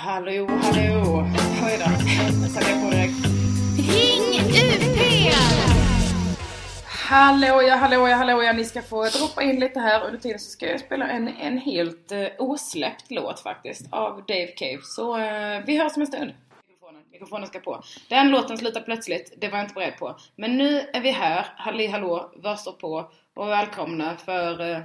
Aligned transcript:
Hallå, 0.00 0.46
hallå. 0.62 1.26
Oj 1.64 1.78
då. 1.78 1.90
Nu 2.40 2.48
satte 2.48 2.70
jag 2.70 2.82
på 2.82 2.90
direkt. 2.90 3.14
Ring 3.76 4.40
UP! 4.40 5.32
Hallå 6.86 7.62
ja, 7.62 7.74
hallå 7.74 8.08
ja, 8.08 8.16
hallå 8.16 8.42
ja. 8.42 8.52
Ni 8.52 8.64
ska 8.64 8.82
få 8.82 9.04
droppa 9.04 9.42
in 9.42 9.60
lite 9.60 9.80
här. 9.80 10.06
Under 10.06 10.20
tiden 10.20 10.38
så 10.38 10.50
ska 10.50 10.66
jag 10.66 10.80
spela 10.80 11.08
en, 11.08 11.28
en 11.28 11.58
helt 11.58 12.12
uh, 12.12 12.26
osläppt 12.38 13.10
låt 13.10 13.40
faktiskt 13.40 13.92
av 13.92 14.24
Dave 14.28 14.46
Cave. 14.46 14.78
Så 14.82 15.18
uh, 15.18 15.64
vi 15.66 15.78
hörs 15.78 15.96
om 15.96 16.02
en 16.02 16.06
stund. 16.06 16.32
Mikrofonen, 16.68 17.02
mikrofonen 17.12 17.46
ska 17.46 17.58
på. 17.58 17.82
Den 18.08 18.30
låten 18.30 18.58
slutar 18.58 18.80
plötsligt. 18.80 19.34
Det 19.40 19.48
var 19.48 19.58
jag 19.58 19.64
inte 19.64 19.74
beredd 19.74 19.98
på. 19.98 20.16
Men 20.36 20.58
nu 20.58 20.80
är 20.92 21.00
vi 21.00 21.10
här. 21.10 21.46
Halli 21.56 21.86
hallå, 21.86 22.32
var 22.36 22.56
står 22.56 22.72
på? 22.72 23.10
Och 23.34 23.48
välkomna 23.48 24.16
för... 24.16 24.60
Uh, 24.60 24.78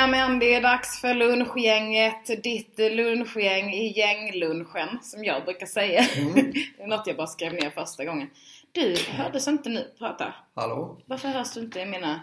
Jajamän, 0.00 0.38
det 0.38 0.54
är 0.54 0.62
dags 0.62 1.00
för 1.00 1.14
lunchgänget. 1.14 2.42
Ditt 2.42 2.78
lunchgäng 2.78 3.74
i 3.74 3.98
gänglunchen, 3.98 4.98
som 5.02 5.24
jag 5.24 5.44
brukar 5.44 5.66
säga. 5.66 6.00
det 6.76 6.82
är 6.82 6.86
något 6.86 7.06
jag 7.06 7.16
bara 7.16 7.26
skrev 7.26 7.52
ner 7.52 7.70
första 7.70 8.04
gången. 8.04 8.30
Du 8.72 8.96
hördes 9.08 9.48
inte 9.48 9.68
nu 9.68 9.90
prata. 9.98 10.34
Hallå? 10.54 10.98
Varför 11.06 11.28
hörs 11.28 11.54
du 11.54 11.60
inte 11.60 11.80
i 11.80 11.86
mina... 11.86 12.20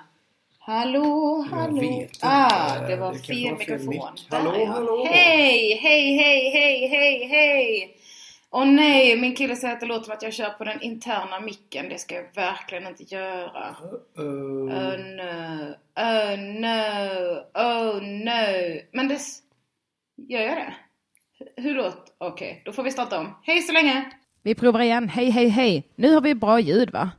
Hallå, 0.59 1.45
hallå? 1.51 1.79
vet 1.81 1.83
inte. 1.91 2.19
Ah, 2.21 2.87
det 2.87 2.95
var 2.95 3.13
Det 3.13 3.19
fel 3.19 3.27
fel 3.27 3.57
mikrofon. 3.57 4.09
Där, 4.29 4.37
Hallå, 4.37 4.65
hallå? 4.65 5.05
Hej, 5.09 5.79
hej, 5.81 6.17
hej, 6.17 6.49
hej, 6.49 6.87
hej, 6.87 7.27
hej! 7.27 7.96
Åh 8.57 8.65
nej, 8.65 9.17
min 9.21 9.35
kille 9.35 9.55
säger 9.55 9.73
att 9.73 9.79
det 9.79 9.85
låter 9.85 10.03
som 10.03 10.13
att 10.13 10.23
jag 10.23 10.33
kör 10.33 10.49
på 10.49 10.63
den 10.63 10.81
interna 10.81 11.39
micken. 11.39 11.89
Det 11.89 11.99
ska 11.99 12.15
jag 12.15 12.35
verkligen 12.35 12.87
inte 12.87 13.03
göra. 13.03 13.75
Uh, 14.19 14.25
Oh 14.77 14.97
no, 14.97 15.73
oh 15.95 16.37
no, 16.61 16.79
oh 17.53 18.01
no. 18.01 18.79
Men 18.91 19.07
det... 19.07 19.19
Gör 20.29 20.41
jag 20.41 20.57
det? 20.57 20.73
Hur 21.61 21.75
då? 21.75 21.93
Okej, 22.17 22.61
då 22.65 22.71
får 22.71 22.83
vi 22.83 22.91
starta 22.91 23.19
om. 23.19 23.35
Hej 23.43 23.61
så 23.61 23.73
länge! 23.73 24.11
Vi 24.43 24.55
provar 24.55 24.79
igen. 24.79 25.09
Hej, 25.09 25.29
hej, 25.29 25.47
hej. 25.47 25.83
Nu 25.95 26.13
har 26.13 26.21
vi 26.21 26.35
bra 26.35 26.59
ljud, 26.59 26.91
va? 26.91 27.11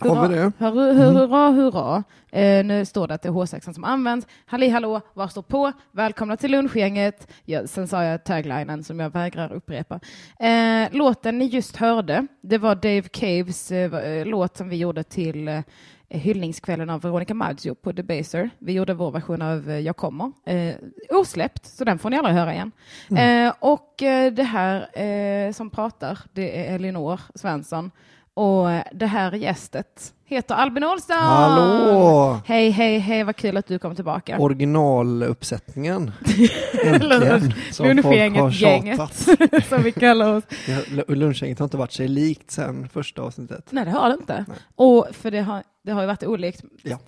Har 0.00 0.28
vi 0.28 0.34
det? 0.34 0.52
Hurra, 0.58 0.92
hurra, 0.92 1.50
hurra. 1.50 2.04
Eh, 2.32 2.64
nu 2.64 2.84
står 2.84 3.08
det 3.08 3.14
att 3.14 3.22
det 3.22 3.28
är 3.28 3.32
H6 3.32 3.72
som 3.72 3.84
används. 3.84 4.26
Halli 4.46 4.68
hallå, 4.68 5.00
var 5.14 5.28
står 5.28 5.42
på? 5.42 5.72
Välkomna 5.92 6.36
till 6.36 6.50
lunchgänget. 6.50 7.32
Ja, 7.44 7.66
sen 7.66 7.88
sa 7.88 8.04
jag 8.04 8.24
taglinen 8.24 8.84
som 8.84 9.00
jag 9.00 9.10
vägrar 9.10 9.52
upprepa. 9.52 10.00
Eh, 10.40 10.88
låten 10.92 11.38
ni 11.38 11.44
just 11.44 11.76
hörde, 11.76 12.26
det 12.40 12.58
var 12.58 12.74
Dave 12.74 13.02
Caves 13.02 13.72
eh, 13.72 13.94
eh, 13.94 14.26
låt 14.26 14.56
som 14.56 14.68
vi 14.68 14.76
gjorde 14.76 15.02
till 15.02 15.48
eh, 15.48 15.60
hyllningskvällen 16.08 16.90
av 16.90 17.00
Veronica 17.00 17.34
Maggio 17.34 17.74
på 17.74 17.92
Debaser. 17.92 18.50
Vi 18.58 18.72
gjorde 18.72 18.94
vår 18.94 19.10
version 19.10 19.42
av 19.42 19.70
eh, 19.70 19.78
Jag 19.78 19.96
kommer. 19.96 20.32
Eh, 20.46 20.74
osläppt, 21.10 21.66
så 21.66 21.84
den 21.84 21.98
får 21.98 22.10
ni 22.10 22.16
aldrig 22.16 22.36
höra 22.36 22.52
igen. 22.54 22.72
Eh, 23.18 23.52
och 23.58 23.94
det 24.32 24.42
här 24.42 25.00
eh, 25.00 25.52
som 25.52 25.70
pratar, 25.70 26.18
det 26.32 26.66
är 26.66 26.74
Elinor 26.74 27.20
Svensson. 27.34 27.90
Och 28.36 28.68
det 28.92 29.06
här 29.06 29.32
gästet 29.32 30.12
heter 30.24 30.54
Albin 30.54 30.84
Olsson. 30.84 31.16
Hallå! 31.16 32.40
Hej, 32.46 32.70
hej, 32.70 32.98
hej, 32.98 33.24
vad 33.24 33.36
kul 33.36 33.56
att 33.56 33.66
du 33.66 33.78
kom 33.78 33.94
tillbaka. 33.94 34.38
originaluppsättningen. 34.38 36.12
Äntligen. 36.84 37.54
Som 37.72 37.86
folk 37.86 38.04
har 38.04 38.12
Lunchgänget, 38.12 38.60
gänget, 38.60 38.96
tjatat. 38.96 39.64
som 39.68 39.82
vi 39.82 39.92
kallar 39.92 40.32
oss. 40.32 40.44
Ja, 40.68 41.04
Lunchgänget 41.08 41.58
har 41.58 41.64
inte 41.64 41.76
varit 41.76 41.92
sig 41.92 42.08
likt 42.08 42.50
sen 42.50 42.88
första 42.88 43.22
avsnittet. 43.22 43.68
Nej, 43.70 43.84
det 43.84 43.90
har 43.90 44.08
det 44.08 44.14
inte. 44.14 44.44
Nej. 44.48 44.56
Och 44.74 45.06
för 45.12 45.30
det 45.30 45.40
har, 45.40 45.62
det 45.86 45.92
har 45.92 46.00
ju 46.00 46.06
varit 46.06 46.22
olikt. 46.22 46.64
Ja. 46.82 46.98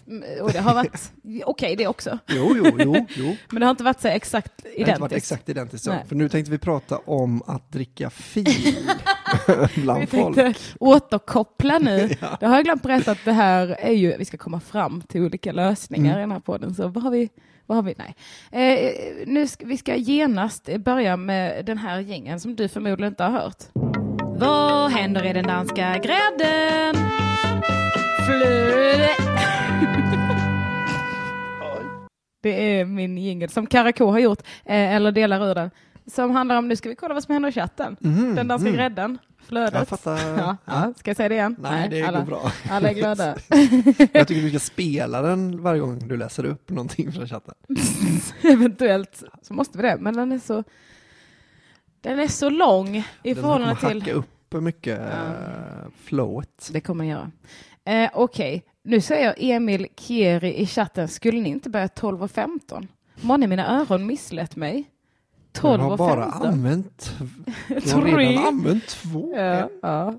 Och 0.42 0.52
det 0.52 0.58
har 0.58 0.74
varit 0.74 1.12
okej 1.44 1.76
det 1.76 1.86
också. 1.86 2.18
Jo, 2.26 2.54
jo, 2.56 2.76
jo, 2.78 3.06
jo. 3.16 3.36
Men 3.50 3.60
det 3.60 3.66
har 3.66 3.70
inte 3.70 3.84
varit 3.84 4.00
så 4.00 4.08
exakt 4.08 4.52
Det 4.56 4.68
har 4.68 4.88
inte 4.88 5.00
varit 5.00 5.12
identiskt. 5.12 5.32
exakt 5.32 5.48
identiskt 5.48 5.84
så. 5.84 5.94
För 6.08 6.16
nu 6.16 6.28
tänkte 6.28 6.50
vi 6.50 6.58
prata 6.58 6.98
om 6.98 7.42
att 7.46 7.72
dricka 7.72 8.10
fil 8.10 8.44
Vi 9.74 9.80
bland 9.82 10.08
folk. 10.08 10.34
tänkte 10.36 10.60
återkoppla 10.80 11.78
nu. 11.78 12.10
Ja. 12.20 12.36
Det 12.40 12.46
har 12.46 12.54
jag 12.56 12.64
glömt 12.64 12.82
berätta 12.82 13.10
att 13.10 13.24
det 13.24 13.32
här 13.32 13.68
är 13.68 13.92
ju, 13.92 14.16
vi 14.16 14.24
ska 14.24 14.36
komma 14.36 14.60
fram 14.60 15.00
till 15.02 15.20
olika 15.20 15.52
lösningar 15.52 16.04
Mm. 16.10 16.18
i 16.18 16.20
den 16.20 16.32
här 16.32 16.40
podden. 16.40 16.74
Så 16.74 16.88
vad 16.88 17.02
har 17.04 17.10
vi? 17.10 17.28
Vad 17.66 17.76
har 17.76 17.82
vi? 17.82 17.94
Nej. 17.98 18.14
Eh, 18.52 18.92
nu 19.26 19.46
ska, 19.46 19.66
vi 19.66 19.76
ska 19.76 19.96
genast 19.96 20.68
börja 20.78 21.16
med 21.16 21.64
den 21.64 21.78
här 21.78 22.00
gängen 22.00 22.40
som 22.40 22.56
du 22.56 22.68
förmodligen 22.68 23.12
inte 23.12 23.24
har 23.24 23.30
hört. 23.30 23.64
Vad 24.38 24.90
händer 24.90 25.26
i 25.26 25.32
den 25.32 25.46
danska 25.46 25.98
grädden? 25.98 26.96
Flöde. 28.28 29.08
Det 32.42 32.80
är 32.80 32.84
min 32.84 33.18
jingel 33.18 33.48
som 33.50 33.66
Karakou 33.66 34.06
har 34.06 34.18
gjort, 34.18 34.42
eh, 34.64 34.94
eller 34.94 35.12
delar 35.12 35.50
ur 35.50 35.54
den, 35.54 35.70
som 36.06 36.30
handlar 36.30 36.56
om, 36.56 36.68
nu 36.68 36.76
ska 36.76 36.88
vi 36.88 36.94
kolla 36.94 37.14
vad 37.14 37.22
som 37.22 37.32
händer 37.32 37.48
i 37.48 37.52
chatten. 37.52 37.96
Mhm, 38.00 38.34
Den 38.34 38.48
danska 38.48 38.68
mm. 38.68 38.78
grädden, 38.78 39.18
flödet. 39.46 39.74
Jag 39.74 39.88
fattar. 39.88 40.18
Ja, 40.38 40.56
ja. 40.64 40.92
Ska 40.96 41.10
jag 41.10 41.16
säga 41.16 41.28
det 41.28 41.34
igen? 41.34 41.56
Nej, 41.58 41.88
det 41.88 42.02
alla, 42.02 42.18
går 42.18 42.26
bra. 42.26 42.52
Alla 42.70 42.90
är 42.90 42.94
glada. 42.94 43.36
Jag 44.12 44.28
tycker 44.28 44.42
du 44.42 44.48
ska 44.48 44.58
spela 44.58 45.22
den 45.22 45.62
varje 45.62 45.80
gång 45.80 46.08
du 46.08 46.16
läser 46.16 46.44
upp 46.44 46.70
någonting 46.70 47.12
från 47.12 47.28
chatten. 47.28 47.54
Eventuellt 48.42 49.22
så 49.42 49.54
måste 49.54 49.78
vi 49.78 49.82
det, 49.82 49.96
men 50.00 50.14
den 50.14 50.32
är 50.32 50.38
så 50.38 50.64
den 52.00 52.18
är 52.18 52.28
så 52.28 52.50
lång 52.50 52.96
i 52.96 53.04
Den 53.22 53.34
förhållande 53.34 53.76
kommer 53.76 53.92
till... 53.92 54.02
hacka 54.02 54.12
upp 54.12 54.62
mycket 54.62 55.00
Ja. 55.00 55.06
uh, 55.06 55.90
flowet. 56.04 56.70
Det 56.72 56.80
kommer 56.80 57.04
den 57.04 57.10
göra. 57.10 57.30
Eh, 57.88 58.10
Okej, 58.14 58.64
nu 58.84 59.00
säger 59.00 59.34
Emil 59.38 59.86
Kieri 59.96 60.54
i 60.60 60.66
chatten, 60.66 61.08
skulle 61.08 61.40
ni 61.40 61.48
inte 61.48 61.70
börja 61.70 61.88
12 61.88 62.22
och 62.22 62.30
15? 62.30 62.88
Månne 63.20 63.46
mina 63.46 63.80
öron 63.80 64.06
misslett 64.06 64.56
mig. 64.56 64.84
12 65.52 65.80
Jag 65.80 65.84
har 65.84 65.92
och 65.92 65.98
bara 65.98 66.30
15. 66.30 66.46
använt, 66.48 67.12
du 67.68 67.92
har 67.92 68.02
redan 68.16 68.46
använt 68.46 68.86
två. 68.88 69.34
Ja, 69.36 69.68
ja. 69.82 70.14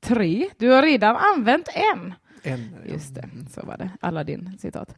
Tre. 0.00 0.48
Du 0.58 0.70
har 0.70 0.82
redan 0.82 1.16
använt 1.16 1.68
en. 1.94 2.14
Ja. 2.44 2.56
Just 2.92 3.14
det, 3.14 3.28
så 3.50 3.66
var 3.66 3.76
det. 3.78 3.90
Aladdin 4.00 4.50
citat. 4.58 4.94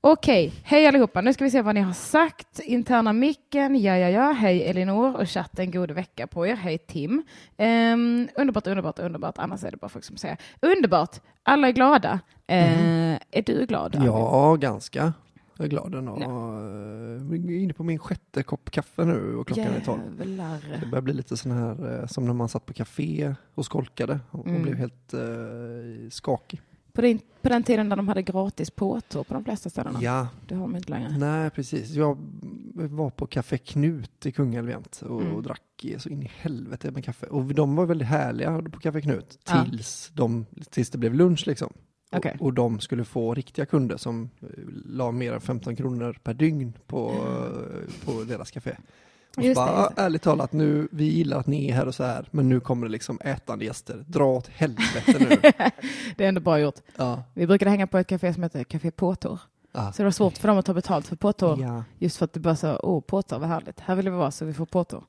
Okej, 0.00 0.52
hej 0.64 0.86
allihopa. 0.86 1.20
Nu 1.20 1.32
ska 1.32 1.44
vi 1.44 1.50
se 1.50 1.62
vad 1.62 1.74
ni 1.74 1.80
har 1.80 1.92
sagt. 1.92 2.60
Interna 2.60 3.12
micken, 3.12 3.80
ja, 3.82 3.96
ja, 3.96 4.08
ja. 4.08 4.32
Hej 4.32 4.62
Elinor 4.62 5.16
och 5.20 5.28
chatten, 5.28 5.70
god 5.70 5.90
vecka 5.90 6.26
på 6.26 6.46
er. 6.46 6.54
Hej 6.56 6.78
Tim. 6.78 7.22
Ehm, 7.56 8.28
underbart, 8.36 8.66
underbart, 8.66 8.98
underbart. 8.98 9.38
Annars 9.38 9.64
är 9.64 9.70
det 9.70 9.76
bara 9.76 9.88
folk 9.88 10.04
som 10.04 10.16
säger 10.16 10.36
underbart. 10.60 11.16
Alla 11.42 11.68
är 11.68 11.72
glada. 11.72 12.20
Eh, 12.46 13.12
Är 13.30 13.42
du 13.46 13.66
glad? 13.66 13.96
Albin? 13.96 14.02
Ja, 14.12 14.54
ganska. 14.60 15.12
Jag 15.56 15.64
är 15.64 15.68
glad 15.68 15.94
ändå. 15.94 16.16
Jag 16.20 17.54
är 17.54 17.58
inne 17.58 17.72
på 17.72 17.82
min 17.84 17.98
sjätte 17.98 18.42
kopp 18.42 18.70
kaffe 18.70 19.04
nu 19.04 19.36
och 19.36 19.46
klockan 19.46 19.66
är 19.66 19.80
tolv. 19.80 20.00
Jävlar. 20.18 20.58
Det 20.80 20.86
börjar 20.86 21.02
bli 21.02 21.12
lite 21.12 21.36
sån 21.36 21.52
här 21.52 22.00
eh, 22.00 22.06
som 22.06 22.26
när 22.26 22.34
man 22.34 22.48
satt 22.48 22.66
på 22.66 22.72
café 22.72 23.34
och 23.54 23.64
skolkade 23.64 24.20
och, 24.30 24.46
Mm. 24.46 24.56
och 24.56 24.62
blev 24.62 24.74
helt 24.76 25.14
eh, 25.14 25.20
skakig. 26.10 26.60
På, 26.98 27.02
din, 27.02 27.18
på 27.42 27.48
den 27.48 27.62
tiden 27.62 27.88
när 27.88 27.96
de 27.96 28.08
hade 28.08 28.22
gratis 28.22 28.70
påtår 28.70 29.24
på 29.24 29.34
de 29.34 29.44
flesta 29.44 29.70
ställena. 29.70 29.98
Ja, 30.02 30.28
Det 30.48 30.54
har 30.54 30.62
de 30.62 30.76
inte 30.76 30.90
längre. 30.90 31.18
nej 31.18 31.50
precis. 31.50 31.90
Jag 31.90 32.18
var 32.74 33.10
på 33.10 33.26
Café 33.26 33.58
Knut 33.58 34.26
i 34.26 34.32
Kungälv 34.32 34.74
och, 35.02 35.20
Mm. 35.22 35.34
och 35.34 35.42
drack 35.42 35.84
så 35.98 36.08
in 36.08 36.22
i 36.22 36.30
helvete 36.36 36.90
med 36.90 37.04
kaffe. 37.04 37.26
Och 37.26 37.44
de 37.44 37.76
var 37.76 37.86
väldigt 37.86 38.08
härliga 38.08 38.62
på 38.62 38.80
Café 38.80 39.00
Knut 39.00 39.38
Ja. 39.48 39.64
tills, 39.64 40.10
de, 40.14 40.46
tills 40.70 40.90
det 40.90 40.98
blev 40.98 41.14
lunch 41.14 41.46
liksom. 41.46 41.72
Okej. 42.12 42.36
Och, 42.40 42.46
och 42.46 42.52
de 42.54 42.80
skulle 42.80 43.04
få 43.04 43.34
riktiga 43.34 43.66
kunder 43.66 43.96
som 43.96 44.30
eh, 44.40 44.46
la 44.84 45.10
mer 45.12 45.32
än 45.32 45.40
15 45.40 45.76
kronor 45.76 46.18
per 46.22 46.34
dygn 46.34 46.72
på, 46.86 47.10
eh, 47.10 48.04
på 48.04 48.24
deras 48.24 48.50
café. 48.50 48.76
Och 49.36 49.42
Just 49.42 49.60
det, 49.60 49.64
bara, 49.66 49.82
just 49.82 49.96
det. 49.96 50.02
ärligt 50.02 50.22
talat, 50.22 50.52
nu, 50.52 50.88
vi 50.92 51.04
gillar 51.04 51.38
att 51.40 51.46
ni 51.46 51.70
är 51.70 51.74
här 51.74 51.86
och 51.86 51.94
så 51.94 52.04
här, 52.04 52.28
men 52.30 52.48
nu 52.48 52.60
kommer 52.60 52.86
det 52.86 52.92
liksom 52.92 53.20
ätande 53.24 53.64
gäster. 53.64 54.04
Dra 54.06 54.24
åt 54.24 54.48
helvete 54.48 55.16
nu. 55.18 55.28
Det 56.16 56.24
är 56.24 56.28
ändå 56.28 56.40
bra 56.40 56.58
gjort. 56.60 56.74
ja. 56.96 57.22
Vi 57.34 57.46
brukade 57.46 57.70
hänga 57.70 57.86
på 57.86 57.98
ett 57.98 58.06
café 58.06 58.34
som 58.34 58.42
heter 58.42 58.64
Café 58.64 58.90
Påtår. 58.90 59.40
Ja. 59.72 59.92
Så 59.92 60.02
det 60.02 60.04
var 60.04 60.10
svårt 60.10 60.38
för 60.38 60.48
dem 60.48 60.58
att 60.58 60.64
ta 60.66 60.74
betalt 60.74 61.06
för 61.06 61.16
påtår. 61.16 61.60
Ja. 61.60 61.84
Just 61.98 62.16
för 62.16 62.24
att 62.24 62.32
det 62.32 62.40
bara 62.40 62.56
så, 62.56 62.76
åh, 62.82 63.00
påtår, 63.00 63.38
vad 63.38 63.48
härligt. 63.48 63.80
Här 63.80 63.94
vill 63.94 64.04
vi 64.10 64.16
vara 64.16 64.30
så 64.30 64.44
vi 64.44 64.54
får 64.54 64.66
påtår. 64.66 65.04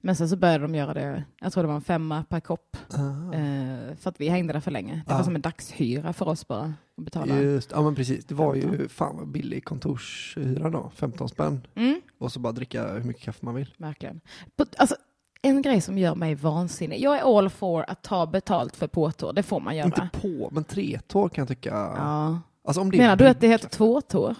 Men 0.00 0.16
sen 0.16 0.28
så 0.28 0.36
började 0.36 0.64
de 0.64 0.74
göra 0.74 0.94
det, 0.94 1.24
jag 1.40 1.52
tror 1.52 1.62
det 1.62 1.68
var 1.68 1.74
en 1.74 1.80
femma 1.82 2.24
per 2.28 2.40
kopp. 2.40 2.76
Ah. 2.92 3.34
Eh, 3.36 3.96
för 3.96 4.10
att 4.10 4.20
vi 4.20 4.28
hängde 4.28 4.52
där 4.52 4.60
för 4.60 4.70
länge. 4.70 5.02
Det 5.06 5.12
var 5.12 5.18
Ja. 5.20 5.24
som 5.24 5.34
en 5.34 5.40
dagshyra 5.40 6.12
för 6.12 6.28
oss 6.28 6.48
bara. 6.48 6.74
Att 6.98 7.04
betala. 7.04 7.40
Just, 7.40 7.70
ja 7.72 7.82
men 7.82 7.94
precis, 7.94 8.24
det 8.24 8.34
var 8.34 8.54
ju 8.54 8.60
15. 8.62 8.88
fan 8.88 9.16
vad 9.16 9.28
billig 9.28 9.64
kontorshyra 9.64 10.70
då, 10.70 10.90
15 10.94 11.28
spänn. 11.28 11.66
Mm, 11.74 12.00
Och 12.18 12.32
så 12.32 12.40
bara 12.40 12.52
dricka 12.52 12.92
hur 12.92 13.02
mycket 13.04 13.22
kaffe 13.22 13.38
man 13.44 13.54
vill. 13.54 13.74
verkligen. 13.76 14.20
På, 14.56 14.64
alltså, 14.78 14.96
en 15.42 15.62
grej 15.62 15.80
som 15.80 15.98
gör 15.98 16.14
mig 16.14 16.34
vansinnig. 16.34 17.00
Jag 17.00 17.18
är 17.18 17.38
all 17.38 17.50
for 17.50 17.84
att 17.88 18.02
ta 18.02 18.26
betalt 18.26 18.76
för 18.76 18.86
påtår. 18.86 19.32
Det 19.32 19.42
får 19.42 19.60
man 19.60 19.76
göra. 19.76 19.86
Inte 19.86 20.08
på, 20.20 20.48
men 20.52 20.64
tre 20.64 21.00
tår 21.06 21.28
kan 21.28 21.42
jag 21.42 21.48
tycka. 21.48 21.70
Ja. 21.96 22.38
Alltså 22.70 22.80
om 22.80 22.90
det 22.90 22.98
Menar 22.98 23.16
du 23.16 23.28
att 23.28 23.40
det 23.40 23.48
heter 23.48 23.68
tvåtår? 23.68 24.34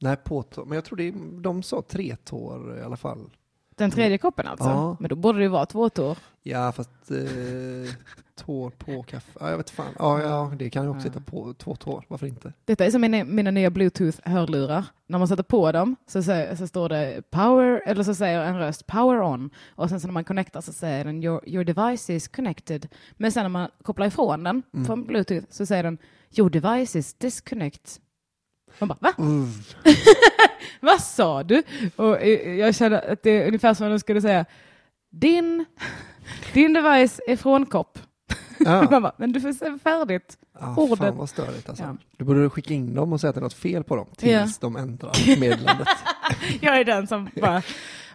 Nej, 0.00 0.16
på 0.16 0.42
tår. 0.42 0.64
Men 0.64 0.74
jag 0.74 0.84
tror 0.84 0.96
det 0.96 1.08
är, 1.08 1.42
de 1.42 1.62
sa 1.62 1.82
tre 1.82 2.16
tår 2.16 2.78
i 2.78 2.82
alla 2.82 2.96
fall. 2.96 3.30
Den 3.76 3.90
tredje 3.90 4.18
koppen 4.18 4.46
alltså? 4.46 4.68
Ja. 4.68 4.96
Men 5.00 5.08
då 5.08 5.14
borde 5.16 5.38
det 5.38 5.42
ju 5.42 5.48
vara 5.48 5.66
två 5.66 5.88
tår. 5.88 6.18
Ja, 6.42 6.72
fast 6.72 6.90
eh, 7.10 7.18
tår 8.36 8.70
på 8.70 9.02
kaffe. 9.02 9.30
Ja, 9.40 9.50
jag 9.50 9.56
vet 9.56 9.70
fan. 9.70 9.92
Ja, 9.98 10.22
ja, 10.22 10.52
det 10.58 10.70
kan 10.70 10.82
ju 10.84 10.88
också 10.90 11.06
Ja. 11.08 11.12
heta 11.12 11.20
på 11.30 11.54
två 11.54 11.76
tår. 11.76 12.04
Varför 12.08 12.26
inte? 12.26 12.52
Detta 12.64 12.84
är 12.86 12.90
som 12.90 13.00
mina, 13.00 13.24
mina 13.24 13.50
nya 13.50 13.70
bluetooth-hörlurar. 13.70 14.84
När 15.06 15.18
man 15.18 15.28
sätter 15.28 15.42
på 15.42 15.72
dem 15.72 15.96
så, 16.06 16.22
säger, 16.22 16.56
så 16.56 16.66
står 16.66 16.88
det 16.88 17.22
power, 17.30 17.82
eller 17.86 18.02
så 18.02 18.14
säger 18.14 18.40
en 18.44 18.58
röst 18.58 18.86
power 18.86 19.20
on. 19.22 19.50
Och 19.74 19.88
sen 19.88 20.00
så 20.00 20.06
när 20.06 20.12
man 20.14 20.24
connectar 20.24 20.60
så 20.60 20.72
säger 20.72 21.04
den 21.04 21.22
your, 21.24 21.48
your 21.48 21.64
device 21.64 22.10
is 22.10 22.28
connected. 22.28 22.88
Men 23.12 23.32
sen 23.32 23.42
när 23.44 23.48
man 23.48 23.68
kopplar 23.82 24.06
ifrån 24.06 24.44
den 24.44 24.62
Mm. 24.74 24.86
från 24.86 25.04
bluetooth 25.04 25.46
så 25.50 25.66
säger 25.66 25.82
den 25.82 25.98
your 26.36 26.50
device 26.50 26.96
is 26.96 27.14
disconnect. 27.14 28.00
Man 28.78 28.88
bara, 28.88 28.96
va? 29.00 29.12
Uff. 29.18 29.74
Vad 30.80 31.00
sa 31.00 31.42
du? 31.42 31.62
Och 31.96 32.20
eh, 32.22 32.54
jag 32.54 32.74
känner 32.74 33.12
att 33.12 33.22
det 33.22 33.30
är 33.42 33.46
ungefär 33.46 33.74
som 33.74 33.86
om 33.86 33.92
de 33.92 33.98
skulle 33.98 34.20
säga 34.20 34.44
din, 35.10 35.64
din 36.52 36.72
device 36.72 37.20
är 37.26 37.36
frånkopp. 37.36 37.98
Ja. 38.58 38.82
Man 38.90 39.02
bara, 39.02 39.12
men 39.18 39.32
du 39.32 39.40
får 39.40 39.52
säga 39.52 39.78
färdigt. 39.84 40.38
Ja, 40.60 40.74
Ordet. 40.76 40.98
Fan 40.98 41.16
vad 41.16 41.28
störigt 41.28 41.68
alltså. 41.68 41.84
Ja. 41.84 41.96
Du 42.18 42.24
borde 42.24 42.50
skicka 42.50 42.74
in 42.74 42.94
dem 42.94 43.12
och 43.12 43.20
säga 43.20 43.28
att 43.28 43.34
det 43.34 43.38
är 43.38 43.42
något 43.42 43.54
fel 43.54 43.84
på 43.84 43.96
dem 43.96 44.06
tills 44.16 44.30
Ja. 44.32 44.46
de 44.60 44.76
ändrar 44.76 45.40
meddelandet. 45.40 45.88
Jag 46.60 46.78
är 46.80 46.84
den 46.84 47.06
som 47.06 47.28
bara, 47.40 47.62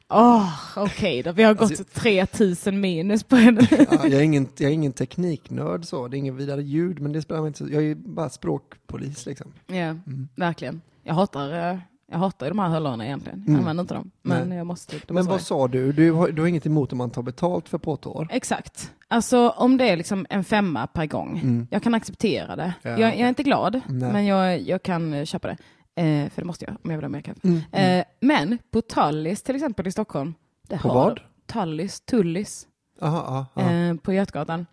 åh, 0.09 0.53
okej 0.75 1.23
då, 1.23 1.31
vi 1.31 1.43
har 1.43 1.53
gått 1.53 1.69
Alltså- 1.71 1.83
3000 1.93 2.79
minus 2.81 3.23
på 3.23 3.35
henne. 3.35 3.67
Ja, 3.71 3.85
jag, 3.91 4.13
är 4.13 4.21
ingen, 4.21 4.47
jag 4.57 4.69
är 4.69 4.73
ingen 4.73 4.93
tekniknörd 4.93 5.85
så, 5.85 6.07
det 6.07 6.17
är 6.17 6.19
ingen 6.19 6.35
vidare 6.37 6.63
ljud, 6.63 6.99
men 6.99 7.11
det 7.11 7.21
spelar 7.21 7.41
mig 7.41 7.47
inte 7.47 7.57
så. 7.59 7.69
Jag 7.73 7.83
är 7.83 7.95
bara 7.95 8.29
språkpolis 8.29 9.25
liksom. 9.25 9.51
ja, 9.67 9.75
Mm. 9.75 10.27
verkligen. 10.35 10.81
Jag 11.03 11.13
hatar, 11.13 11.71
eh, 11.71 11.77
jag 12.11 12.17
hatar 12.17 12.49
de 12.49 12.59
här 12.59 12.69
hörlurarna 12.69 13.05
egentligen. 13.05 13.39
Jag 13.39 13.49
Mm. 13.49 13.59
använder 13.59 13.81
inte 13.83 13.93
dem, 13.93 14.11
men 14.21 14.49
Nej. 14.49 14.57
jag 14.57 14.67
måste. 14.67 14.95
Men 15.07 15.15
måste 15.15 15.31
vad 15.31 15.41
sa 15.41 15.67
du? 15.67 15.91
Du 15.91 16.11
har, 16.11 16.29
du 16.29 16.41
har 16.41 16.47
inget 16.49 16.65
emot 16.65 16.91
om 16.91 16.97
man 16.97 17.09
tar 17.09 17.21
betalt 17.21 17.69
för 17.69 17.77
påtår? 17.77 18.27
Exakt. 18.31 18.91
Alltså 19.07 19.49
om 19.49 19.77
det 19.77 19.89
är 19.89 19.97
liksom 19.97 20.25
en 20.29 20.43
femma 20.43 20.87
per 20.87 21.05
gång, 21.05 21.39
Mm. 21.43 21.67
jag 21.71 21.83
kan 21.83 21.93
acceptera 21.93 22.55
det. 22.55 22.73
Ja, 22.81 22.89
jag, 22.89 22.99
jag 22.99 23.19
är 23.19 23.29
inte 23.29 23.43
glad, 23.43 23.81
Nej. 23.87 24.11
men 24.13 24.25
jag, 24.25 24.61
jag 24.61 24.83
kan 24.83 25.25
köpa 25.25 25.47
det. 25.47 25.57
Eh, 25.99 26.29
för 26.29 26.41
det 26.41 26.45
måste 26.45 26.65
jag 26.65 26.75
om 26.83 26.91
jag 26.91 26.97
vill 26.97 27.03
ha 27.03 27.09
mer 27.09 27.21
kaffe. 27.21 27.39
Mm. 27.43 27.61
Mm. 27.71 27.99
Eh, 27.99 28.05
men 28.19 28.57
på 28.71 28.81
Tallis 28.81 29.43
till 29.43 29.55
exempel 29.55 29.87
i 29.87 29.91
Stockholm, 29.91 30.33
det 30.67 30.77
På 30.77 30.87
har 30.87 30.95
vad? 30.95 31.19
Tallis, 31.45 32.01
Tullis 32.01 32.67
Aha, 33.01 33.47
ja, 33.55 33.61
ja. 33.61 33.71
eh, 33.71 33.95
på 33.95 34.13
Götgatan. 34.13 34.65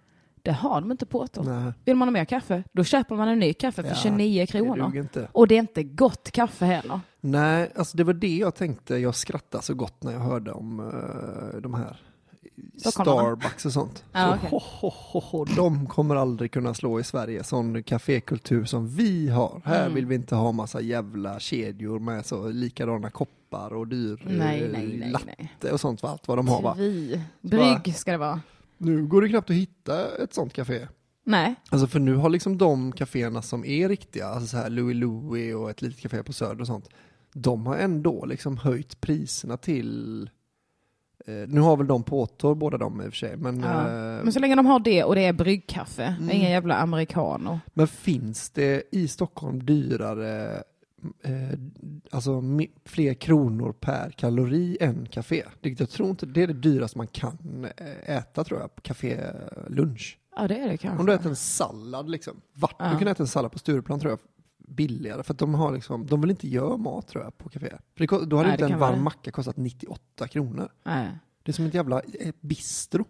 Det 0.43 0.53
har 0.53 0.81
de 0.81 0.91
inte 0.91 1.07
på 1.07 1.27
Nej, 1.37 1.73
Vill 1.85 1.97
man 1.97 2.09
ha 2.09 2.13
mer 2.13 2.25
kaffe, 2.25 2.63
då 2.73 2.85
köper 2.85 3.15
man 3.15 3.29
en 3.29 3.39
ny 3.39 3.53
kaffe 3.53 3.83
för 3.83 3.89
Ja, 3.91 3.95
29 3.95 4.41
det 4.41 4.47
kronor. 4.47 4.97
inte. 4.97 5.29
Och 5.33 5.49
det 5.49 5.55
är 5.55 5.59
inte 5.59 5.83
gott 5.83 6.31
kaffe 6.31 6.65
heller. 6.65 7.01
Nej, 7.21 7.73
alltså 7.77 7.97
det 7.97 8.05
var 8.05 8.13
det 8.13 8.37
jag 8.37 8.55
tänkte. 8.55 8.97
Jag 8.97 9.15
skrattade 9.15 9.65
så 9.65 9.75
gott 9.75 10.03
när 10.03 10.13
jag 10.13 10.21
hörde 10.21 10.53
om 10.53 10.81
uh, 10.81 11.61
de 11.61 11.75
här. 11.75 11.97
Starbucks 12.77 13.67
och 13.67 13.73
sånt. 13.73 14.05
Så 14.13 14.35
okej. 14.35 14.49
ho, 14.51 14.59
ho, 14.93 15.21
ho, 15.21 15.45
de 15.45 15.87
kommer 15.87 16.17
aldrig 16.17 16.51
kunna 16.51 16.75
slå 16.75 17.01
i 17.01 17.05
Sverige 17.05 17.45
sån 17.45 17.83
kafékultur 17.83 18.65
som 18.65 18.89
vi 18.89 19.29
har. 19.29 19.63
Här 19.65 19.83
Mm. 19.83 19.95
vill 19.95 20.07
vi 20.07 20.15
inte 20.15 20.35
ha 20.35 20.53
massa 20.53 20.81
jävla 20.81 21.41
kedjor 21.41 21.99
med 21.99 22.27
så 22.27 22.49
likadana 22.49 23.11
koppar 23.11 23.73
och 23.73 23.89
dyr 23.89 24.23
eh, 24.27 24.33
Nej, 24.39 24.69
nej, 24.73 24.97
nej, 24.99 25.11
latte 25.11 25.35
nej. 25.61 25.73
och 25.73 25.81
sånt. 25.81 26.05
Allt 26.05 26.29
vad 26.29 26.39
de 26.39 26.49
har 26.49 26.63
va? 26.63 26.75
Vi. 26.79 27.21
Brygg 27.41 27.97
ska 27.97 28.13
det 28.13 28.19
vara. 28.19 28.41
Nu 28.79 29.07
går 29.07 29.23
det 29.23 29.29
knappt 29.29 29.51
att 29.51 29.57
hitta 29.57 30.17
ett 30.23 30.35
sånt 30.35 30.53
café. 30.53 30.87
Nej. 31.25 31.55
Alltså 31.71 31.87
för 31.87 31.99
nu 32.01 32.15
har 32.17 32.29
liksom 32.29 32.59
de 32.59 32.93
kaféerna 32.93 33.43
som 33.43 33.65
är 33.65 33.89
riktiga, 33.89 34.27
alltså 34.27 34.47
så 34.47 34.57
här 34.57 34.71
Louis 34.71 34.97
Louis 34.97 35.55
och 35.55 35.71
ett 35.71 35.83
litet 35.83 36.01
café 36.01 36.23
på 36.23 36.33
Söder 36.33 36.61
och 36.61 36.67
sånt, 36.67 36.89
de 37.33 37.67
har 37.67 37.77
ändå 37.77 38.25
liksom 38.25 38.57
höjt 38.59 39.01
priserna 39.01 39.57
till 39.57 40.23
eh, 40.23 40.29
nu 41.49 41.61
har 41.61 41.77
väl 41.77 41.87
de 41.87 42.03
påtår 42.03 42.55
båda 42.55 42.79
de 42.79 43.01
i 43.01 43.05
och 43.09 43.11
för 43.11 43.17
sig, 43.17 43.37
men, 43.37 43.61
Ja. 43.61 43.81
eh, 43.81 44.25
Men 44.25 44.33
så 44.33 44.39
länge 44.41 44.55
de 44.55 44.67
har 44.67 44.81
det 44.81 45.05
och 45.05 45.15
det 45.15 45.25
är 45.25 45.33
bryggkaffe, 45.33 46.17
Mm. 46.21 46.31
inga 46.37 46.49
jävla 46.51 46.77
americano. 46.77 47.61
men 47.75 47.89
finns 47.89 48.51
det 48.51 48.83
i 48.93 49.09
Stockholm 49.09 49.67
dyrare, 49.67 50.63
eh, 51.23 51.59
alltså 52.11 52.43
fler 52.85 53.15
kronor 53.15 53.73
per 53.73 54.11
kalori 54.11 54.77
än 54.81 55.07
café? 55.11 55.43
Det, 55.61 55.81
jag 55.81 55.91
tror 55.91 56.09
inte 56.11 56.27
det 56.27 56.43
är 56.43 56.47
det 56.47 56.53
dyraste 56.53 56.99
man 56.99 57.07
kan 57.07 57.67
eh, 57.77 58.17
äta 58.17 58.45
tror 58.45 58.61
jag, 58.61 58.75
på 58.75 58.81
café 58.83 59.21
lunch. 59.69 60.19
Ja, 60.37 60.49
det 60.49 60.59
är 60.59 60.69
det 60.69 60.77
kanske. 60.77 61.01
Om 61.01 61.07
du 61.07 61.13
äter 61.15 61.29
en 61.29 61.37
sallad 61.37 62.11
liksom. 62.11 62.41
Vart 62.55 62.77
Ja. 62.79 62.93
du 62.93 62.99
kan 62.99 63.09
äta 63.09 63.23
en 63.23 63.27
sallad 63.27 63.53
på 63.53 63.59
Stureplan 63.59 64.01
tror 64.01 64.11
jag 64.13 64.19
billigare. 64.67 65.23
För 65.23 65.35
de 65.35 65.55
har 65.55 65.73
liksom, 65.73 66.07
de 66.07 66.21
vill 66.21 66.31
inte 66.31 66.49
göra 66.49 66.77
mat 66.77 67.09
tror 67.09 67.25
jag 67.25 67.39
på 67.39 67.49
café. 67.49 67.77
För 67.97 68.07
det, 68.07 68.27
då 68.27 68.37
hade 68.37 68.49
Nej, 68.49 68.53
inte 68.53 68.65
en 68.65 68.79
vara 68.79 68.91
varm 68.91 68.99
det. 68.99 69.05
macka 69.05 69.31
kostat 69.31 69.57
98 69.57 70.29
kronor. 70.29 70.69
Nej. 70.85 71.09
Det 71.43 71.51
är 71.51 71.53
som 71.53 71.67
ett 71.67 71.75
jävla 71.75 72.01
eh, 72.21 72.35
bistro. 72.41 73.05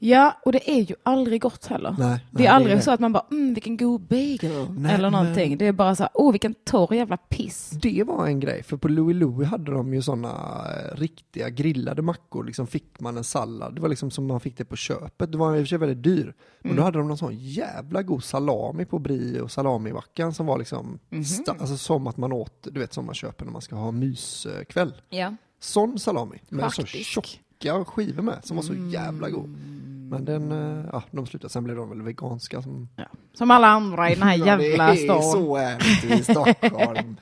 Ja, 0.00 0.36
och 0.44 0.52
det 0.52 0.70
är 0.70 0.80
ju 0.80 0.94
aldrig 1.02 1.40
gott 1.42 1.66
heller. 1.66 1.96
Nej, 1.98 2.24
Det 2.30 2.36
är 2.38 2.38
nej, 2.38 2.46
aldrig 2.48 2.76
det. 2.76 2.82
så 2.82 2.90
att 2.90 3.00
man 3.00 3.12
bara, 3.12 3.24
mm, 3.30 3.54
vilken 3.54 3.76
god 3.76 4.00
bagel. 4.00 4.66
Nej, 4.70 4.94
eller 4.94 5.10
men- 5.10 5.20
någonting. 5.22 5.58
Det 5.58 5.66
är 5.66 5.72
bara 5.72 5.94
så 5.96 6.02
här, 6.02 6.10
oh, 6.14 6.32
vilken 6.32 6.54
torr 6.54 6.94
jävla 6.94 7.16
piss. 7.16 7.70
Det 7.70 8.04
var 8.06 8.26
en 8.26 8.40
grej, 8.40 8.62
för 8.62 8.76
på 8.76 8.88
Louis 8.88 9.16
Louis 9.16 9.48
hade 9.48 9.72
de 9.72 9.94
ju 9.94 10.02
sådana 10.02 10.64
riktiga 10.92 11.48
grillade 11.48 12.02
mackor, 12.02 12.44
liksom 12.44 12.66
fick 12.66 13.00
man 13.00 13.16
en 13.16 13.24
sallad, 13.24 13.74
det 13.74 13.80
var 13.80 13.88
liksom 13.88 14.10
som 14.10 14.26
man 14.26 14.40
fick 14.40 14.56
det 14.58 14.64
på 14.64 14.76
köpet, 14.76 15.32
det 15.32 15.38
var 15.38 15.54
i 15.56 15.58
och 15.58 15.62
för 15.62 15.66
sig 15.68 15.78
väldigt 15.78 16.02
dyr. 16.02 16.34
Men 16.60 16.70
Mm. 16.70 16.76
då 16.76 16.82
hade 16.82 16.98
de 16.98 17.08
någon 17.08 17.18
sån 17.18 17.36
jävla 17.38 18.02
god 18.02 18.24
salami 18.24 18.84
på 18.84 18.98
brie 18.98 19.40
och 19.40 19.50
salamivackan 19.50 20.34
som 20.34 20.46
var 20.46 20.58
liksom, 20.58 20.98
Mhm. 21.08 21.22
sta- 21.22 21.60
alltså 21.60 21.76
som 21.76 22.06
att 22.06 22.16
man 22.16 22.32
åt, 22.32 22.66
du 22.72 22.80
vet 22.80 22.92
som 22.92 23.06
man 23.06 23.14
köper 23.14 23.44
när 23.44 23.52
man 23.52 23.62
ska 23.62 23.76
ha 23.76 23.90
myskväll. 23.90 24.94
Ja. 25.10 25.34
Sån 25.60 25.98
salami 25.98 26.38
med 26.48 26.72
så 26.72 26.82
Faktiskt. 26.82 27.04
tjocka 27.04 27.84
skivor 27.84 28.22
med 28.22 28.38
som 28.44 28.56
var 28.56 28.62
så 28.64 28.74
jävla 28.74 29.30
god. 29.30 29.56
Mm. 30.16 30.24
Men 30.24 30.48
den, 30.48 30.78
eh, 30.78 30.84
ja, 30.92 31.02
de 31.10 31.26
slutade, 31.26 31.52
sen 31.52 31.64
blev 31.64 31.76
de 31.76 31.88
väl 31.88 32.02
veganska 32.02 32.62
som... 32.62 32.88
Som 33.34 33.50
alla 33.50 33.66
andra 33.66 34.10
i 34.10 34.14
den 34.14 34.22
här 34.22 34.36
jävla 34.46 34.94
ja, 34.94 34.96
stan. 34.96 35.22
så 35.22 35.56
är 35.56 35.78
det 36.08 36.14
i 36.14 36.22
Stockholm. 36.24 37.16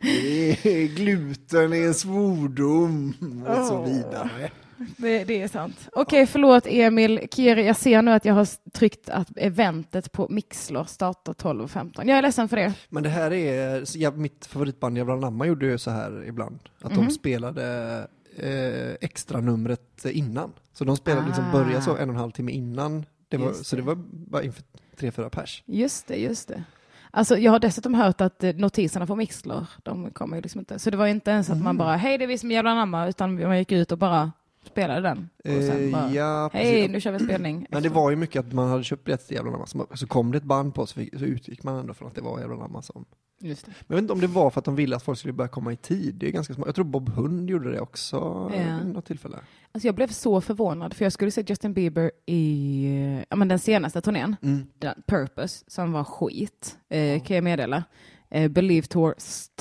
Det 0.00 0.50
är, 0.50 0.86
gluten 0.96 1.72
är 1.72 1.86
en 1.86 1.94
svordom 1.94 3.14
och 3.48 3.66
så 3.66 3.82
vidare. 3.84 4.50
Det, 4.96 5.24
det 5.24 5.42
är 5.42 5.48
sant. 5.48 5.88
Okej, 5.92 6.26
förlåt 6.26 6.66
Emil. 6.66 7.20
Kiri, 7.30 7.66
jag 7.66 7.76
ser 7.76 8.02
nu 8.02 8.10
att 8.10 8.24
jag 8.24 8.34
har 8.34 8.70
tryckt 8.70 9.08
att 9.08 9.28
eventet 9.36 10.12
på 10.12 10.26
Mixler 10.30 10.84
startar 10.84 11.32
12.15. 11.32 11.90
Jag 11.96 12.18
är 12.18 12.22
ledsen 12.22 12.48
för 12.48 12.56
det. 12.56 12.74
Men 12.88 13.02
det 13.02 13.08
här 13.08 13.32
är, 13.32 13.84
jag, 13.96 14.18
mitt 14.18 14.46
favoritband 14.46 14.96
Jävla 14.98 15.16
Namma 15.16 15.46
gjorde 15.46 15.66
ju 15.66 15.78
så 15.78 15.90
här 15.90 16.24
ibland. 16.26 16.58
Att 16.82 16.92
Mhm. 16.96 17.04
de 17.06 17.10
spelade 17.10 18.06
eh, 18.38 18.94
extra 19.00 19.40
numret 19.40 20.04
innan. 20.04 20.52
Så 20.72 20.84
de 20.84 20.96
spelade 20.96 21.26
liksom, 21.26 21.44
Ah. 21.48 21.52
började 21.52 21.82
så 21.82 21.96
en 21.96 22.08
och 22.08 22.14
en 22.14 22.20
halv 22.20 22.30
timme 22.30 22.52
innan. 22.52 23.04
Det 23.28 23.36
var, 23.36 23.46
Just 23.46 23.66
så 23.66 23.76
det 23.76 23.82
det. 23.82 23.86
var 23.86 23.94
bara 24.10 24.42
inför 24.42 24.62
tre, 24.96 25.10
fyra 25.10 25.30
pers. 25.30 25.62
Just 25.66 26.06
det, 26.06 26.16
just 26.16 26.48
det. 26.48 26.62
Alltså, 27.10 27.38
jag 27.38 27.52
har 27.52 27.58
dessutom 27.58 27.94
hört 27.94 28.20
att 28.20 28.44
eh, 28.44 28.54
notiserna 28.54 29.06
på 29.06 29.16
Mixler, 29.16 29.66
de 29.82 30.10
kommer 30.10 30.36
ju 30.36 30.42
liksom 30.42 30.58
inte. 30.58 30.78
Så 30.78 30.90
det 30.90 30.96
var 30.96 31.06
inte 31.06 31.30
ens 31.30 31.50
att 31.50 31.56
man 31.62 31.74
Mhm. 31.74 31.76
bara, 31.78 31.96
hej 31.96 32.18
det 32.18 32.24
är 32.24 32.28
vi 32.28 32.38
som 32.38 32.50
är 32.50 32.54
jävla 32.54 32.74
namma, 32.74 33.08
utan 33.08 33.42
man 33.42 33.58
gick 33.58 33.72
ut 33.72 33.92
och 33.92 33.98
bara 33.98 34.32
spelade 34.66 35.00
den. 35.00 35.28
Och 35.38 35.44
sen 35.62 35.84
Eh, 35.84 35.92
bara, 35.92 36.10
ja, 36.10 36.50
hej 36.52 36.88
nu 36.88 37.00
kör 37.00 37.12
vi 37.12 37.18
spelning. 37.18 37.66
Men 37.70 37.82
det 37.82 37.88
var 37.88 38.10
ju 38.10 38.16
mycket 38.16 38.46
att 38.46 38.52
man 38.52 38.68
hade 38.70 38.84
köpt 38.84 39.04
biljetter 39.04 39.26
till 39.26 39.36
Jävla 39.36 39.50
Namma, 39.50 39.66
så, 39.94 40.06
kom 40.06 40.30
det 40.32 40.38
ett 40.38 40.44
band 40.44 40.74
på 40.74 40.86
så, 40.86 40.94
fick, 40.94 41.18
så 41.18 41.24
utgick 41.24 41.62
man 41.62 41.76
ändå 41.78 41.94
från 41.94 42.08
att 42.08 42.14
det 42.14 42.20
var 42.20 42.40
Jävla 42.40 42.56
Namma 42.56 42.82
som... 42.82 43.04
Just 43.40 43.66
det. 43.66 43.72
Men 43.80 43.84
jag 43.88 43.96
vet 43.96 44.02
inte 44.02 44.12
om 44.12 44.20
det 44.20 44.26
var 44.26 44.50
för 44.50 44.58
att 44.60 44.64
de 44.64 44.76
ville 44.76 44.96
att 44.96 45.02
folk 45.02 45.18
skulle 45.18 45.32
börja 45.32 45.48
komma 45.48 45.72
i 45.72 45.76
tid. 45.76 46.14
Det 46.14 46.26
är 46.26 46.30
ganska 46.30 46.54
smart. 46.54 46.66
Jag 46.66 46.74
tror 46.74 46.84
Bob 46.84 47.08
Hund 47.08 47.50
gjorde 47.50 47.72
det 47.72 47.80
också 47.80 48.48
vid 48.84 48.94
något 48.94 49.04
tillfälle. 49.06 49.36
Alltså 49.72 49.88
jag 49.88 49.94
blev 49.94 50.08
så 50.08 50.40
förvånad, 50.40 50.94
för 50.94 51.04
jag 51.04 51.12
skulle 51.12 51.30
se 51.30 51.44
Justin 51.46 51.72
Bieber 51.72 52.10
i 52.26 53.22
ja, 53.28 53.36
men 53.36 53.48
den 53.48 53.58
senaste 53.58 54.00
turnén, 54.00 54.36
Mm. 54.42 54.66
den, 54.78 55.02
Purpose, 55.06 55.64
som 55.66 55.92
var 55.92 56.04
skit, 56.04 56.78
eh, 56.88 57.22
kan 57.22 57.34
jag 57.36 57.44
meddela. 57.44 57.84
Eh, 58.30 58.48
Believe 58.50 58.86
Tour, 58.86 59.14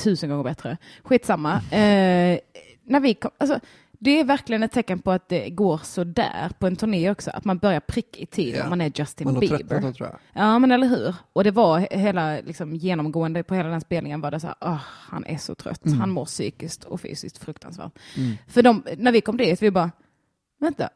tusen 0.03 0.29
gånger 0.29 0.43
bättre. 0.43 0.77
Skitsamma. 1.03 1.53
Eh, 1.55 2.39
när 2.83 2.99
vi 2.99 3.13
kom, 3.13 3.31
alltså, 3.37 3.59
det 3.99 4.19
är 4.19 4.23
verkligen 4.23 4.63
ett 4.63 4.71
tecken 4.71 4.99
på 4.99 5.11
att 5.11 5.29
det 5.29 5.49
går 5.49 5.77
så 5.83 6.03
där 6.03 6.51
på 6.59 6.67
en 6.67 6.75
turné 6.75 7.11
också, 7.11 7.31
att 7.33 7.45
man 7.45 7.57
börjar 7.57 7.79
pricka 7.79 8.19
i 8.19 8.25
tid 8.25 8.55
Ja. 8.55 8.63
om 8.63 8.69
man 8.69 8.81
är 8.81 8.91
Justin 8.95 9.27
Man 9.27 9.39
Bieber. 9.39 9.57
tröttnat 9.57 9.95
tror 9.95 10.09
jag. 10.09 10.19
Ja, 10.43 10.59
men 10.59 10.71
eller 10.71 10.87
hur? 10.87 11.15
Och 11.33 11.43
det 11.43 11.51
var 11.51 11.79
he- 11.79 11.97
hela, 11.97 12.33
liksom, 12.41 12.75
genomgående 12.75 13.43
på 13.43 13.55
hela 13.55 13.69
den 13.69 13.81
spelningen 13.81 14.21
var 14.21 14.31
det 14.31 14.39
så 14.39 14.47
här, 14.47 14.55
"Åh, 14.61 14.79
han 15.09 15.25
är 15.25 15.37
så 15.37 15.55
trött. 15.55 15.85
Mm. 15.85 15.99
Han 15.99 16.09
mår 16.09 16.25
psykiskt 16.25 16.83
och 16.83 17.01
fysiskt 17.01 17.37
fruktansvärt. 17.37 17.91
Mm. 18.17 18.33
För 18.47 18.61
de, 18.63 18.83
när 18.97 19.11
vi 19.11 19.21
kom 19.21 19.37
dit, 19.37 19.61
vi 19.61 19.71
bara, 19.71 19.91
vänta, 20.59 20.89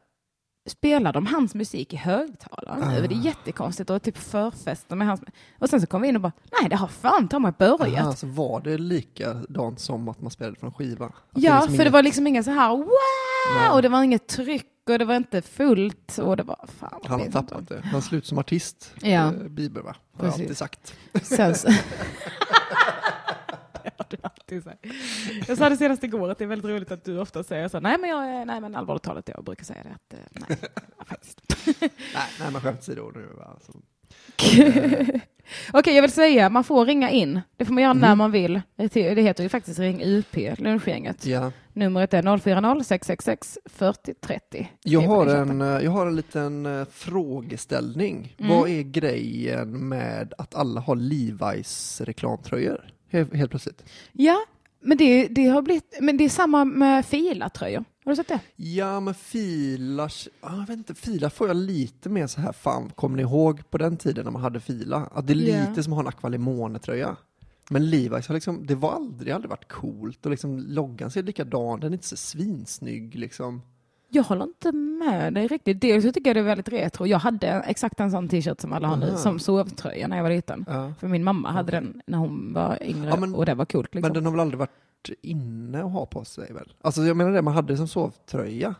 spelar 0.66 1.12
de 1.12 1.26
hans 1.26 1.54
musik 1.54 1.92
i 1.92 1.96
högtalaren 1.96 2.80
nu? 2.88 2.98
Ah. 3.04 3.08
Det 3.08 3.14
är 3.14 3.18
jättekonstigt 3.24 3.90
och 3.90 4.02
typ 4.02 4.18
förfester 4.18 4.96
med 4.96 5.06
hans... 5.06 5.20
Och 5.58 5.68
sen 5.70 5.80
så 5.80 5.86
kom 5.86 6.02
vi 6.02 6.08
in 6.08 6.16
och 6.16 6.22
bara, 6.22 6.32
nej 6.60 6.70
det 6.70 6.76
har 6.76 6.88
fan 6.88 7.28
ta 7.28 7.38
mig 7.38 7.52
börjat. 7.58 8.00
Aha, 8.02 8.14
så 8.14 8.26
var 8.26 8.60
det 8.60 8.78
likadant 8.78 9.80
som 9.80 10.08
att 10.08 10.20
man 10.20 10.30
spelade 10.30 10.56
från 10.56 10.72
skiva? 10.72 11.06
Att 11.06 11.12
ja, 11.34 11.54
liksom 11.54 11.70
för 11.70 11.76
det 11.78 11.82
inget- 11.82 11.92
var 11.92 12.02
liksom 12.02 12.26
inga 12.26 12.42
så 12.42 12.50
här, 12.50 12.68
wow! 12.76 12.88
Nej. 13.58 13.70
Och 13.70 13.82
det 13.82 13.88
var 13.88 14.02
inget 14.02 14.26
tryck 14.28 14.66
och 14.90 14.98
det 14.98 15.04
var 15.04 15.16
inte 15.16 15.42
fullt 15.42 16.18
och 16.18 16.36
det 16.36 16.42
var, 16.42 16.66
fan 16.78 17.00
Han 17.04 17.20
har 17.20 17.26
tappat 17.28 17.68
det. 17.68 17.80
Han 17.84 18.02
slut 18.02 18.26
som 18.26 18.38
artist, 18.38 18.94
Ja. 19.00 19.08
eh, 19.08 19.30
Bieber 19.32 19.80
va? 19.80 19.96
Har 20.18 20.24
jag 20.26 20.32
alltid 20.32 20.56
sagt. 20.56 20.94
Sen 21.22 21.54
så... 21.54 21.68
du 24.10 24.16
alltid 24.22 24.62
säger. 24.62 24.78
Jag 25.48 25.58
sa 25.58 25.68
det 25.68 25.76
senast 25.76 26.04
igår 26.04 26.28
att 26.30 26.38
det 26.38 26.44
är 26.44 26.48
väldigt 26.48 26.70
roligt 26.70 26.90
att 26.92 27.04
du 27.04 27.18
ofta 27.18 27.42
säger 27.44 27.68
så. 27.68 27.80
Nej 27.80 27.98
men, 28.00 28.10
jag, 28.10 28.46
nej, 28.46 28.60
men 28.60 28.74
allvarligt 28.76 29.02
talat, 29.02 29.28
jag 29.28 29.44
brukar 29.44 29.64
säga 29.64 29.82
det. 29.82 29.90
Att, 29.94 30.12
eh, 30.20 30.46
nej, 30.48 30.58
faktiskt. 31.06 31.40
Nej, 31.80 31.90
nej 32.40 32.52
men 32.52 32.60
skämt 32.60 32.78
åsido 32.80 33.10
nu. 33.14 33.28
Alltså. 33.46 33.72
Okej, 35.72 35.94
jag 35.94 36.02
vill 36.02 36.12
säga, 36.12 36.50
man 36.50 36.64
får 36.64 36.86
ringa 36.86 37.10
in. 37.10 37.40
Det 37.56 37.64
får 37.64 37.72
man 37.74 37.82
göra 37.82 37.94
Mhm. 37.94 38.00
när 38.00 38.14
man 38.14 38.30
vill. 38.32 38.60
Det 38.76 39.22
heter 39.22 39.42
ju 39.42 39.48
faktiskt 39.48 39.78
Ring 39.78 40.02
UP, 40.04 40.36
lunchgänget. 40.58 41.26
Ja. 41.26 41.52
Numret 41.72 42.14
är 42.14 42.22
040 42.38 42.84
666 42.84 43.58
40 43.64 44.14
30. 44.14 44.70
Jag 44.82 45.00
har, 45.00 45.26
en, 45.26 45.60
eh, 45.60 45.66
jag 45.84 45.90
har 45.90 46.06
en 46.06 46.16
liten 46.16 46.66
eh, 46.66 46.84
frågeställning. 46.92 48.34
Mm. 48.38 48.56
Vad 48.56 48.68
är 48.68 48.82
grejen 48.82 49.88
med 49.88 50.34
att 50.38 50.54
alla 50.54 50.80
har 50.80 50.96
Levi's 50.96 52.04
reklamtröjor? 52.04 52.92
Helt, 53.12 53.34
helt 53.34 53.50
plötsligt. 53.50 53.84
Ja, 54.12 54.36
men 54.80 54.98
det, 54.98 55.28
det 55.28 55.46
har 55.46 55.62
blivit, 55.62 55.98
men 56.00 56.16
det 56.16 56.24
är 56.24 56.28
samma 56.28 56.64
med 56.64 57.06
filatröjor. 57.06 57.84
Har 58.04 58.12
du 58.12 58.16
sett 58.16 58.28
det? 58.28 58.40
Ja, 58.56 59.00
men 59.00 59.14
filar, 59.14 60.12
ah, 60.40 60.56
jag 60.56 60.66
vet 60.66 60.76
inte, 60.76 60.94
filar 60.94 61.28
får 61.28 61.46
jag 61.48 61.56
lite 61.56 62.08
mer 62.08 62.26
så 62.26 62.40
här, 62.40 62.52
fan, 62.52 62.90
kommer 62.94 63.16
ni 63.16 63.22
ihåg 63.22 63.70
på 63.70 63.78
den 63.78 63.96
tiden 63.96 64.24
när 64.24 64.32
man 64.32 64.42
hade 64.42 64.60
fila? 64.60 65.08
Att 65.14 65.26
det 65.26 65.32
är 65.32 65.36
Ja. 65.36 65.68
lite 65.68 65.82
som 65.82 65.92
att 65.92 65.96
ha 65.96 66.02
en 66.02 66.08
Aqualimone-tröja. 66.08 67.16
Men 67.70 67.82
Levi's 67.82 68.28
har 68.28 68.34
liksom, 68.34 68.66
det 68.66 68.74
var 68.74 68.92
aldrig, 68.92 69.32
aldrig 69.32 69.50
varit 69.50 69.68
coolt 69.72 70.24
och 70.26 70.30
liksom 70.30 70.58
loggan 70.58 71.10
ser 71.10 71.22
likadan, 71.22 71.80
den 71.80 71.92
är 71.92 71.94
inte 71.96 72.06
så 72.08 72.16
svinsnygg 72.16 73.14
liksom. 73.14 73.62
Jag 74.14 74.22
håller 74.22 74.44
inte 74.44 74.72
med 74.72 75.34
dig 75.34 75.46
riktigt. 75.46 75.80
Dels 75.80 76.04
så 76.04 76.12
tycker 76.12 76.30
jag 76.30 76.36
det 76.36 76.40
är 76.40 76.44
väldigt 76.44 76.68
retro. 76.68 77.06
Jag 77.06 77.18
hade 77.18 77.48
exakt 77.48 78.00
en 78.00 78.10
sån 78.10 78.28
t-shirt 78.28 78.60
som 78.60 78.72
alla 78.72 78.88
har 78.88 78.96
nu, 78.96 79.16
som 79.16 79.38
sovtröja 79.38 80.08
när 80.08 80.16
jag 80.16 80.22
var 80.22 80.30
liten. 80.30 80.64
Ja. 80.68 80.92
För 81.00 81.08
min 81.08 81.24
mamma 81.24 81.50
hade 81.50 81.70
den 81.72 82.02
när 82.06 82.18
hon 82.18 82.52
var 82.52 82.78
yngre 82.82 83.08
Ja, 83.10 83.16
men- 83.16 83.34
och 83.34 83.46
det 83.46 83.54
var 83.54 83.64
coolt. 83.64 83.94
Liksom. 83.94 84.08
Men 84.08 84.14
den 84.14 84.24
har 84.24 84.32
väl 84.32 84.40
aldrig 84.40 84.58
varit 84.58 85.10
inne 85.22 85.84
att 85.84 85.92
ha 85.92 86.06
på 86.06 86.24
sig 86.24 86.52
väl? 86.52 86.72
Alltså 86.80 87.02
jag 87.02 87.16
menar 87.16 87.30
det, 87.32 87.42
man 87.42 87.54
hade 87.54 87.72
det 87.72 87.76
som 87.76 87.88
sovtröja 87.88 88.74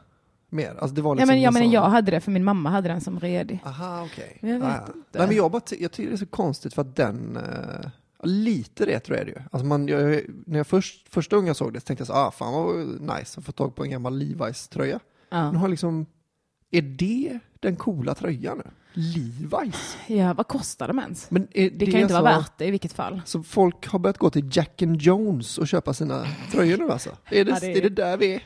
mer. 0.49 0.71
Alltså 0.79 0.95
det 0.95 1.03
var 1.03 1.11
ja, 1.11 1.15
liksom 1.15 1.29
men, 1.29 1.41
ja, 1.43 1.49
en 1.49 1.55
men 1.55 1.63
sån- 1.63 1.71
jag 1.73 1.83
hade 1.83 2.11
det 2.11 2.21
för 2.21 2.31
min 2.31 2.45
mamma 2.45 2.71
hade 2.71 2.89
den 2.89 3.01
som 3.01 3.21
redig. 3.21 3.61
Aha, 3.65 4.03
okej. 4.13 4.39
Jag 4.41 4.49
vet 4.49 4.63
Ah, 4.63 4.69
ja. 4.69 4.87
inte. 4.97 5.19
Nej, 5.19 5.27
men 5.27 5.37
jag, 5.37 5.51
bara, 5.51 5.63
jag 5.79 5.93
tycker 5.93 6.11
det 6.11 6.15
är 6.15 6.19
så 6.19 6.27
konstigt 6.27 6.75
för 6.75 6.83
att 6.83 6.97
den, 6.97 7.39
ja, 8.19 8.25
lite 8.25 8.87
retro 8.87 9.15
är 9.15 9.25
det 9.25 9.31
ju. 9.31 9.39
Alltså 9.51 9.67
man, 9.67 9.89
jag, 9.89 10.21
när 10.47 10.59
jag 10.59 10.67
först, 10.67 11.09
första 11.15 11.37
gången 11.37 11.47
jag 11.47 11.57
såg 11.57 11.73
det 11.73 11.81
så 11.81 11.85
tänkte 11.87 12.01
jag 12.01 12.07
så 12.07 12.13
ah 12.15 12.31
fan 12.31 12.53
vad 12.53 13.01
nice 13.19 13.39
att 13.41 13.45
få 13.45 13.53
tag 13.53 13.75
på 13.75 13.85
en 13.85 13.91
gammal 13.91 14.23
Levi's 14.23 14.73
Ja. 15.33 15.39
har 15.39 15.69
liksom, 15.69 16.07
är 16.71 16.83
det 16.83 17.39
den 17.61 17.77
coola 17.77 18.15
tröjan 18.15 18.59
nu? 18.65 18.71
Levi's? 18.95 19.97
ja, 20.07 20.35
vad 20.35 20.49
kostar 20.49 20.89
de 20.89 20.99
ens? 20.99 21.31
Men 21.31 21.49
är 21.53 21.71
Det 21.71 21.87
kan 21.87 21.95
ju 21.95 22.01
inte 22.03 22.15
vara 22.15 22.29
alltså- 22.35 22.51
värt 22.51 22.59
det 22.59 22.67
i 22.67 22.71
vilket 22.71 22.93
fall. 22.93 23.23
Så 23.25 23.43
folk 23.43 23.87
har 23.87 23.99
börjat 23.99 24.19
gå 24.19 24.31
till 24.31 24.51
Jack 24.53 24.83
and 24.83 25.03
Jones 25.03 25.59
och 25.59 25.69
köpa 25.69 25.95
sina 25.95 26.25
tröjor 26.53 26.79
nu 26.79 26.91
alltså? 26.91 27.11
Är 27.25 27.45
det, 27.45 27.51
Ja, 27.51 27.59
det 27.61 27.67
är- 27.73 27.77
är 27.77 27.83
det 27.83 27.89
där 27.89 28.17
vi 28.17 28.35
är? 28.35 28.43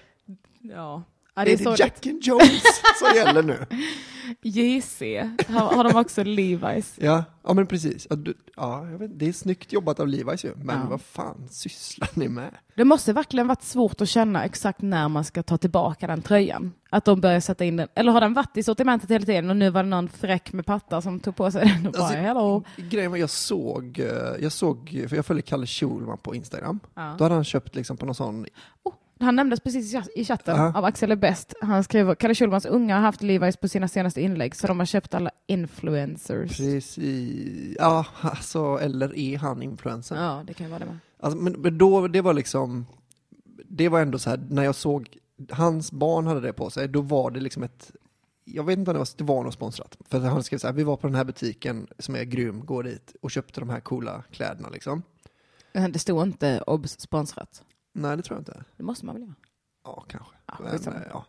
Ja. 0.60 1.02
Ja, 1.36 1.42
är 1.42 1.46
det 1.46 1.52
är 1.52 1.56
det 1.56 1.64
så 1.64 1.74
Jack 1.78 2.06
and 2.06 2.22
Jones 2.22 2.62
som 2.98 3.14
gäller 3.16 3.42
nu? 3.42 3.66
JC, 4.42 5.02
har, 5.48 5.74
har 5.76 5.84
de 5.84 5.96
också 6.00 6.20
Levi's? 6.22 6.92
Ja, 7.00 7.24
ja 7.44 7.54
men 7.54 7.66
precis. 7.66 8.06
Ja, 8.10 8.16
du, 8.16 8.34
ja, 8.56 8.80
vet, 8.80 9.18
det 9.18 9.28
är 9.28 9.32
snyggt 9.32 9.72
jobbat 9.72 10.00
av 10.00 10.08
Levi's 10.08 10.46
ju, 10.46 10.52
men 10.56 10.76
Ja. 10.80 10.86
vad 10.90 11.00
fan 11.00 11.48
sysslar 11.50 12.08
ni 12.14 12.28
med? 12.28 12.54
Det 12.74 12.84
måste 12.84 13.12
verkligen 13.12 13.46
varit 13.48 13.62
svårt 13.62 14.00
att 14.00 14.08
känna 14.08 14.44
exakt 14.44 14.82
när 14.82 15.08
man 15.08 15.24
ska 15.24 15.42
ta 15.42 15.58
tillbaka 15.58 16.06
den 16.06 16.22
tröjan. 16.22 16.72
Att 16.90 17.04
de 17.04 17.20
börjar 17.20 17.40
sätta 17.40 17.64
in 17.64 17.76
den. 17.76 17.88
Eller 17.94 18.12
har 18.12 18.20
den 18.20 18.34
varit 18.34 18.56
i 18.56 18.62
sortimentet 18.62 19.10
hela 19.10 19.26
tiden 19.26 19.50
och 19.50 19.56
nu 19.56 19.70
var 19.70 19.82
det 19.82 19.88
någon 19.88 20.08
fräck 20.08 20.52
med 20.52 20.66
pattar 20.66 21.00
som 21.00 21.20
tog 21.20 21.36
på 21.36 21.50
sig 21.50 21.66
den 21.76 21.86
och 21.86 21.92
bara 21.92 22.02
Alltså, 22.02 22.18
hello. 22.18 22.64
Grejen 22.76 23.10
var 23.10 23.18
jag 23.18 23.30
såg, 23.30 23.98
eh, 23.98 24.06
jag 24.40 24.52
såg, 24.52 25.04
för 25.08 25.16
jag 25.16 25.26
följer 25.26 25.42
Kalle 25.42 25.66
Schulman 25.66 26.18
på 26.18 26.34
Instagram. 26.34 26.80
Ja. 26.94 27.14
Då 27.18 27.24
hade 27.24 27.34
han 27.34 27.44
köpt 27.44 27.74
liksom 27.74 27.96
på 27.96 28.06
någon 28.06 28.14
sån, 28.14 28.46
Oh, 28.82 28.92
han 29.20 29.36
nämndes 29.36 29.60
precis 29.60 29.94
i 29.94 29.96
chatt- 29.96 30.08
i 30.14 30.24
chatten 30.24 30.56
Ja. 30.56 30.78
av 30.78 30.84
Axel 30.84 31.12
är 31.12 31.16
bäst. 31.16 31.54
Han 31.60 31.84
skriver 31.84 32.14
Kalle 32.14 32.34
Schulmans 32.34 32.66
unga 32.66 32.94
har 32.94 33.02
haft 33.02 33.20
Levi's 33.22 33.60
på 33.60 33.68
sina 33.68 33.88
senaste 33.88 34.20
inlägg 34.20 34.56
så 34.56 34.66
de 34.66 34.78
har 34.78 34.86
köpt 34.86 35.14
alla 35.14 35.30
influencers. 35.46 36.56
precis, 36.56 36.98
ja 37.78 38.06
alltså, 38.20 38.78
eller 38.80 39.18
är 39.18 39.38
han 39.38 39.62
influencer? 39.62 40.16
Ja, 40.16 40.42
det 40.46 40.54
kan 40.54 40.66
ju 40.66 40.70
vara 40.70 40.78
det 40.78 40.86
med. 40.86 40.98
Alltså, 41.20 41.38
men, 41.38 41.52
men 41.52 41.78
då, 41.78 42.08
det 42.08 42.20
var 42.20 42.34
liksom, 42.34 42.86
det 43.68 43.88
var 43.88 44.00
ändå 44.00 44.18
så 44.18 44.30
här, 44.30 44.46
när 44.50 44.62
jag 44.64 44.74
såg, 44.74 45.18
hans 45.50 45.92
barn 45.92 46.26
hade 46.26 46.40
det 46.40 46.52
på 46.52 46.70
sig, 46.70 46.88
då 46.88 47.00
var 47.00 47.30
det 47.30 47.40
liksom 47.40 47.62
ett, 47.62 47.90
jag 48.44 48.64
vet 48.64 48.78
inte 48.78 48.90
om 48.90 48.94
det 48.94 48.98
var, 48.98 49.08
det 49.16 49.24
var 49.24 49.42
något 49.44 49.54
sponsrat. 49.54 49.96
För 50.08 50.20
han 50.20 50.42
skrev 50.42 50.58
så 50.58 50.66
här, 50.66 50.74
vi 50.74 50.82
var 50.82 50.96
på 50.96 51.06
den 51.06 51.16
här 51.16 51.24
butiken 51.24 51.86
som 51.98 52.14
är 52.16 52.24
grym, 52.24 52.66
gå 52.66 52.82
dit 52.82 53.14
och 53.22 53.30
köpte 53.30 53.60
de 53.60 53.68
här 53.68 53.80
coola 53.80 54.22
kläderna 54.30 54.68
liksom. 54.68 55.02
Det 55.90 55.98
stod 55.98 56.22
inte 56.22 56.60
obs 56.66 57.00
sponsrat. 57.00 57.62
Nej, 57.96 58.16
det 58.16 58.22
tror 58.22 58.36
jag 58.36 58.40
inte. 58.40 58.64
Det 58.76 58.82
måste 58.82 59.06
man 59.06 59.14
väl 59.14 59.22
göra? 59.22 59.34
Ja, 59.84 60.04
kanske. 60.08 60.34
Ja, 60.46 60.54
Men, 60.60 60.94
eh, 60.96 61.02
ja. 61.10 61.24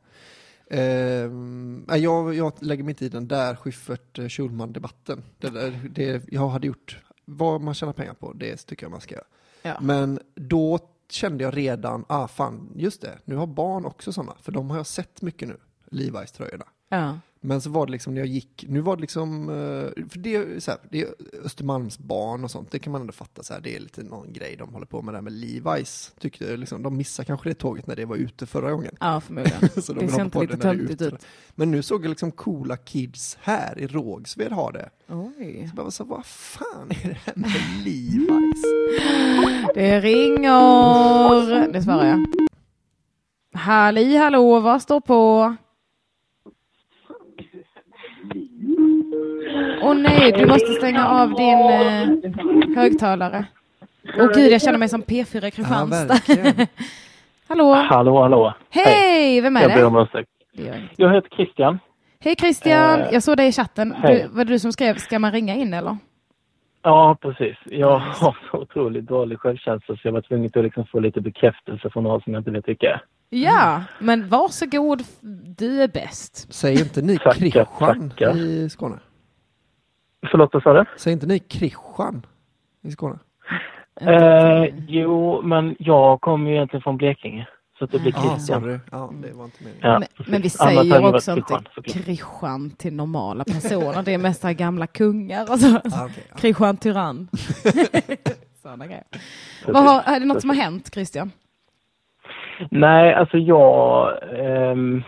Nej, 1.88 2.00
jag, 2.02 2.34
jag 2.34 2.54
lägger 2.60 2.84
mig 2.84 2.92
inte 2.92 3.06
i 3.06 3.10
den 3.10 3.28
där 3.28 3.56
Schyffert 3.56 4.20
eh. 4.20 5.24
Det, 5.40 5.50
där- 5.50 5.90
det 5.92 6.24
jag 6.32 6.48
hade 6.50 6.68
gjort, 6.68 7.00
vad 7.26 7.62
man 7.62 7.74
tjänar 7.74 7.94
pengar 7.94 8.14
på, 8.14 8.34
det 8.34 8.56
tycker 8.58 8.84
jag 8.86 8.92
man 8.92 9.02
ska 9.02 9.16
göra. 9.16 9.26
Ja. 9.62 9.78
Men 9.82 10.20
då 10.36 10.80
kände 11.10 11.44
jag 11.44 11.58
redan, 11.58 12.06
ah 12.10 12.28
fan, 12.28 12.70
just 12.76 13.02
det, 13.02 13.20
nu 13.26 13.36
har 13.36 13.48
barn 13.48 13.86
också 13.86 14.14
sådana, 14.14 14.36
för 14.42 14.52
de 14.52 14.70
har 14.70 14.78
jag 14.78 14.88
sett 14.88 15.22
mycket 15.22 15.48
nu, 15.48 15.58
Levi's-tröjorna. 15.92 16.66
Ja. 16.90 17.20
Men 17.48 17.62
så 17.62 17.70
var 17.70 17.86
det 17.86 17.92
liksom 17.92 18.14
när 18.14 18.22
jag 18.22 18.28
gick, 18.28 18.66
nu 18.68 18.82
var 18.82 18.96
det 18.96 19.02
liksom, 19.02 19.50
eh, 19.50 20.06
för 20.10 20.20
det 20.20 20.36
är, 20.36 20.60
så 20.60 20.72
här, 20.72 20.80
det 20.90 21.02
är 21.02 21.08
Östermalmsbarn 21.44 22.44
och 22.44 22.52
sånt, 22.52 22.72
det 22.72 22.80
kan 22.80 22.92
man 22.92 23.02
ändå 23.02 23.14
fatta 23.14 23.44
så 23.44 23.54
här, 23.54 23.62
det 23.62 23.76
är 23.76 23.80
lite 23.80 24.04
någon 24.04 24.34
grej 24.34 24.56
de 24.56 24.74
håller 24.74 24.86
på 24.86 25.02
med 25.02 25.14
där 25.14 25.22
med 25.22 25.34
Levi's. 25.34 26.12
Tyckte 26.20 26.46
jag 26.46 26.60
liksom, 26.60 26.84
de 26.84 26.98
missade 26.98 27.26
kanske 27.26 27.50
det 27.50 27.54
tåget 27.54 27.88
när 27.88 27.96
det 27.96 28.06
var 28.06 28.16
ute 28.16 28.46
förra 28.46 28.72
gången. 28.72 28.96
ja, 29.00 29.22
förmodligen. 29.22 29.70
Så 29.82 29.94
de 29.94 30.08
det 30.08 30.30
på 30.30 30.42
lite 30.42 30.58
töntigt 30.58 31.02
ut. 31.02 31.26
Men 31.56 31.72
nu 31.72 31.84
såg 31.84 32.06
jag 32.06 32.10
liksom 32.10 32.32
coola 32.32 32.78
kids 32.78 33.38
här 33.42 33.80
i 33.80 33.88
Rågsved 33.88 34.52
ha 34.52 34.72
det. 34.72 34.90
Oj. 35.08 35.54
Så 35.62 35.68
jag 35.68 35.76
bara 35.76 35.92
så, 35.92 36.04
vad 36.04 36.26
fan 36.26 36.92
är 37.04 37.10
det 37.10 37.18
här 37.26 37.34
med 37.36 37.50
Levi's? 37.86 38.64
Det 39.74 40.02
ringer. 40.02 41.74
Det 41.74 41.84
svarar 41.84 42.06
jag. 42.06 42.26
Halli 43.54 44.18
hallå, 44.18 44.60
vad 44.60 44.82
står 44.82 45.02
på? 45.02 45.56
Åh 49.82 49.94
nej, 49.96 50.32
du 50.32 50.46
måste 50.46 50.72
stänga 50.74 51.08
av 51.08 51.30
din 51.34 51.60
eh, 51.60 52.76
högtalare. 52.78 53.46
Åh 54.20 54.28
gud, 54.36 54.52
jag 54.52 54.62
känner 54.62 54.78
mig 54.78 54.90
som 54.90 55.04
P4 55.04 55.40
Ja, 55.44 55.52
Kristianstad. 55.52 56.06
verkligen. 56.08 56.68
hallå? 57.48 57.74
Hallå, 57.74 58.22
hallå. 58.22 58.54
Hej, 58.70 59.42
vem 59.42 59.58
är 59.58 59.62
Jag 59.62 59.72
ber 59.72 59.78
det? 59.78 59.86
om 59.86 59.96
ursäkt. 59.96 60.30
Det 60.54 60.64
gör 60.64 60.78
inget. 60.78 60.92
Jag 60.96 61.14
heter 61.14 61.30
Christian. 61.30 61.80
Hej 62.20 62.36
Christian, 62.40 63.00
Eh, 63.00 63.08
jag 63.12 63.24
såg 63.24 63.38
dig 63.38 63.48
i 63.48 63.52
chatten. 63.52 63.96
Du, 64.08 64.28
var 64.32 64.46
det 64.46 64.54
du 64.54 64.60
som 64.60 64.72
skrev, 64.72 64.98
ska 64.98 65.20
man 65.20 65.32
ringa 65.32 65.56
in 65.56 65.74
eller? 65.74 65.98
Ja, 66.82 67.18
precis. 67.22 67.58
Jag 67.66 67.98
har 68.00 68.38
så 68.52 68.58
otroligt 68.58 69.06
dålig 69.08 69.40
självkänsla 69.40 69.96
så 69.96 70.02
jag 70.04 70.12
var 70.12 70.22
tvungen 70.22 70.52
att 70.56 70.64
liksom 70.64 70.86
få 70.86 71.00
lite 71.00 71.22
bekräftelse 71.22 71.90
från 71.90 72.04
någon 72.04 72.22
som 72.22 72.34
jag 72.34 72.40
inte 72.40 72.52
vet 72.52 72.68
vilka 72.68 72.86
är. 72.88 73.02
Ja, 73.30 73.84
men 74.00 74.30
varsågod, 74.30 75.02
du 75.58 75.82
är 75.82 75.88
bäst. 75.88 76.54
Säger 76.54 76.80
inte 76.80 77.02
ni 77.02 77.18
Kristian 77.18 77.66
tackar. 77.80 78.38
i 78.38 78.70
Skåne? 78.70 78.96
Förlåt, 80.32 80.54
vad 80.54 80.64
sa 80.64 80.74
du? 80.74 80.86
Säger 80.98 81.14
inte 81.14 81.28
ni 81.28 81.40
Kristian 81.40 82.26
i 82.84 82.92
Skåne? 82.92 83.20
Eh, 84.02 84.66
jo, 84.88 85.42
men 85.42 85.76
jag 85.80 86.22
kommer 86.22 86.50
ju 86.50 86.56
egentligen 86.56 86.82
från 86.82 86.98
Blekinge. 86.98 87.48
Så 87.80 87.86
att 87.86 87.92
det 87.92 88.00
blir 88.00 88.14
Ah, 88.18 88.22
Christian. 88.22 88.62
sorry. 88.62 88.80
Ja, 88.92 89.12
det 89.22 89.34
var 89.34 89.46
inte 89.46 89.64
meningen. 89.64 89.82
Ja, 89.82 90.00
men, 90.00 90.08
men 90.28 90.42
vi 90.42 90.50
säger 90.50 90.84
det 91.02 91.08
också 91.08 91.32
inte 91.32 91.60
Kristian. 91.84 92.04
Kristian 92.04 92.70
till 92.72 92.94
normala 92.94 93.44
personer. 93.44 94.04
Det 94.04 94.14
är 94.14 94.18
mest 94.18 94.44
gamla 94.44 94.88
kungar 94.88 95.52
och 95.52 95.60
så. 95.60 95.76
Ah, 95.76 95.80
okej, 96.06 96.24
ja. 96.30 96.36
Kristian 96.38 96.78
Tyrann. 96.78 97.28
Sådana 98.62 98.86
grejer. 98.86 99.04
Vad 99.68 99.84
har, 99.84 100.02
är 100.16 100.20
det 100.20 100.26
något 100.26 100.42
som 100.42 100.50
har 100.50 100.58
hänt 100.58 100.94
Christian? 100.94 101.32
Nej, 102.72 103.14
alltså 103.14 103.38
jag... 103.38 104.18
ehm, 104.40 105.04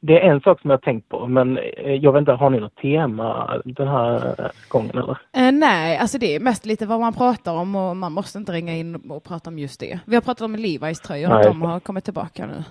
det 0.00 0.20
är 0.20 0.30
en 0.30 0.40
sak 0.40 0.60
som 0.60 0.70
jag 0.70 0.82
tänkt 0.82 1.08
på, 1.08 1.26
men 1.26 1.58
eh, 1.58 1.94
jag 1.94 2.12
vet 2.12 2.20
inte, 2.20 2.32
har 2.32 2.50
ni 2.50 2.60
något 2.60 2.76
tema 2.76 3.60
den 3.64 3.88
här 3.88 4.14
eh, 4.38 4.46
gången 4.68 4.90
eller? 4.98 5.18
Eh, 5.36 5.52
nej, 5.52 5.98
alltså 5.98 6.18
det 6.18 6.36
är 6.36 6.40
mest 6.40 6.66
lite 6.66 6.86
vad 6.86 7.00
man 7.00 7.12
pratar 7.14 7.52
om 7.54 7.74
och 7.76 7.96
man 7.96 8.12
måste 8.12 8.38
inte 8.38 8.52
ringa 8.52 8.72
in 8.76 8.94
och 9.10 9.24
prata 9.24 9.50
om 9.50 9.58
just 9.58 9.80
det. 9.80 9.98
Vi 10.06 10.14
har 10.14 10.22
pratat 10.22 10.40
om 10.42 10.56
Levi's 10.56 11.02
tröjor, 11.06 11.32
att 11.32 11.42
de 11.42 11.62
har 11.62 11.80
kommit 11.80 12.04
tillbaka 12.04 12.46
nu. 12.46 12.64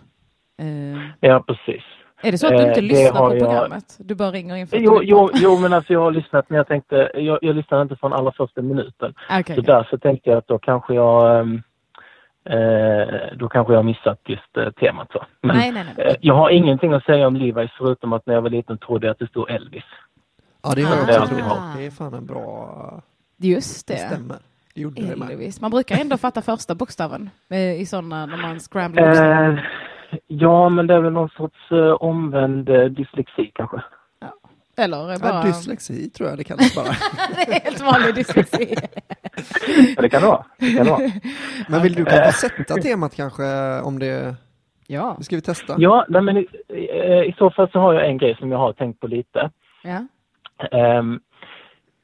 Eh, 0.61 0.99
Ja, 1.19 1.43
precis. 1.47 1.83
är 2.23 2.31
det 2.31 2.37
så 2.37 2.47
att 2.47 2.51
du 2.53 2.57
Eh, 2.63 2.67
inte 2.67 2.81
det 2.81 2.87
lyssnar 2.87 3.19
på 3.27 3.35
jag- 3.35 3.39
programmet? 3.43 3.97
Du 3.99 4.15
bara 4.15 4.31
ringer 4.31 4.55
in 4.55 4.67
för 4.67 4.77
att 4.77 4.83
Jo, 4.83 4.99
jo, 5.03 5.29
jo, 5.33 5.57
men 5.59 5.73
alltså 5.73 5.93
jag 5.93 5.99
har 6.01 6.11
lyssnat, 6.11 6.49
men 6.49 6.57
jag 6.57 6.67
tänkte, 6.67 7.11
jag, 7.13 7.39
jag 7.41 7.55
lyssnade 7.55 7.83
inte 7.83 7.95
från 7.95 8.13
allra 8.13 8.31
första 8.31 8.61
minuten. 8.61 9.13
Ah, 9.29 9.39
okej, 9.39 9.55
Så 9.55 9.61
okej. 9.61 9.73
därför 9.73 9.97
tänkte 9.97 10.29
jag 10.29 10.37
att 10.37 10.47
då 10.47 10.59
kanske 10.59 10.93
jag, 10.93 11.39
ehm, 11.39 11.61
eh, 12.49 13.37
då 13.37 13.49
kanske 13.49 13.73
jag 13.73 13.77
har 13.77 13.83
missat 13.83 14.19
just 14.25 14.57
eh, 14.57 14.69
temat 14.71 15.11
så. 15.11 15.25
Men, 15.41 15.57
Nej, 15.57 15.71
nej, 15.71 15.85
nej. 15.97 16.05
eh, 16.07 16.15
jag 16.21 16.33
har 16.35 16.49
ingenting 16.49 16.93
att 16.93 17.03
säga 17.05 17.27
om 17.27 17.37
Levi's 17.37 17.69
förutom 17.77 18.13
att 18.13 18.25
när 18.25 18.33
jag 18.33 18.41
var 18.41 18.49
liten 18.49 18.77
trodde 18.77 19.07
jag 19.07 19.11
att 19.11 19.19
det 19.19 19.27
stod 19.27 19.49
Elvis. 19.51 19.83
Ja, 20.63 20.73
det 20.75 20.81
har 20.81 20.95
jag 20.97 21.09
Ah. 21.09 21.21
också 21.23 21.35
trott. 21.35 21.77
Det 21.77 21.85
är 21.85 21.91
fan 21.91 22.13
en 22.13 22.25
bra... 22.25 23.01
Just 23.37 23.87
Det 23.87 23.93
det. 23.93 23.99
stämmer. 23.99 24.37
gjorde 24.75 25.01
det 25.01 25.15
med. 25.15 25.29
Elvis. 25.31 25.61
Man 25.61 25.71
brukar 25.71 26.01
ändå 26.01 26.17
fatta 26.17 26.41
första 26.41 26.75
bokstaven 26.75 27.29
eh, 27.49 27.81
i 27.81 27.85
sådana 27.85 28.25
när 28.25 28.37
man 28.37 28.59
scramblar. 28.59 29.49
Eh, 29.53 29.59
ja, 30.27 30.69
men 30.69 30.87
det 30.87 30.93
är 30.93 30.99
väl 30.99 31.13
någon 31.13 31.29
sorts 31.29 31.71
eh, 31.71 31.91
omvänd 31.91 32.69
eh, 32.69 32.85
dyslexi 32.85 33.51
kanske. 33.55 33.81
Eller 34.83 35.19
bara... 35.19 35.33
Ja, 35.33 35.43
dyslexi 35.43 36.09
tror 36.09 36.29
jag 36.29 36.37
det 36.37 36.43
kallas 36.43 36.75
bara. 36.75 36.85
det 37.45 37.55
är 37.55 37.61
helt 37.61 37.81
vanlig 37.81 38.15
dyslexi. 38.15 38.75
Ja, 39.95 40.01
det 40.01 40.09
kan 40.09 40.21
det 40.21 40.27
vara. 40.27 40.45
Det 40.57 40.73
kan 40.75 40.85
det 40.85 40.91
vara. 40.91 41.11
Men 41.69 41.81
vill 41.81 41.93
du 41.93 42.05
kanske 42.05 42.31
sätta 42.31 42.75
temat 42.75 43.15
kanske 43.15 43.43
om 43.81 43.99
det... 43.99 44.35
ja. 44.87 45.17
Ska 45.21 45.35
vi 45.35 45.41
testa? 45.41 45.75
Ja, 45.77 46.05
nej, 46.09 46.21
men 46.21 46.37
i, 46.37 46.47
eh, 46.69 47.23
i 47.23 47.35
så 47.37 47.51
fall 47.51 47.71
så 47.71 47.79
har 47.79 47.93
jag 47.93 48.07
en 48.07 48.17
grej 48.17 48.35
som 48.39 48.51
jag 48.51 48.57
har 48.57 48.73
tänkt 48.73 48.99
på 48.99 49.07
lite. 49.07 49.51
ja. 49.83 50.05
Ehm, 50.71 51.19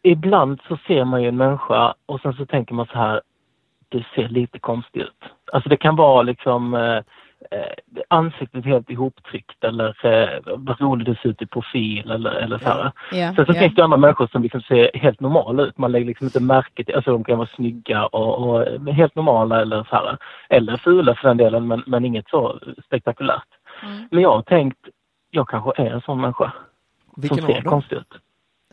ibland 0.04 0.60
så 0.68 0.78
ser 0.88 1.06
man 1.06 1.22
ju 1.22 1.28
en 1.28 1.38
människa 1.38 1.94
och 2.06 2.22
sen 2.22 2.34
så 2.34 2.46
tänker 2.46 2.74
man 2.74 2.86
så 2.86 2.98
här, 2.98 3.22
det 3.90 4.06
ser 4.16 4.28
lite 4.28 4.60
konstigt 4.60 5.02
ut. 5.02 5.24
Alltså 5.54 5.70
det 5.70 5.78
kan 5.78 5.96
vara 5.96 6.22
liksom 6.22 6.74
eh, 6.74 7.04
eh, 7.52 7.96
ansiktet 8.08 8.66
helt 8.66 8.90
ihoptryckt 8.90 9.64
eller 9.64 10.06
eh, 10.06 10.40
vad 10.46 10.82
roligt 10.82 11.06
det 11.06 11.18
ser 11.22 11.30
ut 11.30 11.42
i 11.42 11.46
profil 11.46 12.12
eller, 12.12 12.32
eller 12.32 12.58
så 12.58 12.66
här. 12.66 12.92
Ja, 13.12 13.36
Sen 13.36 13.46
så 13.46 13.54
ja. 13.54 13.60
finns 13.60 13.76
det 13.76 13.84
andra 13.84 13.98
människor 13.98 14.28
som 14.28 14.44
liksom 14.44 14.62
ser 14.62 14.92
helt 14.94 15.20
normala 15.20 15.64
ut. 15.64 15.78
Man 15.78 15.92
lägger 15.92 16.06
liksom 16.06 16.26
inte 16.26 16.40
märke 16.40 16.84
till, 16.84 16.96
alltså 16.96 17.12
de 17.12 17.24
kan 17.24 17.38
vara 17.38 17.50
snygga 17.56 18.06
och, 18.06 18.50
och 18.50 18.94
helt 18.94 19.16
normala 19.16 19.62
eller 19.62 19.84
så 19.84 19.96
här. 19.96 20.18
Eller 20.50 20.78
fula 20.78 21.16
för 21.16 21.28
den 21.28 21.38
delen 21.38 21.68
men, 21.68 21.84
men 21.88 22.06
inget 22.06 22.30
så 22.30 22.60
spektakulärt. 22.86 23.48
Mm. 23.84 24.08
Men 24.12 24.24
jag 24.24 24.32
har 24.32 24.42
tänkt, 24.42 24.80
jag 25.32 25.48
kanske 25.50 25.72
är 25.84 25.92
en 25.92 26.02
sån 26.02 26.22
människa 26.22 26.54
Vilken 27.16 27.38
som 27.38 27.48
ser 27.48 27.62
konstig 27.62 27.96
ut. 27.96 28.14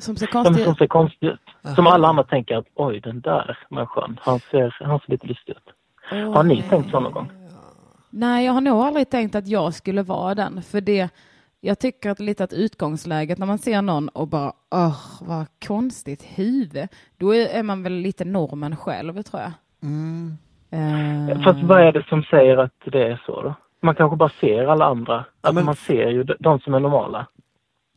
Som 0.01 0.17
ser 0.17 0.27
Som, 0.27 0.43
konstig 0.45 0.65
som 0.65 0.73
ut. 0.73 0.79
ser 0.79 0.87
konstig 0.87 1.27
ut. 1.27 1.41
Som 1.75 1.87
Aha. 1.87 1.95
alla 1.95 2.09
andra 2.09 2.25
tänker 2.25 2.57
att 2.57 2.67
oj 2.75 3.01
den 3.01 3.21
där 3.21 3.59
människan, 3.69 4.21
han 4.23 4.39
ser, 4.39 4.77
han 4.81 5.01
ser 5.01 5.11
lite 5.11 5.27
lustig 5.27 5.53
ut. 5.53 5.75
Har 6.35 6.43
ni 6.43 6.63
tänkt 6.63 6.91
så 6.91 7.01
någon 7.01 7.13
gång? 7.13 7.31
Nej, 8.15 8.47
jag 8.47 8.53
har 8.53 8.61
nog 8.61 8.81
aldrig 8.81 9.11
tänkt 9.11 9.35
att 9.35 9.49
jag 9.49 9.75
skulle 9.75 10.03
vara 10.03 10.35
den. 10.35 10.63
För 10.63 10.81
det, 10.81 11.09
jag 11.61 11.79
tycker 11.79 12.11
att 12.11 12.21
lite 12.21 12.45
att 12.45 12.53
utgångsläget 12.53 13.39
när 13.39 13.47
man 13.47 13.59
ser 13.59 13.83
någon 13.83 14.09
och 14.09 14.29
bara 14.29 14.53
åh, 14.71 14.97
vad 15.21 15.47
konstigt 15.67 16.23
huvud. 16.23 16.89
Då 17.17 17.35
är, 17.35 17.63
man 17.63 17.83
väl 17.83 17.93
lite 17.93 18.25
normen 18.25 18.77
själv, 18.77 19.23
tror 19.23 19.43
jag. 19.43 19.53
Mm. 19.83 20.37
Eh, 20.71 21.43
Fast 21.43 21.63
vad 21.63 21.81
är 21.81 21.93
det 21.93 22.05
som 22.09 22.23
säger 22.23 22.57
att 22.57 22.73
det 22.85 23.03
är 23.03 23.23
så 23.27 23.43
då? 23.43 23.55
Man 23.83 23.95
kanske 23.95 24.17
bara 24.17 24.33
ser 24.41 24.67
alla 24.67 24.85
andra. 24.85 25.25
Alltså 25.41 25.55
men- 25.55 25.65
man 25.65 25.77
ser 25.77 26.09
ju 26.09 26.25
de 26.25 26.61
som 26.61 26.75
är 26.75 26.81
normala. 26.81 27.27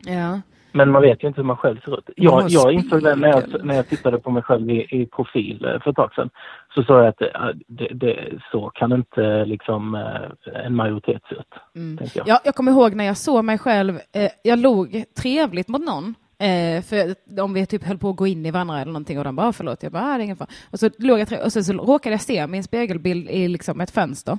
Ja. 0.05 0.41
Men 0.75 0.91
man 0.91 1.01
vet 1.01 1.24
ju 1.24 1.27
inte 1.27 1.41
hur 1.41 1.48
man 1.48 1.58
själv 1.58 1.79
ser 1.86 1.98
ut. 1.98 2.10
Jag, 2.15 2.50
jag 2.50 2.74
insåg 2.74 3.03
det 3.03 3.15
när 3.15 3.27
jag, 3.27 3.65
när 3.65 3.75
jag 3.75 3.88
tittade 3.88 4.20
på 4.20 4.32
mig 4.32 4.44
själv 4.44 4.70
i, 4.70 5.01
i 5.01 5.05
profil 5.05 5.65
eh, 5.65 5.79
för 5.82 5.89
ett 5.89 5.96
tag 5.96 6.13
sedan. 6.13 6.29
Så 6.74 6.84
sa 6.84 6.98
jag 7.00 7.08
att 7.08 7.17
det, 7.17 7.53
det, 7.67 7.88
det, 7.94 8.39
så 8.51 8.70
kan 8.70 8.91
inte 8.91 9.46
liksom 9.46 9.96
eh, 9.96 10.65
en 10.65 10.75
majoritet 10.75 11.22
se 11.29 11.36
ut. 11.36 11.53
Mm. 11.75 12.05
Jag. 12.13 12.27
Ja, 12.27 12.39
jag 12.44 12.55
kommer 12.55 12.72
ihåg 12.72 12.96
när 12.96 13.05
jag 13.05 13.17
såg 13.17 13.46
mig 13.46 13.58
själv, 13.58 13.96
eh, 13.96 14.29
jag 14.44 14.60
log 14.60 15.03
trevligt 15.22 15.67
mot 15.67 15.82
någon. 15.86 16.15
Eh, 16.38 16.82
för 16.84 17.15
om 17.41 17.53
vi 17.53 17.65
typ 17.65 17.84
höll 17.84 17.98
på 17.98 18.10
att 18.10 18.15
gå 18.15 18.27
in 18.27 18.46
i 18.46 18.51
varandra 18.51 18.75
eller 18.82 18.91
någonting 18.91 19.17
och 19.17 19.24
de 19.24 19.36
bara 19.36 19.48
"Ah, 19.48 19.53
förlåt, 19.53 19.84
jag 19.84 19.91
bara 19.91 20.03
ah, 20.03 20.17
det 20.17 20.22
är 20.22 20.24
ingen 20.24 20.38
fara. 20.38 20.50
Och 20.72 20.79
så 20.79 20.89
låg 20.98 21.20
jag 21.20 21.27
och 21.46 21.53
sen 21.53 21.63
så 21.63 21.74
råkade 21.74 22.13
jag 22.13 22.22
se 22.22 22.48
min 22.48 22.63
spegelbild 22.63 23.29
i 23.29 23.48
liksom 23.48 23.82
ett 23.82 23.91
fönster. 23.91 24.38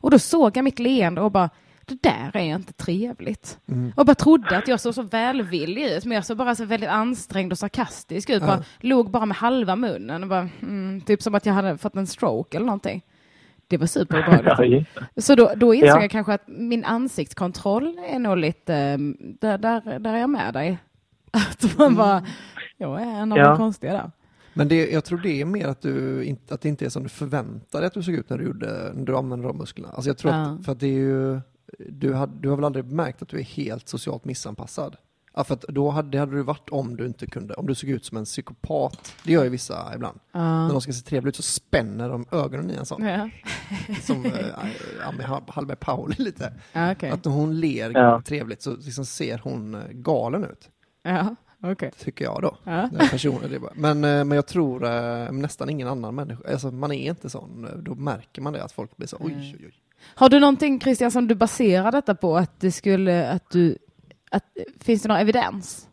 Och 0.00 0.10
då 0.10 0.18
såg 0.18 0.56
jag 0.56 0.64
mitt 0.64 0.78
leende 0.78 1.20
och 1.20 1.30
bara 1.32 1.50
det 1.88 2.02
där 2.02 2.30
är 2.36 2.40
inte 2.54 2.72
trevligt. 2.72 3.58
Och 3.96 4.06
bara 4.06 4.14
trodde 4.14 4.58
att 4.58 4.68
jag 4.68 4.80
såg 4.80 4.94
så 4.94 5.02
välvillig 5.02 5.84
ut, 5.86 6.04
men 6.04 6.14
jag 6.14 6.24
såg 6.26 6.36
bara 6.36 6.54
så 6.54 6.64
väldigt 6.64 6.88
ansträngd 6.90 7.52
och 7.52 7.58
sarkastisk 7.58 8.30
ut. 8.30 8.40
Bara, 8.42 8.64
låg 8.80 9.10
bara 9.10 9.26
med 9.26 9.36
halva 9.36 9.76
munnen 9.76 10.22
och 10.22 10.28
bara, 10.28 10.48
mm, 10.62 11.00
typ 11.00 11.22
som 11.22 11.34
att 11.34 11.46
jag 11.46 11.54
hade 11.54 11.78
fått 11.78 11.96
en 11.96 12.06
stroke 12.06 12.56
eller 12.56 12.66
någonting. 12.66 13.02
Det 13.66 13.76
var 13.76 13.86
superobehagligt. 13.86 14.90
Ja. 15.14 15.22
Så 15.22 15.34
då, 15.34 15.52
då 15.56 15.74
insåg 15.74 15.88
Ja. 15.88 16.00
jag 16.02 16.10
kanske 16.10 16.32
att 16.34 16.48
min 16.48 16.84
ansiktskontroll 16.84 17.98
är 18.10 18.18
nog 18.18 18.36
lite, 18.36 18.74
eh, 18.74 18.98
där, 19.40 19.58
där, 19.58 19.98
där 19.98 20.14
är 20.14 20.18
jag 20.18 20.30
med 20.30 20.54
dig. 20.54 20.78
Att 21.30 21.78
man 21.78 21.94
bara, 21.94 22.26
jag 22.76 23.02
är 23.02 23.06
en 23.06 23.32
av 23.32 23.38
Ja. 23.38 23.48
de 23.48 23.56
konstiga 23.56 23.92
där. 23.92 24.10
Men 24.54 24.68
det, 24.68 24.90
jag 24.90 25.04
tror 25.04 25.18
det 25.18 25.40
är 25.40 25.44
mer 25.44 25.66
att, 25.66 25.82
du, 25.82 26.24
inte- 26.24 26.54
att 26.54 26.60
det 26.60 26.68
inte 26.68 26.84
är 26.84 26.88
som 26.88 27.02
du 27.02 27.08
förväntade 27.08 27.82
dig 27.82 27.86
att 27.86 27.94
du 27.94 28.02
såg 28.02 28.14
ut 28.14 28.30
när 28.30 28.38
du, 28.38 28.44
gjorde, 28.44 28.92
när 28.94 29.04
du 29.04 29.16
använde 29.16 29.46
de 29.46 29.56
musklerna. 29.58 29.92
Alltså 29.92 30.10
jag 30.10 30.18
tror 30.18 30.32
Ja. 30.32 30.40
att, 30.40 30.64
för 30.64 30.72
att 30.72 30.80
det 30.80 30.86
är 30.86 30.90
ju, 30.92 31.40
du, 31.88 32.14
hade, 32.14 32.32
du 32.40 32.48
har 32.48 32.56
väl 32.56 32.64
aldrig 32.64 32.84
märkt 32.92 33.22
att 33.22 33.28
du 33.28 33.38
är 33.38 33.42
helt 33.42 33.88
socialt 33.88 34.24
missanpassad? 34.24 34.96
Ja, 35.34 35.44
för 35.44 35.54
att 35.54 35.62
då 35.68 35.90
hade, 35.90 36.08
det 36.10 36.18
hade 36.18 36.36
du 36.36 36.42
varit 36.42 36.68
om 36.70 36.96
du 36.96 37.06
inte 37.06 37.26
kunde, 37.26 37.54
om 37.54 37.66
du 37.66 37.74
såg 37.74 37.90
ut 37.90 38.04
som 38.04 38.16
en 38.18 38.24
psykopat. 38.24 39.14
Det 39.24 39.32
gör 39.32 39.44
ju 39.44 39.50
vissa 39.50 39.92
ibland. 39.94 40.18
När 40.32 40.68
de 40.68 40.80
ska 40.80 40.92
se 40.92 41.02
trevliga 41.04 41.28
ut 41.28 41.36
så 41.36 41.42
spänner 41.42 42.08
de 42.08 42.26
ögonen 42.32 42.70
i 42.70 42.74
en 42.74 42.86
sån. 42.86 43.02
Ja, 43.06 43.30
Som 44.02 44.24
äh, 44.26 44.32
Ami 45.08 45.24
Hallberg 45.48 45.76
Pauli 45.76 46.14
lite. 46.18 46.52
ja 46.72 46.92
okej. 46.92 47.10
Att 47.10 47.24
när 47.24 47.32
hon 47.32 47.60
ler 47.60 47.90
Ja. 47.90 48.22
trevligt 48.26 48.62
så 48.62 48.76
liksom 48.76 49.06
ser 49.06 49.38
hon 49.38 49.74
eh, 49.74 49.80
galen 49.90 50.44
ut. 50.44 50.70
Ja, 51.02 51.34
okej. 51.62 51.90
Tycker 51.98 52.24
jag 52.24 52.42
då. 52.42 52.56
Bara. 53.58 53.70
Men, 53.74 54.04
eh, 54.04 54.24
men 54.24 54.30
jag 54.36 54.46
tror 54.46 54.84
eh, 54.84 55.32
nästan 55.32 55.70
ingen 55.70 55.88
annan 55.88 56.14
människa, 56.14 56.52
alltså 56.52 56.70
man 56.70 56.92
är 56.92 57.10
inte 57.10 57.30
sån, 57.30 57.64
eh, 57.64 57.70
då 57.76 57.94
märker 57.94 58.42
man 58.42 58.52
det 58.52 58.64
att 58.64 58.72
folk 58.72 58.96
blir 58.96 59.08
så 59.08 59.16
oj, 59.20 59.34
oj, 59.58 59.64
oj. 59.66 59.74
Har 60.14 60.28
du 60.28 60.40
någonting 60.40 60.80
Christian 60.80 61.10
som 61.10 61.28
du 61.28 61.34
baserar 61.34 61.92
detta 61.92 62.14
på? 62.14 62.36
Att 62.36 62.60
det 62.60 62.70
skulle, 62.70 63.30
att 63.32 63.50
du, 63.50 63.76
att, 64.30 64.42
finns 64.84 65.02
det 65.02 65.08
någon 65.08 65.18
evidens? 65.18 65.84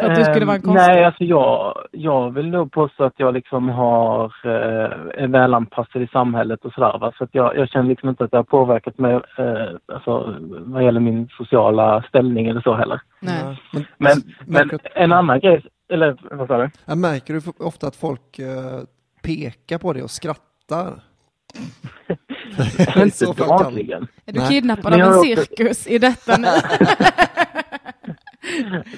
För 0.00 0.10
att 0.10 0.16
du 0.18 0.24
skulle 0.24 0.46
vara 0.46 0.56
en 0.56 0.62
Ehm, 0.62 0.66
konstig? 0.74 0.92
Nej, 0.94 1.04
alltså 1.04 1.24
jag, 1.24 1.74
jag 1.92 2.30
vill 2.30 2.48
nog 2.50 2.72
påstå 2.72 3.04
att 3.04 3.12
jag 3.16 3.34
liksom 3.34 3.68
har, 3.68 4.24
eh, 4.44 5.22
är 5.24 5.28
välanpassad 5.28 6.02
i 6.02 6.06
samhället 6.06 6.64
och 6.64 6.72
sådär. 6.72 6.98
Va? 6.98 7.12
Så 7.18 7.24
att 7.24 7.30
jag, 7.32 7.56
jag 7.56 7.68
känner 7.68 7.88
liksom 7.88 8.08
inte 8.08 8.24
att 8.24 8.30
det 8.30 8.36
har 8.36 8.44
påverkat 8.44 8.98
mig 8.98 9.14
eh, 9.14 9.66
alltså, 9.94 10.34
vad 10.50 10.84
gäller 10.84 11.00
min 11.00 11.28
sociala 11.28 12.02
ställning 12.08 12.46
eller 12.46 12.60
så 12.60 12.74
heller. 12.74 13.00
Nej. 13.20 13.42
Men, 13.72 13.84
Men, 13.98 14.22
men 14.46 14.52
märker, 14.68 14.78
du- 14.84 15.02
en 15.02 15.12
annan 15.12 15.40
grej, 15.40 15.66
eller 15.92 16.16
vad 16.36 16.48
sa 16.48 16.58
du? 16.58 16.70
jag 16.84 16.98
märker 16.98 17.34
du 17.34 17.40
ofta 17.66 17.86
att 17.86 17.96
folk 17.96 18.38
eh, 18.38 18.80
pekar 19.22 19.78
på 19.78 19.92
det 19.92 20.02
och 20.02 20.10
skrattar? 20.10 21.02
Inte 22.96 23.44
dagligen. 23.44 24.06
Är 24.26 24.32
du 24.32 24.40
kidnappad 24.48 24.94
av 24.94 25.00
en 25.00 25.08
också- 25.08 25.22
cirkus 25.22 25.86
i 25.86 25.98
detta 25.98 26.36
nu? 26.36 26.48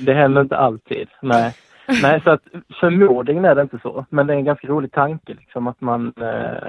Det 0.00 0.14
händer 0.14 0.40
inte 0.40 0.56
alltid. 0.56 1.08
Nej. 1.22 1.54
Nej, 2.02 2.20
så 2.24 2.30
att 2.30 2.42
förmodligen 2.80 3.44
är 3.44 3.54
det 3.54 3.62
inte 3.62 3.78
så. 3.82 4.06
Men 4.10 4.26
det 4.26 4.32
är 4.32 4.36
en 4.36 4.44
ganska 4.44 4.66
rolig 4.68 4.92
tanke 4.92 5.34
liksom 5.34 5.66
att 5.66 5.80
man... 5.80 6.12
Eh, 6.20 6.68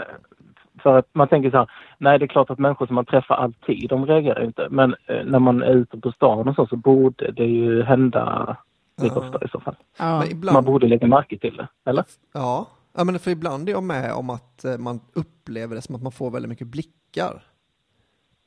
för 0.84 0.98
att 0.98 1.08
man 1.14 1.28
tänker 1.28 1.52
så 1.52 1.58
här, 1.58 1.72
nej 1.98 2.20
det 2.20 2.26
är 2.26 2.28
klart 2.28 2.50
att 2.50 2.60
människor 2.60 2.86
som 2.88 2.96
man 2.96 3.06
träffar 3.06 3.36
alltid, 3.36 3.90
de 3.90 4.06
reagerar 4.06 4.40
ju 4.40 4.46
inte. 4.46 4.68
Men 4.70 4.96
eh, 5.08 5.26
när 5.26 5.40
man 5.40 5.62
är 5.64 5.72
ute 5.74 5.98
på 5.98 6.12
stan 6.12 6.48
och 6.48 6.56
så, 6.56 6.68
så 6.68 6.76
borde 6.76 7.32
det 7.32 7.46
ju 7.46 7.84
hända 7.84 8.56
lite 9.02 9.16
Ja. 9.16 9.22
oftare 9.22 9.46
i 9.46 9.50
så 9.50 9.60
fall. 9.60 9.76
Ja. 10.00 10.24
Man 10.54 10.64
borde 10.64 10.88
lägga 10.88 11.08
märke 11.08 11.38
till 11.38 11.58
det, 11.58 11.68
eller? 11.90 12.04
ja, 12.34 12.68
ja, 12.94 13.04
men 13.04 13.20
för 13.20 13.32
ibland 13.32 13.70
är 13.70 13.74
jag 13.74 13.84
med 13.84 14.14
om 14.14 14.30
att 14.30 14.66
eh, 14.66 14.78
man 14.78 15.02
upplever 15.14 15.76
det 15.76 15.82
som 15.82 15.96
att 15.96 16.04
man 16.04 16.12
får 16.12 16.32
väldigt 16.32 16.50
mycket 16.50 16.68
blickar. 16.68 17.53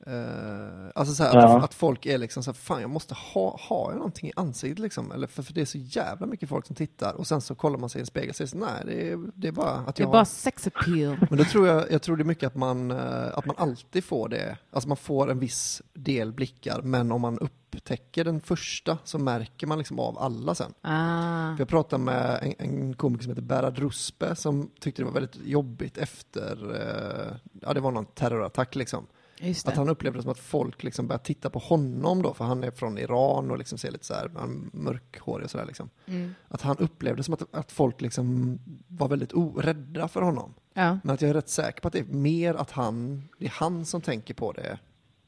Eh, 0.05 0.89
alltså 0.95 1.15
så 1.15 1.23
här, 1.23 1.35
Ja. 1.35 1.57
att, 1.57 1.63
att 1.63 1.73
folk 1.73 2.05
är 2.05 2.17
liksom 2.17 2.43
så 2.43 2.51
här, 2.51 2.55
fan 2.55 2.81
jag 2.81 2.89
måste 2.89 3.13
ha, 3.13 3.59
ha 3.69 3.91
jag 3.91 3.97
någonting 3.97 4.29
i 4.29 4.33
ansiktet 4.35 4.79
liksom? 4.79 5.11
Eller 5.11 5.27
för, 5.27 5.43
för 5.43 5.53
det 5.53 5.61
är 5.61 5.65
så 5.65 5.77
jävla 5.77 6.25
mycket 6.27 6.49
folk 6.49 6.65
som 6.65 6.75
tittar 6.75 7.13
och 7.13 7.27
sen 7.27 7.41
så 7.41 7.55
kollar 7.55 7.77
man 7.79 7.89
sig 7.89 7.99
i 7.99 8.01
en 8.01 8.05
spegel 8.05 8.29
och 8.29 8.35
säger 8.35 8.47
så, 8.49 8.57
nej 8.57 8.83
det 8.85 9.09
är, 9.11 9.17
det 9.35 9.47
är 9.47 9.51
bara 9.51 9.71
att 9.71 9.95
Det 9.95 10.01
är 10.01 10.05
jag 10.05 10.11
bara 10.11 10.25
sex 10.25 10.67
appeal. 10.67 11.17
Men 11.29 11.37
då 11.37 11.43
tror 11.43 11.67
jag, 11.67 11.91
jag 11.91 12.01
tror 12.01 12.17
det 12.17 12.23
är 12.23 12.25
mycket 12.25 12.47
att 12.47 12.55
man, 12.55 12.91
eh, 12.91 13.37
att 13.37 13.45
man 13.45 13.55
alltid 13.59 14.03
får 14.03 14.29
det, 14.29 14.57
alltså 14.71 14.87
man 14.87 14.97
får 14.97 15.31
en 15.31 15.39
viss 15.39 15.81
del 15.93 16.33
blickar, 16.33 16.81
men 16.81 17.11
om 17.11 17.21
man 17.21 17.39
upptäcker 17.39 18.23
den 18.23 18.41
första 18.41 18.97
så 19.03 19.19
märker 19.19 19.67
man 19.67 19.77
liksom 19.77 19.99
av 19.99 20.17
alla 20.19 20.55
sen. 20.55 20.73
Ah. 20.81 21.55
För 21.55 21.59
jag 21.61 21.67
pratade 21.67 22.03
med 22.03 22.39
en, 22.41 22.53
en 22.57 22.93
komiker 22.93 23.23
som 23.23 23.31
heter 23.31 23.41
Berad 23.41 23.77
Ruspe 23.79 24.35
som 24.35 24.71
tyckte 24.79 25.01
det 25.01 25.05
var 25.05 25.13
väldigt 25.13 25.35
jobbigt 25.45 25.97
efter, 25.97 26.75
eh, 26.75 27.37
ja 27.61 27.73
det 27.73 27.79
var 27.79 27.91
någon 27.91 28.05
terrorattack 28.05 28.75
liksom. 28.75 29.07
Att 29.65 29.75
han 29.75 29.89
upplevde 29.89 30.19
det 30.19 30.23
som 30.23 30.31
att 30.31 30.39
folk 30.39 30.83
liksom 30.83 31.07
började 31.07 31.23
titta 31.23 31.49
på 31.49 31.59
honom 31.59 32.21
då, 32.21 32.33
för 32.33 32.45
han 32.45 32.63
är 32.63 32.71
från 32.71 32.97
Iran 32.97 33.51
och 33.51 33.57
liksom 33.57 33.77
ser 33.77 33.91
lite 33.91 34.05
så 34.05 34.13
här, 34.13 34.31
han 34.35 34.69
är 34.73 34.77
mörkhårig 34.77 35.45
och 35.45 35.51
sådär 35.51 35.65
liksom. 35.65 35.89
Mm. 36.05 36.35
Att 36.47 36.61
han 36.61 36.77
upplevde 36.77 37.23
som 37.23 37.33
att, 37.33 37.55
att 37.55 37.71
folk 37.71 38.01
liksom 38.01 38.59
var 38.87 39.07
väldigt 39.07 39.33
orädda 39.33 40.07
för 40.07 40.21
honom. 40.21 40.53
Ja. 40.73 40.99
Men 41.03 41.13
att 41.13 41.21
jag 41.21 41.29
är 41.29 41.33
rätt 41.33 41.49
säker 41.49 41.81
på 41.81 41.87
att 41.87 41.93
det 41.93 41.99
är 41.99 42.03
mer 42.03 42.53
att 42.53 42.71
han, 42.71 43.23
det 43.39 43.45
är 43.45 43.49
han 43.49 43.85
som 43.85 44.01
tänker 44.01 44.33
på 44.33 44.51
det 44.51 44.79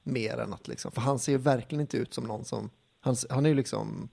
mer 0.03 0.37
än 0.37 0.53
att 0.53 0.67
liksom, 0.67 0.91
för 0.91 1.01
han 1.01 1.19
ser 1.19 1.31
ju 1.31 1.37
verkligen 1.37 1.81
inte 1.81 1.97
ut 1.97 2.13
som 2.13 2.23
någon 2.23 2.45
som, 2.45 2.69
han, 3.01 3.15
han 3.29 3.45
är 3.45 3.49
ju 3.49 3.55
liksom 3.55 4.09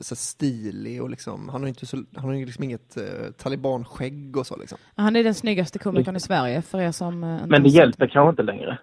så 0.00 0.16
stilig 0.16 1.02
och 1.02 1.10
liksom, 1.10 1.48
han 1.48 1.60
har 1.60 1.66
ju 1.66 1.68
inte 1.68 1.86
så, 1.86 1.96
han 2.16 2.24
har 2.24 2.34
liksom 2.34 2.64
inget 2.64 2.96
eh, 2.96 3.30
talibanskägg 3.38 4.36
och 4.36 4.46
så 4.46 4.56
liksom. 4.56 4.78
Han 4.96 5.16
är 5.16 5.24
den 5.24 5.34
snyggaste 5.34 5.78
komikern 5.78 6.16
i 6.16 6.20
Sverige 6.20 6.62
för 6.62 6.80
er 6.80 6.92
som 6.92 7.24
eh, 7.24 7.40
Men 7.46 7.62
det 7.62 7.68
hjälper 7.68 8.06
kanske 8.06 8.30
inte 8.30 8.42
längre. 8.42 8.78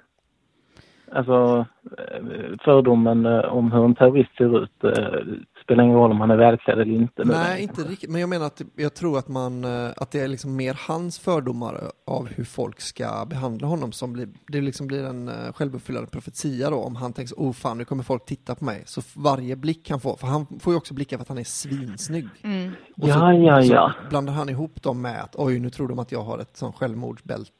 Alltså 1.11 1.65
eh, 1.97 2.23
fördomen 2.63 3.25
eh, 3.25 3.39
om 3.39 3.71
hur 3.71 3.85
en 3.85 3.95
terrorist 3.95 4.37
ser 4.37 4.63
ut 4.63 4.83
eh, 4.83 5.19
spelar 5.67 5.83
ingen 5.83 5.95
roll 5.95 6.11
om 6.11 6.21
han 6.21 6.31
är 6.31 6.37
välklädd 6.37 6.79
eller 6.79 6.93
inte. 6.93 7.23
Nej, 7.25 7.61
inte 7.63 7.81
riktigt. 7.81 8.09
Men 8.09 8.21
jag 8.21 8.29
menar 8.29 8.45
att 8.45 8.61
jag 8.75 8.93
tror 8.93 9.19
att, 9.19 9.27
man, 9.27 9.63
eh, 9.63 9.89
att 9.97 10.11
det 10.11 10.19
är 10.19 10.27
liksom 10.27 10.55
mer 10.55 10.79
hans 10.87 11.19
fördomar 11.19 11.91
av 12.05 12.27
hur 12.27 12.43
folk 12.43 12.81
ska 12.81 13.25
behandla 13.25 13.67
honom 13.67 13.91
som 13.91 14.13
blir, 14.13 14.29
det 14.47 14.61
liksom 14.61 14.87
blir 14.87 15.03
en 15.05 15.27
eh, 15.27 15.53
självuppfyllande 15.53 16.09
profetia 16.09 16.69
då. 16.69 16.77
Om 16.77 16.95
han 16.95 17.13
tänker 17.13 17.35
så, 17.35 17.41
oh 17.41 17.53
fan 17.53 17.77
nu 17.77 17.85
kommer 17.85 18.03
folk 18.03 18.25
titta 18.25 18.55
på 18.55 18.65
mig. 18.65 18.83
Så 18.85 19.01
varje 19.15 19.55
blick 19.55 19.89
han 19.89 19.99
får, 19.99 20.15
för 20.15 20.27
han 20.27 20.45
får 20.59 20.73
ju 20.73 20.77
också 20.77 20.93
blickar 20.93 21.17
för 21.17 21.21
att 21.21 21.29
han 21.29 21.37
är 21.37 21.43
svinsnygg. 21.43 22.27
Mm. 22.43 22.71
Och 22.97 23.03
så, 23.03 23.09
Ja, 23.09 23.33
ja, 23.33 23.61
ja. 23.61 23.93
så 24.03 24.09
blandar 24.09 24.33
han 24.33 24.49
ihop 24.49 24.83
dem 24.83 25.01
med 25.01 25.23
att 25.23 25.35
oj 25.35 25.59
nu 25.59 25.69
tror 25.69 25.87
de 25.87 25.99
att 25.99 26.11
jag 26.11 26.23
har 26.23 26.39
ett 26.39 26.57
sån 26.57 26.73
självmordsbält, 26.73 27.51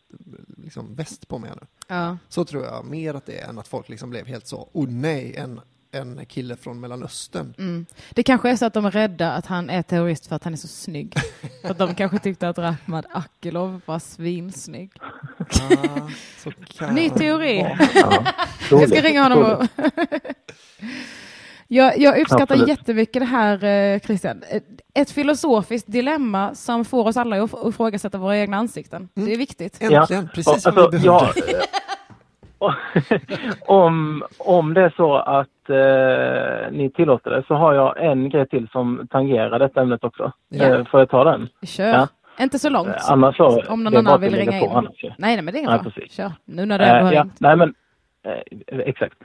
liksom 0.58 0.96
väst 0.96 1.28
på 1.28 1.38
mig 1.38 1.52
nu. 1.62 1.68
Ja. 1.88 2.18
Så 2.28 2.46
tror 2.46 2.64
jag 2.64 2.86
mer 2.86 3.14
att 3.14 3.26
det 3.26 3.40
är 3.40 3.50
än 3.50 3.60
att 3.60 3.68
folk 3.68 3.90
liksom 3.90 4.10
blev 4.10 4.26
helt 4.26 4.48
så, 4.48 4.70
oh 4.74 4.88
nej, 4.90 5.36
en, 5.38 5.62
en 5.92 6.26
kille 6.26 6.56
från 6.56 6.80
Mellanöstern. 6.80 7.54
Mm. 7.58 7.86
Det 8.14 8.24
kanske 8.24 8.50
är 8.50 8.56
så 8.56 8.66
att 8.66 8.74
de 8.74 8.86
är 8.86 8.92
rädda 8.92 9.32
att 9.32 9.46
han 9.46 9.70
är 9.70 9.82
terrorist 9.82 10.28
för 10.28 10.36
att 10.36 10.44
han 10.44 10.54
är 10.54 10.58
så 10.58 10.68
snygg. 10.68 11.14
Att 11.64 11.78
de 11.78 11.96
kanske 11.96 12.20
tyckte 12.20 12.50
att 12.50 12.58
Rahmad 12.58 13.06
Akilov 13.12 13.82
var 13.86 14.00
svinsnygg. 14.00 14.92
Ah, 15.40 16.10
så 16.38 16.52
kan 16.78 16.96
Ny 16.96 17.10
teori. 17.10 17.76
Ja, 17.96 18.26
Jag 18.72 18.90
ska 18.90 19.02
ringa 19.02 19.24
honom 19.24 19.44
och... 19.44 19.68
jag, 21.68 22.00
jag 22.00 22.20
uppskattar 22.22 22.44
Absolut. 22.44 22.68
jättemycket 22.68 23.22
det 23.22 23.26
här, 23.26 23.64
eh, 23.64 24.00
Christian. 24.00 24.44
Ett- 24.50 24.64
Ett 24.94 25.12
filosofiskt 25.12 25.92
dilemma 25.92 26.56
som 26.56 26.86
får 26.86 27.08
oss 27.08 27.18
alla 27.18 27.44
att 27.44 27.52
if- 27.52 27.70
ifrågasätta 27.70 28.18
våra 28.18 28.38
egna 28.38 28.58
ansikten. 28.58 29.10
Det 29.14 29.34
är 29.34 29.38
viktigt. 29.38 29.78
Äntligen, 29.82 30.30
precis 30.34 30.66
Och, 30.66 30.74
vad 30.76 30.92
vi 30.94 30.98
alltså, 31.08 31.32
behövde. 31.32 31.52
ja, 31.52 31.68
om, 33.68 34.24
om 34.40 34.74
det 34.74 34.82
är 34.82 34.94
så 34.96 35.16
att 35.16 35.70
eh, 35.70 36.72
ni 36.72 36.90
tillåter 36.96 37.32
det 37.32 37.44
så 37.48 37.56
har 37.56 37.74
jag 37.74 38.06
en 38.06 38.30
grej 38.30 38.48
till 38.48 38.68
som 38.68 39.08
tangerar 39.12 39.60
detta 39.60 39.82
ämnet 39.82 40.04
också. 40.04 40.32
Ja. 40.50 40.66
Eh, 40.66 40.86
får 40.86 41.00
jag 41.00 41.10
ta 41.10 41.24
den? 41.24 41.50
Kör. 41.64 41.88
Ja. 41.88 42.08
Inte 42.40 42.60
så 42.60 42.70
långt. 42.70 42.88
Eh, 42.88 43.12
annars 43.12 43.38
så, 43.38 43.64
Om 43.70 43.84
någon 43.84 43.94
det 43.94 44.00
annan 44.00 44.22
vill 44.22 44.36
ringa 44.36 44.60
på 44.60 44.66
in. 44.66 44.72
annars. 44.72 45.04
Nej, 45.04 45.14
nej, 45.18 45.42
men 45.42 45.46
det 45.54 45.58
är 45.60 45.60
inget 45.60 45.84
bra. 45.84 45.92
precis. 45.92 46.14
Kör. 46.14 46.32
Nu 46.46 46.66
när 46.66 46.80
ändå 46.80 47.08
Eh, 47.10 47.14
ja, 47.14 47.26
nej 47.40 47.56
men 47.56 47.74
eh, 48.24 48.80
exakt. 48.80 49.18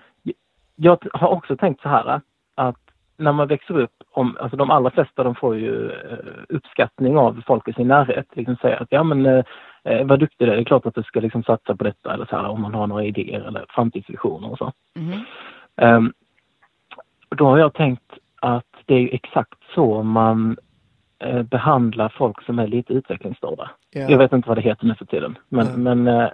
Jag 0.76 0.98
har 1.12 1.28
också 1.28 1.56
tänkt 1.56 1.82
så 1.82 1.88
här 1.88 2.20
att 2.54 2.76
när 3.16 3.32
man 3.32 3.48
växer 3.48 3.78
upp, 3.80 3.92
om, 4.10 4.36
alltså 4.40 4.56
de 4.56 4.70
allra 4.70 4.90
flesta 4.90 5.22
de 5.24 5.34
får 5.34 5.56
ju 5.56 5.90
eh, 5.90 6.18
uppskattning 6.48 7.16
av 7.16 7.42
folk 7.46 7.68
i 7.68 7.72
sin 7.72 7.88
närhet. 7.88 8.26
Liksom 8.32 8.56
säger 8.56 8.82
att 8.82 8.88
ja 8.90 9.02
men 9.02 9.44
eh, 9.84 10.04
vad 10.06 10.20
duktig 10.20 10.46
du 10.48 10.52
är, 10.52 10.56
det 10.56 10.62
är 10.62 10.64
klart 10.64 10.86
att 10.86 10.94
du 10.94 11.02
ska 11.02 11.20
liksom 11.20 11.42
satsa 11.42 11.76
på 11.76 11.84
detta 11.84 12.14
eller 12.14 12.26
så 12.26 12.36
här 12.36 12.46
om 12.48 12.62
man 12.62 12.74
har 12.74 12.86
några 12.86 13.04
idéer 13.04 13.40
eller 13.40 13.66
framtidsvisioner 13.68 14.50
och 14.50 14.58
så. 14.58 14.72
Mhm. 14.94 15.20
Ehm, 15.76 16.12
då 17.28 17.46
har 17.46 17.58
jag 17.58 17.74
tänkt 17.74 18.12
att 18.40 18.66
det 18.86 18.94
är 18.94 18.98
ju 18.98 19.08
exakt 19.08 19.58
så 19.74 20.02
man 20.02 20.56
eh, 21.18 21.42
behandlar 21.42 22.08
folk 22.18 22.42
som 22.42 22.58
är 22.58 22.66
lite 22.66 22.92
utvecklingsstörda. 22.92 23.70
Ja. 23.90 24.00
Jag 24.00 24.18
vet 24.18 24.32
inte 24.32 24.48
vad 24.48 24.58
det 24.58 24.62
heter 24.62 24.86
nu 24.86 24.94
för 24.94 25.04
tiden. 25.04 25.38
Men, 25.48 25.66
Nej. 25.66 25.76
men 25.94 26.08
eh, 26.20 26.28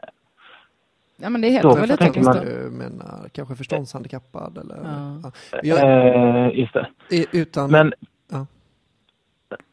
Ja, 1.21 1.31
men 1.31 1.41
det 1.41 1.63
Då 1.63 1.75
väl 1.75 1.89
tänker 1.89 2.23
man- 2.23 2.37
utvecklingsstörd. 2.37 2.65
Du 2.65 2.71
menar 2.71 3.29
kanske 3.33 3.55
förståndshandikappad 3.57 4.59
eller? 4.59 4.77
Ja. 4.85 5.31
Ja. 5.53 5.59
Jag, 5.63 6.47
eh, 6.47 6.59
just 6.59 6.73
det. 6.75 6.87
utan, 7.33 7.71
Men, 7.71 7.93
Ja. 8.31 8.47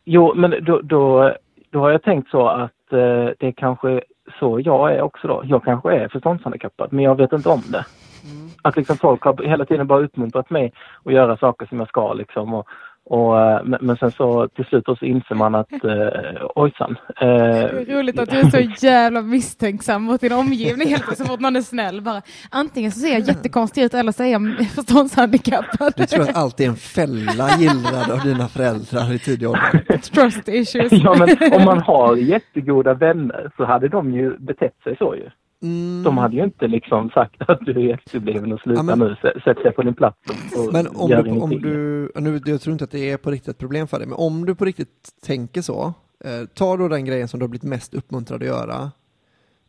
jo, 0.06 0.34
men 0.36 0.64
då, 0.66 0.82
då, 0.82 1.34
då 1.70 1.80
har 1.80 1.90
jag 1.92 2.04
tänkt 2.04 2.30
så 2.32 2.48
att 2.48 2.72
eh, 2.94 3.30
det 3.40 3.48
är 3.48 3.52
kanske 3.52 4.02
så 4.40 4.60
jag 4.60 4.94
är 4.94 5.02
också 5.02 5.28
då. 5.28 5.42
Jag 5.46 5.64
kanske 5.64 5.94
är 5.96 6.08
förståndshandikappad, 6.08 6.94
men 6.94 7.04
jag 7.04 7.16
vet 7.16 7.34
inte 7.34 7.50
om 7.50 7.62
det. 7.72 7.86
Mm. 8.24 8.50
Att 8.62 8.78
liksom 8.78 8.98
folk 8.98 9.24
har 9.24 9.44
hela 9.44 9.66
tiden 9.66 9.88
bara 9.88 10.04
uppmuntrat 10.04 10.50
mig 10.50 10.74
att 11.06 11.14
göra 11.14 11.38
saker 11.38 11.66
som 11.66 11.80
jag 11.80 11.88
ska 11.88 12.14
liksom. 12.14 12.54
Och, 12.54 12.68
och, 13.10 13.42
eh, 13.42 13.62
men, 13.82 13.98
sen 13.98 14.12
så 14.12 14.48
till 14.48 14.66
slut 14.66 14.84
så 14.86 15.06
inser 15.06 15.36
man 15.36 15.56
att 15.56 15.72
eh, 15.72 16.46
ojsan. 16.56 16.98
Eh, 17.22 17.28
Det 17.28 17.92
är 17.92 17.98
roligt 17.98 18.20
att 18.20 18.30
du 18.30 18.38
är 18.38 18.50
så 18.50 18.86
jävla 18.86 19.22
misstänksam 19.22 20.04
mot 20.04 20.22
din 20.22 20.32
omgivning 20.34 20.88
helt 20.88 21.18
så 21.18 21.26
fort 21.26 21.40
någon 21.40 21.56
är 21.56 21.62
snäll. 21.62 22.02
Bara, 22.02 22.22
antingen 22.52 22.92
så 22.92 23.00
ser 23.00 23.12
jag 23.14 23.20
jättekonstig 23.22 23.84
ut 23.84 23.94
eller 23.94 24.12
så 24.12 24.24
är 24.24 24.28
jag 24.32 24.68
förståndshandikappad. 24.76 25.94
du 25.98 26.06
tror 26.06 26.24
att 26.24 26.36
allt 26.38 26.60
är 26.60 26.68
en 26.68 26.76
fälla 26.76 27.50
gillrad 27.60 28.12
av 28.12 28.20
dina 28.20 28.48
föräldrar 28.48 29.14
i 29.14 29.20
tidig 29.20 29.50
ålder? 29.50 29.98
Trust 30.14 30.48
issues. 30.48 30.92
ja, 30.92 31.16
men 31.20 31.54
om 31.54 31.66
man 31.66 31.80
har 31.82 32.16
jättegoda 32.16 32.94
vänner 32.94 33.52
så 33.58 33.66
hade 33.66 33.88
de 33.88 34.14
ju 34.14 34.38
betett 34.38 34.76
sig 34.84 34.96
så 34.98 35.16
ju. 35.16 35.30
Mm. 35.66 36.04
De 36.04 36.18
hade 36.18 36.36
ju 36.36 36.44
inte 36.44 36.68
liksom 36.68 37.10
sagt 37.10 37.36
att 37.48 37.60
du 37.66 37.90
är 37.90 37.94
efterbliven 37.94 38.52
och 38.54 38.60
sluta 38.60 38.80
Ja, 38.80 38.84
men- 38.84 39.00
nu, 39.00 39.16
Sä- 39.22 39.44
sätt 39.44 39.58
dig 39.64 39.72
på 39.72 39.82
din 39.82 39.94
plats 39.96 40.18
och, 40.58 40.74
Men 40.74 40.88
om 40.88 41.10
gör 41.12 41.24
du, 41.24 41.30
om 41.30 41.36
ingenting. 41.38 41.62
du, 41.62 42.12
nu, 42.16 42.42
jag 42.46 42.62
tror 42.62 42.72
inte 42.74 42.84
att 42.84 42.92
det 42.92 43.12
är 43.12 43.18
på 43.18 43.32
riktigt 43.32 43.50
ett 43.50 43.58
problem 43.58 43.88
för 43.88 43.98
dig, 44.00 44.08
men 44.08 44.18
om 44.18 44.46
du 44.46 44.56
på 44.56 44.66
riktigt 44.66 45.10
tänker 45.26 45.62
så, 45.62 45.94
eh, 46.26 46.46
ta 46.54 46.78
då 46.78 46.88
den 46.88 47.06
grejen 47.06 47.28
som 47.28 47.40
du 47.40 47.44
har 47.44 47.50
blivit 47.50 47.64
mest 47.70 47.94
uppmuntrad 47.94 48.42
att 48.42 48.48
göra, 48.48 48.92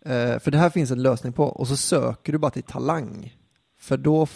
eh, 0.06 0.38
för 0.38 0.50
det 0.50 0.58
här 0.58 0.70
finns 0.70 0.90
en 0.90 1.02
lösning 1.02 1.32
på, 1.32 1.44
och 1.44 1.68
så 1.68 1.76
söker 1.76 2.32
du 2.32 2.38
bara 2.38 2.50
till 2.50 2.62
talang. 2.62 3.32
För 3.80 3.96
då, 3.96 4.26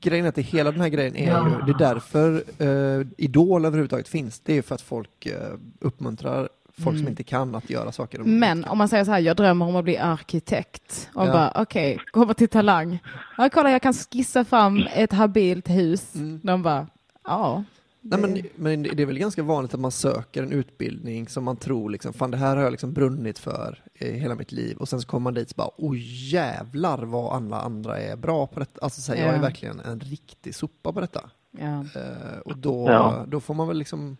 grejen 0.00 0.24
är 0.24 0.28
att 0.28 0.34
det, 0.34 0.42
hela 0.42 0.72
den 0.72 0.80
här 0.80 0.88
grejen 0.88 1.16
är 1.16 1.26
ju, 1.48 1.72
det 1.72 1.84
är 1.84 1.94
därför 1.94 2.42
eh, 2.58 3.06
Idol 3.18 3.64
överhuvudtaget 3.64 4.08
finns, 4.08 4.40
det 4.40 4.58
är 4.58 4.62
för 4.62 4.74
att 4.74 4.80
folk 4.80 5.26
eh, 5.26 5.54
uppmuntrar 5.80 6.48
folk 6.78 6.98
som 6.98 7.08
inte 7.08 7.22
kan 7.24 7.54
att 7.54 7.70
göra 7.70 7.92
saker. 7.92 8.18
Men 8.18 8.64
om 8.64 8.78
man 8.78 8.88
säger 8.88 9.04
så 9.04 9.10
här, 9.10 9.18
jag 9.20 9.36
drömmer 9.36 9.66
om 9.66 9.76
att 9.76 9.84
bli 9.84 9.98
arkitekt. 9.98 11.10
Och 11.14 11.26
Ja. 11.26 11.32
bara, 11.32 11.52
okej, 11.62 11.98
komma 12.12 12.34
till 12.34 12.48
talang. 12.48 12.98
Ja, 13.38 13.48
kolla, 13.52 13.70
jag 13.70 13.82
kan 13.82 13.94
skissa 13.94 14.44
fram 14.44 14.86
ett 14.94 15.12
habilt 15.12 15.68
hus. 15.70 16.14
Mm. 16.14 16.40
De 16.42 16.62
bara, 16.62 16.86
ja. 17.24 17.64
Nej, 18.06 18.20
men, 18.20 18.42
men 18.56 18.82
det 18.82 19.02
är 19.02 19.06
väl 19.06 19.18
ganska 19.18 19.42
vanligt 19.42 19.74
att 19.74 19.80
man 19.80 19.90
söker 19.92 20.42
en 20.42 20.52
utbildning 20.52 21.28
som 21.28 21.44
man 21.44 21.56
tror 21.56 21.90
liksom, 21.90 22.12
fan 22.12 22.30
det 22.30 22.36
här 22.36 22.56
har 22.56 22.62
jag 22.62 22.70
liksom 22.70 22.92
brunnit 22.92 23.38
för 23.38 23.82
i 23.94 24.10
hela 24.12 24.34
mitt 24.34 24.52
liv 24.52 24.76
och 24.76 24.88
sen 24.88 25.00
så 25.00 25.06
kommer 25.08 25.24
man 25.24 25.34
dit 25.34 25.50
och 25.50 25.56
bara, 25.56 25.70
oj 25.76 26.32
jävlar 26.34 26.98
vad 27.02 27.32
alla 27.36 27.60
andra 27.60 27.98
är 28.00 28.16
bra 28.16 28.46
på 28.46 28.60
detta. 28.60 28.80
Alltså 28.82 29.00
så 29.00 29.12
här, 29.14 29.26
jag 29.26 29.34
är 29.34 29.40
verkligen 29.40 29.80
en 29.80 30.00
riktig 30.00 30.54
sopa 30.54 30.92
på 30.92 31.00
detta. 31.00 31.30
ja. 31.58 31.80
Eh, 32.00 32.38
och 32.44 32.58
då, 32.58 32.86
Ja. 32.90 33.24
då 33.28 33.40
får 33.40 33.54
man 33.54 33.68
väl 33.68 33.78
liksom, 33.78 34.16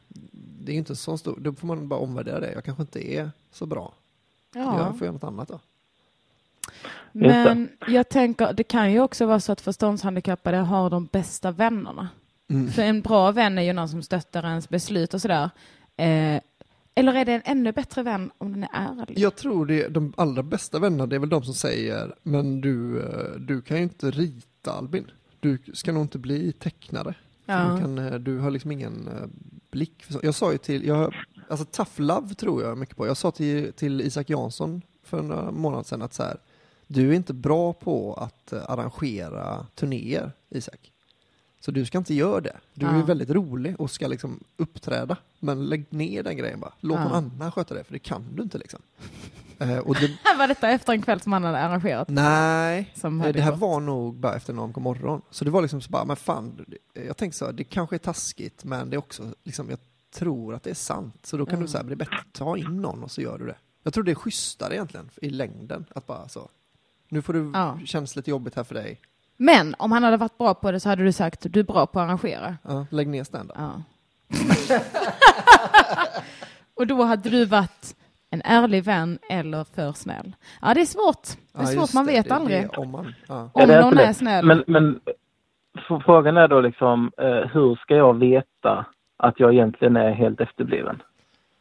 det 0.65 0.73
är 0.73 0.77
inte 0.77 0.93
en 0.93 0.97
sån 0.97 1.19
stor, 1.19 1.39
då 1.41 1.53
får 1.53 1.67
man 1.67 1.89
bara 1.89 2.01
omvärdera 2.01 2.41
det. 2.41 2.53
Jag 2.53 2.65
kanske 2.65 2.83
inte 2.83 3.15
är 3.15 3.31
så 3.53 3.67
bra. 3.67 3.93
ja. 4.55 4.79
Jag 4.79 4.99
får 4.99 5.05
göra 5.05 5.13
något 5.13 5.25
annat 5.25 5.49
då. 5.49 5.61
Men 7.13 7.69
jag 7.89 8.09
tänker, 8.09 8.53
det 8.53 8.65
kan 8.65 8.93
ju 8.93 9.01
också 9.01 9.27
vara 9.27 9.41
så 9.41 9.53
att 9.53 9.61
förståndshandikappade 9.61 10.57
har 10.57 10.91
de 10.91 11.09
bästa 11.13 11.51
vännerna. 11.51 12.09
Mm. 12.49 12.71
För 12.71 12.83
en 12.83 13.01
bra 13.01 13.31
vän 13.31 13.59
är 13.59 13.63
ju 13.63 13.73
någon 13.73 13.89
som 13.89 14.03
stöttar 14.03 14.45
ens 14.45 14.69
beslut 14.69 15.15
och 15.15 15.23
sådär. 15.23 15.51
Eh, 15.97 16.41
eller 16.95 17.15
är 17.15 17.25
det 17.25 17.33
en 17.33 17.43
ännu 17.45 17.73
bättre 17.73 18.03
vän 18.03 18.31
om 18.39 18.53
den 18.53 18.63
är 18.63 18.69
ärlig? 18.73 19.19
Jag 19.19 19.37
tror 19.37 19.67
det, 19.67 19.89
de 19.89 20.13
allra 20.17 20.43
bästa 20.43 20.79
vännerna, 20.79 21.07
det 21.07 21.17
är 21.17 21.21
väl 21.21 21.29
de 21.29 21.43
som 21.43 21.55
säger, 21.55 22.15
men 22.23 22.61
du, 22.61 23.03
eh, 23.03 23.39
du 23.39 23.63
kan 23.63 23.77
ju 23.77 23.83
inte 23.83 24.11
rita 24.11 24.73
Albin. 24.73 25.11
Du 25.41 25.59
ska 25.75 25.93
nog 25.93 26.03
inte 26.03 26.19
bli 26.19 26.53
tecknare. 26.53 27.15
Ja. 27.47 27.65
Du, 27.65 27.81
kan, 27.81 27.99
eh, 27.99 28.15
du 28.15 28.39
har 28.39 28.51
liksom 28.51 28.73
ingen 28.73 29.09
eh, 29.09 29.27
blick. 29.71 30.05
Jag 30.23 30.35
sa 30.35 30.53
ju 30.53 30.59
till, 30.59 30.87
jag, 30.87 31.15
alltså 31.49 31.65
tough 31.65 32.01
love 32.01 32.35
tror 32.35 32.63
jag 32.63 32.79
mycket 32.79 32.97
på. 32.97 33.07
Jag 33.07 33.17
sa 33.17 33.31
till, 33.31 33.73
till 33.73 34.01
Isak 34.01 34.31
Jansson 34.31 34.83
för 35.03 35.23
några 35.23 35.51
månader 35.51 35.85
sedan 35.85 36.03
att 36.03 36.15
så 36.15 36.23
här, 36.23 36.37
du 36.87 37.11
är 37.11 37.15
inte 37.15 37.35
bra 37.35 37.73
på 37.73 38.15
att 38.15 38.53
eh, 38.53 38.71
arrangera 38.71 39.67
turnéer, 39.75 40.33
Isak. 40.51 40.93
Så 41.65 41.71
du 41.71 41.85
ska 41.87 41.99
inte 41.99 42.15
göra 42.15 42.41
det. 42.41 42.57
Du 42.75 42.87
är 42.87 42.97
Ja. 42.99 43.05
väldigt 43.05 43.31
rolig 43.31 43.81
och 43.81 43.91
ska 43.91 44.07
liksom 44.07 44.41
uppträda. 44.57 45.17
Men 45.41 45.67
lägg 45.67 45.85
ner 45.93 46.23
den 46.23 46.37
grejen 46.37 46.61
bara. 46.61 46.73
Låt 46.81 46.99
Ja. 46.99 47.05
någon 47.05 47.13
annan 47.13 47.53
sköta 47.53 47.75
det, 47.75 47.85
för 47.85 47.93
det 47.93 47.99
kan 47.99 48.25
du 48.37 48.43
inte 48.43 48.59
liksom. 48.59 48.81
Eh, 49.59 49.79
och 49.79 49.95
det, 49.95 50.11
Var 50.39 50.49
detta 50.49 50.69
efter 50.71 50.93
en 50.93 51.03
kväll 51.03 51.21
som 51.21 51.33
han 51.33 51.45
hade 51.45 51.59
arrangerat? 51.59 52.09
nej, 52.09 52.93
eh, 53.05 53.11
hade 53.11 53.33
det 53.33 53.41
här 53.41 53.51
gått. 53.51 53.61
var 53.61 53.81
nog 53.81 54.15
bara 54.15 54.35
efter 54.37 54.53
någon 54.53 54.73
på 54.73 54.81
morgon. 54.81 55.23
Så 55.31 55.45
det 55.45 55.51
var 55.51 55.63
liksom 55.63 55.81
så 55.81 55.91
bara, 55.91 56.05
men 56.05 56.17
fan, 56.17 56.65
jag 57.07 57.17
tänkte 57.17 57.39
så 57.39 57.45
här, 57.45 57.53
det 57.53 57.65
kanske 57.65 57.97
är 57.97 57.99
taskigt, 57.99 58.65
men 58.65 58.91
det 58.91 58.97
är 58.97 58.99
också 58.99 59.35
liksom, 59.45 59.71
jag 59.71 59.79
tror 60.15 60.55
att 60.55 60.63
det 60.63 60.71
är 60.71 60.75
sant. 60.75 61.19
Så 61.27 61.37
då 61.37 61.47
kan 61.47 61.55
Mm. 61.55 61.67
du 61.67 61.73
säga, 61.73 61.83
det 61.83 61.93
är 61.95 61.97
bättre 61.97 62.17
att 62.17 62.33
ta 62.33 62.57
in 62.57 62.83
någon 62.83 63.03
och 63.05 63.11
så 63.11 63.21
gör 63.21 63.39
du 63.39 63.47
det. 63.47 63.57
Jag 63.83 63.95
tror 63.95 64.05
det 64.05 64.11
är 64.11 64.15
schysstare 64.15 64.75
egentligen 64.75 65.11
i 65.23 65.31
längden, 65.31 65.85
att 65.95 66.07
bara 66.07 66.29
så, 66.29 66.49
nu 67.09 67.23
får 67.23 67.33
du, 67.33 67.51
Ja. 67.55 67.79
känns 67.85 68.17
lite 68.17 68.31
jobbigt 68.31 68.55
här 68.55 68.65
för 68.65 68.75
dig, 68.75 69.01
Men 69.37 69.75
om 69.79 69.93
han 69.93 70.03
hade 70.03 70.17
varit 70.17 70.39
bra 70.39 70.55
på 70.55 70.73
det 70.73 70.81
så 70.81 70.89
hade 70.89 71.05
du 71.05 71.13
sagt, 71.13 71.47
du 71.53 71.61
är 71.61 71.65
bra 71.65 71.87
på 71.87 72.01
att 72.01 72.05
arrangera. 72.07 72.57
ja, 72.63 72.87
lägg 72.91 73.09
ner 73.09 73.25
stand-up. 73.25 73.57
Ja. 73.59 73.83
och 76.75 76.87
då 76.87 77.03
hade 77.03 77.31
du 77.31 77.45
varit 77.45 77.97
en 78.31 78.43
ärlig 78.45 78.85
vän 78.85 79.19
eller 79.31 79.65
för 79.65 79.93
snäll. 79.93 80.37
Ja, 80.63 80.75
det 80.75 80.81
är 80.81 80.85
svårt. 80.87 81.23
Det 81.53 81.59
är 81.59 81.63
Ja, 81.63 81.67
svårt, 81.67 81.95
man 81.95 82.07
det, 82.07 82.13
vet 82.13 82.25
det 82.25 82.31
är 82.31 82.37
aldrig. 82.37 82.63
det, 82.63 82.69
om 82.77 82.91
man, 82.91 83.15
ja. 83.29 83.51
Ja, 83.55 83.63
Om 83.65 83.71
är 83.71 83.81
någon 83.83 83.93
inte 83.93 84.03
är 84.03 84.07
lätt. 84.07 84.17
snäll. 84.17 84.45
Men, 84.47 84.65
men 84.67 85.01
frågan 86.05 86.37
är 86.37 86.49
då 86.49 86.61
liksom, 86.61 87.13
eh, 87.19 87.27
hur 87.53 87.77
ska 87.77 87.97
jag 87.97 88.19
veta 88.19 88.87
att 89.17 89.41
jag 89.41 89.53
egentligen 89.53 89.97
är 89.97 90.11
helt 90.13 90.41
efterbliven? 90.41 91.03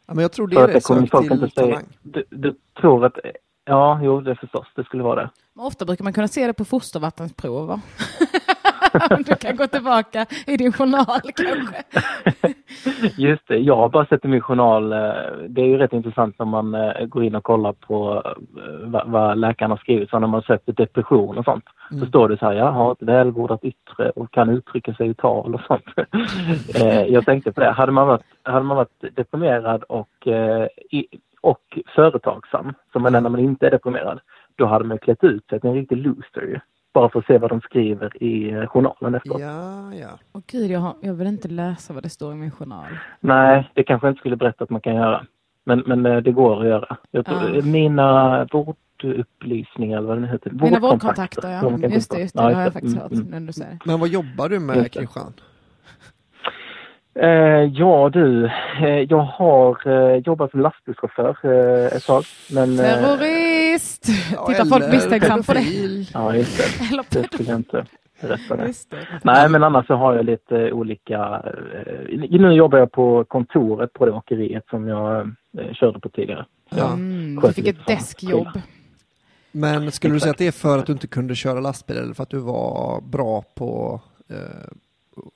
ja, 0.06 0.14
men 0.14 0.22
jag 0.22 0.32
tror 0.32 0.48
det 0.48 0.56
För 0.56 0.62
är 0.62 0.68
att 0.68 0.74
det, 0.74 0.82
folk 0.88 1.24
till 1.24 1.44
inte 1.44 1.50
säga. 1.62 1.82
Du, 2.02 2.24
du 2.30 2.56
tror 2.82 3.06
att, 3.06 3.18
ja, 3.66 4.00
jo, 4.04 4.22
det 4.22 4.36
förstås, 4.36 4.68
det 4.76 4.84
skulle 4.84 5.04
vara 5.04 5.22
det. 5.22 5.30
Men 5.54 5.66
Ofta 5.66 5.86
brukar 5.86 6.04
man 6.04 6.14
kunna 6.14 6.28
se 6.28 6.48
det 6.48 6.54
på 6.54 6.66
fostervattensprover. 6.66 7.80
du 9.26 9.36
kan 9.36 9.56
gå 9.56 9.68
tillbaka 9.68 10.26
i 10.48 10.58
din 10.58 10.72
journal 10.74 11.22
kanske. 11.36 11.84
Just 13.18 13.48
det, 13.48 13.58
jag 13.58 13.76
har 13.76 13.90
bara 13.90 14.06
sett 14.06 14.26
i 14.26 14.28
min 14.28 14.42
journal. 14.42 14.94
eh, 14.94 15.00
Det 15.50 15.62
är 15.62 15.66
ju 15.66 15.78
rätt 15.78 15.94
intressant 15.94 16.40
när 16.40 16.46
man 16.46 16.76
eh, 16.76 17.06
går 17.06 17.24
in 17.24 17.36
och 17.36 17.44
kollar 17.44 17.74
på 17.74 18.24
eh, 18.58 19.04
vad, 19.06 19.38
läkaren 19.38 19.72
har 19.72 19.78
skrivit. 19.78 20.10
Så 20.10 20.20
när 20.20 20.28
man 20.28 20.42
söker 20.42 20.74
depression 20.74 21.38
och 21.38 21.46
sånt 21.46 21.66
så 22.00 22.06
står 22.06 22.30
det 22.30 22.38
så 22.38 22.46
här, 22.46 22.54
jag 22.54 22.72
har 22.72 22.92
ett 22.92 23.02
välvårdat 23.02 23.64
yttre 23.64 24.10
och 24.10 24.32
kan 24.32 24.50
uttrycka 24.50 24.94
sig 24.94 25.10
i 25.10 25.14
tal 25.14 25.56
och 25.56 25.62
sånt. 25.62 25.86
Jag 27.08 27.26
tänkte 27.26 27.52
på 27.52 27.62
det, 27.62 27.72
hade 27.72 27.92
man 27.92 28.08
varit, 28.08 28.22
hade 28.44 28.66
man 28.66 28.78
varit 28.78 29.16
deprimerad 29.16 29.84
och, 29.84 30.28
i, 30.92 31.06
och 31.44 31.80
företagsam, 31.96 32.74
som 32.92 33.02
man 33.02 33.16
är 33.16 33.22
när 33.22 33.30
man 33.30 33.40
inte 33.40 33.68
är 33.68 33.72
deprimerad, 33.72 34.20
då 34.56 34.66
hade 34.66 34.86
man 34.86 34.98
klätt 34.98 35.24
ut 35.24 35.48
sig 35.50 35.60
till 35.60 35.70
en 35.70 35.76
riktig 35.76 35.98
loser 35.98 36.42
ju. 36.42 36.60
Bara 36.94 37.10
för 37.10 37.20
att 37.20 37.26
se 37.26 37.38
vad 37.38 37.50
de 37.50 37.62
skriver 37.62 38.24
i 38.24 38.52
eh, 38.52 38.68
journalen 38.68 39.16
efteråt. 39.16 39.42
Ja, 39.42 39.94
ja. 39.94 40.20
Åh 40.34 40.42
gud, 40.48 40.72
jag, 40.72 40.80
har, 40.80 40.96
jag 41.02 41.14
vill 41.14 41.28
inte 41.28 41.48
läsa 41.48 41.94
vad 41.94 42.04
det 42.04 42.10
står 42.10 42.32
i 42.34 42.36
min 42.36 42.52
journal. 42.52 42.86
Nej, 43.20 43.70
det 43.74 43.84
kanske 43.84 44.08
jag 44.08 44.12
inte 44.12 44.20
skulle 44.20 44.36
berätta 44.36 44.64
att 44.64 44.70
man 44.70 44.82
kan 44.82 44.96
göra. 44.96 45.26
Men, 45.66 45.84
men 45.86 46.06
eh, 46.06 46.18
det 46.18 46.32
går 46.32 46.62
att 46.62 46.68
göra. 46.68 46.98
Jag 47.12 47.26
tror, 47.26 47.56
Ja. 47.56 47.62
Mina 47.66 48.46
vårdupplysningar 48.52 49.98
eller 49.98 50.08
vad 50.08 50.18
det 50.18 50.22
nu 50.22 50.28
heter. 50.28 50.52
Mina 50.52 50.80
vårdkontakter, 50.80 51.50
ja. 51.50 51.88
Just 51.88 52.12
det, 52.12 52.20
just 52.20 52.36
det. 52.36 52.42
Ja, 52.42 52.50
det 52.50 52.56
har 52.56 52.62
jag 52.62 52.74
faktiskt 52.74 52.96
Mm, 52.96 53.04
hört 53.04 53.12
mm. 53.12 53.28
när 53.28 53.48
du 53.48 53.54
säger. 53.54 53.80
Men 53.86 54.00
vad 54.00 54.10
jobbar 54.10 54.50
du 54.50 54.60
med. 54.60 54.92
Kristian? 54.92 55.34
Eh, 57.16 57.64
ja 57.74 58.10
du, 58.10 58.46
eh, 58.82 59.00
jag 59.10 59.22
har 59.22 59.88
eh, 59.88 60.18
jobbat 60.18 60.52
som 60.52 60.60
lastbilschaufför 60.60 61.38
eh, 61.44 61.98
ett 61.98 62.06
tag. 62.06 62.24
Men, 62.52 62.72
eh, 62.72 62.78
Terrorist! 62.78 64.08
Ja, 64.36 64.46
Tittar 64.48 64.66
folk 64.66 64.92
misstänksamt 64.92 65.48
på 65.48 65.54
det? 65.54 65.62
ja, 66.14 66.36
just 66.36 66.58
det. 66.58 66.86
Eller 66.92 67.06
Det 67.10 67.24
skulle 67.24 67.50
jag 67.50 67.60
inte 67.60 67.86
berätta. 68.22 68.56
Det. 68.56 68.68
Just 68.68 68.90
det. 68.92 69.08
Nej, 69.24 69.50
men 69.50 69.64
annars 69.64 69.88
så 69.88 69.94
har 69.94 70.16
jag 70.16 70.26
lite 70.26 70.72
olika... 70.72 71.44
Eh, 71.46 72.30
nu 72.30 72.52
jobbar 72.52 72.78
jag 72.78 72.92
på 72.92 73.24
kontoret 73.24 73.94
på 73.94 74.06
det 74.06 74.12
åkeriet 74.12 74.64
som 74.70 74.88
jag 74.88 75.20
eh, 75.58 75.74
körde 75.74 76.00
på 76.00 76.10
tidigare. 76.10 76.46
Ja. 76.70 76.94
Mm, 76.94 77.42
du 77.42 77.54
fick 77.54 77.68
ett 77.68 77.88
deskjobb. 77.88 78.48
Men 79.52 79.92
skulle 79.92 80.14
du 80.14 80.20
säga 80.20 80.32
att 80.32 80.38
det 80.38 80.48
är 80.48 80.52
för 80.52 80.78
att 80.78 80.86
du 80.86 80.94
inte 80.94 81.08
kunde 81.08 81.36
köra 81.36 81.60
lastbil 81.60 81.98
eller 81.98 82.14
för 82.14 82.24
att 82.24 82.30
du 82.30 82.40
var 82.40 83.02
bra 83.02 83.44
på 83.56 84.02
eh, 84.30 84.72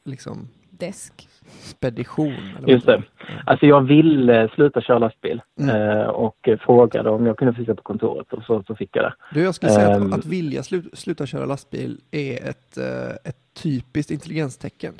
liksom 0.05 0.47
Desk. 0.79 1.27
spedition? 1.61 2.33
Eller 2.57 2.67
Just 2.73 2.85
det. 2.85 3.03
Alltså 3.45 3.65
jag 3.65 3.81
ville 3.81 4.49
sluta 4.55 4.81
köra 4.81 4.99
lastbil 4.99 5.41
Mm. 5.59 5.75
eh, 5.99 6.05
och 6.07 6.47
eh, 6.47 6.57
frågade 6.57 7.09
om 7.09 7.25
jag 7.25 7.37
kunde 7.37 7.53
få 7.53 7.59
sitta 7.61 7.75
på 7.75 7.81
kontoret 7.81 8.33
och 8.33 8.43
så, 8.43 8.63
så 8.67 8.75
fick 8.75 8.89
jag 8.95 9.03
det. 9.05 9.13
Du, 9.33 9.41
jag 9.43 9.55
skulle 9.55 9.71
säga 9.71 9.89
Ehm. 9.95 10.13
att, 10.13 10.19
att 10.19 10.25
vilja 10.25 10.63
slu, 10.63 10.83
sluta 10.93 11.25
köra 11.25 11.45
lastbil 11.45 11.99
är 12.11 12.49
ett, 12.49 12.77
eh, 12.77 13.09
ett 13.29 13.37
typiskt 13.53 14.11
intelligenstecken. 14.11 14.93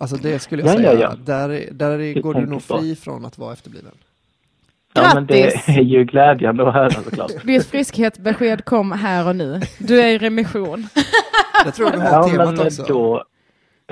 Alltså 0.00 0.16
det 0.16 0.38
skulle 0.38 0.62
jag 0.62 0.70
Ja, 0.72 0.76
säga. 0.76 0.92
ja, 0.94 1.00
ja. 1.00 1.14
Där, 1.24 1.68
där 1.72 2.20
går 2.20 2.34
du 2.34 2.46
nog 2.46 2.62
fri 2.62 2.96
från 2.96 3.24
att 3.24 3.38
vara 3.38 3.52
efterbliven. 3.52 3.92
Ja, 4.94 5.10
men 5.14 5.26
det 5.26 5.42
Grattis! 5.42 5.68
är 5.68 5.82
ju 5.82 6.04
glädjande 6.04 6.68
att 6.68 6.74
höra 6.74 6.90
såklart. 6.90 7.32
Ditt 7.44 7.66
friskhetsbesked 7.66 8.64
kom 8.64 8.92
här 8.92 9.28
och 9.28 9.36
nu. 9.36 9.60
Du 9.78 10.00
är 10.00 10.08
i 10.08 10.18
remission. 10.18 10.86
Jag 11.64 11.74
tror 11.74 11.90
vi 11.90 11.96
har 11.98 12.06
Ja, 12.12 12.28
temat 12.28 12.54
men 12.56 12.66
också. 12.66 12.82
då 12.82 13.24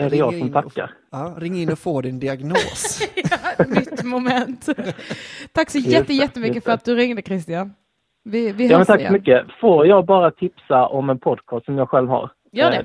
är 0.02 0.10
det 0.10 0.16
jag 0.16 0.32
Ringa 0.32 0.38
som 0.38 0.48
in 0.48 0.54
och- 0.56 0.64
tackar. 0.64 0.90
Ja, 1.10 1.34
ring 1.38 1.54
in 1.62 1.72
och 1.72 1.78
få 1.78 2.00
din 2.00 2.18
diagnos. 2.18 3.00
Nytt 3.68 4.04
moment. 4.04 4.66
Tack 5.52 5.70
så 5.70 5.78
jätte, 5.78 6.12
jättemycket 6.14 6.64
för 6.64 6.72
att 6.72 6.84
du 6.84 6.94
ringde 6.94 7.22
Christian. 7.22 7.74
Vi, 8.24 8.52
vi 8.52 8.66
Ja, 8.68 8.84
tack 8.84 9.06
så 9.06 9.12
mycket. 9.12 9.46
Får 9.60 9.86
jag 9.86 10.06
bara 10.06 10.30
tipsa 10.30 10.86
om 10.86 11.10
en 11.10 11.18
podcast 11.18 11.64
som 11.64 11.78
jag 11.78 11.88
själv 11.88 12.08
har? 12.08 12.30
Gör 12.52 12.70
det. 12.70 12.76
Eh, 12.76 12.82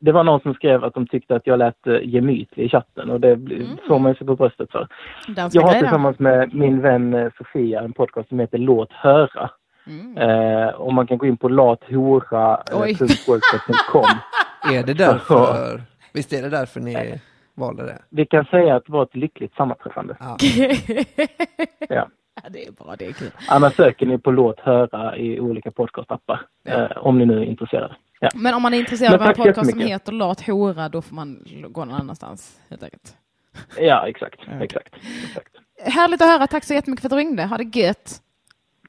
Det 0.00 0.12
var 0.12 0.24
någon 0.24 0.40
som 0.40 0.54
skrev 0.54 0.84
att 0.84 0.94
de 0.94 1.06
tyckte 1.06 1.36
att 1.36 1.46
jag 1.46 1.58
lät 1.58 1.86
eh, 1.86 1.94
gemytlig 2.02 2.64
i 2.64 2.68
chatten 2.68 3.10
och 3.10 3.20
det 3.20 3.36
blir- 3.36 3.56
Mm. 3.56 3.68
får 3.88 3.98
man 3.98 4.14
sig 4.14 4.26
på 4.26 4.36
bröstet 4.36 4.70
för. 4.70 4.88
Danska 5.28 5.60
Jag 5.60 5.66
har 5.66 5.74
tillsammans 5.80 6.18
med 6.18 6.54
min 6.54 6.80
vän 6.80 7.14
eh, 7.14 7.28
Sofia 7.38 7.80
en 7.80 7.92
podcast 7.92 8.28
som 8.28 8.40
heter 8.40 8.58
Låt 8.58 8.92
höra. 8.92 9.50
Mm. 9.86 10.18
Eh, 10.18 10.66
och 10.68 10.94
man 10.94 11.06
kan 11.06 11.18
gå 11.18 11.26
in 11.26 11.36
på 11.36 11.48
lathora.wordpress.com. 11.48 14.06
är 14.74 14.82
det 14.82 14.94
därför? 14.94 15.80
Visst 16.14 16.32
är 16.32 16.42
det 16.42 16.48
därför 16.48 16.80
ni 16.80 17.20
valde 17.54 17.82
det? 17.82 18.02
Vi 18.08 18.26
kan 18.26 18.44
säga 18.44 18.76
att 18.76 18.86
det 18.86 18.92
var 18.92 19.02
ett 19.02 19.16
lyckligt 19.16 19.54
sammanträffande. 19.54 20.16
Ja. 20.20 20.36
Ja. 21.88 22.08
Ja, 22.42 22.48
det 22.50 22.66
är 22.66 22.72
bra, 22.72 22.96
det 22.98 23.06
är 23.06 23.12
kul. 23.12 23.30
Annars 23.48 23.74
söker 23.76 24.06
ni 24.06 24.18
på 24.18 24.30
Låt 24.30 24.60
höra 24.60 25.16
i 25.16 25.40
olika 25.40 25.70
podcastappar. 25.70 26.40
Eh, 26.64 26.96
om 26.96 27.18
ni 27.18 27.26
nu 27.26 27.38
är 27.38 27.44
intresserade. 27.44 27.96
Ja. 28.20 28.28
Men 28.34 28.54
om 28.54 28.62
man 28.62 28.74
är 28.74 28.78
intresserad 28.78 29.12
Men 29.12 29.20
av 29.20 29.28
en 29.28 29.34
podcast 29.34 29.70
som 29.70 29.80
heter 29.80 30.12
Lat 30.12 30.46
hora, 30.46 30.88
då 30.88 31.02
får 31.02 31.14
man 31.14 31.44
gå 31.68 31.84
någon 31.84 31.94
annanstans 31.94 32.60
helt 32.70 32.82
enkelt. 32.82 33.16
ja, 33.78 34.08
exakt. 34.08 34.40
exakt. 34.60 34.88
exakt. 35.30 35.54
Härligt 35.94 36.22
att 36.22 36.28
höra. 36.28 36.46
Tack 36.46 36.64
så 36.64 36.74
jättemycket 36.74 37.02
för 37.02 37.08
att 37.08 37.10
du 37.10 37.16
ringde. 37.16 37.44
Ha 37.44 37.56
det 37.56 37.78
gött. 37.78 38.22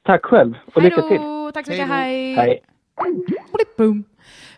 Tack 0.02 0.24
själv 0.24 0.54
och 0.74 0.82
Hej 0.82 0.90
lycka 0.90 1.02
till. 1.02 1.20
Tack 1.54 1.66
så 1.66 1.72
mycket. 1.72 1.88
Hej! 1.88 2.34
Hej. 2.34 2.62
Boom. 3.76 4.04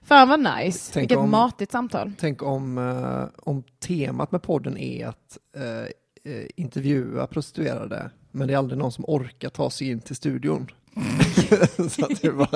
Fan 0.09 0.29
vad 0.29 0.41
nice. 0.41 0.91
Tänk 0.93 1.03
Vilket 1.03 1.19
om- 1.19 1.31
matigt 1.31 1.73
samtal. 1.73 2.13
Tänk 2.19 2.43
om, 2.43 2.79
eh, 2.79 3.41
om 3.51 3.63
temat 3.81 4.33
med 4.33 4.43
podden 4.43 4.79
är 4.79 5.07
att 5.07 5.39
eh, 5.57 6.33
eh, 6.33 6.47
intervjua 6.57 7.27
prostituerade, 7.27 8.11
men 8.33 8.49
det 8.49 8.55
är 8.55 8.59
aldrig 8.59 8.79
någon 8.79 8.93
som 8.93 9.05
orkar 9.09 9.49
ta 9.49 9.71
sig 9.71 9.91
in 9.91 10.01
till 10.01 10.17
studion. 10.17 10.67
så 11.91 12.05
att 12.05 12.21
det, 12.23 12.31
var, 12.31 12.55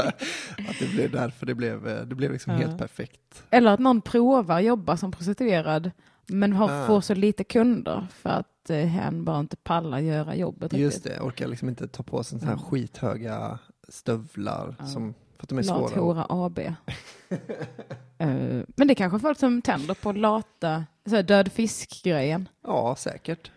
att 0.69 0.79
det 0.81 0.91
blev 0.95 1.11
därför 1.11 1.47
det 1.47 1.55
blev, 1.55 1.89
eh, 1.89 2.03
det 2.07 2.15
blev 2.15 2.33
liksom 2.33 2.53
Ja. 2.53 2.59
helt 2.59 2.79
perfekt. 2.79 3.43
Eller 3.51 3.71
att 3.73 3.81
någon 3.81 4.01
provar 4.01 4.61
jobba 4.61 4.97
som 4.97 5.13
prostituerad 5.13 5.91
men 6.27 6.53
har, 6.53 6.71
Ah. 6.71 6.87
får 6.87 7.01
så 7.01 7.15
lite 7.15 7.45
kunder 7.45 8.07
för 8.15 8.31
att 8.31 8.71
eh, 8.71 8.77
hen 8.77 9.25
bara 9.25 9.41
inte 9.41 9.57
pallar 9.57 9.99
göra 9.99 10.35
jobbet 10.37 10.73
Just 10.73 10.97
riktigt. 10.97 11.13
det, 11.13 11.21
orkar 11.27 11.49
liksom 11.49 11.69
inte 11.69 11.89
ta 11.89 12.03
på 12.03 12.25
sig 12.25 12.39
sådana 12.41 12.57
här 12.57 12.65
skithöga 12.65 13.59
stövlar 13.89 14.77
Ja. 14.79 14.87
som, 14.87 15.15
för 15.43 15.45
att 15.45 15.49
de 15.49 15.59
är 15.59 15.63
svåra. 15.63 16.01
hora 16.01 16.27
AB. 16.29 16.59
Eh, 18.19 18.29
men 18.77 18.89
det 18.89 18.93
är 18.93 18.95
kanske 18.95 19.19
folk 19.19 19.39
som 19.39 19.63
tänder 19.63 19.95
på 19.95 20.13
lata, 20.13 20.85
så 21.07 21.23
död 21.23 21.53
fisk-grejen. 21.53 22.49
Ja, 22.67 22.97
säkert. 22.99 23.51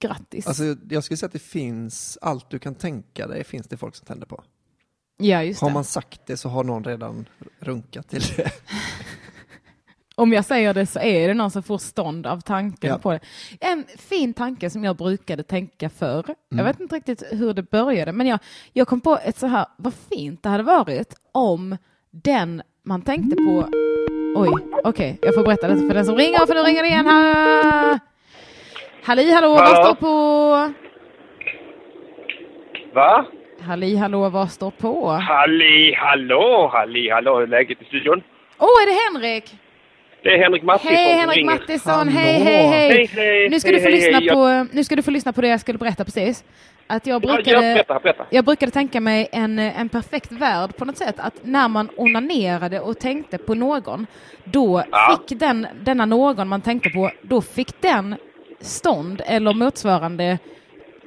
Grattis. 0.00 0.46
Alltså, 0.46 0.76
jag 0.90 1.04
skulle 1.04 1.16
säga 1.16 1.26
att 1.26 1.32
det 1.32 1.38
finns, 1.38 2.18
allt 2.22 2.50
du 2.50 2.58
kan 2.58 2.74
tänka 2.74 3.26
dig 3.26 3.44
finns 3.44 3.66
det 3.68 3.76
folk 3.76 3.94
som 3.96 4.06
tänder 4.06 4.26
på. 4.26 4.44
ja, 5.18 5.42
just 5.42 5.60
Har 5.60 5.68
det. 5.68 5.74
man 5.74 5.84
sagt 5.84 6.20
det 6.26 6.36
så 6.36 6.48
har 6.48 6.64
någon 6.64 6.84
redan 6.84 7.28
runkat 7.58 8.08
till 8.08 8.22
det. 8.36 8.50
Om 10.18 10.32
jag 10.32 10.44
säger 10.44 10.74
det 10.74 10.86
så 10.86 11.00
är 11.00 11.28
det 11.28 11.34
någon 11.34 11.50
som 11.50 11.62
får 11.62 11.78
stånd 11.78 12.26
av 12.26 12.40
tanken 12.40 12.90
Ja. 12.90 12.98
på 12.98 13.12
det. 13.12 13.20
En 13.60 13.84
fin 13.98 14.34
tanke 14.34 14.70
som 14.70 14.84
jag 14.84 14.96
brukade 14.96 15.42
tänka 15.42 15.90
förr. 15.90 16.24
Mm. 16.24 16.34
Jag 16.58 16.64
vet 16.64 16.80
inte 16.80 16.96
riktigt 16.96 17.22
hur 17.30 17.54
det 17.54 17.62
började, 17.70 18.12
men 18.12 18.26
jag, 18.26 18.38
jag 18.72 18.88
kom 18.88 19.00
på 19.00 19.18
ett 19.24 19.36
så 19.38 19.46
här, 19.46 19.66
vad 19.76 19.92
fint 20.10 20.42
det 20.42 20.48
hade 20.48 20.62
varit 20.62 21.14
om 21.32 21.76
den 22.10 22.62
man 22.84 23.02
tänkte 23.02 23.36
på... 23.36 23.68
Oj, 24.36 24.48
okej, 24.84 25.18
jag 25.22 25.34
får 25.34 25.42
berätta 25.42 25.68
detta 25.68 25.80
för 25.86 25.94
den 25.94 26.04
som 26.04 26.16
ringer, 26.16 26.46
för 26.46 26.54
nu 26.54 26.60
ringer 26.60 26.82
det 26.82 26.88
igen. 26.88 27.06
Ha! 27.06 27.98
Halli 29.04 29.32
hallå, 29.32 29.48
vad 29.54 29.86
står 29.86 29.94
på? 29.94 30.72
Va? 32.94 33.26
Halli 33.60 33.96
hallå, 33.96 34.28
vad 34.28 34.50
står 34.50 34.70
på? 34.70 35.08
Halli 35.10 35.94
hallå, 35.94 36.70
halli 36.72 37.10
hallå, 37.10 37.34
hur 37.34 37.42
är 37.42 37.46
läget 37.46 37.82
i 37.82 37.84
studion? 37.84 38.22
Åh, 38.58 38.66
oh, 38.66 38.82
är 38.82 38.86
det 38.86 39.18
Henrik? 39.18 39.54
Det 40.28 40.34
är 40.34 40.38
Henrik 40.38 40.62
Mattisson 40.62 40.94
Hej 40.94 41.18
Henrik 41.18 41.36
ringer. 41.36 41.52
Mattisson, 41.52 42.08
hej 42.08 42.32
hej 42.42 42.66
hej! 42.66 42.90
Hej, 42.90 43.06
hej, 43.06 43.48
Nu 43.48 43.60
ska, 43.60 43.68
du 43.68 43.74
hej, 43.74 43.82
få 43.84 43.88
hej, 43.90 44.00
lyssna 44.00 44.18
hej. 44.18 44.28
på, 44.28 44.66
nu 44.76 44.84
ska 44.84 44.96
du 44.96 45.02
få 45.02 45.10
lyssna 45.10 45.32
på 45.32 45.40
det 45.40 45.48
jag 45.48 45.60
skulle 45.60 45.78
berätta 45.78 46.04
precis. 46.04 46.44
Att 46.86 47.06
jag 47.06 47.24
Ja, 47.24 47.28
ja, 47.28 47.34
brukade, 47.36 47.60
berätta, 47.60 47.98
berätta. 47.98 48.24
jag 48.30 48.44
brukade 48.44 48.72
tänka 48.72 49.00
mig 49.00 49.28
en, 49.32 49.58
en 49.58 49.88
perfekt 49.88 50.32
värld 50.32 50.76
på 50.76 50.84
något 50.84 50.96
sätt. 50.96 51.14
Att 51.18 51.34
när 51.42 51.68
man 51.68 51.88
onanerade 51.96 52.80
och 52.80 52.98
tänkte 52.98 53.38
på 53.38 53.54
någon, 53.54 54.06
då 54.44 54.82
Ja. 54.90 55.18
fick 55.28 55.38
den, 55.40 55.66
denna 55.82 56.04
någon 56.04 56.48
man 56.48 56.60
tänkte 56.60 56.90
på, 56.90 57.10
då 57.22 57.40
fick 57.40 57.80
den 57.82 58.16
stånd 58.60 59.22
eller 59.26 59.54
motsvarande 59.54 60.38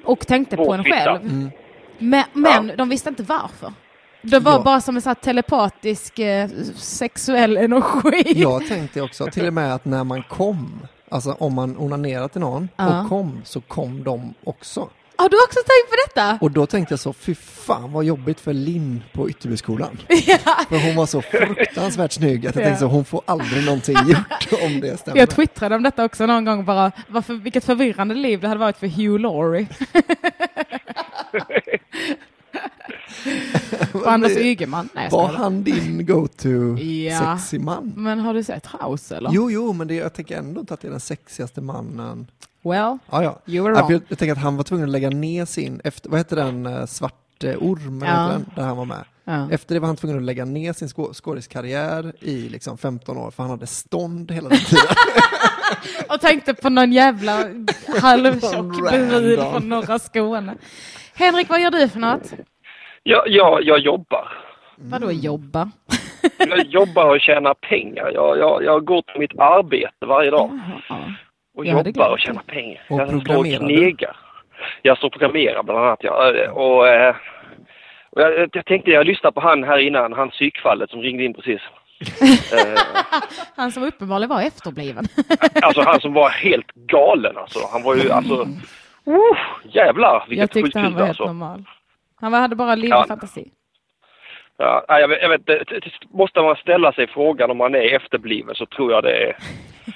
och 0.04 0.28
tänkte 0.28 0.56
på 0.58 0.74
en 0.74 0.78
Vårfitta. 0.80 0.96
själv. 0.98 1.22
Mm. 1.22 1.50
Men, 1.98 2.24
men 2.34 2.72
de 2.78 2.90
visste 2.90 3.10
inte 3.10 3.24
varför. 3.24 3.74
Det 4.22 4.40
var 4.40 4.52
Ja. 4.52 4.62
bara 4.64 4.82
som 4.82 4.96
en 4.96 5.02
sån 5.02 5.10
här 5.10 5.16
telepatisk 5.16 6.20
eh, 6.20 6.50
sexuell 6.76 7.58
energi. 7.58 8.24
Jag 8.42 8.68
tänkte 8.68 9.02
också 9.02 9.26
till 9.26 9.48
och 9.48 9.54
med 9.54 9.74
att 9.76 9.86
när 9.86 10.04
man 10.04 10.24
kom, 10.24 10.80
alltså 11.12 11.32
om 11.40 11.54
man 11.54 11.78
onanerade 11.78 12.30
till 12.30 12.42
någon 12.42 12.70
Ja. 12.78 13.02
och 13.02 13.10
kom 13.10 13.42
så 13.46 13.62
kom 13.62 14.04
de 14.04 14.34
också. 14.44 14.90
Har 15.16 15.30
du 15.30 15.38
också 15.44 15.60
tänkt 15.60 15.90
på 15.90 15.96
detta? 16.08 16.38
Och 16.42 16.52
då 16.52 16.66
tänkte 16.66 16.94
jag 16.94 17.00
så, 17.00 17.14
fy 17.14 17.36
fan 17.36 17.92
vad 17.92 18.04
jobbigt 18.06 18.40
för 18.40 18.54
Linn 18.54 19.04
på 19.14 19.30
Ytterbyskolan. 19.30 19.98
Ja. 20.08 20.38
För 20.70 20.86
hon 20.86 20.96
var 20.96 21.06
så 21.06 21.22
fruktansvärt 21.22 22.12
snygg 22.12 22.48
att 22.48 22.56
jag 22.56 22.62
Ja. 22.64 22.68
tänkte 22.68 22.80
så, 22.80 22.88
hon 22.88 23.06
får 23.06 23.22
aldrig 23.26 23.66
någonting 23.66 23.96
gjort 24.08 24.62
om 24.64 24.80
det 24.82 24.98
stämmer. 25.00 25.20
Jag 25.20 25.30
twittrade 25.30 25.76
om 25.76 25.84
detta 25.84 26.06
också 26.06 26.26
någon 26.26 26.46
gång 26.46 26.66
bara, 26.66 26.92
varför, 27.08 27.34
vilket 27.34 27.64
förvirrande 27.66 28.16
liv 28.16 28.40
det 28.42 28.48
hade 28.48 28.60
varit 28.60 28.78
för 28.78 28.88
Hugh 28.88 29.20
Laurie. 29.22 29.68
På 33.92 34.06
Anders 34.06 34.38
Ygeman. 34.38 34.90
Nej, 34.94 35.10
Var 35.12 35.28
han 35.28 35.64
din 35.64 36.06
go-to 36.06 36.78
Ja. 36.84 37.38
sexy 37.38 37.60
man? 37.60 37.94
Men 37.96 38.20
har 38.20 38.34
du 38.34 38.44
sett 38.44 38.66
House 38.68 39.18
eller? 39.18 39.30
Jo, 39.34 39.52
jo, 39.52 39.74
men 39.74 39.88
det, 39.88 39.96
jag 39.96 40.14
tänker 40.14 40.38
ändå 40.38 40.60
inte 40.60 40.74
att 40.74 40.82
det 40.82 40.88
är 40.88 40.92
den 40.92 41.00
sexigaste 41.00 41.62
mannen. 41.62 42.28
Well, 42.64 42.98
Ja, 43.12 43.24
ja. 43.24 43.40
you 43.46 43.64
were 43.64 43.74
wrong. 43.76 43.92
jag, 43.92 44.02
jag 44.08 44.18
tänker 44.18 44.32
att 44.34 44.38
han 44.42 44.58
var 44.58 44.64
tvungen 44.64 44.86
att 44.86 44.92
lägga 44.92 45.10
ner 45.10 45.46
sin, 45.46 45.82
efter, 45.84 46.10
vad 46.10 46.20
heter 46.20 46.36
den, 46.36 46.66
eh, 46.66 46.86
Svarte 46.86 47.56
Orm, 47.58 48.04
eller 48.04 48.22
Ja. 48.24 48.28
den, 48.28 48.46
där 48.56 48.64
han 48.64 48.78
var 48.78 48.86
med. 48.86 49.04
Ja. 49.24 49.52
Efter 49.52 49.74
det 49.76 49.80
var 49.80 49.88
han 49.88 49.96
tvungen 49.96 50.18
att 50.18 50.24
lägga 50.24 50.46
ner 50.46 50.74
sin 50.74 50.88
skå- 50.88 51.14
skådiskarriär 51.14 52.14
i 52.20 52.50
liksom 52.50 52.78
15 52.78 53.18
år, 53.18 53.32
för 53.32 53.44
han 53.44 53.50
hade 53.50 53.68
stånd 53.68 54.32
hela 54.32 54.50
den 54.50 54.58
tiden. 54.60 54.84
Och 56.10 56.22
tänkte 56.22 56.54
på 56.54 56.70
någon 56.70 56.92
jävla 56.94 57.46
halvtjock 58.02 58.90
brud 58.90 59.40
från 59.40 59.70
norra 59.70 60.00
Skåne. 60.00 60.56
Henrik, 61.14 61.50
vad 61.50 61.62
gör 61.62 61.72
du 61.72 61.90
för 61.90 62.00
något? 62.00 62.34
Jag, 63.04 63.24
jag, 63.28 63.64
jag 63.64 63.80
jobbar. 63.80 64.28
Vadå 64.76 65.12
jobba? 65.12 65.72
Jag 66.38 66.66
jobbar 66.66 67.10
och 67.10 67.22
tjänar 67.22 67.54
pengar. 67.54 68.12
Jag, 68.14 68.38
jag, 68.38 68.64
jag 68.64 68.86
går 68.86 69.02
till 69.02 69.20
mitt 69.20 69.40
arbete 69.40 70.06
varje 70.06 70.32
dag 70.32 70.60
Jaha. 70.90 71.16
och 71.58 71.66
Jag 71.66 71.88
jobbar 71.88 72.10
och 72.10 72.20
tjänar 72.20 72.42
pengar. 72.42 72.82
Och 72.90 73.00
jag 73.02 73.22
står 73.22 73.38
och 73.38 73.46
knegar. 73.46 74.16
Jag 74.82 74.98
står 74.98 75.08
och 75.08 75.14
programmerar 75.14 75.64
bland 75.64 75.80
annat. 75.80 76.00
Ja. 76.02 76.32
Och, 76.52 76.88
eh, 76.88 77.16
och 78.10 78.22
jag, 78.22 78.50
jag 78.54 78.66
tänkte, 78.66 78.92
jag 78.92 79.08
lyssnade 79.08 79.34
på 79.34 79.42
han 79.42 79.64
här 79.64 79.78
innan, 79.78 80.14
han 80.14 80.30
psykfallet 80.30 80.90
som 80.90 81.02
ringde 81.02 81.24
in 81.24 81.34
precis. 81.34 81.62
eh, 82.54 82.82
Han 83.56 83.72
som 83.72 83.84
uppenbarligen 83.84 84.30
var 84.30 84.42
efterbliven. 84.42 85.06
alltså 85.62 85.82
han 85.82 86.02
som 86.02 86.14
var 86.14 86.30
helt 86.30 86.72
galen 86.72 87.38
alltså. 87.38 87.60
Han 87.72 87.84
var 87.84 87.96
ju 87.96 88.12
alltså... 88.12 88.48
Uh, 89.08 89.38
jävlar 89.64 90.26
vilket 90.30 90.56
Jag 90.56 90.64
tyckte 90.64 90.80
han 90.80 90.94
var 90.94 91.00
helt 91.00 91.10
alltså. 91.10 91.26
normal. 91.26 91.66
Han 92.22 92.32
var, 92.32 92.40
hade 92.40 92.56
bara 92.56 92.76
livlig 92.76 92.92
Ja. 92.92 93.06
fantasi. 93.08 93.52
Ja, 94.58 94.86
nej, 94.90 95.02
jag 95.02 95.08
vet, 95.08 95.20
jag 95.22 95.30
vet, 95.30 95.94
måste 96.14 96.42
man 96.42 96.56
ställa 96.56 96.94
sig 96.94 97.08
frågan 97.08 97.52
om 97.52 97.58
man 97.58 97.76
är 97.76 97.96
efterbliven 97.96 98.56
så 98.56 98.66
tror 98.66 98.92
jag 98.92 99.04
det 99.04 99.18
är, 99.28 99.36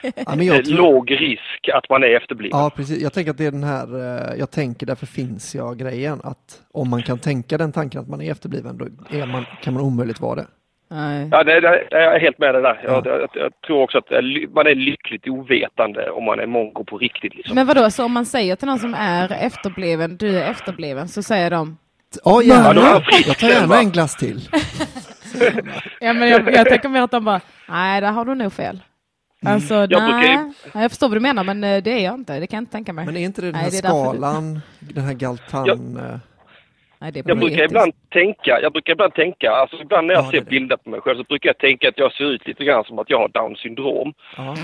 ja, 0.01 0.35
jag 0.35 0.55
är 0.57 0.63
tror, 0.63 0.77
låg 0.77 1.11
risk 1.11 1.69
att 1.73 1.89
man 1.89 2.03
är 2.03 2.07
efterbliven. 2.17 2.59
ja, 2.59 2.71
precis. 2.75 3.03
Jag 3.03 3.13
tänker 3.13 3.31
att 3.31 3.37
det 3.37 3.45
är 3.45 3.51
den 3.51 3.63
här, 3.63 3.87
eh, 3.95 4.39
jag 4.39 4.51
tänker 4.51 4.85
därför 4.85 5.05
finns 5.05 5.55
jag 5.55 5.77
grejen, 5.77 6.19
att 6.23 6.61
om 6.71 6.89
man 6.89 7.03
kan 7.03 7.19
tänka 7.19 7.57
den 7.57 7.71
tanken 7.71 8.01
att 8.01 8.07
man 8.09 8.21
är 8.21 8.31
efterbliven, 8.31 8.77
då 8.77 8.85
är 9.17 9.25
man, 9.25 9.45
kan 9.61 9.73
man 9.73 9.83
omöjligt 9.83 10.19
vara 10.19 10.35
det. 10.35 10.47
Nej. 10.89 11.29
Ja, 11.31 11.43
det, 11.43 11.53
jag 11.91 12.15
är 12.15 12.19
helt 12.19 12.39
med 12.39 12.55
det 12.55 12.61
där. 12.61 12.81
Jag, 12.83 13.05
jag, 13.05 13.29
jag 13.33 13.61
tror 13.67 13.81
också 13.81 13.97
att 13.97 14.23
ly- 14.23 14.47
man 14.47 14.67
är 14.67 14.75
lyckligt 14.75 15.27
ovetande 15.27 16.09
om 16.09 16.23
man 16.23 16.39
är 16.39 16.45
mongo 16.45 16.83
på 16.85 16.97
riktigt. 16.97 17.35
Liksom. 17.35 17.55
Men 17.55 17.67
vadå, 17.67 17.89
så 17.91 18.05
om 18.05 18.11
man 18.13 18.25
säger 18.25 18.55
till 18.55 18.67
någon 18.67 18.79
som 18.79 18.93
är 18.93 19.31
efterbliven, 19.45 20.17
du 20.17 20.37
är 20.39 20.51
efterbliven, 20.51 21.07
så 21.07 21.23
säger 21.23 21.49
de 21.49 21.77
Ja, 22.25 22.41
Ja, 22.43 22.73
gärna. 22.73 23.01
frisk 23.01 23.27
Jag 23.27 23.37
tar 23.37 23.47
gärna 23.47 23.79
en 23.79 23.91
glass 23.91 24.15
till. 24.15 24.49
Ja 25.99 26.13
men 26.13 26.29
jag, 26.29 26.53
jag 26.55 26.69
tänker 26.69 26.89
mer 26.89 27.01
att 27.01 27.11
de 27.11 27.25
bara, 27.25 27.41
nej 27.69 28.01
där 28.01 28.11
har 28.11 28.25
du 28.25 28.35
nog 28.35 28.53
fel. 28.53 28.79
Alltså 29.45 29.73
Jag 29.73 29.87
brukar 29.89 30.11
nej, 30.17 30.51
Ja, 30.73 30.81
jag 30.81 30.91
förstår 30.91 31.07
vad 31.07 31.15
du 31.17 31.21
menar 31.21 31.43
men 31.43 31.63
eh, 31.63 31.83
det 31.83 31.91
är 31.91 32.03
jag 32.05 32.13
inte, 32.15 32.39
det 32.39 32.47
kan 32.47 32.57
jag 32.57 32.61
inte 32.61 32.71
tänka 32.71 32.93
mig. 32.93 33.05
Men 33.05 33.17
är 33.17 33.21
inte 33.21 33.41
det 33.41 33.47
den 33.47 33.53
Nej, 33.53 33.63
här 33.63 33.71
det 33.71 33.77
är 33.77 33.81
därför 33.81 34.11
du- 34.11 34.17
skalan, 34.17 34.61
den 34.79 35.03
här 35.03 35.13
galtan... 35.13 35.65
Ja. 35.67 35.73
eh, 36.13 36.19
nej, 36.99 37.23
Jag 37.25 37.37
brukar 37.39 37.63
ibland 37.63 37.93
tänka, 38.13 38.59
jag 38.61 38.71
brukar 38.71 38.93
ibland 38.93 39.13
tänka, 39.13 39.51
alltså 39.51 39.77
ibland 39.81 40.07
när 40.07 40.13
jag 40.13 40.25
Ja, 40.25 40.31
ser 40.31 40.41
bilder 40.41 40.77
på 40.77 40.89
mig 40.89 41.01
själv 41.01 41.17
så 41.17 41.23
brukar 41.23 41.49
jag 41.49 41.57
tänka 41.57 41.89
att 41.89 41.97
jag 41.97 42.11
ser 42.13 42.23
ut 42.31 42.47
lite 42.47 42.63
grann 42.63 42.83
som 42.83 42.99
att 42.99 43.09
jag 43.09 43.17
har 43.19 43.27
down 43.29 43.55
syndrom. 43.55 44.13
Ja. 44.37 44.55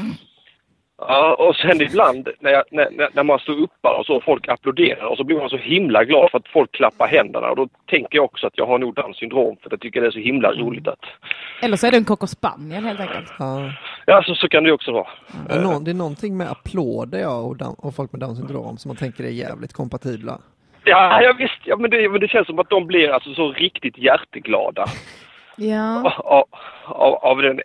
Ja, 1.08 1.36
och 1.40 1.56
sen 1.56 1.82
ibland 1.82 2.30
när, 2.40 2.52
jag, 2.52 2.64
när, 2.72 3.10
när- 3.14 3.24
man 3.24 3.40
står 3.40 3.54
uppe 3.54 3.88
och 3.88 4.06
så 4.06 4.22
folk 4.22 4.48
applåderar 4.48 5.06
och 5.06 5.18
så 5.18 5.24
blir 5.24 5.38
man 5.38 5.50
så 5.50 5.58
himla 5.58 6.04
glad 6.04 6.32
för 6.32 6.38
att 6.38 6.48
folk 6.48 6.72
klappar 6.72 7.08
händerna 7.08 7.50
och 7.50 7.56
då 7.56 7.68
tänker 7.90 8.16
jag 8.18 8.26
också 8.26 8.48
att 8.48 8.54
jag 8.58 8.66
har 8.68 8.80
nog 8.80 8.94
Downs 8.96 9.18
syndrom 9.18 9.56
för 9.62 9.68
att 9.68 9.72
jag 9.72 9.82
tycker 9.82 10.02
det 10.02 10.08
är 10.08 10.12
så 10.12 10.20
himla 10.20 10.52
roligt 10.52 10.88
att... 10.88 11.00
Eller 11.62 11.78
så 11.78 11.88
är 11.88 11.92
du 11.92 11.98
en 11.98 12.06
cocker 12.06 12.28
spaniel 12.28 12.84
helt 12.86 13.00
enkelt. 13.00 13.34
Ja. 13.40 13.72
Ja, 14.06 14.24
så, 14.26 14.36
så 14.36 14.48
kan 14.48 14.64
det 14.64 14.72
också 14.72 14.92
vara. 14.92 15.08
Det 15.50 15.54
är, 15.56 15.62
någon, 15.62 15.84
det 15.84 15.92
är 15.92 15.96
någonting 15.96 16.38
med 16.38 16.52
applåder 16.52 17.20
ja, 17.20 17.38
och, 17.40 17.58
down, 17.58 17.76
och 17.78 17.96
folk 17.96 18.12
med 18.12 18.22
down 18.22 18.36
syndrom 18.36 18.78
som 18.78 18.90
man 18.90 18.96
tänker 18.98 19.24
är 19.24 19.30
jävligt 19.30 19.74
kompatibla. 19.74 20.38
Ja, 20.84 21.22
ja 21.22 21.34
visst, 21.38 21.60
ja, 21.64 21.76
men, 21.78 21.90
det, 21.92 22.10
men 22.10 22.20
det 22.20 22.28
känns 22.28 22.48
som 22.48 22.60
att 22.60 22.70
de 22.70 22.88
blir 22.88 23.10
alltså 23.10 23.34
så 23.34 23.52
riktigt 23.52 23.98
hjärteglada 23.98 24.86
Ja. 25.56 26.12
av, 26.24 26.46
av, 26.86 27.14
av 27.16 27.42
den 27.42 27.62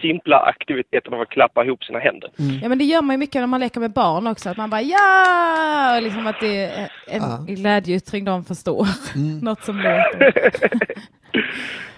simpla 0.00 0.38
aktiviteten 0.38 1.14
av 1.14 1.20
att 1.20 1.28
klappa 1.28 1.64
ihop 1.64 1.84
sina 1.84 1.98
händer. 1.98 2.30
ja, 2.62 2.68
men 2.68 2.78
det 2.78 2.84
gör 2.84 3.02
man 3.02 3.14
ju 3.14 3.18
mycket 3.18 3.34
när 3.42 3.46
man 3.46 3.60
leker 3.60 3.80
med 3.80 3.92
barn 3.92 4.26
också, 4.26 4.50
att 4.50 4.56
man 4.56 4.70
bara 4.70 4.82
ja! 4.82 5.96
Och 5.96 6.02
liksom 6.02 6.26
att 6.26 6.40
det 6.40 6.64
är 6.64 6.88
en 7.06 7.22
Ja. 7.22 7.44
glädjeyttring 7.54 8.24
de 8.24 8.44
förstår. 8.44 8.86
Mm. 9.16 9.38
Något 9.42 9.64
som 9.64 9.76
låter. 9.76 10.32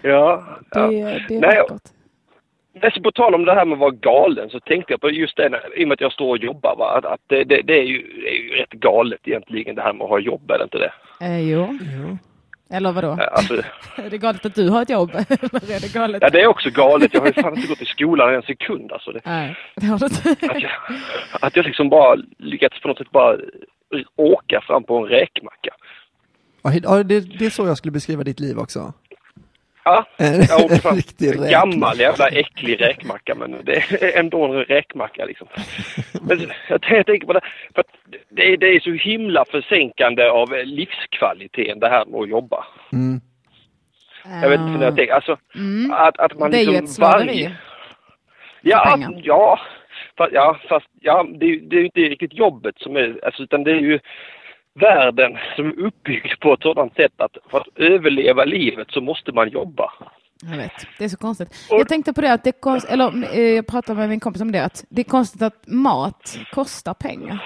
Ja, 0.03 0.45
Det, 0.73 0.81
ja. 0.81 1.19
det 1.29 1.35
är 1.37 1.41
Nej, 1.41 1.59
vackert. 1.59 1.83
Men 2.81 2.91
så 2.91 3.01
på 3.03 3.11
tal 3.13 3.35
om 3.35 3.45
det 3.45 3.55
här 3.55 3.65
med 3.65 3.73
att 3.73 3.79
vara 3.81 3.91
galen 3.91 4.51
så 4.51 4.61
tänkte 4.61 4.93
jag 4.93 5.01
på 5.01 5.11
just 5.11 5.37
det, 5.37 5.61
i 5.77 5.85
och 5.85 5.89
med 5.89 5.95
att 5.95 6.01
jag 6.01 6.13
står 6.13 6.29
och 6.31 6.39
jobbar, 6.39 6.77
va? 6.77 6.99
att, 6.99 7.05
att 7.05 7.21
det, 7.27 7.45
det, 7.45 7.63
det, 7.63 7.79
är 7.79 7.83
ju, 7.85 7.99
det 8.23 8.29
är 8.29 8.43
ju 8.43 8.49
rätt 8.49 8.71
galet 8.71 9.21
egentligen 9.25 9.75
det 9.75 9.83
här 9.83 9.93
med 9.93 10.05
att 10.05 10.11
ha 10.11 10.19
jobb, 10.19 10.51
är 10.51 10.59
det 10.59 10.65
inte 10.65 10.79
det? 10.79 10.93
Eh, 11.27 11.41
jo. 11.51 11.79
Jo. 11.81 12.19
Eller 12.75 12.93
vadå? 12.93 13.19
Alltså, 13.33 13.55
Är 13.97 14.11
det 14.11 14.19
galet 14.19 14.47
att 14.47 14.55
du 14.55 14.69
har 14.69 14.83
ett 14.83 14.91
jobb? 14.91 15.11
Eller 15.15 15.77
är 15.77 15.81
det 15.81 15.93
galet? 15.95 16.23
ja, 16.23 16.31
det 16.31 16.41
är 16.41 16.47
också 16.47 16.71
galet. 16.71 17.15
Jag 17.15 17.21
har 17.21 17.27
ju 17.27 17.33
fan 17.33 17.57
inte 17.57 17.69
gått 17.69 17.83
i 17.83 17.85
skolan 17.85 18.35
en 18.35 18.43
sekund. 18.43 18.93
Alltså. 18.93 19.13
Det, 19.13 19.21
Nej, 19.25 19.57
det 19.77 19.87
har 19.87 19.99
du 19.99 20.07
inte. 20.07 20.31
att, 20.51 20.63
jag, 20.63 20.71
att 21.41 21.57
jag 21.57 21.67
liksom 21.67 21.89
bara 21.89 22.17
lyckats 22.39 22.81
på 22.81 22.89
något 22.89 22.99
sätt 22.99 23.11
bara 23.11 23.37
åka 24.17 24.61
fram 24.61 24.85
på 24.85 24.99
en 24.99 25.05
räkmacka. 25.05 25.71
Ja, 26.63 27.03
det, 27.03 27.21
det 27.39 27.47
är 27.47 27.51
så 27.51 27.67
jag 27.67 27.79
skulle 27.79 27.93
beskriva 27.93 28.25
ditt 28.25 28.41
liv 28.41 28.59
också. 28.59 28.93
Ja, 29.85 30.05
jag 30.49 30.73
en 30.73 30.79
fram 30.79 30.99
en 31.45 31.51
gammal 31.51 31.99
jävla 32.01 32.29
äcklig 32.29 32.81
räkmacka 32.81 33.35
men 33.35 33.65
det 33.65 33.77
är 33.77 34.19
ändå 34.19 34.45
en 34.45 34.65
räkmacka 34.65 35.25
liksom. 35.25 35.47
Men 36.23 36.41
jag 36.69 36.83
tänker- 36.83 37.27
på 37.27 37.33
det, 37.33 37.41
för 37.75 37.85
det, 38.29 38.53
är- 38.53 38.57
det 38.57 38.67
är 38.67 38.81
så 38.81 38.91
himla 38.91 39.45
försänkande 39.51 40.29
av 40.29 40.53
livskvaliteten 40.65 41.81
det 41.81 41.89
här 41.89 42.05
med 42.07 42.21
att 42.21 42.29
jobba. 42.29 42.65
Mm. 42.93 43.21
Jag 44.43 44.49
vet 44.51 44.61
inte 44.61 44.79
när 44.79 44.85
jag 44.85 44.97
tänker, 44.97 45.15
alltså 45.15 45.37
Mm. 45.55 45.93
att, 45.93 46.19
att 46.19 46.39
man 46.39 46.51
Det 46.51 46.57
är 46.57 46.61
ju 46.61 46.67
liksom 46.67 46.85
ett 46.85 46.91
slaveri. 46.91 47.51
Ja, 48.63 48.99
ja, 49.23 49.61
fast, 50.17 50.33
ja, 50.33 50.59
fast 50.69 50.87
ja, 51.01 51.27
det, 51.41 51.47
är 51.47 51.51
ju- 51.51 51.61
det 51.61 51.77
är 51.77 51.81
ju 51.81 51.85
inte 51.87 52.01
riktigt 52.01 52.35
jobbet 52.35 52.75
som 52.79 52.97
är, 52.97 53.21
alltså, 53.25 53.43
utan 53.43 53.65
det 53.65 53.71
är 53.71 53.81
ju 53.81 54.01
världen 54.81 55.39
som 55.57 55.67
är 55.67 55.81
uppbyggd 55.87 56.41
på 56.41 56.53
ett 56.55 56.63
sådant 56.63 56.95
sätt 56.95 57.13
att 57.17 57.37
för 57.51 57.59
att 57.59 57.69
överleva 57.77 58.45
livet 58.45 58.87
så 58.91 59.01
måste 59.01 59.33
man 59.33 59.49
jobba. 59.49 59.93
Jag 60.51 60.57
vet, 60.57 60.73
det 60.99 61.05
är 61.05 61.09
så 61.09 61.17
konstigt. 61.17 61.49
Och- 61.71 61.81
Jag 61.81 61.89
tänkte 61.89 62.13
på 62.13 62.21
det 62.21 62.33
att 62.33 62.45
det 62.45 62.51
är 62.51 62.61
konst, 62.61 62.89
eller 62.89 63.35
eh, 63.39 63.41
jag 63.41 63.67
pratade 63.67 63.99
med 63.99 64.09
min 64.09 64.21
kompis 64.21 64.43
om 64.43 64.53
det, 64.53 64.65
att 64.65 64.85
det 64.89 65.01
är 65.03 65.05
konstigt 65.05 65.43
att 65.43 65.67
mat 65.67 66.39
kostar 66.53 66.95
pengar. 66.95 67.45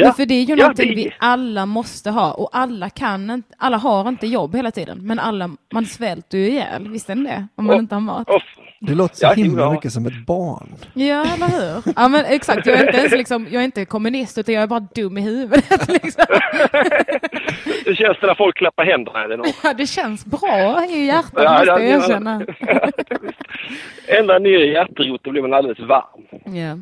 Ja, 0.00 0.06
Men 0.06 0.14
för 0.14 0.26
det 0.26 0.34
är 0.34 0.42
ju 0.44 0.54
ja, 0.54 0.56
någonting 0.56 0.88
det- 0.88 0.94
vi 0.94 1.10
alla 1.18 1.66
måste 1.66 2.10
ha 2.10 2.32
och 2.32 2.48
alla 2.52 2.90
kan 2.90 3.30
inte, 3.30 3.54
alla 3.58 3.76
har 3.76 4.08
inte 4.08 4.26
jobb 4.26 4.56
hela 4.56 4.70
tiden, 4.70 4.98
men 5.06 5.18
alla, 5.18 5.50
man 5.72 5.86
svälter 5.86 6.38
ju 6.38 6.48
ihjäl, 6.48 6.88
visste 6.88 7.14
ni 7.14 7.22
det? 7.30 7.46
Om 7.54 7.64
man 7.66 7.74
Och- 7.74 7.80
inte 7.82 7.94
har 7.94 8.00
mat. 8.00 8.28
Och, 8.30 8.42
Det 8.82 8.94
låter 8.94 9.16
så 9.16 9.24
Ja, 9.26 9.32
himla 9.32 9.70
mycket 9.72 9.92
som 9.92 10.06
ett 10.06 10.26
barn. 10.26 10.68
Ja, 10.94 11.24
eller 11.34 11.46
hur? 11.46 11.92
Ja, 11.96 12.08
men 12.08 12.24
exakt. 12.24 12.66
Jag 12.66 12.78
är 12.80 12.86
inte 12.86 12.98
ens 12.98 13.12
liksom, 13.12 13.46
jag 13.50 13.60
är 13.60 13.64
inte 13.64 13.84
kommunist, 13.84 14.38
utan 14.38 14.54
jag 14.54 14.62
är 14.62 14.66
bara 14.66 14.80
dum 14.94 15.18
i 15.18 15.20
huvudet. 15.20 15.88
Liksom. 16.02 16.24
hur 17.86 17.94
känns 17.94 18.18
det 18.20 18.26
när 18.26 18.34
folk 18.34 18.56
klappar 18.56 18.84
händerna? 18.84 19.24
Eller 19.24 19.36
något? 19.36 19.54
Ja, 19.62 19.72
det 19.74 19.86
känns 19.86 20.24
bra 20.26 20.84
i 20.90 21.04
hjärtat, 21.06 21.32
Ja, 21.44 21.50
måste 21.52 21.66
ja, 21.66 21.80
jag 21.80 21.90
ja. 21.90 22.04
erkänna. 22.04 22.42
Ända 24.06 24.38
ner 24.38 24.58
i 24.58 24.72
hjärteroten 24.72 25.32
blir 25.32 25.42
man 25.42 25.54
alldeles 25.54 25.78
varm. 25.78 26.04
Ja, 26.30 26.38
det 26.44 26.60
är. 26.60 26.80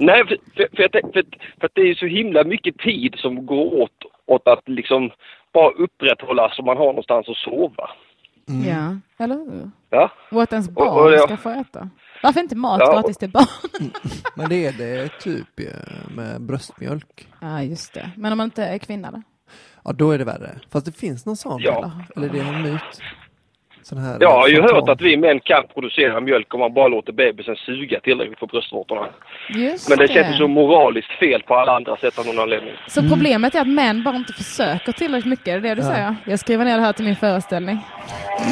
Nej, 0.00 0.26
för, 0.26 0.36
för, 0.56 0.68
för, 0.76 1.12
för, 1.12 1.24
för 1.60 1.66
att 1.66 1.72
det 1.74 1.80
är 1.90 1.94
så 1.94 2.06
himla 2.06 2.44
mycket 2.44 2.78
tid 2.78 3.14
som 3.18 3.46
går 3.46 3.74
åt, 3.82 3.90
åt 4.26 4.48
att 4.48 4.68
liksom 4.68 5.10
bara 5.52 5.70
upprätthålla 5.70 6.50
så 6.52 6.62
man 6.62 6.76
har 6.76 6.86
någonstans 6.86 7.28
att 7.28 7.36
sova. 7.36 7.90
Ja, 8.66 8.96
eller 9.24 9.34
hur? 9.36 9.70
Ja, 9.90 10.10
Och 10.30 10.42
att 10.42 10.52
ens 10.52 10.68
Och- 10.68 10.74
barn 10.74 11.04
och 11.06 11.12
jag- 11.12 11.22
ska 11.22 11.36
få 11.36 11.50
äta. 11.50 11.88
Varför 12.22 12.40
inte 12.40 12.56
mat 12.56 12.80
Ja, 12.80 12.88
och- 12.88 12.94
gratis 12.94 13.16
till 13.18 13.30
barn? 13.30 13.46
Men 14.36 14.48
det 14.48 14.66
är 14.66 14.72
det 14.72 15.08
typ 15.20 15.46
med 16.16 16.40
bröstmjölk. 16.42 17.28
Ja, 17.40 17.62
just 17.62 17.94
det. 17.94 18.10
Men 18.16 18.32
om 18.32 18.38
man 18.38 18.44
inte 18.44 18.64
är 18.64 18.78
kvinna 18.78 19.10
då? 19.10 19.22
Ja, 19.84 19.92
då 19.92 20.10
är 20.10 20.18
det 20.18 20.24
värre. 20.24 20.50
Fast 20.72 20.86
det 20.86 20.92
finns 20.92 21.26
någon 21.26 21.36
sån, 21.36 21.60
Ja. 21.62 21.76
eller? 21.78 21.90
Eller 22.16 22.28
det 22.32 22.38
är 22.40 22.54
en 22.54 22.62
myt? 22.62 22.80
Sån 23.88 23.98
här 23.98 24.16
jag 24.20 24.30
har 24.30 24.48
ju 24.48 24.62
hört 24.62 24.88
att 24.88 25.00
vi 25.00 25.16
män 25.16 25.40
kan 25.40 25.62
producera 25.74 26.20
mjölk 26.20 26.54
om 26.54 26.60
man 26.60 26.74
bara 26.74 26.88
låter 26.88 27.12
bebisen 27.12 27.56
suga 27.56 28.00
tillräckligt 28.00 28.38
på 28.38 28.46
bröstvårtorna. 28.46 29.06
Just 29.48 29.88
Men 29.88 29.98
det 29.98 30.08
känns 30.08 30.34
ju 30.34 30.38
så 30.38 30.48
moraliskt 30.48 31.10
fel 31.12 31.42
på 31.42 31.54
alla 31.54 31.72
andra 31.72 31.96
sätt 31.96 32.18
av 32.18 32.26
någon 32.26 32.38
anledning. 32.38 32.72
Så 32.88 33.02
problemet 33.08 33.54
är 33.54 33.60
att 33.60 33.68
män 33.68 34.02
bara 34.04 34.16
inte 34.16 34.32
försöker 34.32 34.92
tillräckligt 34.92 35.30
mycket, 35.30 35.48
är 35.48 35.60
det 35.60 35.68
det 35.68 35.74
du 35.74 35.82
Ja. 35.82 35.92
säger? 35.94 36.16
Jag 36.24 36.38
skriver 36.38 36.64
ner 36.64 36.76
det 36.76 36.82
här 36.82 36.92
till 36.92 37.04
min 37.04 37.16
föreställning. 37.16 37.78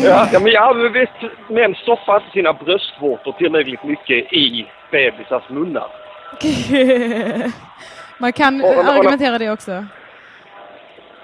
Ja, 0.04 0.28
ja 0.32 0.40
men 0.40 0.52
jag 0.52 0.76
men 0.76 0.92
vet, 0.92 1.10
män 1.48 1.74
stoppar 1.74 2.16
inte 2.16 2.30
sina 2.32 2.52
bröstvårtor 2.52 3.32
tillräckligt 3.32 3.84
mycket 3.84 4.32
i 4.32 4.66
bebisars 4.90 5.48
munnar. 5.48 5.86
Man 8.18 8.32
kan 8.32 8.60
Och- 8.64 8.70
och- 8.70 8.78
och- 8.78 8.88
argumentera 8.94 9.38
det 9.38 9.50
också. 9.50 9.84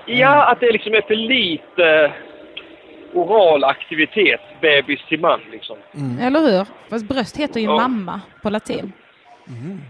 Ja, 0.07 0.51
att 0.53 0.61
det 0.61 0.73
liksom 0.73 0.95
är 0.95 1.01
för 1.03 1.15
lite 1.15 2.13
oral 3.15 3.65
aktivitet, 3.65 4.41
bebis 4.61 5.01
till 5.09 5.21
man 5.21 5.41
liksom. 5.53 5.77
Eller 6.21 6.41
hur? 6.41 6.67
Fast 6.91 7.09
bröst 7.09 7.37
heter 7.37 7.61
ju 7.61 7.67
Ja. 7.67 7.77
mamma 7.77 8.21
på 8.43 8.51
latin. 8.51 8.93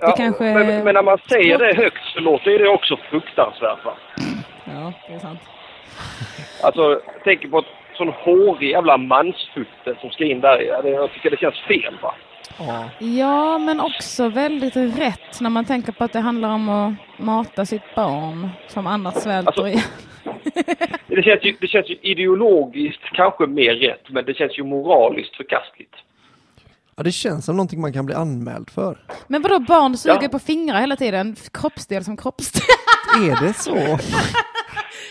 Ja, 0.00 0.14
kanske- 0.16 0.44
men, 0.44 0.84
men 0.84 0.94
när 0.94 1.02
man 1.02 1.18
säger 1.28 1.58
det 1.58 1.74
högt 1.76 2.04
så 2.14 2.20
låter 2.20 2.58
det 2.58 2.68
också 2.68 2.96
fruktansvärt 2.96 3.84
va? 3.84 3.92
Ja, 4.64 4.92
det 5.08 5.14
är 5.14 5.18
sant. 5.18 5.40
Alltså, 6.62 7.00
tänker 7.24 7.48
på 7.48 7.58
ett 7.58 7.64
sån 7.96 8.08
hårig 8.08 8.70
jävla 8.70 8.96
mansfutte 8.96 9.94
som 10.00 10.10
ska 10.10 10.24
in 10.24 10.40
där. 10.40 10.60
Ja, 10.60 10.82
det- 10.82 10.88
Jag 10.90 11.12
tycker 11.12 11.30
det 11.30 11.36
känns 11.40 11.58
fel 11.60 11.94
va? 12.02 12.14
Ja. 12.58 12.84
Ja, 12.98 13.58
men 13.58 13.80
också 13.80 14.28
väldigt 14.28 14.76
rätt 14.76 15.40
när 15.40 15.50
man 15.50 15.64
tänker 15.64 15.92
på 15.92 16.04
att 16.04 16.12
det 16.12 16.20
handlar 16.20 16.48
om 16.48 16.68
att 16.68 16.92
mata 17.18 17.66
sitt 17.66 17.94
barn 17.94 18.48
som 18.68 18.86
annars 18.86 19.14
svälter 19.14 19.46
Alltså- 19.48 19.66
ihjäl. 19.66 19.80
Det 21.06 21.22
känns, 21.22 21.44
ju, 21.44 21.56
det 21.60 21.66
känns 21.66 21.90
ju 21.90 21.96
ideologiskt 22.02 23.02
kanske 23.12 23.46
mer 23.46 23.74
rätt, 23.74 24.04
men 24.10 24.24
det 24.24 24.34
känns 24.34 24.58
ju 24.58 24.64
moraliskt 24.64 25.36
förkastligt. 25.36 25.94
ja, 26.96 27.02
det 27.02 27.12
känns 27.12 27.44
som 27.44 27.56
någonting 27.56 27.80
man 27.80 27.92
kan 27.92 28.06
bli 28.06 28.14
anmäld 28.14 28.70
för. 28.70 28.98
Men 29.28 29.42
vadå, 29.42 29.58
barn 29.58 29.96
suger 29.96 30.22
Ja. 30.22 30.28
på 30.28 30.38
fingrar 30.38 30.80
hela 30.80 30.96
tiden? 30.96 31.36
Kroppsdel 31.52 32.04
som 32.04 32.16
kroppsdel. 32.16 32.62
Är 33.30 33.46
det 33.46 33.54
så? 33.54 33.74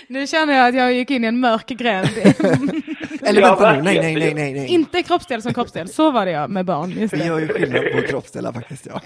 Nu 0.07 0.27
känner 0.27 0.53
jag 0.57 0.67
att 0.69 0.75
jag 0.75 0.93
gick 0.93 1.11
in 1.11 1.23
i 1.23 1.27
en 1.27 1.39
mörk 1.39 1.67
gränd. 1.67 2.07
Eller 3.23 3.41
Ja, 3.41 3.55
vänta 3.55 3.73
nu, 3.75 3.81
nej, 3.81 3.99
nej, 3.99 4.15
nej, 4.15 4.33
nej, 4.33 4.53
nej. 4.53 4.67
Inte 4.67 5.03
kroppsdel 5.03 5.41
som 5.41 5.53
kroppsdel. 5.53 5.87
Så 5.87 6.11
var 6.11 6.25
det 6.25 6.31
jag 6.31 6.49
med 6.49 6.65
barn. 6.65 6.91
Just 6.91 7.13
Vi 7.13 7.17
det. 7.17 7.25
gör 7.25 7.39
ju 7.39 7.47
skillnad 7.47 7.83
på 7.91 8.01
kroppsdelar 8.01 8.53
faktiskt, 8.53 8.85
ja. 8.85 9.01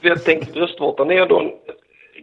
Jag 0.00 0.24
tänkte 0.24 0.52
bröstvårtan 0.52 1.10
är 1.10 1.22
ändå 1.22 1.40
en 1.40 1.50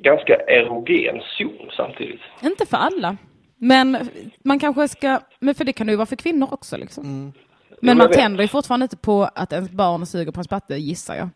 ganska 0.05 0.35
erogen 0.35 1.21
zon 1.37 1.69
samtidigt. 1.77 2.21
Inte 2.43 2.65
för 2.65 2.77
alla. 2.77 3.17
Men 3.57 3.97
man 4.43 4.59
kanske 4.59 4.87
ska, 4.87 5.19
men 5.39 5.55
för 5.55 5.65
det 5.65 5.73
kan 5.73 5.87
det 5.87 5.91
ju 5.91 5.97
vara 5.97 6.05
för 6.05 6.15
kvinnor 6.15 6.47
också 6.53 6.77
liksom. 6.77 7.03
Mm. 7.03 7.33
Men 7.81 7.97
man 7.97 8.11
tänder 8.11 8.41
ju 8.41 8.47
fortfarande 8.47 8.83
inte 8.83 8.97
på 8.97 9.23
att 9.35 9.53
ens 9.53 9.71
barn 9.71 10.05
suger 10.05 10.31
på 10.31 10.39
en 10.39 10.43
spatte, 10.43 10.75
gissar 10.75 11.15
jag. 11.15 11.29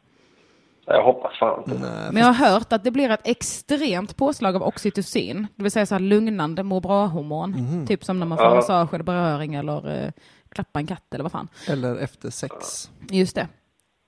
Jag 0.86 1.04
hoppas 1.04 1.40
fan 1.40 1.64
inte. 1.68 1.80
Nej, 1.80 2.10
Men 2.12 2.18
jag 2.24 2.34
har 2.34 2.50
hört 2.52 2.74
att 2.74 2.84
det 2.84 2.92
blir 2.92 3.10
ett 3.10 3.28
extremt 3.28 4.18
påslag 4.18 4.56
av 4.56 4.64
oxytocin, 4.64 5.48
det 5.56 5.64
vill 5.64 5.72
säga 5.72 5.86
så 5.86 5.96
här 5.96 6.00
lugnande 6.00 6.64
må 6.64 6.80
bra-hormon. 6.80 7.52
Mhm. 7.52 7.88
Typ 7.88 8.04
som 8.04 8.20
när 8.20 8.26
man 8.26 8.38
får 8.38 8.48
Ja. 8.48 8.56
massage 8.56 8.94
eller 8.94 9.04
beröring 9.04 9.56
eller 9.56 10.04
eh, 10.04 10.12
klappa 10.50 10.80
en 10.80 10.88
katt 10.88 11.14
eller 11.14 11.24
vad 11.24 11.32
fan. 11.32 11.48
Eller 11.68 11.96
efter 11.96 12.30
sex. 12.30 12.90
Just 13.10 13.36
det. 13.36 13.48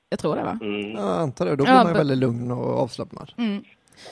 Jag 0.09 0.19
tror 0.19 0.35
det 0.35 0.43
va? 0.43 0.59
Mm. 0.61 0.91
Ja, 0.91 0.99
jag 1.13 1.21
antar 1.21 1.45
det. 1.45 1.51
Då 1.55 1.63
blir 1.63 1.73
Ja, 1.73 1.83
man 1.83 1.93
väldigt 1.93 2.17
lugn 2.17 2.51
och 2.51 2.79
avslappnad. 2.81 3.31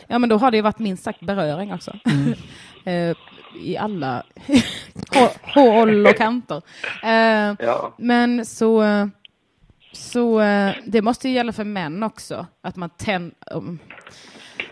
Ja 0.07 0.19
men 0.19 0.29
då 0.29 0.37
har 0.37 0.51
det 0.51 0.57
ju 0.57 0.63
varit 0.63 0.79
minst 0.79 1.03
sagt 1.03 1.19
beröring 1.21 1.73
också. 1.73 1.93
Mm. 2.05 2.33
Eh, 2.85 3.15
I 3.61 3.77
alla 3.77 4.23
hå- 5.11 5.37
håll 5.53 6.07
och 6.07 6.15
kanter. 6.15 6.61
Eh, 7.03 7.55
Ja. 7.59 7.93
Men 7.97 8.45
så, 8.45 8.83
så 9.93 10.41
eh, 10.41 10.75
det 10.87 11.01
måste 11.01 11.29
ju 11.29 11.35
gälla 11.35 11.53
för 11.53 11.63
män 11.63 12.03
också. 12.03 12.45
Att 12.61 12.75
man 12.75 12.89
tänd, 12.89 13.31
um, 13.51 13.79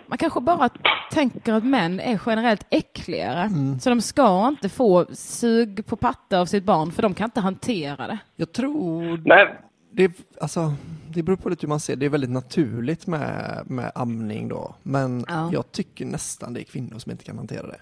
man 0.08 0.18
kanske 0.18 0.40
bara 0.42 0.70
tänker 1.12 1.54
att 1.54 1.64
män 1.66 2.00
är 2.00 2.20
generellt 2.26 2.66
äckligare. 2.70 3.42
Mm. 3.42 3.80
Så 3.80 3.90
de 3.90 4.02
ska 4.02 4.48
inte 4.48 4.70
få 4.70 5.06
sug 5.14 5.86
på 5.86 5.96
patte 5.96 6.40
av 6.40 6.46
sitt 6.46 6.64
barn 6.64 6.92
för 6.92 7.02
de 7.04 7.14
kan 7.14 7.26
inte 7.26 7.40
hantera 7.42 8.08
det. 8.08 8.18
Jag 8.36 8.52
tror 8.54 9.22
Nej, 9.26 9.56
det, 9.92 10.04
är- 10.04 10.12
alltså, 10.42 10.74
det 11.10 11.24
beror 11.24 11.36
på 11.38 11.50
lite 11.50 11.62
hur 11.62 11.70
man 11.70 11.80
ser 11.80 11.96
det. 11.96 12.06
är 12.06 12.10
väldigt 12.10 12.30
naturligt 12.30 13.08
med, 13.08 13.64
med 13.66 13.92
amning 13.96 14.48
då. 14.48 14.76
Men 14.84 15.26
Ja. 15.28 15.50
jag 15.54 15.72
tycker 15.72 16.06
nästan 16.06 16.54
det 16.54 16.62
är 16.62 16.64
kvinnor 16.64 17.00
som 17.00 17.12
inte 17.12 17.24
kan 17.24 17.38
hantera 17.38 17.68
det. 17.68 17.80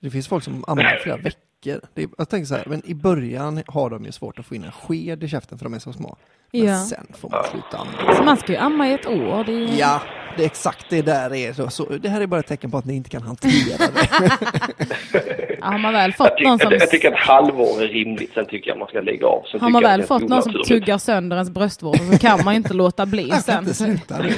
Det 0.00 0.10
finns 0.10 0.28
folk 0.28 0.44
som 0.44 0.64
ammar 0.68 0.98
flera 1.02 1.16
veckor. 1.16 1.80
Är, 1.94 2.08
jag 2.18 2.28
tänker 2.28 2.46
så 2.46 2.54
här, 2.54 2.64
men 2.66 2.86
i 2.86 2.94
början 2.94 3.62
har 3.66 3.90
de 3.90 4.04
ju 4.04 4.12
svårt 4.12 4.38
att 4.38 4.46
få 4.46 4.54
in 4.54 4.64
en 4.64 4.72
sked 4.72 5.24
i 5.24 5.28
käften 5.28 5.58
för 5.58 5.64
de 5.64 5.74
är 5.74 5.78
så 5.78 5.92
små. 5.92 6.16
Men 6.52 6.64
Ja. 6.64 6.84
sen 6.84 7.06
får 7.14 7.30
man 7.30 7.44
sluta 7.50 7.78
amma. 7.78 8.14
Så 8.16 8.22
man 8.24 8.36
ska 8.36 8.52
ju 8.52 8.58
amma 8.58 8.88
i 8.88 8.92
ett 8.92 9.06
år. 9.06 9.48
Är. 9.48 9.78
Ja, 9.78 10.02
det 10.36 10.42
är 10.42 10.46
exakt 10.46 10.86
det 10.90 11.02
där 11.02 11.34
är 11.34 11.52
så, 11.52 11.70
så. 11.70 11.84
Det 11.84 12.08
här 12.08 12.20
är 12.20 12.26
bara 12.26 12.40
ett 12.40 12.46
tecken 12.46 12.70
på 12.70 12.78
att 12.78 12.84
ni 12.84 12.94
inte 12.96 13.10
kan 13.10 13.22
hantera 13.22 13.78
det. 13.78 14.30
Ja, 15.62 15.66
har 15.66 15.78
man 15.78 15.92
väl 15.92 16.10
jag, 16.10 16.16
fått 16.16 16.40
någon 16.44 16.58
tycker, 16.58 16.64
som, 16.64 16.72
jag, 16.72 16.82
jag 16.82 16.90
tycker 16.90 17.12
ett 17.12 17.18
halvår 17.18 17.82
är 17.82 17.88
rimligt, 17.88 18.34
sen 18.34 18.46
tycker 18.46 18.70
jag 18.70 18.78
man 18.78 18.88
ska 18.88 19.00
lägga 19.00 19.26
av. 19.26 19.42
Sen 19.50 19.60
har 19.60 19.70
man 19.70 19.82
jag 19.82 19.88
väl 19.88 20.02
fått 20.02 20.28
någon 20.28 20.42
som 20.42 20.52
tuggar 20.68 20.98
sönder 20.98 21.36
ens 21.36 21.50
bröstvårtor 21.50 22.12
så 22.12 22.18
kan 22.18 22.44
man 22.44 22.54
ju 22.54 22.56
inte 22.56 22.74
låta 22.74 23.06
bli 23.06 23.22
Jag 23.22 23.30
kan 23.30 23.42
sen. 23.42 23.58
inte 23.58 23.74
sluta 23.74 24.18
det. 24.22 24.28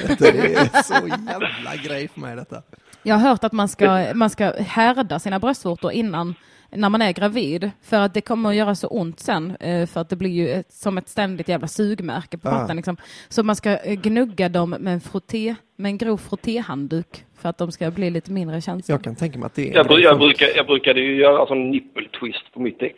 Är 0.54 0.82
så 0.82 0.94
jävla 1.08 1.76
grej 1.84 2.08
för 2.08 2.20
mig 2.20 2.36
detta. 2.36 2.62
Jag 3.02 3.14
har 3.16 3.28
hört 3.28 3.44
att 3.44 3.52
man 3.52 3.68
ska, 3.68 4.06
man 4.14 4.30
ska 4.30 4.52
härda 4.58 5.18
sina 5.18 5.38
bröstvårtor 5.38 5.92
innan 5.92 6.34
när 6.70 6.88
man 6.88 7.02
är 7.02 7.12
gravid 7.12 7.70
för 7.82 8.00
att 8.00 8.14
det 8.14 8.20
kommer 8.20 8.48
att 8.50 8.56
göra 8.56 8.74
så 8.74 8.86
ont 8.88 9.20
sen 9.20 9.56
eh, 9.60 9.86
för 9.86 10.00
att 10.00 10.08
det 10.08 10.16
blir 10.16 10.30
ju 10.30 10.48
ett, 10.48 10.72
som 10.72 10.98
ett 10.98 11.08
ständigt 11.08 11.48
jävla 11.48 11.68
sugmärke 11.68 12.38
på 12.38 12.48
Ah. 12.48 12.52
pattan. 12.52 12.76
Liksom. 12.76 12.96
Så 13.28 13.42
man 13.42 13.56
ska 13.56 13.70
eh, 13.78 13.94
gnugga 13.94 14.48
dem 14.48 14.70
med 14.70 14.92
en, 14.94 15.00
frotté, 15.00 15.54
med 15.82 15.90
en 15.90 15.98
grov 15.98 16.16
frottéhandduk 16.16 17.24
för 17.40 17.48
att 17.48 17.58
de 17.58 17.72
ska 17.72 17.90
bli 17.90 18.10
lite 18.10 18.32
mindre 18.32 18.60
känsliga. 18.60 18.94
Jag 18.94 19.04
kan 19.04 19.16
tänka 19.16 19.38
mig 19.38 19.46
att 19.46 19.54
det 19.54 19.70
är... 19.70 19.74
Jag, 19.74 20.00
jag, 20.00 20.18
brukar, 20.18 20.46
jag 20.56 20.66
brukade 20.66 21.00
ju 21.00 21.16
göra 21.16 21.46
sån 21.46 21.70
nipple 21.70 22.08
twist 22.20 22.52
på 22.54 22.60
mitt 22.60 22.82
ex. 22.82 22.94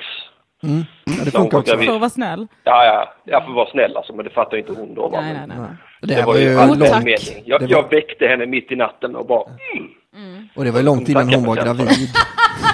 Mm. 0.63 0.83
Ja, 1.05 1.25
det 1.25 1.31
funkar 1.31 1.59
också. 1.59 1.79
För 1.79 1.95
att 1.95 2.01
vara 2.01 2.11
snäll. 2.11 2.47
Ja, 2.65 2.85
ja, 2.85 3.15
jag 3.25 3.47
får 3.47 3.53
vara 3.53 3.71
snäll 3.71 3.97
alltså, 3.97 4.13
men 4.13 4.25
det 4.25 4.31
fattar 4.31 4.57
inte 4.57 4.73
hon 4.73 4.95
då. 4.95 5.09
Nej, 5.13 5.33
nej, 5.33 5.43
nej. 5.47 5.57
Det, 6.01 6.07
Det 6.07 6.15
här 6.15 6.27
var 6.27 6.37
ju 6.37 6.57
tack. 6.87 7.05
mening. 7.05 7.43
Jag, 7.45 7.61
var- 7.61 7.69
jag 7.69 7.91
väckte 7.91 8.27
henne 8.27 8.47
mitt 8.47 8.73
i 8.73 8.77
natten 8.77 9.17
och 9.17 9.27
bara... 9.27 9.45
och 10.55 10.65
det 10.65 10.71
var 10.71 10.79
ju 10.79 10.85
långt 10.85 11.09
innan 11.09 11.35
hon 11.35 11.45
var 11.45 11.57
gravid. 11.57 11.89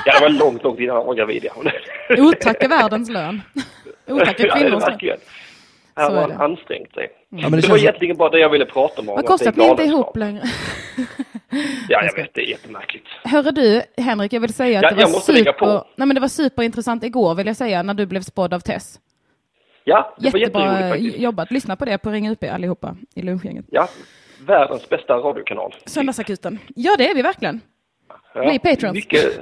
Ja, 0.06 0.12
det 0.14 0.20
var 0.20 0.28
långt, 0.30 0.62
långt 0.64 0.80
innan 0.80 0.96
hon 0.96 1.06
var 1.06 1.14
gravid. 1.14 1.44
Ja. 1.44 1.70
Otack 2.18 2.62
är 2.62 2.68
världens 2.68 3.11
lön. 3.11 3.42
Otack 4.08 4.40
är 4.40 4.48
kvinnors 4.58 5.02
lön. 5.02 5.18
Har 5.95 6.20
han 6.20 6.30
det. 6.30 6.36
anstängt 6.36 6.95
sig. 6.95 7.11
Ja, 7.28 7.36
men 7.43 7.51
det 7.51 7.57
det 7.57 7.68
var 7.68 7.76
känns... 7.76 7.82
egentligen 7.82 8.16
bara 8.16 8.30
det 8.30 8.38
jag 8.38 8.49
ville 8.51 8.66
prata 8.66 9.01
om. 9.01 9.07
Vad 9.07 9.26
kostar 9.26 9.45
det 9.45 9.51
att 9.51 9.57
ni 9.57 9.64
inte 9.68 9.82
ihop 9.82 10.16
längre? 10.16 10.43
Ja, 11.88 12.05
jag 12.05 12.14
vet. 12.16 12.34
Det 12.34 12.41
är 12.41 12.47
jättemärkligt. 12.47 13.07
Hörru 13.24 13.51
du, 13.51 13.82
Henrik, 14.03 14.32
jag 14.32 14.41
vill 14.41 14.55
säga 14.55 14.78
att 14.78 14.82
Ja, 14.82 14.91
det 14.91 15.12
var 15.12 15.20
super... 15.20 15.72
Nej, 15.97 16.07
men 16.07 16.14
det 16.14 16.20
var 16.20 16.28
superintressant 16.28 17.05
igår, 17.05 17.34
vill 17.34 17.47
jag 17.47 17.57
säga, 17.57 17.82
när 17.82 17.95
du 17.95 18.07
blev 18.07 18.20
spådd 18.20 18.55
av 18.55 18.61
Tess. 18.61 19.01
Ja, 19.84 20.14
det 20.18 20.30
var 20.32 20.38
Jättebra 20.38 20.62
jätteroligt 20.62 20.91
faktiskt. 20.91 21.18
jobbat. 21.18 21.51
Lyssna 21.51 21.76
på 21.76 21.84
det 21.84 21.99
på 21.99 22.11
Ring 22.11 22.30
UP 22.30 22.45
allihopa 22.45 22.97
i 23.14 23.22
lunchgänget. 23.22 23.64
Ja, 23.68 23.88
världens 24.47 24.88
bästa 24.88 25.14
radiokanal. 25.14 25.74
Söndagsakuten. 25.86 26.59
Ja, 26.76 26.95
det 26.99 27.11
är 27.11 27.14
vi 27.14 27.22
verkligen. 27.22 27.61
Ja, 28.34 28.41
Bli 28.49 28.59
patrons. 28.59 28.95
Mycket 28.95 29.41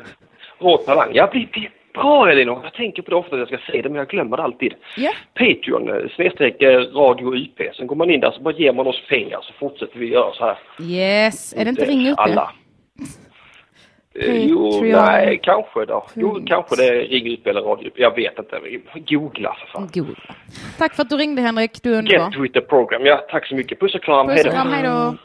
rå 0.59 0.77
talang. 0.77 1.11
Ja, 1.15 1.29
bli, 1.33 1.49
bli 1.53 1.71
bra 2.03 2.31
Elinor. 2.31 2.61
Jag 2.65 2.73
tänker 2.75 3.03
på 3.03 3.11
det 3.11 3.17
ofta 3.17 3.35
att 3.35 3.39
jag 3.41 3.49
ska 3.49 3.73
säga 3.73 3.83
det, 3.83 3.89
men 3.89 3.99
jag 3.99 4.09
glömmer 4.09 4.37
det 4.37 4.43
alltid. 4.43 4.75
Ja. 4.97 5.11
Patreon, 5.35 5.89
eh, 5.89 6.09
snedstreck 6.17 6.63
eh, 6.63 6.79
Radio 6.81 7.35
UP. 7.35 7.75
Sen 7.77 7.87
går 7.87 7.97
man 7.97 8.11
in 8.11 8.21
där 8.21 8.31
så 8.31 8.41
bara 8.43 8.55
ger 8.55 8.73
man 8.73 8.87
oss 8.87 9.03
pengar 9.09 9.39
så 9.43 9.53
fortsätter 9.53 9.99
vi 9.99 10.07
göra 10.13 10.33
så 10.33 10.45
här. 10.45 10.59
Yes. 10.83 11.55
Är 11.57 11.65
det 11.65 11.71
inte 11.71 11.85
Ring 11.85 12.09
UP? 12.09 12.19
Alla. 12.19 12.51
Eh, 14.21 14.47
Jo, 14.49 14.81
nej, 14.83 15.41
kanske 15.43 15.85
då. 15.85 16.07
Jo, 16.15 16.41
kanske 16.47 16.77
det 16.77 16.89
är 16.89 17.09
Ring 17.09 17.33
UP 17.33 17.47
eller 17.47 17.61
Radio 17.61 17.89
UP. 17.89 17.99
Jag 17.99 18.15
vet 18.17 18.39
inte. 18.39 18.61
Googla 18.95 19.55
för 19.61 19.67
fan. 19.67 19.89
God. 19.95 20.17
Tack 20.79 20.95
för 20.95 21.03
att 21.03 21.11
du 21.11 21.17
ringde 21.17 21.43
Henrik, 21.43 21.83
du 21.83 21.95
är 21.95 21.99
underbar. 21.99 22.31
Get 22.31 22.41
with 22.41 22.55
the 22.55 22.61
program. 22.61 23.07
Ja, 23.07 23.17
tack 23.31 23.47
så 23.47 23.55
mycket. 23.55 23.81
Puss 23.81 23.95
och 23.95 24.03
kram. 24.03 24.27
Puss 24.27 24.45
och 24.47 24.53
kram, 24.53 24.73
hej 24.73 24.83
då. 24.83 25.17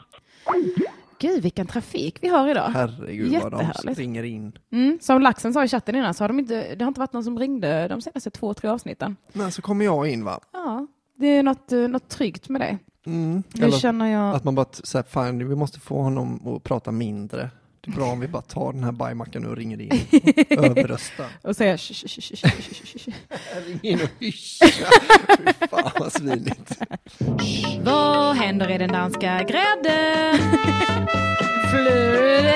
Gud, 1.18 1.42
vilken 1.42 1.66
trafik 1.66 2.18
vi 2.20 2.28
har 2.28 2.48
idag. 2.48 2.70
Herregud 2.74 3.42
vad 3.42 3.52
de 3.52 3.92
springer 3.92 4.22
in. 4.22 4.58
Mm, 4.72 4.98
som 5.00 5.22
Laxen 5.22 5.52
sa 5.52 5.64
i 5.64 5.68
chatten 5.68 5.94
innan 5.94 6.14
så 6.14 6.24
har 6.24 6.28
de 6.28 6.38
inte, 6.38 6.74
det 6.74 6.84
har 6.84 6.88
inte 6.88 7.00
varit 7.00 7.12
någon 7.12 7.24
som 7.24 7.38
ringde 7.38 7.88
de 7.88 8.00
senaste 8.00 8.30
två, 8.30 8.54
tre 8.54 8.70
avsnitten. 8.70 9.16
Men 9.32 9.52
så 9.52 9.62
kommer 9.62 9.84
jag 9.84 10.08
in 10.08 10.24
va. 10.24 10.40
Ja, 10.52 10.86
det 11.16 11.26
är 11.26 11.42
något, 11.42 11.72
eh, 11.72 11.78
något 11.78 12.08
tryggt 12.08 12.48
med 12.48 12.60
det. 12.60 12.78
Mm. 13.06 13.42
Nu 13.52 13.64
Eller 13.64 13.78
känner 13.78 14.06
jag... 14.06 14.36
att 14.36 14.44
man 14.44 14.54
bara 14.54 14.66
säger 14.72 15.02
fan 15.02 15.48
vi 15.48 15.54
måste 15.56 15.80
få 15.80 16.02
honom 16.02 16.48
att 16.48 16.62
prata 16.64 16.92
mindre. 16.92 17.50
Det 17.84 17.90
är 17.90 17.96
bra 17.96 18.06
om 18.06 18.20
vi 18.20 18.28
bara 18.28 18.42
tar 18.42 18.72
den 18.72 18.84
här 18.84 18.92
bajmackan 18.92 19.42
nu 19.42 19.48
och 19.48 19.56
ringer 19.56 19.80
in. 19.80 19.90
Överrösta. 20.50 21.24
Och 21.42 21.56
sh, 21.56 21.76
sh, 21.78 22.20
sh. 22.20 22.44
Ring 23.66 23.80
in 23.82 24.00
och 24.02 24.10
hyscha. 24.20 24.66
Fy 25.38 25.66
fan 25.70 25.90
vad 25.98 26.12
svinigt. 26.12 26.78
Vad 27.82 28.36
händer 28.36 28.70
i 28.70 28.78
den 28.78 28.92
danska 28.92 29.42
grädden? 29.42 30.38
Flöde. 31.70 32.54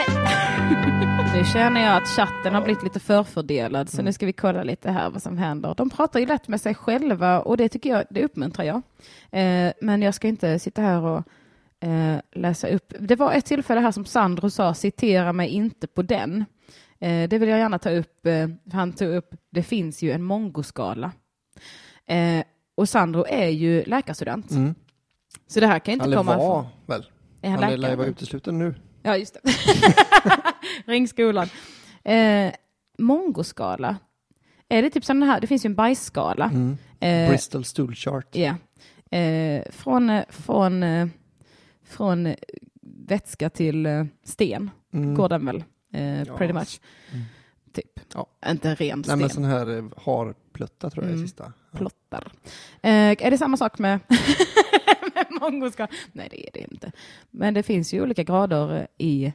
Nu 1.34 1.44
känner 1.44 1.80
jag 1.80 1.96
att 2.02 2.08
chatten 2.08 2.54
har 2.54 2.62
blivit 2.62 2.82
lite 2.82 3.00
förfördelad 3.00 3.90
så 3.90 4.02
nu 4.02 4.12
ska 4.12 4.26
vi 4.26 4.32
kolla 4.32 4.62
lite 4.62 4.90
här 4.90 5.10
vad 5.10 5.22
som 5.22 5.38
händer. 5.38 5.74
De 5.76 5.90
pratar 5.90 6.20
ju 6.20 6.26
lätt 6.26 6.48
med 6.48 6.60
sig 6.60 6.74
själva 6.74 7.40
och 7.40 7.56
det 7.56 7.68
tycker 7.68 7.90
jag, 7.90 8.04
det 8.10 8.24
uppmuntrar 8.24 8.64
jag. 8.64 8.82
Eh, 9.30 9.72
men 9.80 10.02
jag 10.02 10.14
ska 10.14 10.28
inte 10.28 10.58
sitta 10.58 10.82
här 10.82 11.00
och 11.02 11.24
eh, 11.80 12.16
läsa 12.32 12.68
upp. 12.68 12.92
Det 13.00 13.16
var 13.16 13.32
ett 13.32 13.44
tillfälle 13.44 13.80
här 13.80 13.92
som 13.92 14.04
Sandro 14.04 14.50
sa, 14.50 14.74
citera 14.74 15.32
mig 15.32 15.48
inte 15.48 15.86
på 15.86 16.02
den. 16.02 16.44
Eh, 17.00 17.28
det 17.28 17.38
vill 17.38 17.48
jag 17.48 17.58
gärna 17.58 17.78
ta 17.78 17.90
upp. 17.90 18.26
Eh, 18.26 18.48
han 18.72 18.92
tog 18.92 19.08
upp, 19.08 19.34
det 19.50 19.62
finns 19.62 20.02
ju 20.02 20.12
en 20.12 20.22
mongoskala. 20.22 21.12
Eh, 22.06 22.44
och 22.74 22.88
Sandro 22.88 23.24
är 23.28 23.48
ju 23.48 23.84
läkarstudent. 23.84 24.50
Mm. 24.50 24.74
Så 25.46 25.60
det 25.60 25.66
här 25.66 25.78
kan 25.78 25.92
inte 25.92 26.04
Eller 26.04 26.16
komma 26.16 26.36
var 26.36 26.62
från... 26.62 26.66
väl. 26.86 27.06
Är 27.42 27.50
han 27.50 27.62
Han 27.62 27.70
lär 27.70 27.78
läkare? 27.78 28.06
utesluten 28.06 28.58
nu. 28.58 28.74
Ja, 29.02 29.16
just 29.16 29.34
det. 29.34 29.40
Ring 30.92 31.08
skolan. 31.08 31.48
Eh, 32.04 32.52
mongoskala 32.98 33.96
är 34.68 34.82
det 34.82 34.90
typ 34.90 35.04
sån 35.04 35.22
här, 35.22 35.40
det 35.40 35.46
finns 35.46 35.64
ju 35.64 35.66
en 35.66 35.74
bajsskala. 35.74 36.44
Mm. 36.44 36.78
Eh, 37.00 37.28
Bristol 37.28 37.64
Stool 37.64 37.94
Chart. 37.94 38.36
Ja. 38.36 38.54
Eh, 39.18 39.62
från, 39.70 40.10
eh, 40.10 40.24
från, 40.28 40.82
eh, 40.82 41.08
från 41.88 42.26
eh, 42.26 42.34
vätska 43.06 43.50
till 43.50 43.86
eh, 43.86 44.04
sten 44.24 44.70
Mm. 44.92 45.14
går 45.14 45.28
den 45.28 45.46
väl, 45.46 45.64
eh, 45.92 46.22
Ja. 46.22 46.36
pretty 46.36 46.52
much. 46.52 46.80
Mm. 47.12 47.24
Typ. 47.72 48.00
Ja. 48.14 48.26
Inte 48.46 48.74
ren 48.74 48.98
Nej 48.98 49.04
sten. 49.04 49.18
men 49.18 49.30
sån 49.30 49.44
här 49.44 49.76
eh, 49.78 49.84
harplutta 49.96 50.90
tror 50.90 51.04
jag 51.04 51.10
är 51.10 51.14
Mm. 51.14 51.26
sista. 51.26 51.52
Ja. 51.72 51.78
plottar. 51.78 52.32
Eh, 52.82 52.90
är 53.26 53.30
det 53.30 53.38
samma 53.38 53.56
sak 53.56 53.78
med, 53.78 54.00
med 55.14 55.26
mongoska? 55.40 55.88
Nej, 56.12 56.28
det 56.30 56.46
är 56.46 56.50
det 56.52 56.72
inte. 56.72 56.92
Men 57.30 57.54
det 57.54 57.62
finns 57.62 57.92
ju 57.94 58.02
olika 58.02 58.22
grader 58.22 58.86
i 58.98 59.32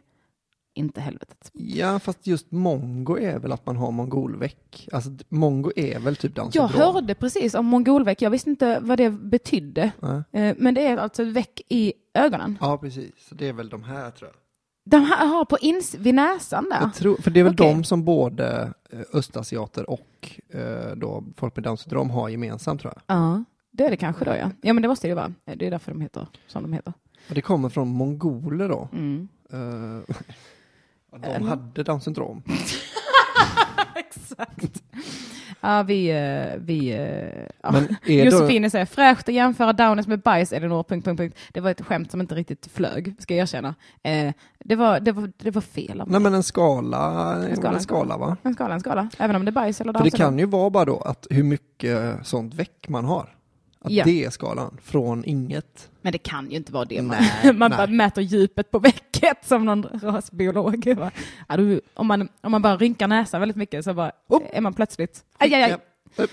inte 0.76 1.01
helvetet. 1.01 1.49
Ja, 1.54 1.99
fast 1.99 2.28
just 2.28 2.51
mongo 2.51 3.18
är 3.18 3.39
väl 3.39 3.51
att 3.51 3.66
man 3.66 3.78
har 3.78 3.91
mongolväck. 3.91 4.89
Alltså 4.91 5.10
mongo 5.30 5.72
är 5.76 5.99
väl 5.99 6.16
typ 6.16 6.36
Downs 6.36 6.56
Jag 6.56 6.68
hörde 6.68 7.16
precis 7.16 7.54
om 7.54 7.66
mongolväck. 7.66 8.22
Jag 8.22 8.30
visste 8.30 8.49
inte 8.49 8.80
vad 8.80 8.97
det 8.97 9.10
betydde. 9.10 9.91
Eh, 10.32 10.56
men 10.58 10.74
det 10.74 10.88
är 10.88 10.97
alltså 10.97 11.24
väck 11.24 11.62
i 11.70 11.93
ögonen. 12.14 12.57
ja, 12.61 12.78
precis. 12.78 13.11
Så 13.28 13.36
det 13.36 13.47
är 13.47 13.53
väl 13.53 13.70
de 13.70 13.84
här 13.84 14.11
tror 14.11 14.30
jag. 14.34 14.39
De 14.86 15.05
här 15.05 15.28
har 15.28 15.45
på 15.45 15.57
ins 15.57 15.95
vid 15.95 16.16
näsan 16.16 16.70
där. 16.70 16.82
jag 16.82 16.93
tror, 16.93 17.16
för 17.16 17.32
det 17.32 17.39
är 17.39 17.43
väl 17.43 17.53
Okej. 17.53 17.74
de 17.74 17.84
som 17.84 18.03
både 18.05 18.74
eh, 18.89 18.99
östasiater 19.14 19.89
och 19.89 20.39
eh, 20.49 20.95
då 20.95 21.24
folk 21.38 21.55
med 21.55 21.64
Downs 21.64 21.82
syndrom 21.82 22.09
har 22.09 22.30
gemensamt 22.30 22.82
tror 22.82 22.93
jag. 22.95 23.18
Ja, 23.18 23.43
det 23.72 23.86
är 23.86 23.89
det 23.89 23.97
kanske 23.97 24.26
då 24.26 24.32
ja. 24.32 24.51
Ja 24.61 24.74
men 24.74 24.82
det 24.82 24.88
måste 24.88 25.07
det 25.07 25.09
ju 25.09 25.16
vara. 25.16 25.34
Det 25.45 25.66
är 25.68 25.72
därför 25.72 25.91
de 25.91 26.01
heter 26.01 26.28
som 26.47 26.64
de 26.64 26.74
heter. 26.74 26.93
Och 27.30 27.36
det 27.36 27.41
kommer 27.41 27.70
från 27.70 27.88
mongoler 27.88 28.70
då. 28.70 28.89
Mm. 28.93 29.28
Eh, 29.51 30.16
de 31.39 31.47
hade 31.47 31.84
Downs 31.84 32.03
syndrom. 32.03 32.43
Exakt. 33.95 34.84
Ja, 35.64 35.84
vi... 35.84 36.09
eh, 36.09 36.59
vi 36.59 36.91
eh, 36.91 37.47
ja. 37.64 37.72
Men 37.72 37.84
är 38.05 38.32
då, 38.32 38.38
Josefine 38.38 38.70
säger 38.70 38.86
fräscht 38.86 39.30
att 39.30 39.36
jämföra 39.36 39.74
Downers 39.74 40.07
med 40.07 40.20
bajs 40.20 40.53
Elinor... 40.53 40.84
Punkt, 40.84 41.05
punkt, 41.05 41.18
punkt. 41.18 41.38
Det 41.53 41.61
var 41.61 41.72
ett 41.72 41.82
skämt 41.82 42.11
som 42.11 42.22
inte 42.22 42.36
riktigt 42.36 42.68
flög, 42.74 43.16
ska 43.20 43.36
jag 43.36 43.41
erkänna. 43.41 43.76
Eh, 44.03 44.34
det, 44.59 44.76
var, 44.76 44.99
det, 44.99 45.11
var, 45.11 45.32
det 45.38 45.51
var 45.51 45.61
fel 45.61 46.01
av 46.01 46.07
mig. 46.07 46.11
nej 46.11 46.22
men 46.22 46.34
en 46.34 46.43
skala, 46.43 47.34
en 47.36 47.55
skala, 47.55 47.78
en 47.78 47.82
skala 47.82 48.18
va? 48.18 48.38
En 48.43 48.53
skala, 48.53 48.74
en 48.74 48.80
skala. 48.80 49.09
Även 49.18 49.36
om 49.36 49.45
det 49.45 49.49
är 49.49 49.53
bajs 49.53 49.82
eller 49.82 49.93
För 49.93 49.99
Downs 49.99 50.11
det 50.11 50.18
kan 50.18 50.39
ju 50.39 50.45
vara 50.45 50.70
bara 50.70 50.86
då 50.86 50.99
att 50.99 51.28
hur 51.30 51.43
mycket 51.43 52.28
sånt 52.28 52.53
väck 52.53 52.86
man 52.88 53.05
har. 53.05 53.30
Att 53.84 53.92
Ja. 53.92 54.04
det 54.04 54.24
är 54.26 54.30
skalan, 54.30 54.78
från 54.84 55.26
inget. 55.26 55.90
Men 56.02 56.12
det 56.12 56.18
kan 56.18 56.50
ju 56.52 56.58
inte 56.58 56.72
vara 56.72 56.86
det. 56.86 57.02
Man, 57.02 57.18
Nej, 57.44 57.54
man 57.54 57.70
nej. 57.72 57.78
bara 57.78 57.88
mäter 57.88 58.22
djupet 58.22 58.72
på 58.72 58.80
väcket 58.80 59.38
som 59.46 59.66
någon 59.66 59.84
rasbiolog. 60.02 60.96
Du, 61.58 61.82
om, 61.94 62.08
man, 62.08 62.30
om 62.42 62.52
man 62.52 62.62
bara 62.62 62.78
rynkar 62.78 63.08
näsan 63.08 63.40
väldigt 63.40 63.58
mycket 63.58 63.84
så 63.84 63.94
bara, 63.94 64.12
Oh. 64.28 64.42
är 64.54 64.62
man 64.62 64.74
plötsligt... 64.74 65.24
Aj, 65.38 65.54
aj, 65.54 65.64
aj. 65.64 65.70
Ja. 65.70 65.78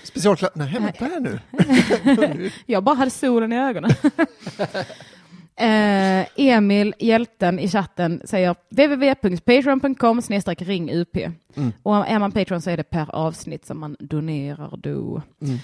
Specialklass, 0.03 0.51
nej 0.55 0.73
vänta 0.79 1.05
här 1.05 1.19
nu. 1.19 2.49
Jag 2.65 2.83
bara 2.83 2.95
hade 2.95 3.11
solen 3.11 3.53
i 3.53 3.57
ögonen. 3.59 3.91
eh, 5.55 6.27
Emil, 6.35 6.93
hjälten 6.99 7.59
i 7.59 7.69
chatten, 7.69 8.21
säger 8.25 8.55
www.patreon.com 8.69 10.21
ring 10.57 10.91
UP. 10.91 11.15
Mm. 11.15 11.71
Och 11.83 12.07
är 12.07 12.19
man 12.19 12.31
Patreon 12.31 12.61
så 12.61 12.69
är 12.69 12.77
det 12.77 12.83
per 12.83 13.15
avsnitt 13.15 13.65
som 13.65 13.79
man 13.79 13.95
donerar 13.99 14.77
då. 14.77 15.21
Mm. 15.41 15.57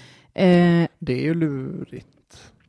Eh, 0.44 0.88
Det 1.00 1.14
är 1.14 1.22
ju 1.24 1.34
lurigt 1.34 2.08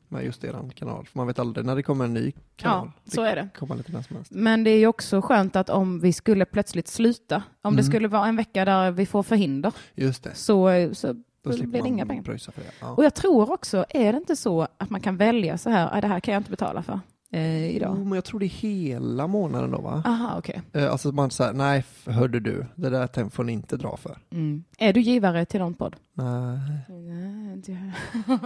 med 0.08 0.24
just 0.24 0.44
eran 0.44 0.70
kanal, 0.70 1.06
för 1.06 1.18
man 1.18 1.26
vet 1.26 1.38
aldrig 1.38 1.66
när 1.66 1.76
det 1.76 1.82
kommer 1.82 2.04
en 2.04 2.14
ny 2.14 2.32
kanal. 2.56 2.90
ja, 3.04 3.10
så 3.12 3.22
är 3.22 3.36
det. 3.36 3.48
kommer 3.58 3.74
lite 3.74 3.92
när 3.92 4.02
som 4.02 4.16
helst. 4.16 4.32
Men 4.32 4.64
det 4.64 4.70
är 4.70 4.78
ju 4.78 4.86
också 4.86 5.20
skönt 5.22 5.56
att 5.56 5.70
om 5.70 6.00
vi 6.00 6.12
skulle 6.12 6.44
plötsligt 6.44 6.88
sluta, 6.88 7.42
om 7.62 7.76
det 7.76 7.80
Mm. 7.82 7.90
skulle 7.92 8.08
vara 8.08 8.26
en 8.26 8.36
vecka 8.36 8.64
där 8.64 8.90
vi 8.90 9.06
får 9.06 9.22
förhinder, 9.22 9.72
Just 9.94 10.22
det, 10.24 10.34
så, 10.34 10.90
så 10.92 11.12
då 11.42 11.50
blir 11.50 11.82
det 11.82 11.88
inga 11.88 12.06
pengar. 12.06 12.22
det. 12.56 12.62
Ja. 12.80 12.90
Och 12.90 13.04
jag 13.04 13.14
tror 13.14 13.52
också, 13.52 13.84
är 13.88 14.12
det 14.12 14.18
inte 14.18 14.36
så 14.36 14.68
att 14.78 14.90
man 14.90 15.00
kan 15.00 15.16
välja 15.16 15.58
så 15.58 15.70
här, 15.70 15.90
"Ah, 15.92 16.00
det 16.00 16.06
här 16.06 16.20
kan 16.20 16.34
jag 16.34 16.40
inte 16.40 16.50
betala 16.50 16.82
för 16.82 17.00
eh, 17.32 17.66
Jo, 17.66 17.72
idag? 17.76 17.98
men 17.98 18.12
jag 18.12 18.24
tror 18.24 18.40
det 18.40 18.46
är 18.46 18.48
hela 18.48 19.26
månaden 19.26 19.70
då 19.70 19.80
va? 19.80 20.02
Aha, 20.06 20.34
okej. 20.38 20.62
Eh, 20.72 20.90
Alltså 20.92 21.12
man 21.12 21.30
säger 21.30 21.52
nej, 21.52 21.84
hörde 22.06 22.40
du, 22.40 22.66
det 22.74 22.90
där 22.90 23.28
får 23.30 23.44
ni 23.44 23.52
inte 23.52 23.76
dra 23.76 23.96
för. 23.96 24.18
Mm. 24.30 24.64
Är 24.78 24.92
du 24.92 25.00
givare 25.00 25.44
till 25.44 25.60
någon 25.60 25.74
podd? 25.74 25.96
Nej. 26.14 26.58
Nej. 26.88 27.92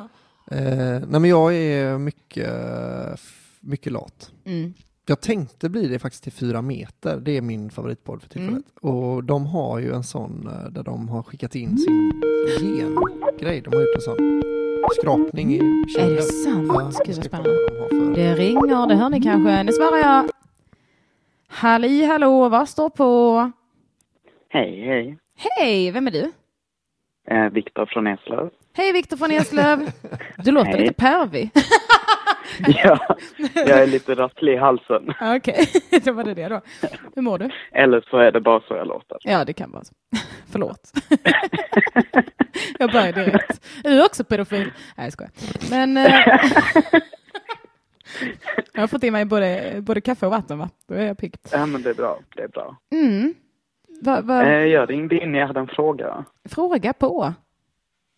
Eh, 0.50 1.00
nej 1.08 1.20
men 1.20 1.24
jag 1.24 1.54
är 1.54 1.98
mycket, 1.98 2.50
mycket 3.60 3.92
lat. 3.92 4.30
Mm. 4.44 4.74
Jag 5.06 5.20
tänkte 5.20 5.68
bli 5.68 5.88
det 5.88 5.98
faktiskt 5.98 6.22
till 6.22 6.32
fyra 6.32 6.62
meter, 6.62 7.20
det 7.20 7.36
är 7.36 7.40
min 7.42 7.70
favoritpodd 7.70 8.22
för 8.22 8.28
tillfället. 8.28 8.64
Och 8.80 9.24
de 9.24 9.46
har 9.46 9.78
ju 9.78 9.92
en 9.94 10.02
sån 10.04 10.48
eh, 10.48 10.70
där 10.70 10.82
de 10.82 11.08
har 11.08 11.22
skickat 11.22 11.54
in 11.54 11.78
sin 11.78 12.22
gengrej. 12.60 13.60
De 13.60 13.72
har 13.74 13.80
gjort 13.80 13.96
en 13.96 14.00
sån 14.02 14.42
skrapning 14.90 15.52
i 15.54 15.58
Är 15.58 15.88
kinden. 15.88 16.16
det 16.16 16.22
sant? 16.22 16.66
Ja, 16.68 16.90
Gud 17.06 17.16
vad 17.16 17.24
spännande. 17.24 17.50
för- 17.50 18.14
Det 18.14 18.34
ringer, 18.34 18.86
det 18.86 18.94
hör 18.94 19.10
ni 19.10 19.20
kanske. 19.22 19.62
Nu 19.62 19.72
svarar 19.72 19.98
jag. 19.98 20.30
Halli 21.48 22.04
hallå, 22.04 22.48
vad 22.48 22.68
står 22.68 22.88
på? 22.90 23.50
Hej, 24.48 24.84
hej. 24.86 25.18
Hej, 25.58 25.90
vem 25.90 26.06
är 26.06 26.10
du? 26.10 26.32
Eh, 27.30 27.44
Viktor 27.52 27.86
från 27.86 28.06
Eslöv. 28.06 28.50
Hej 28.76 28.92
Viktor 28.92 29.16
från 29.16 29.30
Eslöv. 29.30 29.90
Du 30.44 30.50
låter 30.50 30.78
lite 30.78 30.94
pervig. 30.94 31.50
ja, 32.84 33.16
jag 33.54 33.82
är 33.82 33.86
lite 33.86 34.14
rasslig 34.14 34.52
i 34.52 34.56
halsen. 34.56 35.14
Okej, 35.36 35.66
då 36.04 36.12
var 36.12 36.24
det 36.24 36.34
det 36.34 36.48
då. 36.48 36.60
Hur 37.14 37.22
mår 37.22 37.38
du? 37.38 37.50
Eller 37.72 38.00
så 38.10 38.16
är 38.18 38.32
det 38.32 38.40
bara 38.40 38.60
så 38.60 38.74
jag 38.74 38.86
låter. 38.86 39.18
Ja, 39.20 39.44
det 39.44 39.52
kan 39.52 39.70
vara 39.70 39.84
så. 39.84 39.94
Förlåt. 40.52 40.92
jag 42.78 42.92
börjar 42.92 43.12
direkt. 43.12 43.66
Är 43.84 43.90
du 43.90 44.04
också 44.04 44.24
pedofil? 44.24 44.70
Nej, 44.96 45.06
jag 45.06 45.12
skojar. 45.12 45.30
Men... 45.70 45.96
Eh, 45.96 47.00
jag 48.72 48.80
har 48.82 48.88
fått 48.88 49.04
i 49.04 49.10
mig 49.10 49.24
både, 49.24 49.74
både 49.80 50.00
kaffe 50.00 50.26
och 50.26 50.32
vatten, 50.32 50.58
va? 50.58 50.70
Då 50.88 50.94
är 50.94 51.06
jag 51.06 51.18
pigg. 51.18 51.34
Ja, 51.52 51.66
men 51.66 51.82
det 51.82 51.90
är 51.90 51.94
bra. 51.94 52.18
Det 52.36 52.42
är 52.42 52.48
bra. 52.48 52.76
Mm. 52.92 53.34
Va, 54.02 54.20
va, 54.20 54.46
Eh, 54.46 54.64
jag 54.64 54.90
ringde 54.90 55.16
in, 55.22 55.34
jag 55.34 55.46
hade 55.46 55.60
en 55.60 55.66
fråga. 55.66 56.24
Fråga 56.48 56.92
på. 56.92 57.32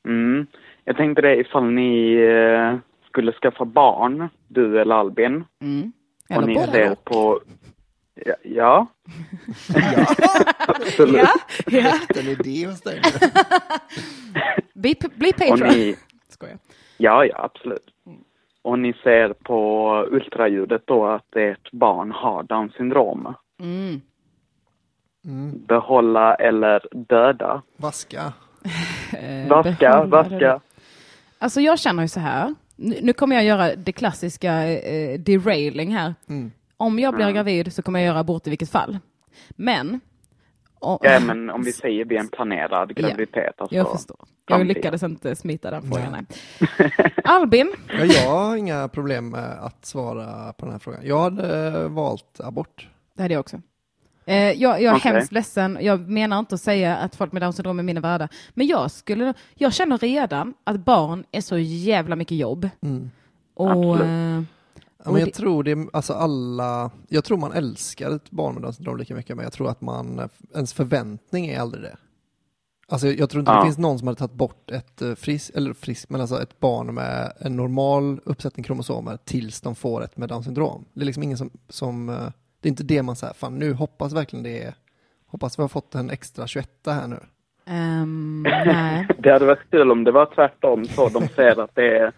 Mm. 0.08 0.46
Jag 0.84 0.96
tänkte 0.96 1.22
det 1.22 1.36
ifall 1.36 1.64
ni 1.64 2.14
eh, 2.14 2.76
skulle 3.14 3.32
skaffa 3.32 3.64
barn, 3.64 4.28
du 4.48 4.80
eller 4.80 4.94
Albin, 4.94 5.44
Mm. 5.60 5.92
och 6.30 6.36
Eller 6.36 6.46
ni 6.46 6.54
båda 6.54 6.72
ser 6.72 6.94
på... 6.94 7.40
Ja. 8.14 8.34
ja. 8.42 8.86
Absolut. 10.58 11.16
Ja, 11.16 11.28
ja. 11.66 11.92
En 12.20 12.26
idé 12.28 12.66
hos 12.66 12.80
dig. 12.80 13.00
Bli, 14.74 14.96
bli 15.16 15.30
Och 15.30 15.36
Patreon. 15.38 15.68
ni... 15.68 15.96
Skojar. 16.28 16.58
Ja, 16.96 17.24
ja, 17.24 17.36
absolut. 17.44 17.90
Och 18.62 18.78
ni 18.78 18.92
ser 18.92 19.32
på 19.32 19.90
ultraljudet 20.10 20.82
då 20.86 21.06
att 21.06 21.36
ert 21.36 21.70
barn 21.72 22.10
har 22.12 22.42
Downs 22.42 22.72
syndrom. 22.74 23.34
Mm. 23.60 24.00
Mm. 25.24 25.66
Behålla 25.66 26.34
eller 26.34 26.86
döda? 26.92 27.62
Vaska. 27.76 28.32
Eh, 29.18 29.48
Vaska, 29.48 30.04
vaska. 30.04 30.60
Alltså 31.38 31.60
jag 31.60 31.78
känner 31.78 32.02
ju 32.02 32.08
så 32.08 32.20
här. 32.20 32.54
Nu 32.76 32.98
nu 33.02 33.12
kommer 33.12 33.36
jag 33.36 33.44
göra 33.44 33.76
det 33.76 33.92
klassiska 33.92 34.68
eh, 34.68 35.20
derailing 35.20 35.94
här. 35.94 36.14
Mm. 36.28 36.52
Om 36.76 36.98
jag 36.98 37.14
blir 37.14 37.30
gravid 37.30 37.72
så 37.72 37.82
kommer 37.82 38.00
jag 38.00 38.06
göra 38.06 38.18
abort 38.18 38.46
i 38.46 38.50
vilket 38.50 38.70
fall. 38.70 38.98
Men... 39.50 40.00
om- 40.78 40.98
Ja, 41.02 41.20
men 41.20 41.50
om 41.50 41.62
vi 41.62 41.72
säger 41.72 42.04
vid 42.04 42.18
en 42.18 42.28
planerad 42.32 42.92
Ja, 42.96 43.08
graviditet. 43.08 43.54
Alltså, 43.60 43.76
jag 43.76 43.92
förstår. 43.92 44.16
Jag 44.20 44.28
framtiden. 44.58 44.74
lyckades 44.74 45.02
inte 45.02 45.36
smita 45.36 45.70
den 45.70 45.82
frågan. 45.82 46.12
Nej. 46.12 46.92
Albin, 47.24 47.72
Ja, 47.88 48.04
jag 48.04 48.30
har 48.30 48.56
inga 48.56 48.88
problem 48.88 49.28
med 49.30 49.44
att 49.64 49.84
svara 49.84 50.52
på 50.52 50.66
den 50.66 50.72
här 50.72 50.78
frågan. 50.78 51.00
Jag 51.04 51.18
hade 51.20 51.66
eh, 51.82 51.88
valt 51.88 52.40
abort. 52.40 52.88
det 53.16 53.22
hade 53.22 53.34
jag 53.34 53.40
också. 53.40 53.60
Eh, 54.26 54.36
jag, 54.36 54.82
jag 54.82 54.82
är 54.82 54.96
Okej. 54.98 55.12
hemskt 55.12 55.32
ledsen. 55.32 55.78
Jag 55.80 56.08
menar 56.08 56.38
inte 56.38 56.54
att 56.54 56.60
säga 56.60 56.96
att 56.96 57.16
folk 57.16 57.32
med 57.32 57.42
Downs 57.42 57.56
syndrom 57.56 57.78
är 57.78 57.82
mindre 57.82 58.02
värda. 58.02 58.28
Men 58.54 58.66
jag, 58.66 58.90
skulle, 58.90 59.34
jag 59.54 59.72
känner 59.72 59.98
redan 59.98 60.54
att 60.64 60.76
barn 60.84 61.24
är 61.32 61.40
så 61.40 61.58
jävla 61.58 62.16
mycket 62.16 62.38
jobb. 62.38 62.68
Mm. 62.80 63.10
Och, 63.54 63.70
Absolut. 63.70 64.00
eh, 64.02 64.42
Ja, 65.06 65.10
men 65.10 65.20
jag 65.20 65.28
det- 65.28 65.32
tror 65.32 65.64
det, 65.64 65.88
alltså 65.92 66.12
alla, 66.12 66.90
jag 67.08 67.24
tror 67.24 67.38
man 67.38 67.52
älskar 67.52 68.10
ett 68.16 68.30
barn 68.30 68.54
med 68.54 68.62
Downs 68.62 68.76
syndrom 68.76 68.96
lika 68.96 69.14
mycket, 69.14 69.36
men 69.36 69.42
jag 69.44 69.52
tror 69.52 69.68
att 69.70 69.80
man, 69.80 70.28
ens 70.54 70.72
förväntning 70.72 71.46
är 71.46 71.60
aldrig 71.60 71.82
det. 71.84 71.96
Alltså 72.88 73.06
jag 73.08 73.30
tror 73.30 73.40
inte 73.40 73.52
Ja. 73.52 73.58
det 73.58 73.64
finns 73.66 73.78
någon 73.78 73.98
som 73.98 74.08
hade 74.08 74.18
tagit 74.18 74.32
bort 74.34 74.70
ett 74.70 75.02
eh, 75.02 75.14
friskt, 75.14 75.56
eller 75.56 75.72
friskt, 75.72 76.10
men 76.10 76.20
alltså 76.20 76.42
ett 76.42 76.60
barn 76.60 76.94
med 76.94 77.32
en 77.40 77.56
normal 77.56 78.20
uppsättning 78.24 78.64
kromosomer 78.64 79.18
tills 79.24 79.60
de 79.60 79.74
får 79.74 80.04
ett 80.04 80.16
med 80.16 80.28
Downs 80.28 80.44
syndrom. 80.44 80.84
Det 80.92 81.00
är 81.00 81.04
liksom 81.04 81.22
ingen 81.22 81.38
som, 81.38 81.50
som 81.68 82.08
eh, 82.08 82.28
det 82.64 82.68
är 82.68 82.70
inte 82.70 82.82
det 82.84 83.02
man 83.02 83.16
säger, 83.16 83.34
fan 83.34 83.58
nu 83.58 83.72
hoppas 83.72 84.12
verkligen 84.12 84.42
det 84.42 84.62
är, 84.62 84.74
hoppas 85.26 85.58
vi 85.58 85.62
har 85.62 85.68
fått 85.68 85.94
en 85.94 86.10
extra 86.10 86.46
21 86.46 86.68
här 86.86 87.06
nu. 87.06 87.20
ehm, 87.66 88.42
nej. 88.66 89.06
Det 89.18 89.30
hade 89.32 89.46
varit 89.46 89.70
kul 89.70 89.90
om 89.90 90.04
det 90.04 90.12
var 90.12 90.26
tvärtom 90.34 90.84
så 90.84 91.08
de 91.08 91.28
ser 91.36 91.60
att 91.64 91.74
det 91.74 91.98
är 91.98 92.12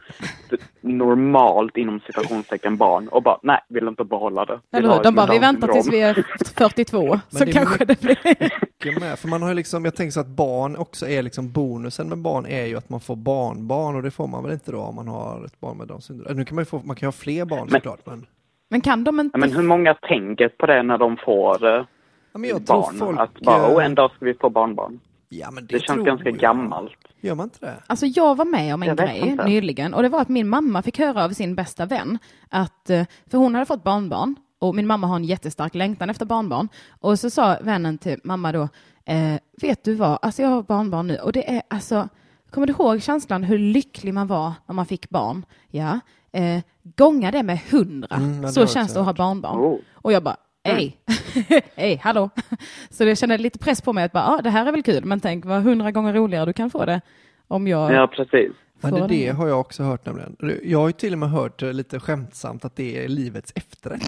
normalt 0.80 1.76
inom 1.76 2.00
citationstecken 2.06 2.76
barn 2.76 3.08
och 3.08 3.22
bara 3.22 3.38
nej, 3.42 3.60
vill 3.68 3.88
inte 3.88 4.04
behålla 4.04 4.44
det. 4.44 4.60
Vill 4.72 4.84
Eller 4.84 4.94
hur? 4.96 5.02
De 5.02 5.14
bara, 5.14 5.32
vi 5.32 5.38
väntar 5.38 5.68
tills 5.68 5.84
syndrom." 5.84 6.00
vi 6.14 6.20
är 6.20 6.26
42, 6.54 7.20
så 7.28 7.44
det 7.44 7.52
kanske 7.52 7.84
det 7.84 8.00
blir... 8.00 9.00
med, 9.00 9.18
för 9.18 9.28
man 9.28 9.42
har 9.42 9.48
ju 9.48 9.54
liksom, 9.54 9.84
jag 9.84 9.94
tänker 9.96 10.10
så 10.12 10.20
att 10.20 10.26
barn 10.26 10.76
också 10.76 11.08
är 11.08 11.22
liksom 11.22 11.52
bonusen 11.52 12.08
med 12.08 12.18
barn 12.18 12.46
är 12.46 12.66
ju 12.66 12.76
att 12.76 12.88
man 12.88 13.00
får 13.00 13.16
barnbarn 13.16 13.96
och 13.96 14.02
det 14.02 14.10
får 14.10 14.26
man 14.26 14.42
väl 14.44 14.52
inte 14.52 14.72
då 14.72 14.80
om 14.80 14.94
man 14.94 15.08
har 15.08 15.44
ett 15.44 15.60
barn 15.60 15.76
med 15.78 15.88
Downs 15.88 16.04
syndrom. 16.04 16.36
Nu 16.36 16.44
kan 16.44 16.54
man 16.54 16.62
ju 16.62 16.66
få, 16.66 16.80
man 16.84 16.96
kan 16.96 17.06
ju 17.06 17.08
ha 17.08 17.12
fler 17.12 17.44
barn 17.44 17.60
Men- 17.60 17.70
såklart 17.70 18.06
men. 18.06 18.26
Men 18.68 18.80
kan 18.80 19.04
de 19.04 19.20
inte... 19.20 19.34
Ja, 19.34 19.38
men 19.38 19.52
hur 19.52 19.62
många 19.62 19.94
tänker 19.94 20.48
på 20.48 20.66
det 20.66 20.82
när 20.82 20.98
de 20.98 21.16
får 21.16 21.66
eh, 21.66 21.84
Ja, 22.32 22.38
men 22.38 22.50
jag 22.50 22.66
tror 22.66 22.76
barn? 22.82 22.96
folk... 22.98 23.20
Att 23.20 23.40
bara, 23.40 23.74
oh, 23.76 23.84
en 23.84 23.94
dag 23.94 24.10
ska 24.10 24.24
vi 24.24 24.34
få 24.34 24.50
barnbarn. 24.50 25.00
ja, 25.28 25.50
men 25.50 25.66
det, 25.66 25.74
Det 25.74 25.80
känns 25.80 26.04
ganska 26.06 26.28
jag. 26.30 26.38
gammalt. 26.38 26.92
Gör 27.20 27.34
man 27.34 27.44
inte 27.44 27.66
det? 27.66 27.74
Alltså 27.86 28.06
jag 28.06 28.34
var 28.36 28.44
med 28.44 28.74
om 28.74 28.82
en 28.82 28.88
Jag 28.88 28.96
grej 28.98 29.36
nyligen 29.46 29.94
och 29.94 30.02
det 30.02 30.08
var 30.08 30.20
att 30.20 30.28
min 30.28 30.48
mamma 30.48 30.82
fick 30.82 30.98
höra 30.98 31.24
av 31.24 31.30
sin 31.30 31.54
bästa 31.54 31.86
vän 31.86 32.18
att, 32.50 32.90
eh, 32.90 33.06
för 33.30 33.38
hon 33.38 33.54
hade 33.54 33.66
fått 33.66 33.84
barnbarn 33.84 34.36
och 34.58 34.74
min 34.74 34.86
mamma 34.86 35.06
har 35.06 35.16
en 35.16 35.24
jättestark 35.24 35.74
längtan 35.74 36.10
efter 36.10 36.26
barnbarn 36.26 36.68
och 37.00 37.18
så 37.18 37.30
sa 37.30 37.56
vännen 37.60 37.98
till 37.98 38.20
mamma 38.24 38.52
då, 38.52 38.62
eh, 39.06 39.40
vet 39.62 39.84
du 39.84 39.94
vad, 39.94 40.18
alltså 40.22 40.42
jag 40.42 40.48
har 40.48 40.62
barnbarn 40.62 41.06
nu 41.06 41.16
och 41.16 41.32
det 41.32 41.50
är 41.56 41.62
alltså, 41.70 42.08
kommer 42.50 42.66
du 42.66 42.72
ihåg 42.72 43.02
känslan 43.02 43.42
hur 43.42 43.58
lycklig 43.58 44.14
man 44.14 44.26
var 44.26 44.52
när 44.66 44.74
man 44.74 44.86
fick 44.86 45.10
barn? 45.10 45.46
Ja, 45.70 46.00
eh, 46.32 46.60
gånga 46.96 47.30
det 47.30 47.42
med 47.42 47.58
hundra, 47.70 48.16
Mm, 48.16 48.34
ja, 48.34 48.46
det 48.46 48.52
så 48.52 48.60
jag 48.60 48.70
känns 48.70 48.94
det 48.94 49.00
att 49.00 49.06
ha 49.06 49.12
barnbarn. 49.12 49.58
Oh. 49.58 49.78
Och 49.94 50.12
jag 50.12 50.22
bara, 50.22 50.36
hej, 50.64 50.96
hej, 51.76 52.00
hallå. 52.02 52.30
Så 52.90 53.04
jag 53.04 53.18
kände 53.18 53.38
lite 53.38 53.58
press 53.58 53.80
på 53.82 53.92
mig 53.92 54.04
att 54.04 54.12
bara, 54.12 54.26
ah, 54.26 54.42
det 54.42 54.50
här 54.50 54.66
är 54.66 54.72
väl 54.72 54.82
kul, 54.82 55.04
men 55.04 55.20
tänk 55.20 55.44
vad 55.44 55.62
hundra 55.62 55.90
gånger 55.90 56.12
roligare 56.12 56.46
du 56.46 56.52
kan 56.52 56.70
få 56.70 56.84
det 56.84 57.00
om 57.48 57.68
jag 57.68 57.92
Ja, 57.92 58.06
precis. 58.06 58.52
Men 58.80 58.90
får 58.90 59.00
det, 59.00 59.06
det 59.06 59.28
har 59.28 59.48
jag 59.48 59.60
också 59.60 59.82
hört 59.82 60.06
nämligen. 60.06 60.60
Jag 60.62 60.78
har 60.78 60.86
ju 60.86 60.92
till 60.92 61.12
och 61.12 61.18
med 61.18 61.30
hört 61.30 61.62
eh, 61.62 61.72
lite 61.72 62.00
skämtsamt 62.00 62.64
att 62.64 62.76
det 62.76 63.04
är 63.04 63.08
livets 63.08 63.52
efterrätt. 63.54 64.02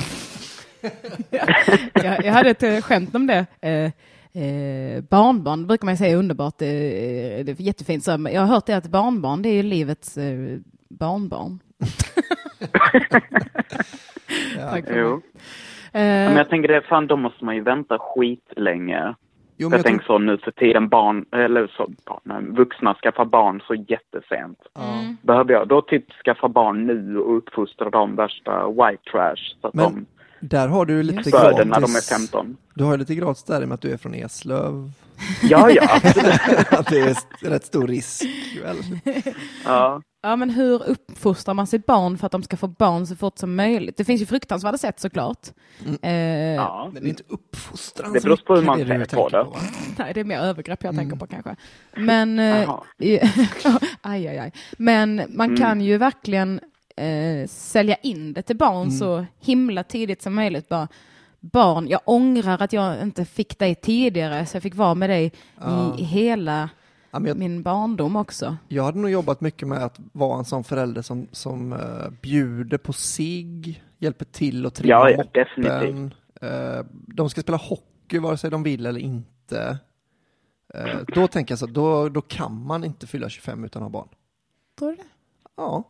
jag, 1.93 2.25
jag 2.25 2.33
hade 2.33 2.51
ett 2.51 2.63
eh, 2.63 2.81
skämt 2.81 3.15
om 3.15 3.27
det. 3.27 3.47
Eh, 3.61 4.43
eh, 4.43 5.01
barnbarn 5.01 5.67
brukar 5.67 5.87
man 5.87 5.97
säga 5.97 6.13
är 6.13 6.17
underbart, 6.17 6.63
eh, 6.63 6.67
det 6.67 7.49
är 7.49 7.63
jättefint. 7.63 8.05
Så, 8.05 8.11
jag 8.11 8.41
har 8.41 8.47
hört 8.47 8.67
det 8.67 8.77
att 8.77 8.87
barnbarn, 8.87 9.43
det 9.43 9.49
är 9.49 9.55
ju 9.55 9.63
livets 9.63 10.19
eh, 10.19 10.59
barnbarn. 10.89 11.59
För 14.55 14.99
Jo. 14.99 15.11
mig. 15.11 15.23
Men 15.93 16.33
Eh, 16.33 16.37
jag 16.37 16.49
tänker 16.49 16.69
det, 16.69 16.83
fan 16.83 17.07
då 17.07 17.17
måste 17.17 17.45
man 17.45 17.55
ju 17.55 17.61
vänta 17.63 17.99
skitlänge. 18.01 19.15
Jo, 19.57 19.69
Jag 19.71 19.79
jag 19.79 19.85
tänker 19.87 20.05
så 20.05 20.19
nu 20.19 20.39
för 20.39 20.51
tiden 20.51 20.89
barn, 20.89 21.25
eller 21.33 21.67
så 21.77 21.91
barn, 22.07 22.55
vuxna 22.55 22.95
skaffar 22.95 23.25
barn 23.25 23.61
så 23.67 23.75
jättesent. 23.75 24.59
ja. 24.75 25.05
Behöver 25.23 25.53
jag 25.53 25.69
då 25.69 25.83
typ 25.83 26.05
skaffa 26.25 26.49
barn 26.49 26.87
nu 26.87 27.19
och 27.19 27.37
uppfostra 27.37 27.91
dem 27.91 28.17
värsta 28.17 28.69
white 28.69 29.11
trash 29.13 29.37
så 29.61 29.67
att 29.67 29.75
Men 29.75 29.95
de 29.95 30.07
Där 30.47 30.69
har 30.69 30.87
du 30.87 31.03
lite 31.03 31.31
föder 31.31 31.65
när 31.65 31.75
de 31.75 31.81
gratis. 31.81 32.11
är 32.13 32.15
15? 32.19 32.57
Du 32.75 32.85
har 32.85 32.99
lite 32.99 33.15
gratis 33.15 33.45
där 33.45 33.61
i 33.61 33.65
och 33.65 33.69
med 33.69 33.75
att 33.75 33.81
du 33.83 33.93
är 33.93 33.97
från 33.97 34.15
Eslöv. 34.15 34.91
Ja, 35.43 35.71
ja. 35.71 36.01
att 36.71 36.87
det 36.91 37.01
är 37.01 37.49
rätt 37.51 37.65
stor 37.67 37.87
risk. 37.89 38.27
Väl? 38.63 38.77
ja. 39.65 40.03
ja, 40.23 40.37
men 40.37 40.51
hur 40.51 40.89
uppfostrar 40.89 41.55
man 41.55 41.67
sitt 41.67 41.87
barn 41.87 42.19
för 42.19 42.27
att 42.27 42.33
de 42.33 42.43
ska 42.43 42.57
få 42.57 42.67
barn 42.67 43.07
så 43.07 43.17
fort 43.17 43.39
som 43.39 43.55
möjligt? 43.57 43.97
Det 43.97 44.05
finns 44.05 44.23
ju 44.23 44.27
fruktansvärda 44.27 44.79
sätt 44.79 45.01
såklart. 45.01 45.47
Eh, 46.03 46.13
ja. 46.55 46.91
Men 46.93 47.03
det 47.03 47.09
är 47.09 47.11
inte 47.11 47.23
uppfostran 47.29 48.13
Det 48.13 48.21
beror 48.23 48.37
på 48.37 48.57
hur 48.57 48.63
man 48.63 48.79
ser 48.79 49.17
på 49.17 49.29
det. 49.29 49.43
va? 49.43 49.57
Nej, 49.99 50.15
det 50.15 50.21
är 50.21 50.25
mer 50.25 50.41
övergrepp 50.41 50.85
jag 50.85 50.97
tänker 50.97 51.17
på 51.17 51.27
kanske. 51.27 51.57
Men, 51.97 52.39
eh, 52.39 52.71
aj, 54.03 54.29
aj, 54.29 54.39
aj. 54.39 54.53
Men 54.79 55.23
man 55.29 55.57
kan 55.57 55.81
ju 55.81 55.99
verkligen 55.99 56.61
eh, 56.97 57.49
sälja 57.49 57.97
in 57.97 58.33
det 58.33 58.43
till 58.43 58.57
barn 58.57 58.91
så 58.91 59.27
himla 59.41 59.85
tidigt 59.85 60.23
som 60.23 60.35
möjligt. 60.35 60.69
Bara, 60.69 60.89
barn, 61.53 61.89
jag 61.89 62.01
ångrar 62.05 62.63
att 62.63 62.73
jag 62.73 63.03
inte 63.03 63.25
fick 63.25 63.59
dig 63.59 63.75
tidigare 63.75 64.47
så 64.47 64.57
jag 64.57 64.63
fick 64.63 64.75
vara 64.75 64.95
med 64.95 65.11
dig 65.11 65.33
i 65.99 66.03
hela 66.03 66.71
Ja, 67.11 67.21
jag, 67.27 67.37
min 67.39 67.63
barndom 67.63 68.17
också. 68.17 68.57
jag 68.69 68.85
hade 68.85 68.99
nog 68.99 69.11
jobbat 69.11 69.41
mycket 69.41 69.69
med 69.69 69.85
att 69.85 69.99
vara 70.13 70.39
en 70.39 70.45
sån 70.45 70.65
förälder 70.65 71.03
som, 71.03 71.29
som 71.33 71.73
uh, 71.73 72.11
bjuder 72.23 72.79
på 72.79 72.93
sig, 72.93 73.83
hjälper 73.99 74.25
till 74.25 74.67
att 74.67 74.75
trimma 74.75 74.89
Ja, 74.91 75.11
ja, 75.11 75.17
moppen. 75.17 75.45
definitivt. 75.45 76.15
Eh, 76.41 76.85
de 76.91 77.31
ska 77.31 77.41
spela 77.41 77.59
hockey 77.59 78.19
vare 78.19 78.37
sig 78.37 78.51
de 78.51 78.63
vill 78.63 78.87
eller 78.87 79.01
inte. 79.01 79.79
Eh, 80.75 80.99
då 81.15 81.27
tänker 81.29 81.53
jag 81.53 81.59
så, 81.59 81.67
då, 81.67 82.09
då 82.09 82.21
kan 82.21 82.67
man 82.67 82.85
inte 82.85 83.07
fylla 83.07 83.29
25 83.29 83.65
utan 83.65 83.83
att 83.83 83.87
ha 83.87 83.91
barn. 83.91 84.09
Tror 84.79 84.91
du 84.91 84.97
det? 84.97 85.03
Ja. 85.57 85.85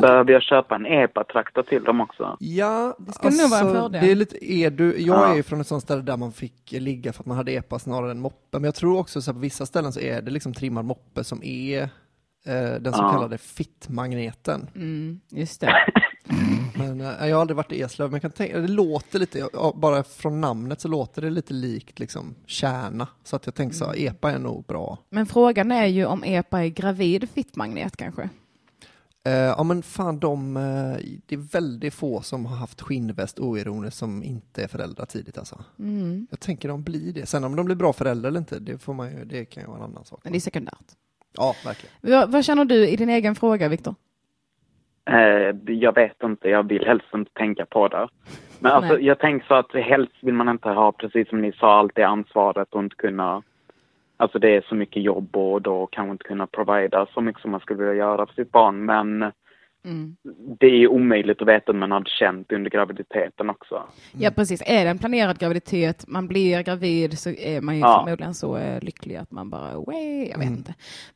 Behöver 0.00 0.32
jag 0.32 0.42
köpa 0.42 0.74
en 0.74 0.86
EPA-traktor 0.86 1.62
till 1.62 1.84
dem 1.84 2.00
också? 2.00 2.36
Ja, 2.40 2.96
Det 2.98 3.12
skulle 3.12 3.36
nog 3.42 3.50
vara 3.50 3.60
en 3.60 3.72
fördel. 3.72 4.00
Det 4.04 4.10
är 4.10 4.14
lite, 4.14 4.52
är 4.52 4.70
du, 4.70 5.00
jag 5.00 5.18
Ja. 5.18 5.26
är 5.32 5.36
ju 5.36 5.42
från 5.42 5.60
ett 5.60 5.66
sånt 5.66 5.82
ställe 5.82 6.02
där 6.02 6.16
man 6.16 6.32
fick 6.32 6.72
ligga 6.72 7.12
för 7.12 7.22
att 7.22 7.26
man 7.26 7.36
hade 7.36 7.52
epa 7.52 7.78
snarare 7.78 8.10
än 8.10 8.20
moppe. 8.20 8.58
Men 8.58 8.64
jag 8.64 8.74
tror 8.74 8.98
också 8.98 9.22
så 9.22 9.30
här, 9.30 9.34
på 9.34 9.40
vissa 9.40 9.66
ställen 9.66 9.92
så 9.92 10.00
är 10.00 10.22
det 10.22 10.30
liksom 10.30 10.54
trimmad 10.54 10.84
moppe 10.84 11.24
som 11.24 11.42
är 11.42 11.82
eh, 12.46 12.80
den 12.80 12.92
så 12.92 13.02
Ja. 13.02 13.12
kallade 13.12 13.38
fittmagneten. 13.38 14.70
Mm, 14.74 15.20
just 15.30 15.60
det. 15.60 15.74
Men 16.78 17.00
eh, 17.00 17.26
jag 17.28 17.36
har 17.36 17.40
aldrig 17.40 17.56
varit 17.56 17.72
i 17.72 17.80
Eslöv, 17.82 18.08
men 18.10 18.14
jag 18.14 18.22
kan 18.22 18.30
tänka, 18.30 18.58
det 18.58 18.68
låter 18.68 19.18
lite, 19.18 19.48
bara 19.74 20.02
från 20.02 20.40
namnet 20.40 20.80
så 20.80 20.88
låter 20.88 21.22
det 21.22 21.30
lite 21.30 21.54
likt 21.54 21.98
liksom 21.98 22.34
kärna. 22.46 23.08
Så 23.24 23.36
att 23.36 23.46
jag 23.46 23.54
tänker 23.54 23.76
så, 23.76 23.84
här, 23.86 23.94
epa 24.06 24.32
är 24.32 24.38
nog 24.38 24.64
bra. 24.64 24.98
Men 25.10 25.26
frågan 25.26 25.72
är 25.72 25.86
ju 25.86 26.04
om 26.06 26.24
EPA 26.24 26.64
är 26.64 26.68
gravid 26.68 27.28
fittmagnet 27.34 27.96
kanske. 27.96 28.28
Eh, 29.26 29.32
ja 29.32 29.62
men 29.62 29.82
fan 29.82 30.18
de, 30.18 30.56
eh, 30.56 31.20
det 31.26 31.34
är 31.34 31.52
väldigt 31.52 31.94
få 31.94 32.20
som 32.20 32.46
har 32.46 32.56
haft 32.56 32.80
skinnväst 32.80 33.38
oironiskt 33.38 33.96
som 33.96 34.22
inte 34.22 34.64
är 34.64 34.68
föräldrar 34.68 35.06
tidigt 35.06 35.38
alltså. 35.38 35.64
Mm. 35.78 36.26
Jag 36.30 36.40
tänker 36.40 36.68
de 36.68 36.82
blir 36.82 37.12
det. 37.12 37.26
Sen 37.26 37.44
om 37.44 37.56
de 37.56 37.66
blir 37.66 37.76
bra 37.76 37.92
föräldrar 37.92 38.28
eller 38.28 38.38
inte, 38.38 38.58
det, 38.58 38.78
får 38.78 38.94
man 38.94 39.10
ju, 39.10 39.24
det 39.24 39.44
kan 39.44 39.62
ju 39.62 39.66
vara 39.66 39.78
en 39.78 39.84
annan 39.84 40.04
sak. 40.04 40.20
Men 40.22 40.32
det 40.32 40.38
är 40.38 40.40
sekundärt. 40.40 40.86
Ja, 41.36 41.54
verkligen. 41.64 41.94
Vad, 42.00 42.32
vad 42.32 42.44
känner 42.44 42.64
du 42.64 42.88
i 42.88 42.96
din 42.96 43.08
egen 43.08 43.34
fråga, 43.34 43.68
Viktor? 43.68 43.94
Eh, 45.10 45.74
jag 45.74 45.94
vet 45.94 46.22
inte, 46.22 46.48
jag 46.48 46.68
vill 46.68 46.86
helst 46.86 47.06
inte 47.14 47.30
tänka 47.32 47.66
på 47.66 47.88
det. 47.88 48.08
Men 48.58 48.72
alltså, 48.72 49.00
jag 49.00 49.18
tänker 49.18 49.46
så 49.46 49.54
att 49.54 49.72
helst 49.72 50.12
vill 50.22 50.34
man 50.34 50.48
inte 50.48 50.68
ha, 50.68 50.92
precis 50.92 51.28
som 51.28 51.40
ni 51.40 51.52
sa, 51.52 51.78
allt 51.78 51.94
det 51.94 52.02
ansvaret 52.02 52.74
och 52.74 52.82
inte 52.82 52.96
kunna... 52.96 53.42
Alltså 54.24 54.38
det 54.38 54.56
är 54.56 54.64
så 54.68 54.74
mycket 54.74 55.02
jobb 55.02 55.36
och 55.36 55.62
då 55.62 55.86
kanske 55.86 56.12
inte 56.12 56.24
kunna 56.24 56.46
provida 56.46 57.06
så 57.14 57.20
mycket 57.20 57.42
som 57.42 57.50
man 57.50 57.60
skulle 57.60 57.78
vilja 57.78 57.94
göra 57.94 58.26
för 58.26 58.34
sitt 58.34 58.52
barn. 58.52 58.84
Men 58.84 59.32
Mm. 59.86 60.16
det 60.60 60.66
är 60.66 60.88
omöjligt 60.88 61.42
att 61.42 61.48
veta 61.48 61.72
om 61.72 61.78
man 61.78 61.90
hade 61.92 62.10
känt 62.10 62.52
under 62.52 62.70
graviditeten 62.70 63.50
också. 63.50 63.82
Ja, 64.12 64.30
precis. 64.30 64.62
Är 64.66 64.84
det 64.84 64.90
en 64.90 64.98
planerad 64.98 65.38
graviditet, 65.38 66.04
man 66.08 66.28
blir 66.28 66.62
gravid, 66.62 67.18
så 67.18 67.30
är 67.30 67.60
man 67.60 67.74
ju 67.74 67.80
Ja. 67.80 68.02
förmodligen 68.04 68.34
så 68.34 68.56
eh, 68.56 68.82
lycklig 68.82 69.16
att 69.16 69.30
man 69.30 69.50
bara, 69.50 69.78
way, 69.80 70.28
jag 70.30 70.38
vet 70.38 70.48
inte. 70.50 70.74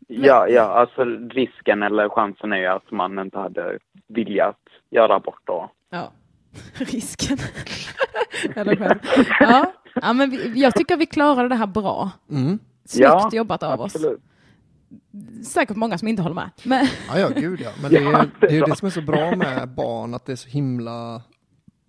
Ja, 0.09 0.48
ja, 0.48 0.62
alltså 0.62 1.04
risken 1.30 1.82
eller 1.82 2.09
chansen 2.09 2.52
är 2.52 2.56
ju 2.56 2.66
att 2.66 2.90
man 2.90 3.18
inte 3.18 3.38
hade 3.38 3.78
velat 4.09 4.56
göra 4.90 5.14
abort 5.14 5.40
då. 5.44 5.70
Ja, 5.90 6.12
risken. 6.78 7.36
Eller 8.56 8.76
själv. 8.76 8.98
Ja, 9.40 9.72
ja 10.02 10.12
men 10.12 10.30
vi, 10.30 10.52
jag 10.62 10.74
tycker 10.74 10.96
vi 10.96 11.06
klarade 11.06 11.48
det 11.48 11.54
här 11.54 11.66
bra. 11.66 12.11
Mm. 12.30 12.59
Snyggt 12.89 13.05
Ja, 13.09 13.30
jobbat 13.32 13.62
av 13.62 13.80
oss. 13.80 13.95
Absolut. 13.95 14.20
Säkert 15.47 15.76
många 15.76 15.99
som 15.99 16.09
inte 16.09 16.22
håller 16.22 16.34
med. 16.34 16.51
Men, 16.64 16.86
Ja, 17.09 17.18
ja, 17.18 17.28
gud 17.28 17.61
ja. 17.61 17.70
Men 17.82 17.91
det 17.93 18.01
Ja, 18.01 18.18
är, 18.18 18.30
det 18.41 18.47
är 18.47 18.51
det 18.51 18.57
är 18.59 18.66
det 18.66 18.76
som 18.76 18.86
är 18.86 18.91
så 18.91 19.03
bra 19.03 19.36
med 19.36 19.68
barn, 19.68 20.14
att 20.14 20.26
det 20.26 20.32
är 20.32 20.36
så 20.36 20.49
himla 20.49 21.22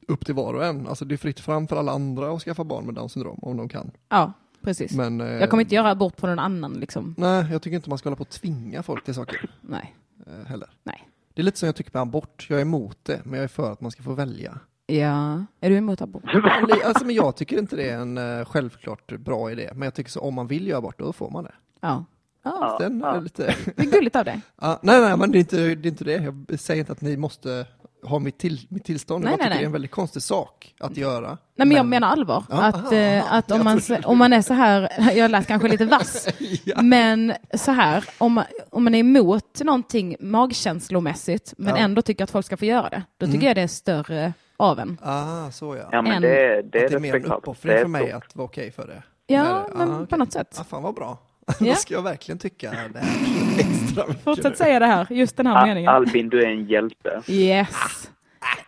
upp 0.07 0.25
till 0.25 0.35
var 0.35 0.53
och 0.53 0.65
en. 0.65 0.87
Alltså 0.87 1.05
det 1.05 1.15
är 1.15 1.17
fritt 1.17 1.39
fram 1.39 1.67
för 1.67 1.75
alla 1.75 1.91
andra 1.91 2.31
att 2.31 2.41
skaffa 2.41 2.63
barn 2.63 2.85
med 2.85 2.95
Downs 2.95 3.11
syndrom 3.13 3.39
om 3.41 3.57
de 3.57 3.69
kan. 3.69 3.91
ja, 4.09 4.33
precis. 4.61 4.91
Men, 4.93 5.21
eh, 5.21 5.27
Jag 5.27 5.49
kommer 5.49 5.63
inte 5.63 5.75
göra 5.75 5.89
abort 5.91 6.17
på 6.17 6.27
någon 6.27 6.39
annan 6.39 6.73
liksom. 6.73 7.15
Nej, 7.17 7.45
jag 7.51 7.61
tycker 7.61 7.75
inte 7.75 7.89
man 7.89 7.97
ska 7.97 8.09
hålla 8.09 8.15
på 8.17 8.23
att 8.23 8.29
tvinga 8.29 8.83
folk 8.83 9.03
till 9.05 9.13
saker 9.13 9.49
Nej, 9.61 9.95
eh, 10.27 10.47
heller. 10.47 10.69
nej. 10.83 11.07
Det 11.33 11.41
är 11.41 11.43
lite 11.43 11.57
som 11.59 11.65
jag 11.65 11.75
tycker 11.75 11.91
med 11.93 12.01
abort. 12.01 12.45
Jag 12.49 12.57
är 12.57 12.61
emot 12.61 12.97
det, 13.03 13.21
men 13.23 13.33
jag 13.33 13.43
är 13.43 13.47
för 13.47 13.71
att 13.71 13.81
man 13.81 13.91
ska 13.91 14.03
få 14.03 14.13
välja. 14.13 14.59
Ja, 14.89 15.45
är 15.61 15.69
du 15.69 15.75
emot 15.75 16.01
abort? 16.01 16.23
Alltså, 16.85 17.05
men 17.05 17.15
jag 17.15 17.35
tycker 17.35 17.57
inte 17.57 17.75
det 17.75 17.89
är 17.89 17.97
en 17.97 18.17
eh, 18.17 18.45
självklart 18.45 19.17
bra 19.17 19.51
idé. 19.51 19.69
Men 19.73 19.81
jag 19.81 19.93
tycker 19.93 20.11
så 20.11 20.19
om 20.19 20.33
man 20.33 20.47
vill 20.47 20.67
göra 20.67 20.77
abort, 20.77 20.99
då 20.99 21.13
får 21.13 21.29
man 21.29 21.43
det. 21.43 21.53
Ja. 21.81 22.05
Ja, 22.43 22.77
Den 22.79 23.03
är 23.03 23.21
lite... 23.21 23.55
det 23.75 23.81
är 23.81 23.91
gulligt 23.91 24.15
av 24.15 24.25
dig. 24.25 24.41
Ja, 24.61 24.79
nej, 24.83 25.01
nej, 25.01 25.17
men 25.17 25.31
det 25.31 25.37
är, 25.37 25.39
inte, 25.39 25.57
det 25.57 25.87
är 25.87 25.91
inte 25.91 26.03
det. 26.03 26.33
Jag 26.49 26.59
säger 26.59 26.79
inte 26.79 26.91
att 26.91 27.01
ni 27.01 27.17
måste 27.17 27.65
ha 28.03 28.19
mitt, 28.19 28.37
till, 28.37 28.67
mitt 28.69 28.83
tillstånd. 28.85 29.23
Nej, 29.23 29.31
jag 29.33 29.37
nej, 29.37 29.45
tycker 29.45 29.49
nej. 29.49 29.57
det 29.59 29.63
är 29.63 29.65
en 29.65 29.71
väldigt 29.71 29.91
konstig 29.91 30.21
sak 30.21 30.75
att 30.79 30.97
göra. 30.97 31.37
Nej 31.55 31.67
men 31.67 31.77
jag 31.77 31.85
menar 31.85 32.07
allvar. 32.07 32.43
Ja, 32.49 32.63
att 32.63 32.75
aha, 32.75 32.95
eh, 32.95 33.33
att 33.33 33.51
om, 33.51 33.63
man, 33.63 33.81
om 34.03 34.17
man 34.17 34.33
är 34.33 34.41
så 34.41 34.53
här, 34.53 35.11
jag 35.15 35.31
lät 35.31 35.47
kanske 35.47 35.67
lite 35.67 35.85
vass, 35.85 36.27
Ja. 36.63 36.81
men 36.81 37.33
så 37.53 37.71
här, 37.71 38.05
om 38.17 38.33
man, 38.33 38.45
om 38.69 38.83
man 38.83 38.95
är 38.95 38.99
emot 38.99 39.61
någonting 39.63 40.15
magkänslomässigt 40.19 41.53
men 41.57 41.67
Ja. 41.67 41.71
Mm. 41.71 41.83
ändå 41.83 42.01
tycker 42.01 42.23
att 42.23 42.31
folk 42.31 42.45
ska 42.45 42.57
få 42.57 42.65
göra 42.65 42.89
det, 42.89 43.03
då 43.17 43.25
tycker 43.25 43.47
jag 43.47 43.55
det 43.55 43.61
är 43.61 43.67
större 43.67 44.33
av 44.59 44.79
en. 44.79 44.97
Ah, 45.03 45.51
så 45.51 45.75
ja. 45.75 45.89
Ja, 45.91 46.01
men 46.01 46.11
En- 46.11 46.21
det, 46.21 46.29
det 46.29 46.57
att 46.61 46.71
det 46.71 46.79
är 46.79 46.95
är 46.95 46.99
mer 46.99 47.15
en 47.15 47.25
uppoffring 47.25 47.73
är 47.73 47.79
för 47.81 47.87
mig 47.87 48.09
stort. 48.09 48.23
att 48.23 48.35
vara 48.35 48.45
okej 48.45 48.71
för 48.71 48.87
det. 48.87 49.03
Ja, 49.27 49.39
Är 49.45 49.63
det? 49.63 49.75
men 49.75 49.91
Ah, 49.91 49.97
på 49.97 50.03
okej. 50.03 50.17
något 50.19 50.33
sätt. 50.33 50.57
Ah, 50.59 50.63
fan 50.63 50.83
vad 50.83 50.95
bra. 50.95 51.17
Ja. 51.47 51.53
Då 51.59 51.75
ska 51.75 51.93
jag 51.93 52.01
verkligen 52.01 52.39
tycka 52.39 52.71
det 52.71 52.99
här 52.99 53.59
extra 53.59 54.07
mycket. 54.07 54.23
Fortsätt 54.23 54.57
säga 54.57 54.79
det 54.79 54.85
här, 54.85 55.07
just 55.09 55.37
den 55.37 55.47
här 55.47 55.55
Al- 55.55 55.67
meningen. 55.67 55.89
Albin, 55.91 56.29
du 56.29 56.43
är 56.43 56.47
en 56.49 56.65
hjälte. 56.65 57.21
Yes. 57.27 58.09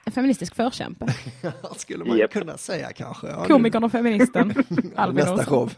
En 0.06 0.12
feministisk 0.12 0.56
förkämpe. 0.56 1.06
Skulle 1.78 2.06
man 2.06 2.18
Japp. 2.18 2.32
kunna 2.32 2.58
säga 2.58 2.92
kanske. 2.92 3.28
Ja, 3.28 3.46
Komikern 3.46 3.84
och 3.84 3.92
feministen. 3.92 4.54
Albin 4.96 5.26
Nästa 5.26 5.46
show. 5.46 5.72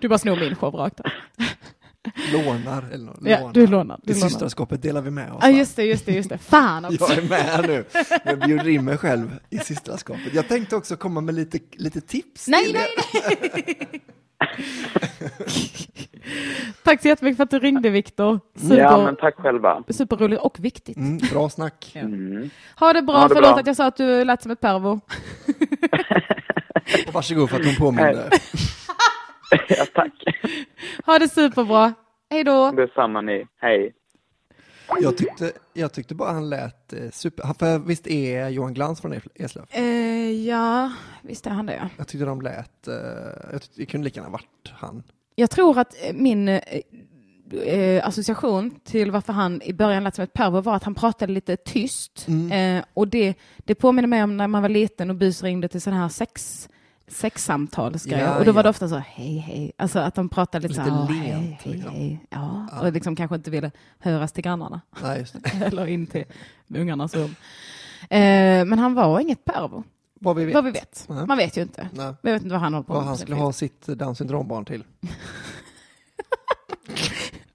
Du 0.00 0.08
bara 0.08 0.18
snor 0.18 0.36
min 0.36 0.54
show 0.56 0.74
rakt 0.74 1.00
av. 1.00 1.06
Lånar. 2.32 2.84
Eller 2.92 3.04
nå- 3.04 3.16
Ja, 3.20 3.50
du 3.54 3.66
lånar. 3.66 4.00
Du 4.02 4.12
Det 4.12 4.18
lånar. 4.18 4.28
systraskapet 4.28 4.82
delar 4.82 5.00
vi 5.02 5.10
med 5.10 5.32
oss. 5.32 5.38
Ja, 5.42 5.48
just 5.50 5.76
det, 5.76 5.84
just 5.84 6.06
det, 6.06 6.12
just 6.12 6.28
det. 6.28 6.38
Fan 6.38 6.84
också. 6.84 7.06
Jag 7.08 7.18
är 7.18 7.22
med 7.28 7.64
nu. 7.68 7.84
Jag 8.24 8.38
bjuder 8.38 8.68
in 8.68 8.84
mig 8.84 8.98
själv 8.98 9.38
i 9.50 9.58
systraskapet. 9.58 10.34
Jag 10.34 10.48
tänkte 10.48 10.76
också 10.76 10.96
komma 10.96 11.20
med 11.20 11.34
lite, 11.34 11.58
lite 11.72 12.00
tips. 12.00 12.48
Nej, 12.48 12.64
till 12.64 12.74
nej, 12.74 12.86
nej! 13.38 14.00
Tack 16.84 17.02
så 17.02 17.08
jättemycket 17.08 17.36
för 17.36 17.44
att 17.44 17.50
du 17.50 17.58
ringde, 17.58 17.90
Viktor. 17.90 18.40
Super, 18.56 18.76
Ja, 18.76 19.04
men 19.04 19.16
tack 19.16 19.34
själva. 19.36 19.82
Superroligt 19.88 20.42
och 20.42 20.56
viktigt. 20.60 20.96
Mm, 20.96 21.18
bra 21.32 21.50
snack. 21.50 21.92
Mm. 21.94 22.50
Ha 22.76 22.92
det 22.92 23.02
bra, 23.02 23.16
Ha 23.16 23.28
det 23.28 23.34
förlåt 23.34 23.50
bra. 23.50 23.60
att 23.60 23.66
jag 23.66 23.76
sa 23.76 23.86
att 23.86 23.96
du 23.96 24.24
lät 24.24 24.42
som 24.42 24.50
ett 24.50 24.60
pervo. 24.60 25.00
Och 27.08 27.14
varsågod 27.14 27.50
för 27.50 27.60
att 27.60 27.66
hon 27.66 27.74
påminner. 27.76 28.28
ja, 29.68 29.86
tack. 29.94 30.12
Ha 31.06 31.18
det 31.18 31.28
superbra. 31.28 31.94
Hej 32.30 32.44
då. 32.44 32.70
Detsamma 32.70 33.20
ni. 33.20 33.46
Hej. 33.60 33.92
Jag 35.00 35.16
tyckte, 35.16 35.52
jag 35.72 35.92
tyckte 35.92 36.14
bara 36.14 36.32
han 36.32 36.50
lät 36.50 36.92
eh, 36.92 37.10
super... 37.12 37.44
han- 37.44 37.54
För 37.54 37.78
visst 37.78 38.06
är 38.06 38.48
Johan 38.48 38.74
Glans 38.74 39.00
från 39.00 39.20
Eslöv? 39.34 39.64
Eh, 39.70 40.30
ja, 40.46 40.92
visst 41.22 41.46
är 41.46 41.50
han 41.50 41.66
det. 41.66 41.74
ja. 41.74 41.88
Jag 41.96 42.08
tyckte 42.08 42.24
de 42.24 42.40
lät... 42.42 42.88
eh, 42.88 42.94
Jag 43.52 43.62
tyckte, 43.62 43.80
det 43.80 43.86
kunde 43.86 44.04
lika 44.04 44.20
gärna 44.20 44.30
varit 44.32 44.72
han. 44.74 45.02
Jag 45.34 45.50
tror 45.50 45.78
att 45.78 45.94
eh, 46.04 46.12
min 46.14 46.48
eh, 46.48 46.60
association 48.08 48.70
till 48.84 49.10
varför 49.10 49.32
han 49.32 49.62
i 49.62 49.72
början 49.72 50.04
lät 50.04 50.14
som 50.14 50.24
ett 50.24 50.32
pervo 50.32 50.60
var 50.60 50.76
att 50.76 50.84
han 50.84 50.94
pratade 50.94 51.32
lite 51.32 51.56
tyst. 51.56 52.26
Eh, 52.52 52.84
och 52.94 53.08
det, 53.08 53.34
det 53.58 53.74
påminner 53.74 54.08
mig 54.08 54.22
om 54.22 54.36
när 54.36 54.46
man 54.48 54.62
var 54.62 54.68
liten 54.68 55.10
och 55.10 55.16
bus 55.16 55.42
ringde 55.42 55.68
till 55.68 55.80
sådana 55.80 56.02
här 56.02 56.08
sex 56.08 56.68
sexsamtalsgrejer. 57.08 58.24
Ja, 58.24 58.38
och 58.38 58.44
då 58.44 58.52
var 58.52 58.58
ja. 58.58 58.62
det 58.62 58.68
ofta 58.68 58.88
så, 58.88 58.96
hej, 58.96 59.38
hej. 59.38 59.72
Alltså 59.78 59.98
att 59.98 60.14
de 60.14 60.28
pratade 60.28 60.68
lite, 60.68 60.80
Lite 60.80 60.90
så 60.90 60.96
här, 60.96 61.02
"Åh, 61.02 61.12
lent, 61.12 61.24
hej, 61.24 61.58
hej, 61.62 61.72
liksom. 61.74 61.92
hej. 61.92 62.20
Ja, 62.30 62.68
och 62.80 62.92
liksom 62.92 63.16
kanske 63.16 63.34
inte 63.36 63.50
ville 63.50 63.70
höras 63.98 64.32
till 64.32 64.44
grannarna. 64.44 64.80
Nej. 65.02 65.26
Eller 65.64 65.86
in 65.86 66.06
till 66.06 66.24
ungarnas 66.68 67.14
rum. 67.14 67.34
Eh, 68.10 68.64
men 68.64 68.78
han 68.78 68.94
var 68.94 69.20
inget 69.20 69.44
pervo, 69.44 69.84
Vad 70.20 70.36
vi 70.36 70.44
vet. 70.44 70.54
vad 70.54 70.64
vi 70.64 70.70
vet. 70.70 71.04
Nej. 71.08 71.26
Man 71.26 71.38
vet 71.38 71.56
ju 71.56 71.62
inte. 71.62 71.88
Nej. 71.92 72.14
Vi 72.22 72.32
vet 72.32 72.42
inte 72.42 72.52
vad 72.52 72.60
han 72.60 72.74
håller 72.74 72.84
på 72.86 72.92
Vad 72.92 73.02
med. 73.02 73.06
han 73.06 73.14
på 73.14 73.18
sin 73.18 73.26
skulle 73.26 73.36
ha 73.40 73.52
sitt 73.52 73.86
Down 73.86 74.16
syndrombarn 74.16 74.64
till. 74.64 74.84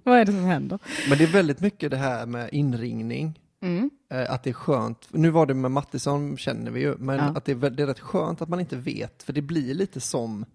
Vad 0.06 0.20
är 0.20 0.26
det 0.26 0.32
som 0.32 0.44
händer? 0.46 0.80
Men 1.10 1.18
det 1.18 1.24
är 1.24 1.28
väldigt 1.28 1.60
mycket 1.60 1.92
det 1.92 1.98
här 1.98 2.26
med 2.26 2.50
inringning. 2.52 3.40
Mm. 3.62 3.90
Eh, 4.14 4.32
Att 4.34 4.44
det 4.44 4.50
är 4.50 4.54
skönt. 4.54 5.08
Nu 5.12 5.30
var 5.30 5.46
det 5.46 5.54
med 5.54 5.72
Mattisson 5.72 6.38
känner 6.38 6.72
vi 6.72 6.80
ju, 6.82 6.96
men 6.98 7.18
Ja. 7.18 7.24
att 7.24 7.46
det 7.46 7.52
är, 7.52 7.70
det 7.70 7.84
är 7.84 7.88
rätt 7.88 8.00
skönt 8.00 8.42
att 8.42 8.50
man 8.50 8.60
inte 8.60 8.76
vet, 8.76 9.24
för 9.24 9.34
det 9.34 9.42
blir 9.42 9.74
lite 9.74 10.00
som, 10.02 10.46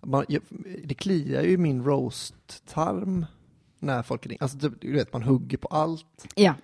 man, 0.00 0.24
det 0.84 0.94
kliar 0.94 1.42
ju 1.42 1.56
min 1.58 1.84
roast-tarm 1.84 3.26
när 3.78 4.02
folk 4.02 4.26
ringer. 4.26 4.42
Alltså 4.42 4.58
typ, 4.58 4.80
du 4.80 4.92
vet, 4.92 5.12
man 5.12 5.22
hugger 5.22 5.58
på 5.58 5.68
allt, 5.68 6.26
Ja. 6.34 6.54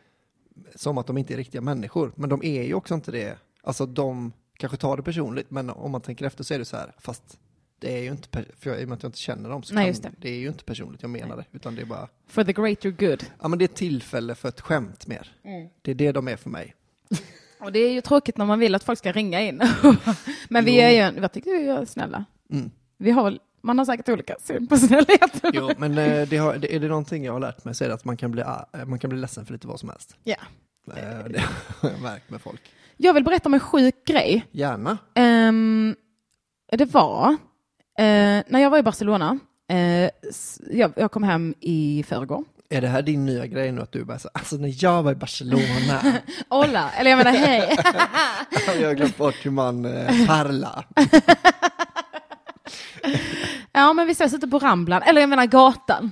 som 0.74 0.98
att 0.98 1.06
de 1.06 1.18
inte 1.18 1.34
är 1.34 1.36
riktiga 1.36 1.60
människor. 1.60 2.12
Men 2.16 2.28
de 2.30 2.42
är 2.44 2.62
ju 2.62 2.74
också 2.74 2.94
inte 2.94 3.10
det. 3.12 3.38
Alltså 3.62 3.86
de 3.86 4.32
kanske 4.58 4.76
tar 4.76 4.96
det 4.96 5.02
personligt, 5.02 5.50
men 5.50 5.70
om 5.70 5.90
man 5.90 6.00
tänker 6.00 6.24
efter 6.24 6.44
så 6.44 6.54
är 6.54 6.58
det 6.58 6.64
så 6.64 6.76
här, 6.76 6.94
fast 6.98 7.38
det 7.78 7.98
är 7.98 8.02
ju 8.02 8.10
inte, 8.10 8.44
för 8.58 8.70
jag, 8.70 8.80
i 8.80 8.84
och 8.84 8.88
med 8.88 8.96
att 8.96 9.02
jag 9.02 9.08
inte 9.08 9.18
känner 9.18 9.48
dem 9.50 9.62
så 9.62 9.74
Nej, 9.74 9.92
kan, 9.94 10.02
det. 10.02 10.10
det 10.18 10.28
är 10.30 10.38
ju 10.38 10.48
inte 10.48 10.64
personligt 10.64 11.02
jag 11.02 11.10
menar 11.10 11.36
det, 11.36 11.44
utan 11.52 11.74
det 11.74 11.82
är 11.82 11.86
bara, 11.86 12.08
For 12.26 12.44
the 12.44 12.52
greater 12.52 12.90
good. 12.90 13.24
ja 13.42 13.48
men 13.48 13.58
det 13.58 13.62
är 13.64 13.68
ett 13.68 13.74
tillfälle 13.76 14.34
för 14.34 14.48
ett 14.48 14.60
skämt 14.60 15.06
mer. 15.06 15.32
Mm. 15.44 15.68
Det 15.82 15.90
är 15.90 15.94
det 15.94 16.12
de 16.12 16.28
är 16.28 16.36
för 16.36 16.50
mig. 16.50 16.74
Och 17.60 17.72
det 17.72 17.78
är 17.78 17.92
ju 17.92 18.00
tråkigt 18.00 18.36
när 18.36 18.44
man 18.44 18.58
vill 18.58 18.74
att 18.74 18.84
folk 18.84 18.98
ska 18.98 19.12
ringa 19.12 19.40
in. 19.40 19.62
Men 20.48 20.64
vi 20.64 20.74
Jo. 20.76 20.80
är 20.82 20.90
ju, 20.90 21.20
jag 21.20 21.32
tycker 21.32 21.50
vi 21.50 21.68
är 21.68 21.84
snälla. 21.84 22.24
Mm. 22.52 22.70
Vi 22.98 23.10
har, 23.10 23.38
man 23.62 23.78
har 23.78 23.84
säkert 23.84 24.08
olika 24.08 24.36
syn 24.40 24.66
på 24.66 24.76
snällhet. 24.76 25.42
Jo, 25.52 25.70
men 25.78 25.98
eh, 25.98 26.28
det 26.28 26.36
har, 26.36 26.56
det, 26.56 26.74
är 26.76 26.80
det 26.80 26.88
någonting 26.88 27.24
jag 27.24 27.32
har 27.32 27.40
lärt 27.40 27.64
mig 27.64 27.74
så 27.74 27.84
är 27.84 27.88
det 27.88 27.94
att 27.94 28.04
man 28.04 28.16
kan 28.16 28.30
bli, 28.30 28.42
eh, 28.42 28.84
man 28.86 28.98
kan 28.98 29.10
bli 29.10 29.18
ledsen 29.18 29.46
för 29.46 29.52
lite 29.52 29.66
vad 29.66 29.80
som 29.80 29.88
helst. 29.88 30.16
Ja. 30.24 30.36
Eh, 30.96 31.24
Det 31.30 31.40
har 31.80 31.90
jag 31.90 32.00
märkt 32.02 32.30
med 32.30 32.40
folk. 32.40 32.60
Jag 32.96 33.14
vill 33.14 33.24
berätta 33.24 33.48
om 33.48 33.54
en 33.54 33.60
sjuk 33.60 34.04
grej. 34.06 34.46
Gärna. 34.50 34.98
Ehm, 35.14 35.96
det 36.72 36.84
var 36.94 37.36
eh, 37.98 38.42
när 38.48 38.60
jag 38.60 38.70
var 38.70 38.78
i 38.78 38.82
Barcelona. 38.82 39.38
eh, 39.68 40.10
s- 40.30 40.60
jag, 40.70 40.92
jag 40.96 41.10
kom 41.10 41.22
hem 41.22 41.54
i 41.60 42.04
förrgår. 42.08 42.44
Är 42.70 42.80
det 42.80 42.88
här 42.88 43.02
din 43.02 43.26
nya 43.26 43.46
grej 43.46 43.72
nu 43.72 43.82
att 43.82 43.92
du 43.92 44.04
bara 44.04 44.18
så, 44.18 44.28
alltså 44.34 44.56
när 44.56 44.74
jag 44.84 45.02
var 45.02 45.12
i 45.12 45.14
Barcelona, 45.14 46.00
Hola, 46.48 46.90
eller 46.98 47.10
jag 47.10 47.16
menar 47.16 47.32
hej. 47.32 47.76
jag 48.80 48.88
har 48.88 48.94
glömt 48.94 49.16
bort 49.16 49.34
hur 49.42 49.50
man 49.50 49.84
eh, 49.84 50.26
parla. 50.26 50.84
ja, 53.72 53.92
men 53.92 54.06
vi 54.06 54.12
ses 54.12 54.34
ute 54.34 54.46
på 54.48 54.58
Ramblan, 54.58 55.02
eller 55.02 55.20
jag 55.20 55.30
menar 55.30 55.46
gatan. 55.46 56.10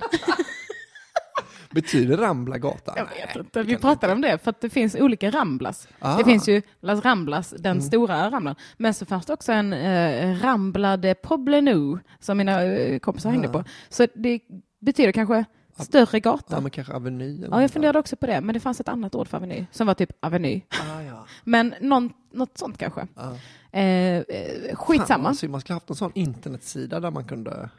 Betyder 1.75 2.17
Rambla 2.17 2.57
gatan? 2.57 2.93
Jag 2.97 3.05
vet 3.05 3.35
inte, 3.35 3.63
vi 3.63 3.77
pratade 3.77 4.13
om 4.13 4.21
det 4.21 4.37
för 4.37 4.49
att 4.49 4.61
det 4.61 4.69
finns 4.69 4.95
olika 4.95 5.29
Ramblas. 5.31 5.87
Ah. 5.99 6.17
Det 6.17 6.23
finns 6.23 6.49
ju 6.49 6.61
Las 6.81 7.05
Ramblas, 7.05 7.49
den 7.49 7.81
stora 7.81 8.31
Ramblan, 8.31 8.55
men 8.77 8.93
så 8.93 9.05
fanns 9.05 9.25
det 9.25 9.33
också 9.33 9.51
en 9.51 9.73
eh, 9.73 10.39
Rambla 10.41 10.97
de 10.97 11.15
Poblenou 11.15 11.99
som 12.19 12.37
mina 12.37 12.63
eh, 12.63 12.99
kompisar 12.99 13.29
hängde 13.29 13.47
på. 13.47 13.63
Så 13.89 14.07
det 14.13 14.39
betyder 14.81 15.11
kanske 15.11 15.45
större 15.79 16.07
Ja, 16.11 16.19
gata. 16.19 16.61
men 16.61 16.71
kanske 16.71 16.93
Aveny 16.93 17.47
Ja, 17.51 17.61
jag 17.61 17.71
funderade 17.71 17.99
också 17.99 18.15
på 18.15 18.25
det, 18.25 18.41
men 18.41 18.53
det 18.53 18.59
fanns 18.59 18.79
ett 18.79 18.87
annat 18.89 19.15
ord 19.15 19.27
för 19.27 19.37
aveny 19.37 19.65
som 19.71 19.87
var 19.87 19.93
typ 19.93 20.09
aveny. 20.19 20.61
Ah, 20.69 21.01
ja. 21.01 21.25
Men 21.43 21.73
någon, 21.81 22.13
något 22.33 22.57
sånt 22.57 22.77
kanske. 22.77 23.07
Ah. 23.15 23.31
Eh, 23.79 24.17
eh, 24.17 24.75
skitsamma. 24.75 25.23
Fan, 25.23 25.35
synd, 25.35 25.51
man 25.51 25.61
skulle 25.61 25.75
haft 25.75 25.89
en 25.89 25.95
sån 25.95 26.11
internetsida 26.15 26.99
där 26.99 27.11
man 27.11 27.23
kunde... 27.23 27.69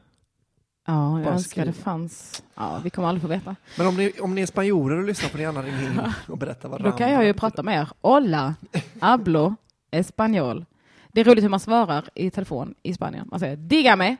Ja, 0.86 1.16
jag 1.18 1.24
Bara 1.24 1.34
önskar 1.34 1.66
det 1.66 1.72
fanns. 1.72 2.42
Ja, 2.54 2.80
vi 2.84 2.90
kommer 2.90 3.08
aldrig 3.08 3.22
få 3.22 3.28
veta. 3.28 3.56
Men 3.78 3.86
om 3.86 3.96
ni, 3.96 4.12
om 4.20 4.34
ni 4.34 4.42
är 4.42 4.46
spanjorer 4.46 4.96
och 4.98 5.04
lyssnar 5.04 5.28
får 5.28 5.38
ni 5.38 5.44
gärna 5.44 5.62
ringa 5.62 5.82
in 5.82 6.00
och 6.28 6.38
berätta 6.38 6.68
vad 6.68 6.82
Då 6.82 6.92
kan 6.92 7.12
jag 7.12 7.24
ju 7.24 7.32
prata 7.34 7.62
med 7.62 7.80
er. 7.80 7.88
Hola, 8.00 8.54
hablo, 9.00 9.54
español. 9.90 10.64
Det 11.12 11.20
är 11.20 11.24
roligt 11.24 11.44
hur 11.44 11.48
man 11.48 11.60
svarar 11.60 12.04
i 12.14 12.30
telefon 12.30 12.74
i 12.82 12.94
Spanien. 12.94 13.28
Man 13.30 13.40
säger 13.40 13.56
digame, 13.56 14.16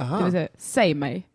Aha, 0.00 0.16
det 0.18 0.24
vill 0.24 0.32
säga 0.32 0.48
säg 0.58 0.94
mig, 0.94 1.26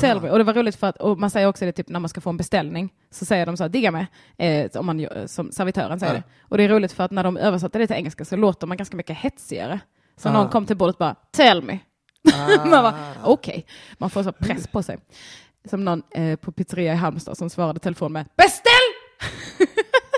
tell 0.00 0.20
me. 0.22 0.30
Och 0.30 0.38
det 0.38 0.44
var 0.44 0.54
roligt 0.54 0.76
för 0.76 0.86
att, 0.86 0.96
och 0.96 1.18
man 1.18 1.30
säger 1.30 1.46
också 1.48 1.64
det 1.64 1.72
typ 1.72 1.88
när 1.88 2.00
man 2.00 2.08
ska 2.08 2.20
få 2.20 2.30
en 2.30 2.36
beställning, 2.36 2.92
så 3.10 3.24
säger 3.24 3.46
de 3.46 3.56
så 3.56 3.64
här, 3.64 3.68
digame, 3.68 4.06
eh, 4.36 4.70
om 4.74 4.86
man, 4.86 5.00
gör- 5.00 5.26
som 5.26 5.52
servitören 5.52 6.00
säger 6.00 6.14
Ja. 6.14 6.18
det. 6.18 6.24
Och 6.42 6.56
det 6.56 6.62
är 6.64 6.68
roligt 6.68 6.92
för 6.92 7.04
att 7.04 7.10
när 7.10 7.24
de 7.24 7.36
översatte 7.36 7.78
det 7.78 7.86
till 7.86 7.96
engelska 7.96 8.24
så 8.24 8.36
låter 8.36 8.66
man 8.66 8.76
ganska 8.76 8.96
mycket 8.96 9.16
hetsigare. 9.16 9.80
Så 10.16 10.28
Ah. 10.28 10.32
någon 10.32 10.48
kom 10.48 10.66
till 10.66 10.76
bordet 10.76 10.94
och 10.94 10.98
bara, 10.98 11.14
tell 11.30 11.62
me. 11.62 11.78
Ah. 12.34 12.64
man 12.64 12.70
bara, 12.70 12.94
okej. 13.24 13.66
Man 13.98 14.10
får 14.10 14.22
så 14.22 14.32
press 14.32 14.66
på 14.66 14.82
sig. 14.82 14.98
Som 15.70 15.84
någon 15.84 16.02
eh, 16.10 16.36
på 16.36 16.52
pizzeria 16.52 16.92
i 16.92 16.96
Halmstad 16.96 17.36
som 17.38 17.50
svarade 17.50 17.80
telefon 17.80 18.12
med, 18.12 18.26
beställ! 18.36 18.88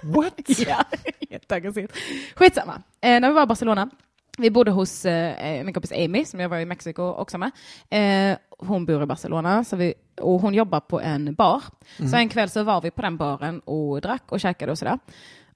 What? 0.14 0.58
Ja, 0.58 0.84
jätteaggressivt. 1.30 1.92
Skitsamma. 2.34 2.82
Eh, 3.00 3.20
när 3.20 3.28
vi 3.28 3.34
var 3.34 3.42
i 3.42 3.46
Barcelona, 3.46 3.90
vi 4.38 4.50
bodde 4.50 4.70
hos 4.70 5.04
eh, 5.04 5.64
min 5.64 5.74
kompis 5.74 5.92
Amy, 5.92 6.24
som 6.24 6.40
jag 6.40 6.48
var 6.48 6.58
i 6.58 6.64
Mexiko 6.64 7.02
också 7.02 7.38
med. 7.38 7.50
Eh, 7.90 8.38
hon 8.58 8.86
bor 8.86 9.02
i 9.02 9.06
Barcelona 9.06 9.64
så 9.64 9.76
vi, 9.76 9.94
och 10.20 10.40
hon 10.40 10.54
jobbar 10.54 10.80
på 10.80 11.00
en 11.00 11.34
bar. 11.34 11.62
Så 12.10 12.16
en 12.16 12.28
kväll 12.28 12.50
så 12.50 12.62
var 12.62 12.80
vi 12.80 12.90
på 12.90 13.02
den 13.02 13.16
baren 13.16 13.60
och 13.60 14.00
drack 14.00 14.22
och 14.28 14.40
käkade 14.40 14.72
och 14.72 14.78
sådär. 14.78 14.98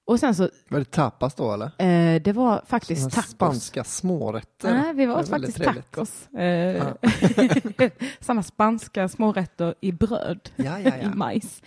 Och 0.07 0.19
sen 0.19 0.35
så, 0.35 0.49
Var 0.69 0.79
det 0.79 0.85
tapas 0.91 1.35
då 1.35 1.53
eller? 1.53 1.65
eh, 1.65 2.21
det 2.21 2.33
var 2.33 2.61
faktiskt 2.67 3.01
Såna 3.01 3.09
tacos. 3.11 3.29
Spanska 3.31 3.83
smårätter. 3.83 4.73
Nej, 4.73 4.93
vi 4.93 5.05
var 5.05 5.19
åt 5.19 5.29
faktiskt 5.29 5.57
trevligt. 5.57 5.91
tacos. 5.91 6.27
Eh, 6.33 6.87
Sådana 8.19 8.43
spanska 8.43 9.07
smårätter 9.09 9.75
i 9.81 9.91
bröd, 9.91 10.49
Ja, 10.55 10.79
ja, 10.79 10.95
i 10.97 10.99
ja. 11.03 11.09
majs. 11.15 11.61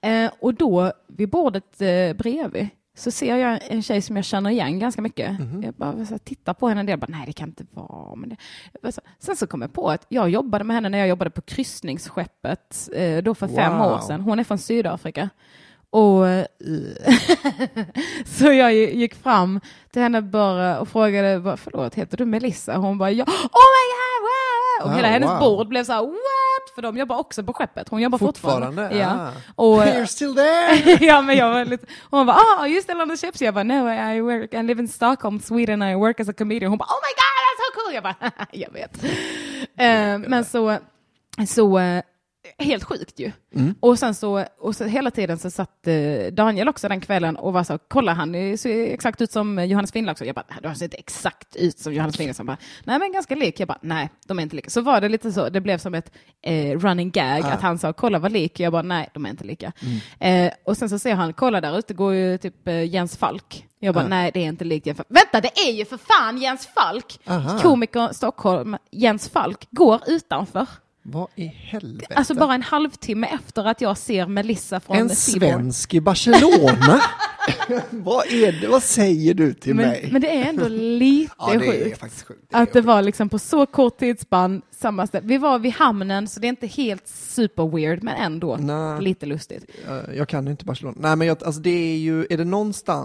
Eh, 0.00 0.30
och 0.40 0.54
då, 0.54 0.92
vid 1.08 1.28
bordet 1.30 1.80
eh, 1.80 2.12
bredvid, 2.16 2.68
så 2.96 3.10
ser 3.10 3.36
jag 3.36 3.58
en 3.68 3.82
tjej 3.82 4.02
som 4.02 4.16
jag 4.16 4.24
känner 4.24 4.50
igen 4.50 4.78
ganska 4.78 5.02
mycket. 5.02 5.40
Mhm. 5.40 5.62
Jag 5.62 5.74
bara 5.74 6.06
så 6.06 6.18
tittar 6.18 6.54
på 6.54 6.68
henne 6.68 6.80
en 6.80 6.86
del, 6.86 6.98
bara, 6.98 7.06
nej 7.10 7.22
det 7.26 7.32
kan 7.32 7.48
inte 7.48 7.66
vara. 7.70 8.14
Men 8.16 8.28
det. 8.82 8.92
så- 8.92 9.00
Sen 9.18 9.36
så 9.36 9.46
kom 9.46 9.62
jag 9.62 9.72
på 9.72 9.90
att 9.90 10.06
jag 10.08 10.28
jobbade 10.30 10.64
med 10.64 10.76
henne 10.76 10.88
när 10.88 10.98
jag 10.98 11.08
jobbade 11.08 11.30
på 11.30 11.40
kryssningsskeppet, 11.42 12.88
eh, 12.94 13.22
då 13.22 13.34
för 13.34 13.48
fem 13.48 13.78
Wow. 13.78 13.92
år 13.92 13.98
sedan. 13.98 14.20
Hon 14.20 14.38
är 14.38 14.44
från 14.44 14.58
Sydafrika. 14.58 15.30
Och 15.94 16.28
eh, 16.28 16.46
så 18.26 18.52
jag 18.52 18.74
gick 18.74 19.14
fram 19.14 19.60
till 19.92 20.02
henne 20.02 20.22
bara 20.22 20.80
och 20.80 20.88
frågade, 20.88 21.40
bara, 21.40 21.56
förlåt, 21.56 21.94
heter 21.94 22.16
du 22.16 22.24
Melissa? 22.24 22.76
Hon 22.76 22.98
bara, 22.98 23.10
ja, 23.10 23.24
oh 23.24 23.30
my 23.74 23.84
god, 23.94 24.20
wow! 24.22 24.86
Och 24.86 24.90
Ah, 24.90 24.96
hela 24.96 25.08
hennes 25.08 25.30
wow. 25.30 25.38
bord 25.38 25.68
blev 25.68 25.84
så 25.84 25.92
här, 25.92 26.02
what? 26.02 26.74
För 26.74 26.82
de 26.82 26.96
jobbar 26.96 27.16
också 27.18 27.44
på 27.44 27.52
skeppet. 27.52 27.88
Hon 27.88 28.02
jobbar 28.02 28.18
fortfarande. 28.18 28.66
Fortfarande? 28.66 28.98
Ja. 28.98 29.28
Ah. 29.28 29.30
Och, 29.54 29.82
You're 29.82 30.06
still 30.06 30.34
there! 30.34 30.98
ja, 31.06 31.22
men 31.22 31.36
jag 31.36 31.50
var 31.50 31.64
lite, 31.64 31.86
hon 32.10 32.26
bara, 32.26 32.36
ah, 32.36 32.66
you 32.66 32.82
still 32.82 33.00
on 33.00 33.08
the 33.08 33.16
ships? 33.16 33.42
Jag 33.42 33.54
bara, 33.54 33.64
no, 33.64 33.88
I 34.14 34.20
work, 34.20 34.54
I 34.54 34.62
live 34.62 34.82
in 34.82 34.88
Stockholm, 34.88 35.40
Sweden, 35.40 35.82
I 35.82 35.94
work 35.94 36.20
as 36.20 36.28
a 36.28 36.32
comedian. 36.38 36.70
Hon 36.70 36.78
bara, 36.78 36.88
oh 36.88 37.00
my 37.02 37.14
god, 37.14 37.40
that's 37.46 37.60
so 37.60 37.80
cool! 37.80 37.94
Jag 37.94 38.02
bara, 38.02 38.46
jag 38.52 38.72
vet. 38.72 39.04
Eh, 39.78 40.28
men 40.30 40.44
så, 40.44 40.78
så 41.48 41.78
eh, 41.78 42.02
helt 42.58 42.84
sjukt 42.84 43.18
ju. 43.20 43.32
Mm. 43.54 43.74
Och 43.80 43.98
sen 43.98 44.14
så, 44.14 44.44
och 44.60 44.76
så 44.76 44.84
hela 44.84 45.10
tiden 45.10 45.38
så 45.38 45.50
satt 45.50 45.86
eh, 45.86 46.32
Daniel 46.32 46.68
också 46.68 46.88
den 46.88 47.00
kvällen 47.00 47.36
och 47.36 47.52
var 47.52 47.64
så, 47.64 47.78
kolla 47.88 48.12
han 48.12 48.58
ser 48.58 48.86
exakt 48.92 49.20
ut 49.20 49.32
som 49.32 49.64
Johannes 49.66 49.92
Finnlaugsson. 49.92 50.26
Jag 50.26 50.34
bara, 50.34 50.44
"Nej, 50.48 50.58
du 50.62 50.74
ser 50.78 50.84
inte 50.84 50.96
exakt 50.96 51.56
ut 51.56 51.78
som 51.78 51.94
Johannes 51.94 52.16
Finnlaugsson. 52.16 52.46
Bara, 52.46 52.56
nej 52.84 52.98
men 52.98 53.12
ganska 53.12 53.34
lik. 53.34 53.60
Jag 53.60 53.68
bara, 53.68 53.78
nej 53.82 54.10
de 54.26 54.38
är 54.38 54.42
inte 54.42 54.56
lika. 54.56 54.70
Så 54.70 54.80
var 54.80 55.00
det 55.00 55.08
lite 55.08 55.32
så, 55.32 55.48
det 55.48 55.60
blev 55.60 55.78
som 55.78 55.94
ett 55.94 56.12
eh, 56.42 56.78
running 56.78 57.10
gag 57.10 57.44
Ah. 57.44 57.52
att 57.52 57.62
han 57.62 57.78
sa, 57.78 57.92
kolla 57.92 58.18
vad 58.18 58.32
lik. 58.32 58.60
Jag 58.60 58.72
bara, 58.72 58.82
nej 58.82 59.08
de 59.14 59.26
är 59.26 59.30
inte 59.30 59.44
lika. 59.44 59.72
Mm. 60.20 60.46
Eh, 60.46 60.52
och 60.64 60.76
sen 60.76 60.88
så 60.88 60.98
ser 60.98 61.14
han, 61.14 61.32
kolla 61.32 61.60
där 61.60 61.78
ute 61.78 61.94
går 61.94 62.14
ju 62.14 62.38
typ 62.38 62.68
eh, 62.68 62.84
Jens 62.84 63.16
Falk. 63.16 63.66
Jag 63.78 63.94
bara, 63.94 64.04
Ah. 64.04 64.08
nej 64.08 64.30
det 64.34 64.40
är 64.40 64.44
inte 64.48 64.64
likt 64.64 64.86
Jens 64.86 64.96
Falk. 64.96 65.08
Vänta, 65.10 65.40
det 65.40 65.58
är 65.68 65.72
ju 65.72 65.84
för 65.84 65.96
fan 65.96 66.38
Jens 66.38 66.66
Falk! 66.66 67.20
Aha. 67.26 67.58
Komiker 67.58 68.12
Stockholm, 68.12 68.76
Jens 68.90 69.28
Falk, 69.28 69.66
går 69.70 70.00
utanför. 70.06 70.66
Vad 71.06 71.28
i 71.34 71.46
helvete? 71.46 72.14
Alltså 72.14 72.34
bara 72.34 72.54
en 72.54 72.62
halvtimme 72.62 73.26
efter 73.26 73.64
att 73.64 73.80
jag 73.80 73.98
ser 73.98 74.26
Melissa 74.26 74.80
från 74.80 74.96
en 74.96 75.08
svensk 75.08 75.94
i 75.94 76.00
Barcelona? 76.00 77.00
vad 77.90 78.26
är 78.26 78.60
det? 78.60 78.68
Vad 78.68 78.82
säger 78.82 79.34
du 79.34 79.54
till 79.54 79.74
Men, 79.74 79.88
mig? 79.88 80.08
men 80.12 80.20
det 80.22 80.28
är 80.28 80.48
ändå 80.48 80.68
lite 80.68 81.34
ja, 81.38 81.60
sjukt. 81.60 82.24
sjukt. 82.24 82.48
Att 82.50 82.72
det 82.72 82.80
var 82.80 83.02
liksom 83.02 83.28
på 83.28 83.38
så 83.38 83.66
kort 83.66 83.98
tidsspann 83.98 84.62
samma 84.70 85.06
ställe. 85.06 85.26
Vi 85.26 85.38
var 85.38 85.58
vid 85.58 85.72
hamnen 85.72 86.28
så 86.28 86.40
det 86.40 86.46
är 86.46 86.48
inte 86.48 86.66
helt 86.66 87.08
super 87.08 87.76
weird 87.76 88.02
men 88.02 88.14
ändå 88.14 88.56
Nej. 88.56 89.02
lite 89.02 89.26
lustigt. 89.26 89.64
Jag 90.14 90.28
kan 90.28 90.48
inte 90.48 90.64
Barcelona. 90.64 90.96
Nej 91.00 91.16
men 91.16 91.28
jag, 91.28 91.44
alltså 91.44 91.60
det 91.60 91.70
är 91.70 91.96
ju, 91.96 92.26
är 92.30 92.36
det 92.36 92.44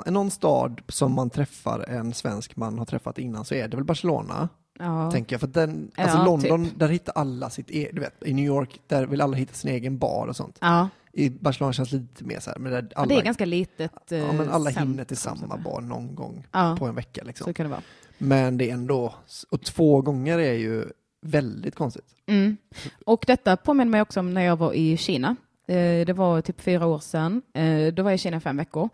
någon 0.10 0.32
stad 0.32 0.82
som 0.88 1.14
man 1.14 1.30
träffar 1.30 1.90
en 1.90 2.14
svensk 2.14 2.56
man 2.56 2.80
har 2.80 2.86
träffat 2.86 3.20
innan 3.20 3.46
så 3.46 3.56
är 3.56 3.68
det 3.68 3.78
väl 3.78 3.86
Barcelona. 3.86 4.50
Ja. 4.80 5.12
Tänker 5.12 5.34
jag. 5.34 5.40
För 5.40 5.48
den, 5.48 5.92
Ja, 5.96 6.04
alltså 6.04 6.24
London, 6.26 6.66
typ. 6.66 6.80
där 6.80 6.88
hittar 6.88 7.14
alla 7.16 7.50
sitt 7.50 7.72
e- 7.72 7.90
du 7.94 8.02
vet, 8.02 8.24
i 8.26 8.34
New 8.34 8.46
York, 8.46 8.80
där 8.88 9.06
vill 9.06 9.22
alla 9.22 9.38
hitta 9.38 9.54
sin 9.54 9.72
egen 9.72 9.98
bar 9.98 10.28
och 10.28 10.36
sånt. 10.36 10.58
Ja, 10.62 10.90
I 11.14 11.30
Barcelona 11.30 11.74
känns 11.74 11.92
lite 11.92 12.24
mer 12.24 12.40
så 12.40 12.50
här, 12.52 12.60
men 12.60 12.72
där 12.72 12.90
alla, 12.96 13.08
det 13.08 13.16
är 13.16 13.22
ganska 13.22 13.46
litet. 13.46 13.92
ja, 14.10 14.18
eh, 14.18 14.34
men 14.34 14.50
alla 14.50 14.66
centrum, 14.72 14.90
hinner 14.90 15.04
till 15.04 15.18
samma 15.18 15.38
säga. 15.38 15.58
bar 15.64 15.82
någon 15.82 16.16
gång 16.16 16.48
på 16.80 16.86
en 16.86 16.96
vecka 16.96 17.24
liksom. 17.26 17.46
Så 17.46 17.54
kan 17.54 17.66
det 17.66 17.70
vara. 17.70 17.82
Men 18.18 18.58
det 18.58 18.70
är 18.70 18.74
ändå, 18.74 19.14
och 19.50 19.62
två 19.62 20.02
gånger 20.02 20.40
är 20.40 20.54
ju 20.54 20.86
väldigt 21.22 21.76
konstigt. 21.76 22.06
Mm. 22.28 22.58
Och 23.06 23.24
detta 23.28 23.58
påminner 23.58 23.92
mig 23.92 24.02
också 24.02 24.20
om 24.20 24.34
när 24.34 24.42
jag 24.42 24.56
var 24.58 24.74
i 24.74 24.98
Kina. 24.98 25.36
Eh, 25.68 26.06
Det 26.06 26.14
var 26.14 26.42
typ 26.42 26.62
fyra 26.62 26.86
år 26.86 27.00
sedan. 27.00 27.42
Eh, 27.54 27.94
Då 27.94 28.04
var 28.04 28.10
jag 28.12 28.16
i 28.16 28.18
Kina 28.18 28.40
fem 28.40 28.58
veckor. 28.58 28.90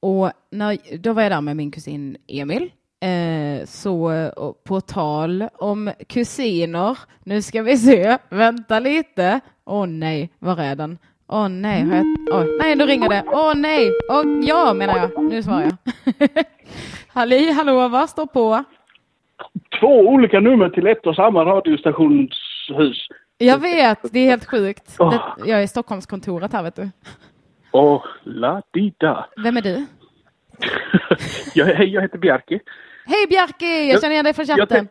Och 0.00 0.30
när, 0.50 0.98
då 0.98 1.12
var 1.12 1.22
jag 1.22 1.32
där 1.32 1.40
med 1.40 1.56
min 1.56 1.70
kusin 1.70 2.16
Emil. 2.26 2.70
Eh, 3.02 3.64
Så 3.66 4.10
på 4.64 4.80
tal 4.80 5.44
om 5.54 5.92
kusiner, 6.08 6.98
nu 7.24 7.42
ska 7.42 7.62
vi 7.62 7.76
se, 7.76 8.18
vänta 8.28 8.80
lite. 8.80 9.40
Åh 9.64 9.86
nej, 9.86 10.30
var 10.38 10.58
är 10.60 10.76
den? 10.76 10.98
Åh 11.28 11.48
nej, 11.48 11.82
har 11.82 11.96
jag, 11.96 12.04
åh, 12.32 12.44
nej 12.60 12.76
nu 12.76 12.86
ringer 12.86 13.08
det. 13.08 13.24
Åh 13.26 13.52
nej, 13.56 13.88
och 13.88 14.24
ja 14.44 14.74
menar 14.74 14.96
jag, 14.98 15.24
nu 15.24 15.42
svarar 15.42 15.62
jag. 15.62 15.76
Halli 17.08 17.52
hallå, 17.52 17.88
vad 17.88 18.10
står 18.10 18.26
på? 18.26 18.64
Två 19.80 20.00
olika 20.00 20.40
nummer 20.40 20.68
till 20.68 20.86
ett 20.86 21.06
och 21.06 21.14
samma 21.16 21.44
radiostationshus. 21.44 23.08
Jag 23.38 23.58
vet, 23.58 23.98
det 24.12 24.18
är 24.18 24.30
helt 24.30 24.44
sjukt. 24.50 24.96
Åh. 24.98 25.10
Det, 25.10 25.48
jag 25.50 25.58
är 25.58 25.62
i 25.62 25.68
Stockholmskontoret 25.68 26.52
här 26.52 26.62
vet 26.62 26.76
du. 26.76 26.90
Och 27.70 28.04
la 28.24 28.62
di 28.72 28.94
da. 28.98 29.26
Vem 29.36 29.56
är 29.56 29.62
du? 29.62 29.86
jag, 31.54 31.66
hej, 31.66 31.88
jag 31.88 32.02
heter 32.02 32.18
Bjarke. 32.18 32.60
Hej 33.04 33.26
Bjarke, 33.28 33.66
jag 33.66 33.86
Jag- 33.94 34.00
känner 34.00 34.12
igen 34.12 34.24
dig 34.24 34.34
från 34.34 34.44
jag 34.46 34.58
chatten. 34.58 34.88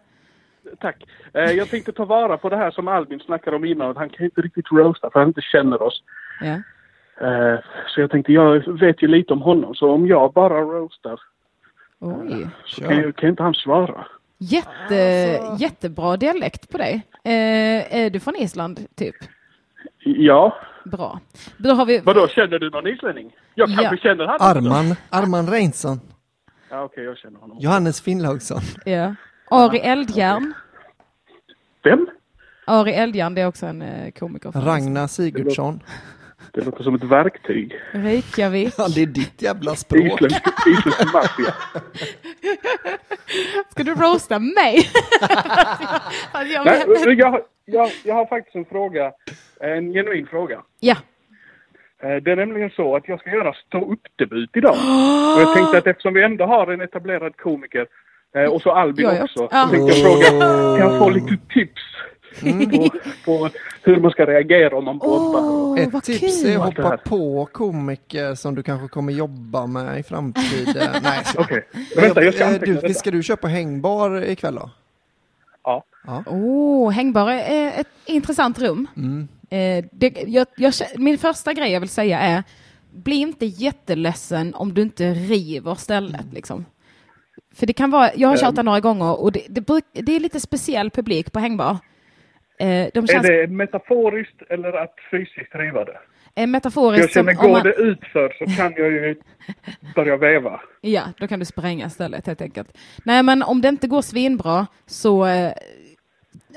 Tack. 0.79 1.03
Eh, 1.33 1.41
jag 1.51 1.69
tänkte 1.69 1.91
ta 1.91 2.05
vara 2.05 2.37
på 2.37 2.49
det 2.49 2.55
här 2.57 2.71
som 2.71 2.87
Albin 2.87 3.19
snackade 3.19 3.55
om 3.55 3.65
innan. 3.65 3.91
Att 3.91 3.97
han 3.97 4.09
kan 4.09 4.25
inte 4.25 4.41
riktigt 4.41 4.71
roasta 4.71 5.09
för 5.09 5.19
han 5.19 5.27
inte 5.27 5.41
känner 5.41 5.81
oss. 5.81 6.03
Ja. 6.41 6.53
Eh, 7.27 7.59
så 7.87 8.01
jag 8.01 8.11
tänkte, 8.11 8.31
jag 8.33 8.79
vet 8.79 9.03
ju 9.03 9.07
lite 9.07 9.33
om 9.33 9.41
honom. 9.41 9.75
Så 9.75 9.91
om 9.91 10.07
jag 10.07 10.33
bara 10.33 10.61
roastar 10.61 11.19
Oj. 11.99 12.47
så 12.65 12.81
kan, 12.81 12.97
ju- 12.97 13.13
kan 13.13 13.29
inte 13.29 13.43
han 13.43 13.53
svara. 13.53 14.05
Jätte, 14.37 14.95
Jättebra 15.59 16.17
dialekt 16.17 16.71
på 16.71 16.77
dig. 16.77 17.01
Eh, 17.23 17.95
är 18.03 18.09
du 18.09 18.19
från 18.19 18.35
Island, 18.35 18.79
typ? 18.95 19.15
Ja. 20.03 20.55
Bra. 20.85 21.19
Då 21.57 21.69
har 21.69 21.85
vi... 21.85 21.99
Vadå, 21.99 22.27
känner 22.27 22.59
du 22.59 22.69
någon 22.69 22.87
islänning? 22.87 23.35
Jag 23.55 23.67
kanske 23.67 23.83
Ja. 23.95 23.97
känner 23.97 24.25
han. 24.25 24.37
Arman, 24.41 24.95
Arman 25.09 25.47
Reinsson, 25.47 25.99
Ja, 26.71 26.83
okej, 26.83 27.03
jag 27.03 27.17
känner 27.17 27.39
honom. 27.39 27.57
Johannes 27.59 28.01
Finnlaugsson. 28.01 28.61
Ja. 28.85 29.15
Ari 29.49 29.79
Eldjärn. 29.79 30.53
Vem? 31.83 32.07
Ari 32.65 32.93
Eldjärn, 32.93 33.35
det 33.35 33.41
är 33.41 33.47
också 33.47 33.65
en 33.65 33.81
eh, 33.81 34.11
komiker. 34.11 34.51
Ragnar 34.51 35.07
Sigurdsson. 35.07 35.79
Det 36.53 36.65
låter 36.65 36.83
som 36.83 36.95
ett 36.95 37.03
verktyg. 37.03 37.75
Reykjavik. 37.91 38.73
Ja, 38.77 38.87
det 38.95 39.01
är 39.01 39.05
ditt 39.05 39.41
jävla 39.41 39.75
språk. 39.75 40.21
Isländsk, 40.21 41.13
maffia. 41.13 41.53
Ska 43.69 43.83
du 43.83 43.95
roasta 43.95 44.39
mig? 44.39 44.75
Jag 46.33 46.65
Nej, 46.65 46.83
jag, 47.65 47.91
jag 48.03 48.15
har 48.15 48.25
faktiskt 48.25 48.55
en 48.55 48.65
fråga. 48.65 49.11
En 49.59 49.93
genuin 49.93 50.27
fråga. 50.27 50.61
Ja. 50.79 50.95
Eh, 52.03 52.15
Det 52.23 52.31
är 52.31 52.35
nämligen 52.35 52.69
så 52.69 52.95
att 52.95 53.07
jag 53.07 53.19
ska 53.19 53.29
göra 53.29 53.53
stå-upp-debut 53.67 54.49
idag. 54.53 54.75
Och 55.35 55.41
jag 55.41 55.53
tänkte 55.55 55.77
att 55.77 55.87
eftersom 55.87 56.13
vi 56.13 56.23
ändå 56.23 56.45
har 56.45 56.67
en 56.67 56.81
etablerad 56.81 57.37
komiker 57.37 57.87
eh, 58.35 58.43
och 58.53 58.61
så 58.61 58.71
Albin 58.71 59.05
Jag 59.05 59.15
är 59.17 59.23
också. 59.23 59.47
ja. 59.51 59.63
Så 59.67 59.69
tänkte 59.75 59.97
jag 59.99 60.11
fråga, 60.11 60.39
kan 60.77 60.87
jag 60.91 60.97
få 60.99 61.09
lite 61.09 61.37
tips 61.53 61.81
på, 62.41 62.89
på 63.25 63.49
hur 63.83 63.99
man 63.99 64.11
ska 64.11 64.25
reagera 64.25 64.77
om 64.77 64.85
man 64.85 64.97
bobbar? 64.97 65.39
Åh, 65.41 65.79
Ett 65.79 66.03
tips 66.03 66.41
kul. 66.43 66.51
är 66.51 66.57
att 66.57 66.65
hoppa 66.77 66.97
på 66.97 67.47
komiker 67.51 68.35
som 68.35 68.55
du 68.55 68.63
kanske 68.63 68.87
kommer 68.87 69.13
jobba 69.13 69.67
med 69.67 69.99
i 69.99 70.03
framtiden. 70.03 70.89
Nej, 71.03 71.19
Okej, 71.37 71.67
men 71.95 72.03
vänta 72.05 72.23
jag 72.23 72.33
ska 72.33 72.43
Eh, 72.45 72.59
du, 72.59 72.73
detta. 72.73 72.93
Ska 72.93 73.11
du 73.11 73.23
köpa 73.23 73.47
hängbar 73.47 74.23
ikväll 74.23 74.55
då? 74.55 74.69
Ja. 75.63 75.83
Oh, 76.25 76.91
hängbar 76.91 77.29
är 77.31 77.79
ett 77.81 77.87
intressant 78.05 78.59
rum. 78.59 78.87
Mm. 78.97 79.27
Eh, 79.51 79.85
det, 79.91 80.23
jag, 80.27 80.47
jag, 80.55 80.73
min 80.97 81.17
första 81.17 81.53
grej 81.53 81.71
jag 81.71 81.79
vill 81.79 81.89
säga 81.89 82.19
är, 82.19 82.43
bli 82.91 83.15
inte 83.15 83.45
jätteledsen 83.45 84.55
om 84.55 84.73
du 84.73 84.81
inte 84.81 85.13
river 85.13 85.75
stället. 85.75 86.33
Liksom. 86.33 86.65
För 87.55 87.67
det 87.67 87.73
kan 87.73 87.91
vara, 87.91 88.09
jag 88.15 88.29
har 88.29 88.37
tjatat 88.37 88.65
några 88.65 88.79
gånger 88.79 89.21
och 89.21 89.31
det, 89.31 89.45
det, 89.49 89.61
bruk, 89.61 89.83
det 89.93 90.15
är 90.15 90.19
lite 90.19 90.39
speciell 90.39 90.89
publik 90.89 91.31
på 91.31 91.39
hängbar. 91.39 91.77
Eh, 92.59 92.87
de 92.93 93.03
Är 93.03 93.07
känns 93.07 93.27
det 93.27 93.47
metaforiskt 93.47 94.41
eller 94.49 94.73
att 94.73 94.95
fysiskt 95.11 95.55
riva 95.55 95.85
det? 95.85 95.97
eh, 96.35 96.47
metaforiskt 96.47 97.01
Jag 97.01 97.09
känner, 97.09 97.33
som 97.33 97.45
om 97.45 97.47
går 97.47 97.57
man, 97.57 97.63
det 97.63 97.73
utför 97.73 98.35
så 98.39 98.45
kan 98.45 98.73
jag 98.77 98.91
ju 98.91 99.15
börja 99.95 100.17
veva. 100.17 100.61
Ja, 100.83 101.03
då 101.17 101.27
kan 101.27 101.39
du 101.39 101.45
spränga 101.45 101.89
stället 101.89 102.27
helt 102.27 102.41
enkelt. 102.41 102.77
Nej, 103.05 103.23
men 103.23 103.43
om 103.43 103.61
det 103.61 103.67
inte 103.67 103.87
går 103.87 104.01
svinbra 104.01 104.67
så 104.85 105.25
eh, 105.25 105.53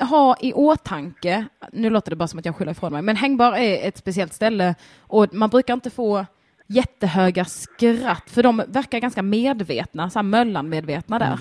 ha 0.00 0.36
i 0.40 0.52
åtanke, 0.52 1.46
nu 1.72 1.90
låter 1.90 2.10
det 2.10 2.16
bara 2.16 2.28
som 2.28 2.38
att 2.38 2.44
jag 2.44 2.56
skyller 2.56 2.72
ifrån 2.72 2.92
mig, 2.92 3.02
men 3.02 3.16
hängbar 3.16 3.52
är 3.52 3.88
ett 3.88 3.98
speciellt 3.98 4.32
ställe 4.32 4.74
och 5.00 5.34
man 5.34 5.50
brukar 5.50 5.74
inte 5.74 5.90
få 5.90 6.26
jättehöga 6.66 7.44
skratt, 7.44 8.22
för 8.30 8.42
de 8.42 8.62
verkar 8.68 8.98
ganska 8.98 9.22
medvetna, 9.22 10.10
så 10.10 10.18
här 10.18 10.24
Möllan-medvetna 10.24 11.18
där, 11.18 11.38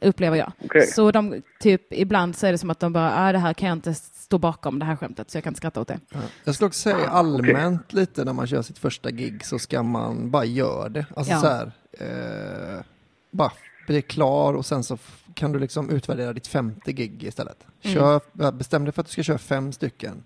upplever 0.00 0.36
jag. 0.36 0.52
Okej. 0.64 0.86
Så 0.86 1.10
de, 1.10 1.42
typ, 1.60 1.92
ibland 1.92 2.36
så 2.36 2.46
är 2.46 2.52
det 2.52 2.58
som 2.58 2.70
att 2.70 2.80
de 2.80 2.92
bara, 2.92 3.26
ah, 3.26 3.32
det 3.32 3.38
här 3.38 3.54
kan 3.54 3.68
jag 3.68 3.76
inte 3.76 3.94
stå 3.94 4.38
bakom, 4.38 4.78
det 4.78 4.84
här 4.84 4.96
skämtet, 4.96 5.30
så 5.30 5.36
jag 5.36 5.44
kan 5.44 5.50
inte 5.50 5.58
skratta 5.58 5.80
åt 5.80 5.88
det. 5.88 6.00
Ja. 6.12 6.18
Jag 6.44 6.54
skulle 6.54 6.66
också 6.66 6.80
säga 6.80 7.08
allmänt 7.08 7.92
lite 7.92 8.24
när 8.24 8.32
man 8.32 8.46
kör 8.46 8.62
sitt 8.62 8.78
första 8.78 9.10
gig 9.10 9.44
så 9.44 9.58
ska 9.58 9.82
man 9.82 10.30
bara 10.30 10.44
göra 10.44 10.88
det. 10.88 11.06
Alltså 11.16 11.32
Ja. 11.32 11.40
så 11.40 11.46
här, 11.48 11.72
eh, 12.00 12.82
bara 13.30 13.52
bli 13.86 14.02
klar 14.02 14.54
och 14.54 14.66
sen 14.66 14.84
så 14.84 14.98
kan 15.36 15.52
du 15.52 15.58
liksom 15.58 15.90
utvärdera 15.90 16.32
ditt 16.32 16.46
femte 16.46 16.92
gig 16.92 17.22
istället. 17.24 17.66
Kör, 17.80 18.20
ja, 18.32 18.52
bestäm 18.52 18.84
dig 18.84 18.92
för 18.92 19.00
att 19.00 19.06
du 19.06 19.12
ska 19.12 19.22
köra 19.22 19.38
fem 19.38 19.72
stycken. 19.72 20.24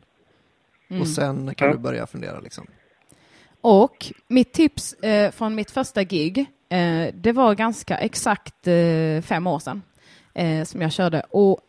Och 1.01 1.09
sen 1.09 1.55
kan 1.55 1.69
Ja. 1.69 1.75
du 1.75 1.79
börja 1.81 2.07
fundera 2.07 2.41
liksom. 2.41 2.67
Och 3.61 4.13
mitt 4.29 4.53
tips 4.53 4.93
eh, 4.93 5.31
från 5.31 5.55
mitt 5.55 5.71
första 5.71 6.05
gig, 6.05 6.39
eh, 6.69 7.15
det 7.15 7.33
var 7.33 7.55
ganska 7.55 7.97
exakt 7.99 8.67
eh, 8.67 9.23
fem 9.23 9.47
år 9.47 9.59
sedan 9.59 9.83
eh, 10.35 10.65
som 10.65 10.81
jag 10.83 10.93
körde. 10.93 11.23
Och 11.31 11.61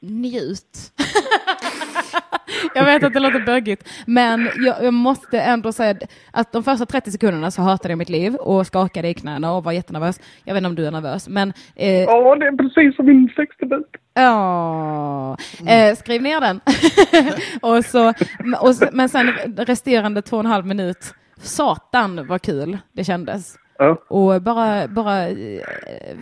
njut. 0.00 0.92
jag 2.74 2.84
vet 2.84 3.04
att 3.04 3.12
det 3.12 3.20
låter 3.20 3.40
bögigt, 3.40 3.88
men 4.06 4.48
jag, 4.56 4.84
jag 4.84 4.94
måste 4.94 5.40
ändå 5.40 5.72
säga 5.72 5.94
att 6.30 6.52
de 6.52 6.64
första 6.64 6.86
30 6.86 7.10
sekunderna 7.10 7.50
så 7.50 7.62
hatade 7.62 7.92
jag 7.92 7.98
mitt 7.98 8.08
liv 8.08 8.34
och 8.34 8.66
skakade 8.66 9.08
i 9.08 9.14
knäna 9.14 9.52
och 9.52 9.64
var 9.64 9.72
jättenervös. 9.72 10.20
Jag 10.44 10.54
vet 10.54 10.60
inte 10.60 10.68
om 10.68 10.74
du 10.74 10.86
är 10.86 10.90
nervös, 10.90 11.28
men 11.28 11.52
eh, 11.76 12.02
Ja, 12.02 12.36
det 12.36 12.46
är 12.46 12.56
precis 12.56 12.96
som 12.96 13.06
min 13.06 13.32
sexdebut. 13.36 13.86
Ja, 14.14 15.36
eh, 15.68 15.96
skriv 15.96 16.22
ner 16.22 16.40
den. 16.40 16.60
och 17.62 17.84
så, 17.84 18.08
och 18.60 18.74
men 18.92 19.08
sen 19.08 19.26
resterande 19.56 20.22
två 20.22 20.36
och 20.36 20.44
en 20.44 20.50
halv 20.50 20.66
minut, 20.66 21.14
satan 21.36 22.26
vad 22.26 22.42
kul 22.42 22.78
det 22.92 23.04
kändes. 23.04 23.61
Ja. 23.78 24.02
Och 24.08 24.42
bara, 24.42 24.88
bara 24.88 25.28
eh, 25.28 25.60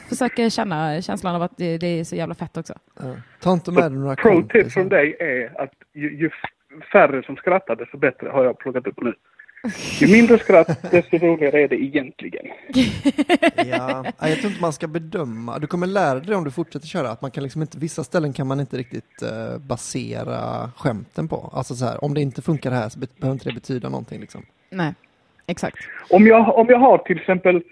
försöka 0.08 0.50
känna 0.50 1.02
känslan 1.02 1.34
av 1.34 1.42
att 1.42 1.56
det, 1.56 1.78
det 1.78 1.86
är 2.00 2.04
så 2.04 2.16
jävla 2.16 2.34
fett 2.34 2.56
också. 2.56 2.74
Ja. 3.00 3.14
Ta 3.40 3.52
inte 3.52 3.72
med 3.72 3.92
dig 3.92 4.00
några 4.00 4.16
Pro 4.16 4.42
tip 4.42 4.72
från 4.72 4.88
dig 4.88 5.16
är 5.20 5.62
att 5.62 5.72
ju, 5.94 6.18
ju, 6.18 6.30
färre 6.92 7.22
som 7.22 7.36
skrattar 7.36 7.76
desto 7.76 7.98
bättre 7.98 8.28
har 8.28 8.44
jag 8.44 8.58
plockat 8.58 8.86
upp 8.86 9.02
nu. 9.02 9.14
Ju 10.00 10.12
mindre 10.12 10.38
skratt 10.38 10.82
desto 10.90 11.18
roligare 11.18 11.60
är 11.62 11.68
det 11.68 11.82
egentligen. 11.82 12.46
Ja, 13.70 14.04
jag 14.28 14.38
tror 14.38 14.50
inte 14.50 14.60
man 14.60 14.72
ska 14.72 14.88
bedöma. 14.88 15.58
Du 15.58 15.66
kommer 15.66 15.86
lära 15.86 16.20
dig 16.20 16.36
om 16.36 16.44
du 16.44 16.50
fortsätter 16.50 16.86
köra 16.86 17.10
att 17.10 17.22
man 17.22 17.30
kan 17.30 17.42
liksom 17.42 17.62
inte, 17.62 17.78
vissa 17.78 18.04
ställen 18.04 18.32
kan 18.32 18.46
man 18.46 18.60
inte 18.60 18.76
riktigt 18.76 19.22
eh, 19.22 19.58
basera 19.58 20.70
skämten 20.76 21.28
på. 21.28 21.50
Alltså 21.54 21.74
så 21.74 21.84
här, 21.84 22.04
om 22.04 22.14
det 22.14 22.20
inte 22.20 22.42
funkar 22.42 22.70
här 22.70 22.88
så 22.88 22.98
be- 22.98 23.06
behöver 23.16 23.32
inte 23.32 23.48
det 23.48 23.54
betyda 23.54 23.88
någonting 23.88 24.20
liksom. 24.20 24.42
Nej, 24.70 24.94
exakt. 25.50 25.76
Om 26.10 26.26
jag, 26.26 26.58
om 26.58 26.66
jag 26.68 26.78
har 26.78 26.98
till 26.98 27.18
exempel, 27.18 27.62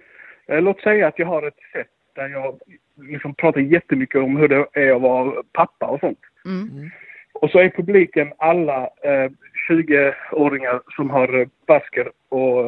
eh, 0.49 0.63
låt 0.63 0.81
säga 0.81 1.09
att 1.09 1.19
jag 1.19 1.27
har 1.27 1.43
ett 1.43 1.61
sätt 1.73 1.89
där 2.15 2.29
jag 2.29 2.59
liksom 2.97 3.35
pratar 3.35 3.61
jättemycket 3.61 4.23
om 4.23 4.37
hur 4.37 4.49
det 4.49 4.67
är 4.73 4.97
att 4.97 5.03
vara 5.03 5.43
pappa 5.53 5.87
och 5.87 6.01
sånt. 6.01 6.19
Mm. 6.45 6.91
Och 7.33 7.51
så 7.51 7.59
är 7.59 7.71
publiken 7.71 8.33
alla 8.39 8.83
eh, 8.83 9.31
20-åringar 9.71 10.81
som 10.97 11.11
har 11.11 11.41
eh, 11.41 11.47
basker 11.67 12.11
och, 12.29 12.67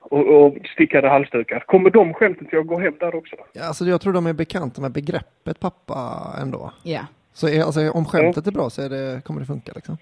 och, 0.00 0.44
och 0.44 0.56
stickade 0.74 1.08
halsdukar. 1.08 1.60
Kommer 1.66 1.90
de 1.90 2.14
skämten 2.14 2.46
till 2.46 2.58
att 2.58 2.66
gå 2.66 2.78
hem 2.78 2.94
där 3.00 3.14
också? 3.14 3.36
Ja, 3.52 3.64
alltså 3.64 3.84
jag 3.84 4.00
tror 4.00 4.12
de 4.12 4.26
är 4.26 4.32
bekanta 4.32 4.80
med 4.80 4.92
begreppet 4.92 5.60
pappa 5.60 5.96
ändå. 6.42 6.72
Ja. 6.82 7.00
Så 7.32 7.48
är, 7.48 7.62
alltså, 7.62 7.90
om 7.90 8.04
skämtet 8.04 8.46
är 8.46 8.52
bra 8.52 8.70
så 8.70 8.82
är 8.82 8.88
det, 8.88 9.24
kommer 9.24 9.40
det 9.40 9.46
funka 9.46 9.72
liksom. 9.74 9.96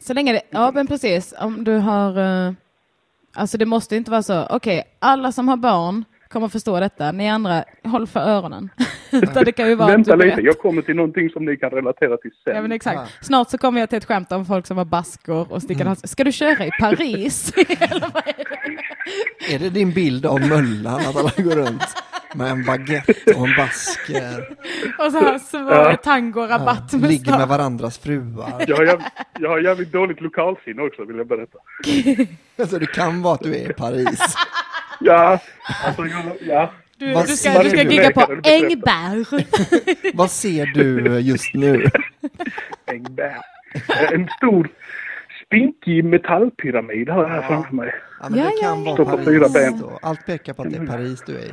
Så 0.00 0.14
länge 0.14 0.32
det, 0.32 0.42
ja 0.50 0.70
men 0.74 0.86
precis, 0.86 1.34
om 1.40 1.64
du 1.64 1.76
har, 1.76 2.18
eh, 2.18 2.52
alltså 3.34 3.58
det 3.58 3.66
måste 3.66 3.96
inte 3.96 4.10
vara 4.10 4.22
så, 4.22 4.46
okej, 4.50 4.82
alla 4.98 5.32
som 5.32 5.48
har 5.48 5.56
barn 5.56 6.04
kommer 6.28 6.48
förstå 6.48 6.80
detta, 6.80 7.12
ni 7.12 7.28
andra, 7.30 7.64
håll 7.84 8.06
för 8.06 8.20
öronen. 8.20 8.70
Det 9.44 9.52
kan 9.52 9.68
ju 9.68 9.74
vara 9.74 9.88
Vänta 9.88 10.16
du 10.16 10.24
lite, 10.26 10.40
jag 10.40 10.58
kommer 10.58 10.82
till 10.82 10.96
någonting 10.96 11.30
som 11.30 11.44
ni 11.44 11.56
kan 11.56 11.70
relatera 11.70 12.16
till 12.16 12.30
sen. 12.44 12.56
Ja 12.56 12.62
men 12.62 12.72
Ah. 12.72 12.74
exakt. 12.74 13.24
Snart 13.24 13.50
så 13.50 13.58
kommer 13.58 13.80
jag 13.80 13.88
till 13.88 13.98
ett 13.98 14.04
skämt 14.04 14.32
om 14.32 14.46
folk 14.46 14.66
som 14.66 14.76
har 14.78 14.84
baskor 14.84 15.52
och 15.52 15.62
stickade 15.62 15.84
Mm. 15.90 15.96
Ska 15.96 16.24
du 16.24 16.32
köra 16.32 16.66
i 16.66 16.70
Paris? 16.80 17.52
Eller 17.56 18.00
vad 18.14 18.22
är 18.26 18.34
det? 18.38 18.87
Är 19.50 19.58
det 19.58 19.70
din 19.70 19.92
bild 19.92 20.26
av 20.26 20.40
Möllan 20.40 21.00
att 21.00 21.16
alla 21.16 21.32
går 21.36 21.54
runt 21.56 21.82
med 22.34 22.50
en 22.50 22.64
baguette 22.64 23.34
och 23.34 23.48
en 23.48 23.54
basker? 23.56 24.56
och 24.98 25.12
så 25.12 25.18
här 25.18 25.38
svår 25.38 25.96
tango-rabatt 25.96 26.92
med 26.92 27.10
ligger 27.10 27.38
med 27.38 27.48
varandras 27.48 27.98
fruar. 27.98 28.64
Jag 28.68 28.76
har, 28.76 28.84
jäv, 28.84 29.00
jag 29.38 29.50
har 29.50 29.58
jävligt 29.58 29.92
dåligt 29.92 30.20
lokalsinne 30.20 30.82
också 30.82 31.04
vill 31.04 31.16
jag 31.16 31.26
berätta. 31.26 31.58
Alltså 32.60 32.78
det 32.78 32.86
kan 32.86 33.22
vara 33.22 33.34
att 33.34 33.42
du 33.42 33.54
är 33.56 33.70
i 33.70 33.72
Paris. 33.72 34.20
Ja, 35.00 35.38
alltså 35.84 36.06
jag, 36.06 36.22
ja. 36.40 36.72
Du, 36.96 37.12
Vad 37.12 37.26
du 37.26 37.36
ska, 37.36 37.50
ser 37.52 37.64
du 37.64 37.70
ska 37.70 37.82
gigga 37.82 38.10
på. 38.10 38.40
Engberg. 38.44 39.46
Vad 40.14 40.30
ser 40.30 40.66
du 40.66 41.18
just 41.20 41.54
nu? 41.54 41.90
Engberg. 42.86 43.40
En 44.12 44.28
stor 44.36 44.68
spinkig 45.48 46.04
metallpyramid 46.04 47.08
har 47.08 47.22
jag 47.22 47.28
här 47.28 47.42
framför 47.42 47.74
mig. 47.74 47.94
Ja, 48.20 48.28
men 48.28 48.32
det 48.38 48.52
kan 48.60 48.84
ja. 48.84 48.94
Står 48.94 49.04
vara 49.04 49.16
på 49.16 49.22
fyra 49.24 49.40
Paris 49.40 49.52
ben. 49.52 49.80
då. 49.80 49.98
Allt 50.02 50.26
pekar 50.26 50.52
på 50.52 50.62
att 50.62 50.70
det 50.70 50.76
är 50.76 50.86
Paris 50.86 51.22
du 51.26 51.36
är 51.36 51.42
i. 51.44 51.52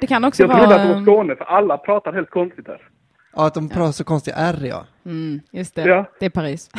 Det 0.00 0.06
kan 0.06 0.24
också 0.24 0.42
Jag 0.42 0.50
trodde 0.58 0.74
att 0.74 0.82
det 0.82 0.88
var 0.88 0.94
vara... 0.94 1.02
Skåne 1.04 1.36
för 1.36 1.44
alla 1.44 1.78
pratar 1.78 2.12
helt 2.12 2.30
konstigt 2.30 2.66
här. 2.68 2.88
Ja, 3.36 3.46
att 3.46 3.54
de 3.54 3.68
pratar 3.68 3.92
så 3.92 4.04
konstiga 4.04 4.36
R 4.36 4.58
ja. 4.68 4.86
Mm, 5.04 5.40
just 5.50 5.74
det, 5.74 5.82
Ja. 5.82 6.04
det 6.20 6.26
är 6.26 6.30
Paris. 6.30 6.70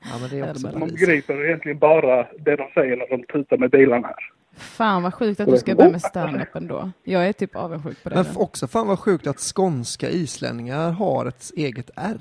Ja, 0.00 0.08
men 0.20 0.30
det 0.30 0.38
är 0.46 0.50
också 0.50 0.66
Man 0.72 0.80
Paris. 0.80 0.92
begriper 0.94 1.44
egentligen 1.44 1.78
bara 1.78 2.26
det 2.38 2.56
de 2.56 2.68
säger 2.74 2.96
när 2.96 3.08
de 3.16 3.22
tutar 3.32 3.56
med 3.56 3.70
bilarna 3.70 4.06
här. 4.06 4.16
Fan 4.56 5.02
vad 5.02 5.14
sjukt 5.14 5.40
att 5.40 5.48
du 5.48 5.58
ska 5.58 5.74
börja 5.74 5.90
med 5.90 6.02
stand-up 6.02 6.56
ändå. 6.56 6.90
Jag 7.04 7.28
är 7.28 7.32
typ 7.32 7.56
avundsjuk 7.56 8.02
på 8.02 8.08
det. 8.08 8.14
Men 8.14 8.24
nu. 8.24 8.30
f- 8.30 8.36
också 8.38 8.66
fan 8.66 8.86
vad 8.88 8.98
sjukt 8.98 9.26
att 9.26 9.38
skånska 9.38 10.08
islänningar 10.08 10.90
har 10.90 11.26
ett 11.26 11.50
eget 11.56 11.90
R. 11.96 12.18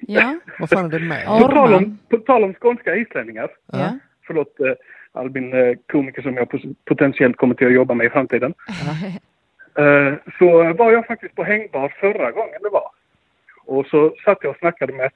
Ja, 0.00 0.38
Vad 0.58 0.70
fan 0.70 0.84
är 0.84 0.98
det 0.98 1.04
med? 1.04 1.26
På 1.26 1.48
tal, 1.48 1.74
om, 1.74 1.98
på 2.08 2.16
tal 2.18 2.44
om 2.44 2.54
skånska 2.54 2.96
islänningar. 2.96 3.50
ja. 3.72 3.98
Förlåt 4.26 4.60
eh, 4.60 4.72
Albin, 5.12 5.52
eh, 5.52 5.74
komiker 5.92 6.22
som 6.22 6.34
jag 6.34 6.48
pot- 6.50 6.76
potentiellt 6.84 7.36
kommer 7.36 7.54
till 7.54 7.66
att 7.66 7.72
jobba 7.72 7.94
med 7.94 8.06
i 8.06 8.10
framtiden. 8.10 8.54
Eh, 9.78 10.14
så 10.38 10.72
var 10.72 10.92
jag 10.92 11.06
faktiskt 11.06 11.34
på 11.34 11.44
hängbar 11.44 11.94
förra 12.00 12.30
gången 12.30 12.62
det 12.62 12.68
var. 12.68 12.90
Och 13.64 13.86
så 13.86 14.14
satt 14.24 14.38
jag 14.42 14.50
och 14.50 14.56
snackade 14.56 14.92
med, 14.92 15.10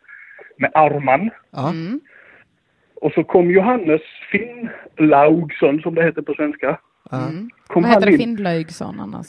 med 0.56 0.70
Arman. 0.74 1.30
Ja. 1.50 1.70
Mm. 1.70 2.00
Och 2.94 3.12
så 3.12 3.24
kom 3.24 3.50
Johannes 3.50 4.00
Finnlaugsson 4.30 5.80
som 5.82 5.94
det 5.94 6.02
heter 6.04 6.22
på 6.22 6.34
svenska. 6.34 6.78
Mm. 7.12 7.50
Kom 7.66 7.82
Vad 7.82 7.90
heter 7.92 8.06
det? 8.06 8.12
in, 8.12 8.18
Finnlaugsson 8.18 9.00
annars? 9.00 9.26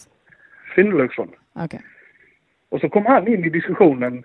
Finnlaugsson. 0.75 1.29
Okej. 1.53 1.81
Och 2.69 2.79
så 2.81 2.89
kom 2.89 3.05
han 3.05 3.27
in 3.27 3.45
i 3.45 3.49
diskussionen, 3.49 4.23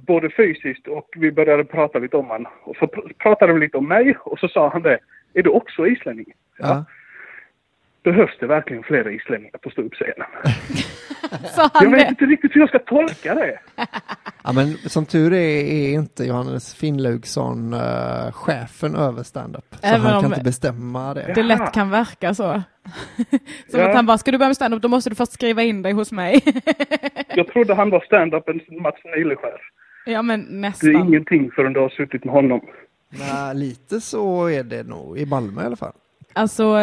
både 0.00 0.30
fysiskt 0.30 0.88
och 0.88 1.08
vi 1.16 1.32
började 1.32 1.64
prata 1.64 1.98
lite 1.98 2.16
om 2.16 2.30
han. 2.30 2.46
Och 2.62 2.76
så 2.76 2.86
pr- 2.86 3.12
pratade 3.18 3.52
vi 3.52 3.60
lite 3.60 3.76
om 3.76 3.88
mig 3.88 4.16
och 4.20 4.38
så 4.38 4.48
sa 4.48 4.68
han 4.68 4.82
det, 4.82 4.98
är 5.34 5.42
du 5.42 5.50
också 5.50 5.86
islänning? 5.86 6.26
Ja. 6.58 6.84
Behövs 8.02 8.38
det 8.40 8.46
verkligen 8.46 8.82
fler 8.82 9.10
islänningar 9.10 9.58
på 9.58 9.70
ståuppscenen? 9.70 10.26
Jag 11.80 11.90
vet 11.90 12.00
det? 12.00 12.08
inte 12.08 12.24
riktigt 12.24 12.56
hur 12.56 12.60
jag 12.60 12.68
ska 12.68 12.78
tolka 12.78 13.34
det. 13.34 13.58
ja, 14.44 14.52
men 14.52 14.76
som 14.86 15.06
tur 15.06 15.32
är, 15.32 15.64
är 15.64 15.88
inte 15.94 16.24
Johannes 16.24 16.74
Finnlaugsson 16.74 17.74
uh, 17.74 18.32
chefen 18.32 18.96
över 18.96 19.22
stand-up. 19.22 19.64
Så 19.70 19.86
Även 19.86 20.00
han 20.00 20.22
kan 20.22 20.30
inte 20.32 20.44
bestämma 20.44 21.14
det. 21.14 21.32
Det 21.34 21.42
lätt 21.42 21.72
kan 21.72 21.90
verka 21.90 22.34
så. 22.34 22.42
Som 23.70 23.80
Ja. 23.80 23.88
att 23.88 23.94
han 23.94 24.06
bara, 24.06 24.18
ska 24.18 24.30
du 24.32 24.38
börja 24.38 24.48
med 24.48 24.56
stand-up 24.56 24.82
då 24.82 24.88
måste 24.88 25.10
du 25.10 25.16
först 25.16 25.32
skriva 25.32 25.62
in 25.62 25.82
dig 25.82 25.92
hos 25.92 26.12
mig. 26.12 26.40
Jag 27.34 27.46
trodde 27.48 27.74
han 27.74 27.90
var 27.90 28.00
stand-upens 28.00 28.82
Mats 28.82 28.96
Nileskär. 29.16 29.60
ja 30.06 30.22
men 30.22 30.40
Det 30.40 30.50
är 30.56 30.60
nästan. 30.60 30.96
ingenting 30.96 31.50
förrän 31.50 31.72
du 31.72 31.80
har 31.80 31.88
suttit 31.88 32.24
med 32.24 32.34
honom. 32.34 32.60
Nej, 33.10 33.54
lite 33.54 34.00
så 34.00 34.46
är 34.46 34.62
det 34.62 34.82
nog. 34.82 35.18
I 35.18 35.26
Malmö 35.26 35.62
i 35.62 35.66
alla 35.66 35.76
fall. 35.76 35.92
Alltså 36.32 36.78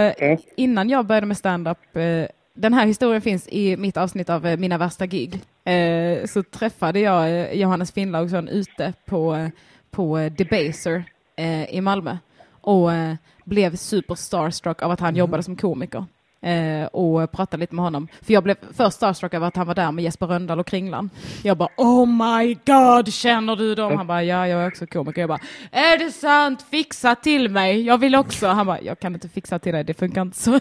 innan 0.58 0.90
jag 0.90 1.06
började 1.06 1.28
med 1.28 1.38
stand-up, 1.38 1.78
eh, 1.96 2.26
den 2.54 2.74
här 2.74 2.86
historien 2.86 3.22
finns 3.22 3.48
i 3.48 3.78
mitt 3.78 3.98
avsnitt 3.98 4.30
av 4.30 4.46
eh, 4.46 4.58
Mina 4.58 4.78
värsta 4.78 5.06
gig. 5.06 5.40
Eh, 5.64 6.26
så 6.26 6.44
träffade 6.44 7.00
jag 7.00 7.30
eh, 7.30 7.54
Johannes 7.54 7.92
Finnlaugsson 7.92 8.48
ute 8.48 8.94
på, 9.06 9.50
på 9.92 10.30
Debaser 10.38 11.04
eh, 11.36 11.76
i 11.76 11.82
Malmö 11.82 12.18
och 12.62 12.94
eh, 12.94 13.16
blev 13.46 13.76
super 13.76 14.16
starstruck 14.16 14.82
av 14.82 14.92
att 14.92 15.00
han 15.00 15.16
jobbade 15.16 15.44
som 15.44 15.56
komiker. 15.56 16.06
Eh, 16.44 16.86
och 16.86 17.32
pratade 17.32 17.62
lite 17.62 17.76
med 17.76 17.84
honom. 17.86 18.08
För 18.22 18.34
jag 18.34 18.44
blev 18.44 18.56
först 18.78 18.96
starstruck 18.98 19.34
av 19.34 19.44
att 19.44 19.56
han 19.56 19.68
var 19.68 19.76
där 19.76 19.92
med 19.92 20.04
Jesper 20.04 20.28
Rönndahl 20.28 20.60
och 20.60 20.68
Kringlan. 20.68 21.10
Jag 21.44 21.58
bara 21.58 21.70
oh 21.78 22.06
my 22.08 22.54
god, 22.66 23.14
känner 23.14 23.56
du 23.56 23.76
dem? 23.76 23.98
Han 23.98 24.08
bara 24.08 24.24
ja, 24.24 24.48
jag 24.48 24.62
är 24.64 24.68
också 24.68 24.88
komiker. 24.88 25.22
Jag 25.22 25.30
bara 25.30 25.40
är 25.72 25.98
det 25.98 26.12
sant? 26.12 26.66
Fixa 26.72 27.16
till 27.16 27.50
mig, 27.50 27.82
jag 27.86 27.98
vill 27.98 28.16
också. 28.16 28.48
Han 28.48 28.66
bara 28.66 28.82
jag 28.82 29.00
kan 29.00 29.14
inte 29.14 29.30
fixa 29.30 29.60
till 29.60 29.74
dig, 29.74 29.84
det 29.84 29.94
funkar 29.94 30.22
inte 30.22 30.38
så. 30.38 30.52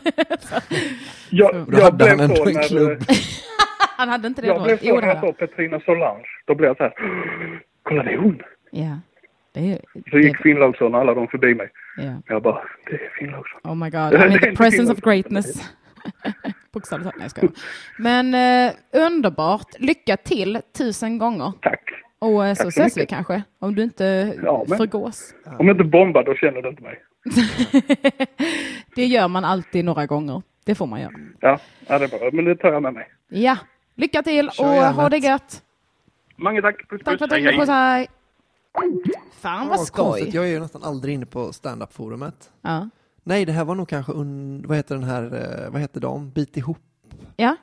Jag, 1.30 1.54
Och 1.56 1.72
då 1.72 1.82
hade 1.82 2.08
han 2.10 2.20
ändå 2.20 2.46
en 2.46 2.52
när, 2.54 2.62
klubb. 2.68 3.02
han 3.96 4.08
hade 4.08 4.28
inte 4.28 4.42
det 4.42 4.48
Jag 4.48 4.58
då. 4.58 4.64
blev 4.64 4.78
så 4.78 4.94
när 4.94 5.00
det 5.00 5.06
jag 5.08 5.20
såg. 5.20 5.38
Petrina 5.38 5.80
Solange. 5.80 6.24
Då 6.46 6.54
blev 6.54 6.68
jag 6.68 6.76
så 6.76 6.82
här, 6.82 6.92
kolla 7.82 8.02
det 8.02 8.10
är 8.12 8.18
hon. 8.18 8.40
Ja. 8.70 8.98
Det 9.52 9.60
är, 9.72 9.78
Så 10.10 10.18
gick 10.18 10.36
Finnlaugsson 10.36 10.94
och 10.94 11.00
alla 11.00 11.14
de 11.14 11.28
förbi 11.28 11.54
mig. 11.54 11.70
ja. 11.96 12.22
Jag 12.26 12.42
bara, 12.42 12.62
det 12.86 12.92
är 12.94 13.10
Finnlaugsson. 13.18 13.60
Oh 13.64 13.74
my 13.74 13.90
god, 13.90 13.92
Det 14.10 14.16
är 14.18 14.26
in 14.32 14.38
the 14.38 14.56
presence 14.56 14.92
of 14.92 15.00
greatness. 15.00 15.72
Bokstavligt 16.72 17.04
talat, 17.10 17.14
nej 17.16 17.24
jag 17.24 17.30
skojar. 17.30 17.52
Men 17.98 18.34
eh, 18.34 18.72
underbart, 19.06 19.66
lycka 19.78 20.16
till 20.16 20.58
tusen 20.78 21.18
gånger. 21.18 21.52
Tack. 21.62 21.90
Och 22.18 22.46
eh, 22.46 22.54
så 22.54 22.62
Tack 22.64 22.72
så 22.74 22.80
ses 22.80 22.96
vi 22.96 23.00
mycket. 23.00 23.14
kanske, 23.16 23.42
om 23.58 23.74
du 23.74 23.82
inte 23.82 24.34
Ja, 24.44 24.64
men- 24.68 24.78
förgås. 24.78 25.34
Om 25.58 25.66
jag 25.66 25.74
inte 25.74 25.84
bombar 25.84 26.22
då 26.24 26.34
känner 26.34 26.62
du 26.62 26.68
inte 26.68 26.82
mig. 26.82 26.98
det 28.96 29.04
gör 29.06 29.28
man 29.28 29.44
alltid 29.44 29.84
några 29.84 30.06
gånger. 30.06 30.42
Det 30.64 30.74
får 30.74 30.86
man 30.86 31.00
göra. 31.00 31.12
Ja, 31.40 31.58
ja 31.86 31.98
det 31.98 32.04
är 32.04 32.18
bra. 32.18 32.30
Men 32.32 32.44
det 32.44 32.56
tar 32.56 32.72
jag 32.72 32.82
med 32.82 32.94
mig. 32.94 33.08
Ja, 33.28 33.56
lycka 33.94 34.22
till 34.22 34.50
Kör 34.50 34.64
och 34.64 34.94
ha 34.94 35.08
det 35.08 35.16
gött. 35.18 35.62
Mange 36.36 36.62
tack. 36.62 36.88
Puss, 36.88 37.00
Tack 37.04 37.18
för 37.18 37.18
puss. 37.18 37.22
att 37.22 37.30
du 37.30 37.36
lyssnade 37.36 37.56
på 37.58 37.66
sig. 37.66 38.08
Fan 39.32 39.68
vad 39.68 39.76
konstigt. 39.78 40.28
skoj. 40.28 40.30
Jag 40.34 40.44
är 40.44 40.48
ju 40.48 40.60
nästan 40.60 40.82
aldrig 40.82 41.14
inne 41.14 41.26
på 41.26 41.52
stand-up-forumet. 41.52 42.50
Ja, 42.62 42.88
Nej, 43.22 43.44
det 43.44 43.52
här 43.52 43.64
var 43.64 43.74
nog 43.74 43.88
kanske, 43.88 44.12
un, 44.12 44.64
vad 44.68 44.76
heter 44.76 44.94
den 44.94 45.04
här, 45.04 45.22
eh, 45.64 45.70
vad 45.72 45.80
heter 45.80 46.00
de, 46.00 46.30
Bit 46.30 46.56
ja 46.56 46.62
just 46.66 46.76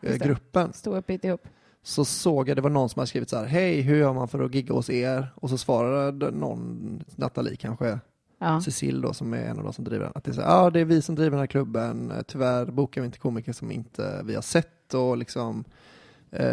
det. 0.01 0.07
ihop-gruppen. 0.09 0.73
Stå 0.73 0.95
upp, 0.95 1.07
bit 1.07 1.23
ihop. 1.23 1.41
Så 1.83 2.05
såg 2.05 2.49
jag, 2.49 2.57
det 2.57 2.61
var 2.61 2.69
någon 2.69 2.89
som 2.89 2.99
hade 2.99 3.07
skrivit 3.07 3.29
så 3.29 3.37
här, 3.37 3.45
hej, 3.45 3.81
hur 3.81 3.97
gör 3.97 4.13
man 4.13 4.27
för 4.27 4.39
att 4.43 4.55
gigga 4.55 4.73
hos 4.73 4.89
er? 4.89 5.27
Och 5.35 5.49
så 5.49 5.57
svarade 5.57 6.31
någon, 6.31 7.03
Nathalie 7.15 7.55
kanske, 7.55 7.99
Ja. 8.39 8.61
Cecil 8.61 9.01
då, 9.01 9.13
som 9.13 9.33
är 9.33 9.37
en 9.45 9.57
av 9.57 9.63
de 9.63 9.73
som 9.73 9.83
driver 9.85 10.03
den, 10.05 10.13
att 10.15 10.23
det 10.23 10.31
är 10.31 10.33
så 10.33 10.41
ja, 10.41 10.69
det 10.69 10.79
är 10.79 10.85
vi 10.85 11.01
som 11.01 11.15
driver 11.15 11.31
den 11.31 11.39
här 11.39 11.47
klubben, 11.47 12.13
tyvärr 12.27 12.65
bokar 12.65 13.01
vi 13.01 13.05
inte 13.05 13.19
komiker 13.19 13.53
som 13.53 13.71
inte 13.71 14.21
vi 14.25 14.35
har 14.35 14.41
sett 14.41 14.93
och 14.93 15.17
liksom, 15.17 15.59
eh, 15.59 15.63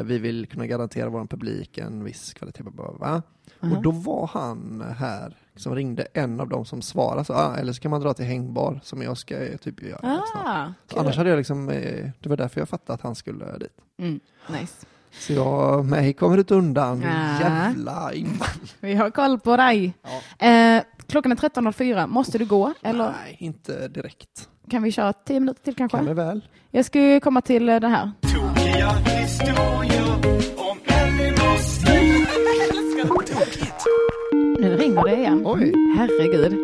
vi 0.04 0.18
vill 0.18 0.46
kunna 0.46 0.66
garantera 0.66 1.08
vår 1.08 1.26
publik 1.26 1.78
en 1.78 2.04
viss 2.04 2.34
kvalitet. 2.34 2.62
bla. 2.62 3.22
Mhm. 3.60 3.72
Och 3.72 3.82
då 3.82 3.90
var 3.90 4.26
han 4.32 4.84
här 4.98 5.36
som 5.56 5.74
ringde 5.74 6.06
en 6.14 6.40
av 6.40 6.48
dem 6.48 6.64
som 6.64 6.82
svarade, 6.82 7.24
så, 7.24 7.32
ah, 7.34 7.56
eller 7.56 7.72
så 7.72 7.80
kan 7.82 7.90
man 7.90 8.00
dra 8.00 8.14
till 8.14 8.24
hängbar 8.24 8.80
som 8.82 9.02
jag 9.02 9.18
ska 9.18 9.38
eh, 9.44 9.56
typ 9.56 9.82
göra 9.82 9.98
snart. 10.00 10.44
Ah, 10.46 10.66
Så 10.92 11.00
annars 11.00 11.16
hade 11.16 11.30
jag 11.30 11.36
liksom, 11.36 11.68
eh, 11.68 12.10
det 12.20 12.28
var 12.28 12.36
därför 12.36 12.60
jag 12.60 12.68
fattade 12.68 12.94
att 12.94 13.00
han 13.02 13.14
skulle 13.14 13.58
dit. 13.58 13.68
mm, 13.98 14.20
nice. 14.50 14.86
Så 15.18 15.32
jag, 15.32 15.84
mig 15.84 16.12
kommer 16.12 16.38
inte 16.38 16.54
undan. 16.54 17.02
Ja. 17.02 17.40
Jävla 17.40 18.12
invan. 18.14 18.48
Vi 18.80 18.94
har 18.94 19.10
koll 19.10 19.38
på 19.40 19.56
dig. 19.56 19.94
Eh, 20.38 20.82
klockan 21.06 21.32
är 21.32 21.36
13.04. 21.36 22.06
Måste 22.06 22.38
du 22.38 22.46
gå? 22.46 22.72
Eller 22.82 23.12
Nej, 23.24 23.36
inte 23.40 23.88
direkt. 23.88 24.48
kan 24.70 24.82
vi 24.82 24.92
köra 24.92 25.12
10 25.12 25.40
minuter 25.40 25.62
till 25.62 25.74
kanske? 25.74 25.96
Kan 25.98 26.06
det 26.06 26.14
väl? 26.14 26.48
Jag 26.70 26.84
ska 26.84 27.00
ju 27.00 27.20
komma 27.20 27.40
till 27.40 27.66
eh, 28.88 28.94
det 29.04 29.50
här. 33.34 33.54
Nu 34.60 34.76
ringer 34.76 35.02
det 35.04 35.16
igen. 35.16 35.42
Oj. 35.46 35.72
Herregud. 35.96 36.58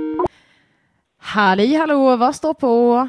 Halli 1.19 1.75
hallå, 1.75 2.17
vad 2.17 2.35
står 2.35 2.55
på? 2.55 3.09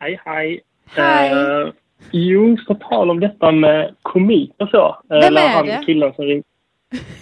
Hej, 0.00 0.20
hej. 0.24 0.60
Hej. 0.86 1.30
Eh, 1.32 1.68
jo, 2.10 2.56
på 2.66 2.74
tal 2.74 3.10
om 3.10 3.20
detta 3.20 3.52
med 3.52 3.94
komik 4.02 4.52
och 4.58 4.68
så. 4.68 5.02
Vem 5.08 5.18
eller 5.22 5.40
är 5.40 5.48
han 5.48 5.66
det? 5.66 5.82
killen 5.86 6.12
som 6.14 6.24
ringde. 6.24 6.44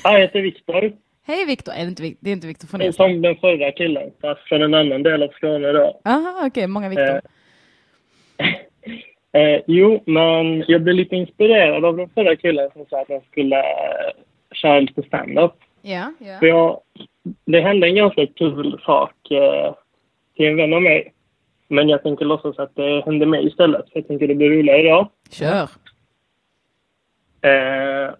Jag 0.04 0.20
heter 0.20 0.40
Viktor. 0.40 0.92
Hej 1.26 1.44
Viktor. 1.46 1.72
Är 1.74 1.78
det, 1.82 1.88
inte, 1.88 2.02
Vik- 2.02 2.16
det 2.20 2.30
är 2.30 2.32
inte 2.32 2.46
Viktor 2.46 2.68
från 2.68 2.80
Nilsson? 2.80 3.10
Som 3.10 3.22
den 3.22 3.36
förra 3.36 3.72
killen, 3.72 4.10
fast 4.20 4.40
från 4.40 4.62
en 4.62 4.74
annan 4.74 5.02
del 5.02 5.22
av 5.22 5.28
Skåne 5.28 5.72
då. 5.72 6.00
Aha, 6.04 6.42
okej, 6.46 6.66
många 6.66 6.88
Viktor. 6.88 7.20
Eh, 8.36 8.46
jo, 9.66 10.02
men 10.06 10.64
jag 10.68 10.82
blev 10.82 10.96
lite 10.96 11.16
inspirerad 11.16 11.84
av 11.84 11.96
den 11.96 12.08
förra 12.08 12.36
killen 12.36 12.70
som 12.72 12.86
sa 12.86 13.00
att 13.00 13.08
han 13.08 13.20
skulle 13.30 13.58
eh, 13.58 14.12
köra 14.52 14.80
lite 14.80 15.02
stand-up. 15.02 15.52
Ja, 15.82 16.12
ja. 16.18 16.38
För 16.38 16.46
jag, 16.46 16.80
det 17.44 17.60
hände 17.60 17.86
en 17.86 17.94
ganska 17.94 18.26
kul 18.26 18.80
sak 18.84 19.30
eh, 19.30 19.74
till 20.36 20.46
en 20.46 20.56
vän 20.56 20.72
av 20.72 20.82
mig. 20.82 21.12
Men 21.68 21.88
jag 21.88 22.02
tänker 22.02 22.24
låtsas 22.24 22.58
att 22.58 22.74
det 22.74 23.04
hände 23.04 23.26
mig 23.26 23.46
istället. 23.46 23.90
För 23.92 23.98
jag 23.98 24.08
tänker 24.08 24.28
det 24.28 24.34
blir 24.34 24.50
roligare 24.50 24.80
idag. 24.80 25.08
Kör. 25.30 25.68
Eh, 27.50 28.14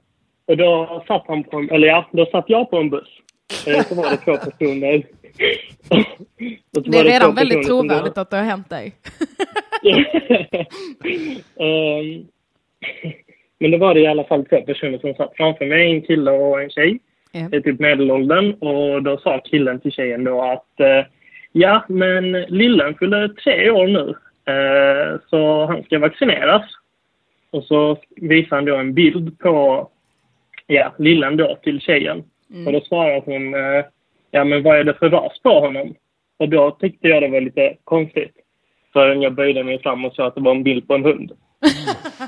och 0.46 0.56
då 0.56 1.02
satt 1.06 1.24
han 1.26 1.44
på 1.44 1.56
en, 1.56 1.70
eller 1.70 1.88
ja, 1.88 2.06
då 2.12 2.26
satt 2.26 2.44
jag 2.48 2.70
på 2.70 2.76
en 2.76 2.90
buss. 2.90 3.08
Så 3.50 3.94
var 3.94 4.10
det 4.10 4.16
två 4.16 4.36
personer. 4.36 5.02
Det 5.88 5.94
är 5.94 6.04
var 6.70 6.82
två 6.82 7.02
redan 7.02 7.34
väldigt 7.34 7.66
trovärdigt 7.66 8.18
att 8.18 8.30
det 8.30 8.36
har 8.36 8.44
hänt 8.44 8.70
dig. 8.70 8.94
Ehm, 11.56 12.26
Men 13.58 13.70
då 13.70 13.78
var 13.78 13.94
det 13.94 14.00
i 14.00 14.06
alla 14.06 14.24
fall 14.24 14.44
två 14.44 14.60
personer 14.60 14.98
som 14.98 15.14
satt 15.14 15.36
framför 15.36 15.66
mig, 15.66 15.90
en 15.90 16.02
kille 16.02 16.30
och 16.30 16.62
en 16.62 16.70
tjej. 16.70 16.98
Ja. 17.32 17.48
Det 17.50 17.56
är 17.56 17.60
typ 17.60 17.80
medelåldern. 17.80 18.52
Och 18.54 19.02
då 19.02 19.18
sa 19.18 19.40
killen 19.44 19.80
till 19.80 19.92
tjejen 19.92 20.24
då 20.24 20.42
att 20.42 20.80
eh, 20.80 21.04
ja, 21.52 21.84
men 21.88 22.32
lillen 22.32 22.94
fyller 22.94 23.28
tre 23.28 23.70
år 23.70 23.86
nu. 23.86 24.14
Eh, 24.52 25.20
så 25.30 25.66
han 25.66 25.82
ska 25.82 25.98
vaccineras. 25.98 26.62
Och 27.50 27.64
så 27.64 27.98
visade 28.16 28.56
han 28.56 28.64
då 28.64 28.76
en 28.76 28.94
bild 28.94 29.38
på 29.38 29.88
ja, 30.66 30.94
lillen 30.98 31.36
då 31.36 31.58
till 31.62 31.80
tjejen. 31.80 32.24
Och 32.66 32.72
då 32.72 32.80
svarade 32.80 33.22
hon 33.24 33.54
eh, 33.54 33.84
ja, 34.30 34.44
men 34.44 34.62
vad 34.62 34.78
är 34.78 34.84
det 34.84 34.94
för 34.94 35.10
ras 35.10 35.38
på 35.42 35.60
honom? 35.60 35.94
Och 36.38 36.48
då 36.48 36.70
tyckte 36.70 37.08
jag 37.08 37.22
det 37.22 37.28
var 37.28 37.40
lite 37.40 37.76
konstigt. 37.84 38.34
Förrän 38.92 39.22
jag 39.22 39.34
böjde 39.34 39.64
mig 39.64 39.82
fram 39.82 40.04
och 40.04 40.14
sa 40.14 40.26
att 40.26 40.34
det 40.34 40.40
var 40.40 40.50
en 40.54 40.62
bild 40.62 40.88
på 40.88 40.94
en 40.94 41.04
hund. 41.04 41.32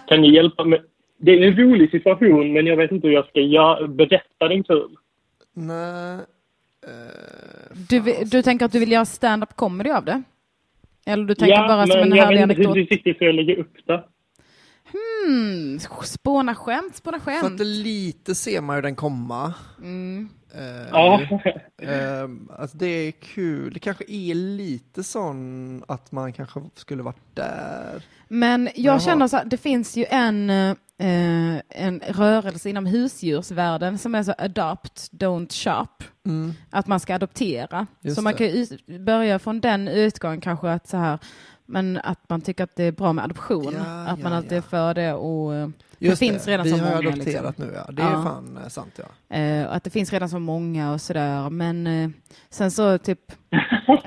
kan 0.08 0.20
ni 0.20 0.34
hjälpa 0.34 0.64
mig? 0.64 0.82
Det 1.20 1.32
är 1.32 1.42
en 1.46 1.56
rolig 1.56 1.90
situation, 1.90 2.52
men 2.52 2.66
jag 2.66 2.76
vet 2.76 2.90
inte 2.92 3.06
hur 3.06 3.14
jag 3.14 3.26
ska 3.28 3.40
göra, 3.40 3.86
berätta 3.88 4.48
den 4.48 4.62
kul. 4.64 4.96
Nej. 5.54 6.14
Eh, 6.86 7.76
Du, 7.90 8.00
du 8.24 8.42
tänker 8.42 8.64
att 8.66 8.72
du 8.72 8.78
vill 8.78 8.92
göra 8.92 9.04
stand-up 9.04 9.54
comedy 9.56 9.90
av 9.90 10.04
det? 10.04 10.22
Eller 11.06 11.24
du 11.24 11.34
tänker 11.34 11.54
ja, 11.54 11.68
bara 11.68 11.86
som 11.86 12.00
en 12.00 12.08
men 12.08 12.18
jag 12.18 12.24
härlig 12.24 12.40
vet 12.40 12.50
inte 12.50 12.62
hur 12.62 12.68
anekdot? 12.70 12.90
riktigt 12.90 13.16
ska 13.16 13.24
lägga 13.24 13.56
upp 13.56 13.76
det. 13.86 14.04
Hmm, 14.92 15.78
spåna 16.04 16.54
skämt, 16.54 16.96
spåna 16.96 17.20
För 17.20 17.30
att 17.32 17.40
skämt. 17.42 17.60
lite 17.60 18.34
ser 18.34 18.60
man 18.60 18.76
ju 18.76 18.82
den 18.82 18.96
komma. 18.96 19.54
Mm. 19.78 20.28
Eh, 20.54 20.88
Ja. 20.90 21.20
eh, 21.82 22.28
alltså 22.58 22.76
det 22.76 22.86
är 22.86 23.10
kul. 23.12 23.72
Det 23.72 23.80
kanske 23.80 24.04
är 24.08 24.34
lite 24.34 25.02
sån 25.02 25.84
att 25.88 26.12
man 26.12 26.32
kanske 26.32 26.60
skulle 26.74 27.02
varit 27.02 27.34
där. 27.36 28.02
Men 28.28 28.64
jag 28.64 28.74
Jaha. 28.94 29.00
känner 29.00 29.28
så 29.28 29.36
här, 29.36 29.44
det 29.44 29.56
finns 29.56 29.96
ju 29.96 30.04
en, 30.10 30.50
eh, 30.50 30.74
en 31.68 32.00
rörelse 32.08 32.70
inom 32.70 32.86
husdjursvärlden 32.86 33.98
som 33.98 34.14
är 34.14 34.22
så 34.22 34.34
adopt, 34.38 35.12
don't 35.12 35.52
shop. 35.52 36.04
Mm. 36.26 36.54
Att 36.70 36.86
man 36.86 37.00
ska 37.00 37.14
adoptera. 37.14 37.86
Just 38.00 38.16
så 38.16 38.22
man 38.22 38.32
det. 38.32 38.38
kan 38.38 38.46
ju 38.88 38.98
börja 38.98 39.38
från 39.38 39.60
den 39.60 39.88
utgången 39.88 40.40
kanske 40.40 40.70
att 40.70 40.88
så 40.88 40.96
här, 40.96 41.18
men 41.68 42.00
att 42.04 42.28
man 42.28 42.40
tycker 42.40 42.64
att 42.64 42.76
det 42.76 42.84
är 42.84 42.92
bra 42.92 43.12
med 43.12 43.24
adoption. 43.24 43.74
Ja, 43.74 43.80
att 44.06 44.22
man 44.22 44.32
ja, 44.32 44.38
alltid 44.38 44.52
är 44.52 44.56
ja. 44.56 44.62
för 44.62 44.94
det 44.94 45.12
och 45.12 45.54
eh, 45.54 45.68
Just 45.98 46.20
det 46.20 46.26
finns 46.26 46.46
redan 46.46 46.64
vi 46.64 46.70
så 46.70 46.76
har 46.76 46.84
många. 46.84 47.08
adopterat 47.08 47.58
liksom. 47.58 47.66
nu 47.66 47.72
ja. 47.86 47.92
Det 47.92 48.02
är 48.02 48.10
Ja. 48.10 48.22
fan 48.22 48.58
eh, 48.62 48.68
sant 48.68 49.00
ja. 49.28 49.36
Eh, 49.36 49.66
och 49.66 49.76
att 49.76 49.84
det 49.84 49.90
finns 49.90 50.12
redan 50.12 50.28
så 50.28 50.38
många 50.38 50.92
och 50.92 51.00
sådär. 51.00 51.50
Men 51.50 51.86
eh, 51.86 52.10
sen 52.50 52.70
så 52.70 52.98
typ 52.98 53.32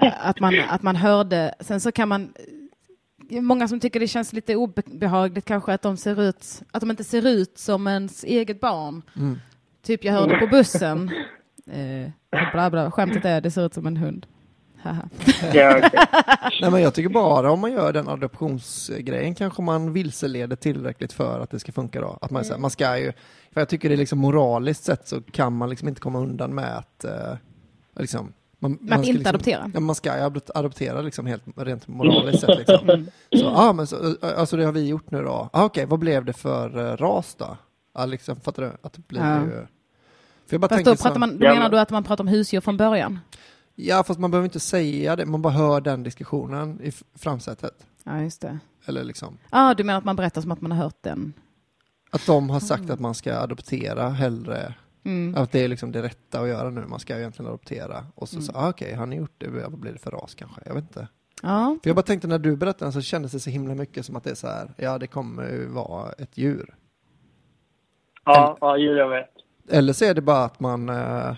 eh, 0.02 0.14
att 0.28 0.40
man, 0.40 0.54
att 0.70 0.82
man 0.84 0.96
hörde, 0.96 1.56
sen 1.60 1.82
så 1.82 1.92
kan 1.92 2.10
man 2.10 2.34
det 3.30 3.38
är 3.38 3.42
Många 3.42 3.68
som 3.68 3.80
tycker 3.80 4.00
det 4.00 4.08
känns 4.08 4.34
lite 4.34 4.56
obehagligt 4.56 5.46
kanske 5.46 5.74
att 5.74 5.82
de 5.82 5.98
ser 5.98 6.22
ut, 6.22 6.62
att 6.72 6.82
de 6.82 6.92
inte 6.92 7.04
ser 7.04 7.28
ut 7.28 7.58
som 7.58 7.88
ens 7.88 8.24
eget 8.24 8.62
barn. 8.62 9.02
Mm. 9.16 9.40
Typ 9.84 10.04
jag 10.04 10.14
hörde 10.14 10.38
på 10.38 10.48
bussen, 10.48 11.12
eh, 11.72 12.12
bla 12.52 12.70
bla, 12.70 12.92
skämtet 12.92 13.26
är 13.26 13.42
det 13.42 13.52
ser 13.52 13.66
ut 13.66 13.74
som 13.74 13.88
en 13.88 13.98
hund. 13.98 14.26
Ja, 15.54 15.78
okej. 15.78 15.92
Nej 16.62 16.72
men 16.72 16.82
jag 16.82 16.94
tycker 16.94 17.10
bara 17.10 17.52
om 17.52 17.60
man 17.60 17.72
gör 17.72 17.94
den 17.94 18.08
adoptionsgrejen 18.08 19.36
kanske 19.36 19.62
man 19.62 19.94
vilseleder 19.94 20.56
tillräckligt 20.56 21.14
för 21.14 21.40
att 21.40 21.52
det 21.52 21.60
ska 21.60 21.72
funka 21.72 22.02
då. 22.02 22.18
Att 22.22 22.32
man, 22.32 22.44
mm. 22.44 22.62
man 22.62 22.72
ska 22.72 22.98
ju, 22.98 23.12
för 23.54 23.62
jag 23.62 23.70
tycker 23.70 23.90
det 23.90 23.96
är 23.96 23.98
liksom 23.98 24.20
moraliskt 24.20 24.84
sett 24.84 25.08
så 25.08 25.22
kan 25.22 25.58
man 25.58 25.70
liksom 25.70 25.88
inte 25.88 26.02
komma 26.02 26.20
undan 26.20 26.56
med 26.56 26.78
att 26.78 27.04
eh, 27.04 27.34
liksom, 28.00 28.34
man, 28.60 28.76
ska 28.76 28.96
inte 28.96 29.12
liksom, 29.12 29.30
adoptera. 29.30 29.72
Ja, 29.74 29.80
man 29.80 29.96
ska 29.96 30.18
ju 30.18 30.24
adop- 30.24 30.52
adoptera 30.56 31.02
liksom 31.02 31.26
helt 31.26 31.44
rent 31.56 31.88
moraliskt 31.88 32.40
sett. 32.42 32.58
Liksom. 32.58 32.90
Mm. 33.34 33.44
Så, 33.44 33.50
ah, 33.50 33.74
men 33.74 33.88
så, 33.88 34.16
alltså 34.22 34.58
det 34.58 34.66
har 34.66 34.72
vi 34.72 34.88
gjort 34.88 35.12
nu 35.12 35.24
då. 35.24 35.50
Ah, 35.54 35.66
Okej, 35.66 35.86
vad 35.86 36.00
blev 36.00 36.26
det 36.26 36.34
för 36.34 36.78
uh, 36.78 36.98
ras 36.98 37.36
då? 37.36 37.58
Ah, 37.94 38.06
liksom, 38.06 38.40
fattar 38.40 38.64
du? 38.64 38.72
Att 38.82 38.94
det 38.94 39.08
blir 39.08 39.20
Ja. 39.22 39.44
ju... 39.46 39.52
För 40.48 40.56
jag 40.56 40.62
bara 40.62 40.70
Fast 40.70 40.86
då, 40.86 40.96
så, 40.96 41.04
pratar 41.04 41.20
man, 41.20 41.30
då 41.38 41.48
menar 41.48 41.60
men- 41.62 41.72
du 41.72 41.80
att 41.80 41.90
man 41.90 42.04
pratar 42.04 42.24
om 42.24 42.28
husdjur 42.28 42.62
från 42.62 42.78
början? 42.78 43.20
Ja, 43.76 44.04
fast 44.04 44.20
man 44.20 44.32
behöver 44.32 44.46
inte 44.46 44.60
säga 44.60 45.16
det. 45.16 45.26
Man 45.26 45.42
bara 45.42 45.54
hör 45.54 45.82
den 45.82 46.04
diskussionen 46.04 46.82
i 46.82 46.92
framsätet. 47.16 47.88
Ja, 48.04 48.22
just 48.22 48.42
det. 48.42 48.60
Eller 48.86 49.04
liksom. 49.04 49.38
ah, 49.50 49.74
du 49.74 49.84
menar 49.84 49.98
att 49.98 50.06
man 50.06 50.16
berättar 50.16 50.42
som 50.42 50.52
att 50.52 50.62
man 50.62 50.72
har 50.72 50.84
hört 50.84 51.04
den? 51.04 51.34
Att 52.12 52.26
de 52.26 52.50
har 52.50 52.60
sagt 52.60 52.90
att 52.90 53.00
man 53.00 53.16
ska 53.16 53.36
adoptera 53.36 54.10
hellre. 54.10 54.76
Mm. 55.04 55.42
Att 55.42 55.52
det 55.52 55.60
är 55.60 55.68
liksom 55.68 55.92
det 55.92 56.02
rätta 56.02 56.40
att 56.40 56.48
göra 56.48 56.70
nu. 56.70 56.86
Man 56.88 57.00
ska 57.00 57.14
ju 57.14 57.20
egentligen 57.20 57.50
adoptera. 57.50 58.06
Och 58.16 58.30
så, 58.30 58.42
så 58.42 58.52
ah, 58.56 58.70
okej, 58.70 58.94
har 58.94 59.06
ni 59.06 59.16
gjort 59.16 59.36
det? 59.38 59.48
Vad 59.48 59.80
blir 59.80 59.92
det 59.94 60.00
för 60.00 60.12
ras 60.12 60.36
kanske? 60.36 60.62
Jag 60.66 60.74
vet 60.74 60.84
inte. 60.84 61.08
Ja, 61.42 61.78
För 61.84 61.90
jag 61.90 61.96
bara 61.96 62.02
tänkte 62.04 62.28
när 62.28 62.40
du 62.40 62.56
berättade 62.56 62.86
den 62.86 62.94
så 62.94 63.02
kändes 63.02 63.32
det 63.32 63.40
så 63.40 63.50
himla 63.50 63.76
mycket 63.76 64.06
som 64.06 64.16
att 64.16 64.24
det 64.24 64.32
är 64.32 64.36
så 64.36 64.48
här, 64.48 64.74
ja 64.78 64.98
det 64.98 65.08
kommer 65.08 65.50
ju 65.50 65.68
vara 65.68 66.12
ett 66.12 66.38
djur. 66.38 66.76
Ja, 68.26 68.58
ja, 68.62 68.78
jo, 68.78 68.92
jag 68.92 69.10
vet. 69.10 69.30
Eller 69.70 69.94
så 69.94 70.06
är 70.06 70.14
det 70.14 70.22
bara 70.22 70.44
att 70.44 70.60
man, 70.60 70.90
eh, 70.90 71.36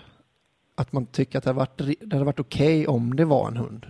att 0.74 0.92
man 0.92 1.06
tycker 1.06 1.38
att 1.38 1.44
det 1.44 1.50
hade 1.50 1.58
varit, 1.58 1.80
ri- 1.80 1.96
det 2.06 2.16
hade 2.16 2.24
varit 2.26 2.40
okej 2.40 2.86
om 2.86 3.16
det 3.16 3.24
var 3.24 3.48
en 3.48 3.56
hund. 3.56 3.86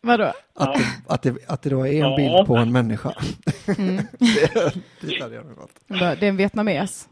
vadå? 0.00 0.32
Att, 0.54 0.74
det, 0.74 0.80
att, 1.08 1.22
det, 1.22 1.34
att 1.48 1.62
det 1.62 1.70
då 1.70 1.86
är 1.86 1.92
en 1.92 1.98
Ja. 2.10 2.16
bild 2.16 2.46
på 2.46 2.56
en 2.56 2.72
människa. 2.72 3.12
Mm. 3.78 3.96
det, 4.18 4.74
det 5.00 5.22
hade 5.22 5.34
jag 5.34 5.44
Det 6.20 6.22
är 6.26 6.28
en 6.28 6.36
vietnames. 6.36 7.08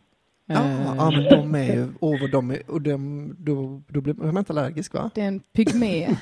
Ja, 0.47 0.65
Eh, 0.65 0.95
ja, 0.97 1.11
men 1.11 1.25
de 1.25 1.55
är 1.55 1.75
ju, 1.75 1.87
vad 2.01 2.31
de 2.31 2.51
är, 2.51 2.71
och 2.71 2.81
de, 2.83 3.29
då, 3.39 3.83
då 3.89 4.01
blir 4.01 4.15
man 4.15 4.39
inte 4.39 4.53
allergisk 4.53 4.95
va? 4.95 5.11
Det 5.15 5.21
är 5.21 5.29
en 5.29 5.41
pygmé. 5.41 6.09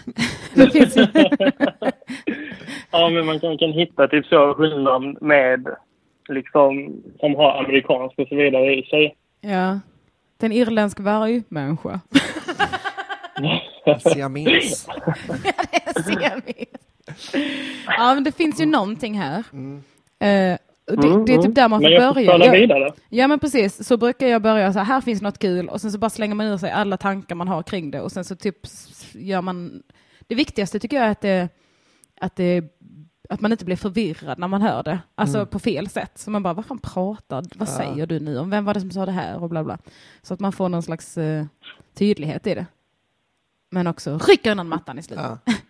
Ja, 2.91 3.09
men 3.11 3.27
man 3.27 3.41
kan, 3.41 3.59
kan 3.59 3.73
hitta 3.73 4.09
typ 4.09 4.27
så 4.27 4.55
hundnamn 4.55 5.17
med 5.21 5.69
liksom 6.29 7.03
som 7.21 7.35
har 7.35 7.65
amerikansk 7.65 8.19
och 8.19 8.29
så 8.29 8.35
vidare 8.37 8.75
i 8.75 8.83
sig. 8.83 9.17
Ja. 9.41 9.81
Det 10.39 10.47
är 10.47 10.51
en 10.51 10.57
irländsk 10.57 11.01
vargmänniska. 11.01 12.01
Siames. 14.01 14.87
ja, 17.87 18.15
men 18.15 18.25
det 18.25 18.33
finns 18.33 18.61
ju 18.61 18.67
någonting 18.67 19.19
här. 19.19 19.45
Mm. 19.53 19.83
Och 20.91 20.97
det, 20.97 21.25
det 21.27 21.35
är 21.35 21.43
typ 21.43 21.55
där 21.55 21.69
man 21.69 21.81
får 21.81 21.91
Men 21.91 22.15
börja. 22.15 22.47
Jag, 22.47 22.53
vidare. 22.53 22.93
ja, 23.09 23.29
men 23.29 23.39
precis. 23.39 23.87
Så 23.87 23.97
brukar 23.97 24.27
jag 24.27 24.43
börja 24.43 24.73
så 24.73 24.79
här, 24.79 24.87
här 24.87 25.01
finns 25.01 25.23
något 25.23 25.39
kul 25.39 25.69
och 25.69 25.81
sen 25.81 25.93
så 25.93 25.99
bara 25.99 26.11
slänger 26.11 26.35
man 26.35 26.47
ur 26.47 26.57
sig 26.57 26.71
alla 26.71 26.97
tankar 26.97 27.35
man 27.35 27.49
har 27.49 27.63
kring 27.63 27.91
det 27.91 28.01
och 28.01 28.13
sen 28.13 28.25
så 28.25 28.37
typ 28.37 28.57
gör 29.13 29.43
man... 29.43 29.83
Det 30.27 30.35
viktigaste 30.35 30.79
tycker 30.79 30.97
jag 30.97 31.07
är 31.07 31.11
att 31.11 31.21
det, 31.21 31.49
att 32.21 32.37
det 32.37 32.65
att 33.29 33.41
man 33.41 33.53
inte 33.53 33.65
blir 33.65 33.77
förvirrad 33.77 34.39
när 34.39 34.49
man 34.49 34.63
hör 34.63 34.83
det. 34.83 34.99
Alltså 35.15 35.47
på 35.47 35.59
fel 35.59 35.89
sätt. 35.89 36.13
Så 36.19 36.31
man 36.31 36.43
bara, 36.43 36.55
vad 36.55 36.65
fan 36.67 36.79
pratar, 36.79 37.45
vad 37.57 37.69
Ja. 37.69 37.73
säger 37.77 38.07
du 38.07 38.21
nu 38.21 38.39
om? 38.39 38.51
Vem 38.51 38.65
var 38.65 38.75
det 38.75 38.81
som 38.81 38.91
sa 38.91 39.07
det 39.07 39.13
här? 39.13 39.43
Och 39.43 39.49
bla 39.51 39.65
bla. 39.65 39.79
Så 40.23 40.35
att 40.35 40.41
man 40.41 40.53
får 40.53 40.69
någon 40.69 40.83
slags 40.83 41.19
eh, 41.19 41.45
tydlighet 41.95 42.47
i 42.47 42.55
det. 42.55 42.67
Men 43.71 43.87
också 43.87 44.19
rycker 44.19 44.51
undan 44.51 44.69
mattan 44.69 44.99
i 44.99 45.03
slutet. 45.03 45.27
Ja. 45.45 45.53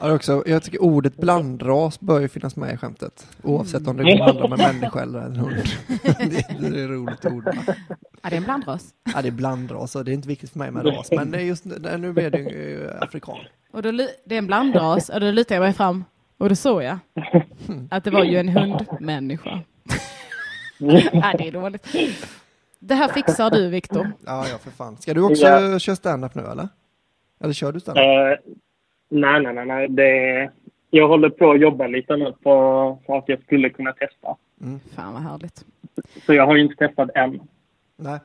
Ja, 0.00 0.12
också, 0.14 0.42
jag 0.46 0.62
tycker 0.62 0.82
ordet 0.82 1.16
blandras 1.16 2.00
bör 2.00 2.20
ju 2.20 2.28
finnas 2.28 2.56
med 2.56 2.74
i 2.74 2.76
skämtet. 2.76 3.26
Oavsett 3.42 3.88
om 3.88 3.96
det 3.96 4.02
går 4.02 4.12
att 4.12 4.20
handla 4.26 4.44
om 4.44 4.52
en 4.52 4.58
människa 4.58 5.02
eller 5.02 5.18
en 5.20 5.36
hund. 5.36 5.62
det, 6.02 6.46
det 6.60 6.66
är 6.80 6.84
ett 6.84 6.90
roligt 6.90 7.26
ord. 7.26 7.48
Ja, 7.66 8.30
det 8.30 8.34
är 8.34 8.36
en 8.36 8.44
blandras. 8.44 8.86
Ja, 9.14 9.22
det 9.22 9.28
är 9.28 9.32
blandras 9.32 9.96
och 9.96 10.04
det 10.04 10.10
är 10.10 10.12
inte 10.12 10.28
viktigt 10.28 10.50
för 10.50 10.58
mig 10.58 10.70
med 10.70 10.86
ras. 10.86 11.08
Men 11.12 11.30
det 11.30 11.38
är 11.38 11.42
just, 11.42 11.64
nu 11.98 12.12
blir 12.12 12.30
det 12.30 12.38
ju 12.38 12.90
afrikan. 13.00 13.36
Och 13.72 13.82
då, 13.82 13.90
det 14.24 14.34
är 14.34 14.38
en 14.38 14.46
blandras 14.46 15.08
och 15.08 15.20
då 15.20 15.30
lutar 15.30 15.54
jag 15.54 15.62
mig 15.62 15.72
fram 15.72 16.04
och 16.44 16.50
då 16.50 16.54
såg 16.54 16.82
jag 16.82 16.98
att 17.90 18.04
det 18.04 18.10
var 18.10 18.24
ju 18.24 18.36
en 18.36 18.48
hundmänniska. 18.48 19.50
ja, 21.12 21.32
det 21.38 21.48
är 21.48 21.52
dåligt. 21.52 21.86
Det 22.78 22.94
här 22.94 23.08
fixar 23.08 23.50
du, 23.50 23.68
Viktor. 23.68 24.12
Ja, 24.26 24.46
ja 24.52 24.58
för 24.58 24.70
fan. 24.70 24.96
Ska 24.96 25.14
du 25.14 25.22
också 25.22 25.42
Ja. 25.46 25.78
köra 25.78 25.96
stand-up 25.96 26.34
nu 26.34 26.42
eller? 26.42 26.68
Eller 27.40 27.52
kör 27.52 27.72
du 27.72 27.80
stand-up? 27.80 28.04
Eh, 28.04 28.52
nej, 29.08 29.42
nej, 29.42 29.54
nej. 29.54 29.66
nej. 29.66 29.88
Det, 29.88 30.50
jag 30.90 31.08
håller 31.08 31.30
på 31.30 31.50
att 31.50 31.60
jobba 31.60 31.86
lite 31.86 32.16
nu 32.16 32.32
på 32.42 32.98
så 33.06 33.16
att 33.16 33.24
jag 33.28 33.42
skulle 33.42 33.70
kunna 33.70 33.92
testa. 33.92 34.36
Fan 34.94 35.12
vad 35.12 35.22
härligt. 35.22 35.64
Så 36.26 36.34
jag 36.34 36.46
har 36.46 36.56
ju 36.56 36.62
inte 36.62 36.86
testat 36.88 37.10
än. 37.14 37.40
Nej. 37.96 38.18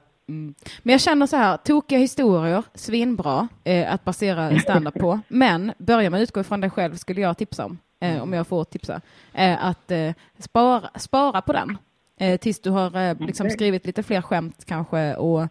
Men 0.84 0.92
jag 0.92 1.02
känner 1.02 1.26
så 1.26 1.36
här, 1.36 1.58
tokiga 1.58 2.00
historier, 2.00 2.64
svinbra 2.74 3.48
eh, 3.64 3.94
att 3.94 4.04
basera 4.06 4.60
standup 4.60 4.94
på. 4.94 5.20
Men 5.28 5.72
börja 5.78 6.10
med 6.10 6.18
att 6.18 6.24
utgå 6.24 6.44
från 6.44 6.62
dig 6.62 6.70
själv 6.70 6.96
skulle 6.96 7.22
jag 7.22 7.38
tipsa 7.38 7.66
om, 7.66 7.78
eh, 8.00 8.22
om 8.22 8.34
jag 8.34 8.48
får 8.48 8.64
tipsa. 8.64 9.02
Eh, 9.34 9.66
att 9.66 9.92
eh, 9.92 10.14
spara, 10.40 10.90
spara 11.00 11.42
på 11.42 11.54
den 11.54 11.78
eh, 12.18 12.40
tills 12.40 12.60
du 12.60 12.70
har 12.70 12.98
eh, 12.98 13.18
liksom 13.20 13.46
Okej. 13.46 13.54
skrivit 13.56 13.86
lite 13.86 14.04
fler 14.04 14.22
skämt 14.22 14.66
kanske 14.66 15.16
och 15.16 15.48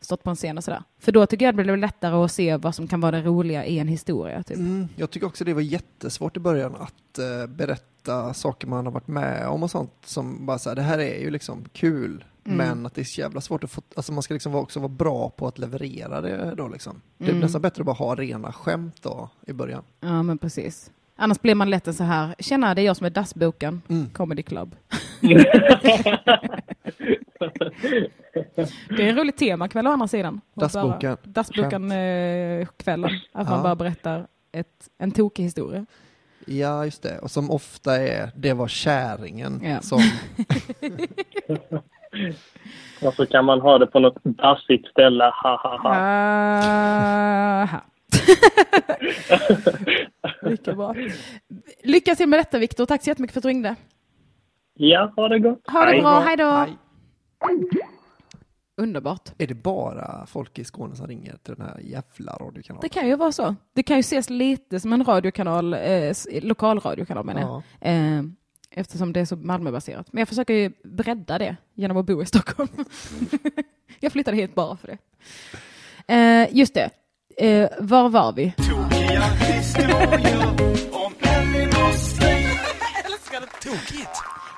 stått 0.00 0.22
på 0.22 0.30
en 0.30 0.36
scen 0.36 0.58
och 0.58 0.64
sådär. 0.64 0.82
För 0.98 1.12
då 1.12 1.26
tycker 1.26 1.44
jag 1.44 1.56
det 1.56 1.62
blir 1.64 1.76
lättare 1.76 2.14
att 2.14 2.32
se 2.32 2.56
vad 2.56 2.74
som 2.74 2.88
kan 2.88 3.00
vara 3.00 3.16
det 3.16 3.22
roliga 3.22 3.64
i 3.64 3.78
en 3.78 3.88
historia. 3.88 4.42
Typ. 4.42 4.56
Mm, 4.56 4.88
jag 4.96 5.10
tycker 5.10 5.26
också 5.26 5.44
det 5.44 5.54
var 5.54 5.60
jättesvårt 5.60 6.36
i 6.36 6.40
början 6.40 6.74
att 6.80 7.18
berätta 7.48 8.34
saker 8.34 8.66
man 8.66 8.86
har 8.86 8.92
varit 8.92 9.08
med 9.08 9.48
om 9.48 9.62
och 9.62 9.70
sånt 9.70 9.92
som 10.04 10.46
bara 10.46 10.58
så 10.58 10.68
här, 10.68 10.76
det 10.76 10.82
här 10.82 10.98
är 10.98 11.20
ju 11.20 11.30
liksom 11.30 11.64
kul. 11.72 12.24
Mm. 12.44 12.56
Men 12.58 12.86
att 12.86 12.94
det 12.94 13.00
är 13.00 13.04
så 13.04 13.20
jävla 13.20 13.40
svårt 13.40 13.64
att 13.64 13.70
få, 13.70 13.82
alltså 13.96 14.12
man 14.12 14.22
ska 14.22 14.34
liksom 14.34 14.54
också 14.54 14.80
vara 14.80 14.88
bra 14.88 15.30
på 15.30 15.46
att 15.46 15.58
leverera 15.58 16.20
det 16.20 16.54
då 16.56 16.68
liksom. 16.68 17.00
Det 17.18 17.24
är 17.24 17.28
Mm. 17.28 17.40
nästan 17.40 17.62
bättre 17.62 17.82
att 17.82 17.86
bara 17.86 17.92
ha 17.96 18.14
rena 18.14 18.52
skämt 18.52 18.96
då 19.02 19.28
i 19.46 19.52
början. 19.52 19.82
Ja, 20.00 20.22
men 20.22 20.38
precis. 20.38 20.90
Annars 21.22 21.40
blir 21.40 21.54
man 21.54 21.70
lätt 21.70 21.86
en 21.86 21.94
så 21.94 22.04
här, 22.04 22.34
tjena 22.38 22.74
det 22.74 22.82
är 22.82 22.84
jag 22.86 22.96
som 22.96 23.06
är 23.06 23.10
Dassboken, 23.10 23.82
Mm. 23.88 24.10
Comedy 24.10 24.42
Club. 24.42 24.76
Det 28.88 29.02
är 29.02 29.08
en 29.08 29.16
rolig 29.16 29.36
temakväll 29.36 29.86
å 29.86 29.90
andra 29.90 30.08
sidan. 30.08 30.40
Dassboken. 30.54 31.16
Dassboken-kvällen. 31.22 33.10
Att 33.32 33.48
man 33.48 33.56
Ja. 33.56 33.62
bara 33.62 33.74
berättar 33.74 34.26
ett, 34.52 34.88
en 34.98 35.10
tokig 35.10 35.42
historia. 35.42 35.86
Ja, 36.46 36.84
just 36.84 37.02
det. 37.02 37.18
Och 37.18 37.30
som 37.30 37.50
ofta 37.50 37.96
är, 37.96 38.30
det 38.36 38.52
var 38.52 38.68
käringen 38.68 39.60
Ja. 39.64 39.80
som, 39.80 39.98
Och 43.02 43.14
så 43.14 43.26
kan 43.26 43.44
man 43.44 43.60
ha 43.60 43.78
det 43.78 43.86
på 43.86 43.98
något 43.98 44.24
dassigt 44.24 44.88
ställe. 44.88 45.24
Ha, 45.24 45.56
ha, 45.62 45.78
ha. 45.82 45.94
Aha. 47.62 47.80
Mycket 50.50 50.76
bra. 50.76 50.94
Lycka 51.82 52.14
till 52.14 52.28
med 52.28 52.38
detta 52.38 52.58
Viktor. 52.58 52.86
Tack 52.86 53.04
så 53.04 53.10
jättemycket 53.10 53.32
för 53.32 53.40
att 53.40 53.42
du 53.42 53.48
ringde. 53.48 53.76
Ja, 54.74 55.12
ha 55.16 55.28
det 55.28 55.38
gott. 55.38 55.60
Ha 55.68 55.84
det 55.84 56.00
bra, 56.00 56.20
hej 56.20 56.36
då. 56.36 56.44
Hej. 56.44 56.76
Underbart. 58.76 59.28
är 59.38 59.46
det 59.46 59.54
bara 59.54 60.26
folk 60.26 60.58
i 60.58 60.64
Skåne 60.64 60.96
som 60.96 61.06
ringer 61.06 61.36
till 61.36 61.54
den 61.54 61.66
här 61.66 61.80
jävla 61.80 62.32
radiokanalen? 62.32 62.80
Det 62.82 62.88
kan 62.88 63.08
ju 63.08 63.16
vara 63.16 63.32
så. 63.32 63.54
Det 63.74 63.82
kan 63.82 63.96
ju 63.96 64.00
ses 64.00 64.30
lite 64.30 64.80
som 64.80 64.92
en 64.92 65.04
radiokanal, 65.04 65.74
eh, 65.74 66.14
lokalradiokanal 66.42 67.24
menar 67.24 67.40
jag. 67.40 67.62
Ja. 67.80 67.88
Eh, 67.88 68.22
eftersom 68.70 69.12
det 69.12 69.20
är 69.20 69.24
så 69.24 69.36
Malmöbaserat. 69.36 70.12
Men 70.12 70.20
jag 70.20 70.28
försöker 70.28 70.54
ju 70.54 70.72
bredda 70.84 71.38
det 71.38 71.56
genom 71.74 71.96
att 71.96 72.06
bo 72.06 72.22
i 72.22 72.26
Stockholm. 72.26 72.68
jag 74.00 74.12
flyttade 74.12 74.36
hit 74.36 74.54
bara 74.54 74.76
för 74.76 74.88
det. 74.88 74.98
Eh, 76.14 76.56
just 76.56 76.74
det. 76.74 76.90
Eh, 77.40 77.68
var 77.78 78.08
var 78.08 78.32
vi? 78.32 78.52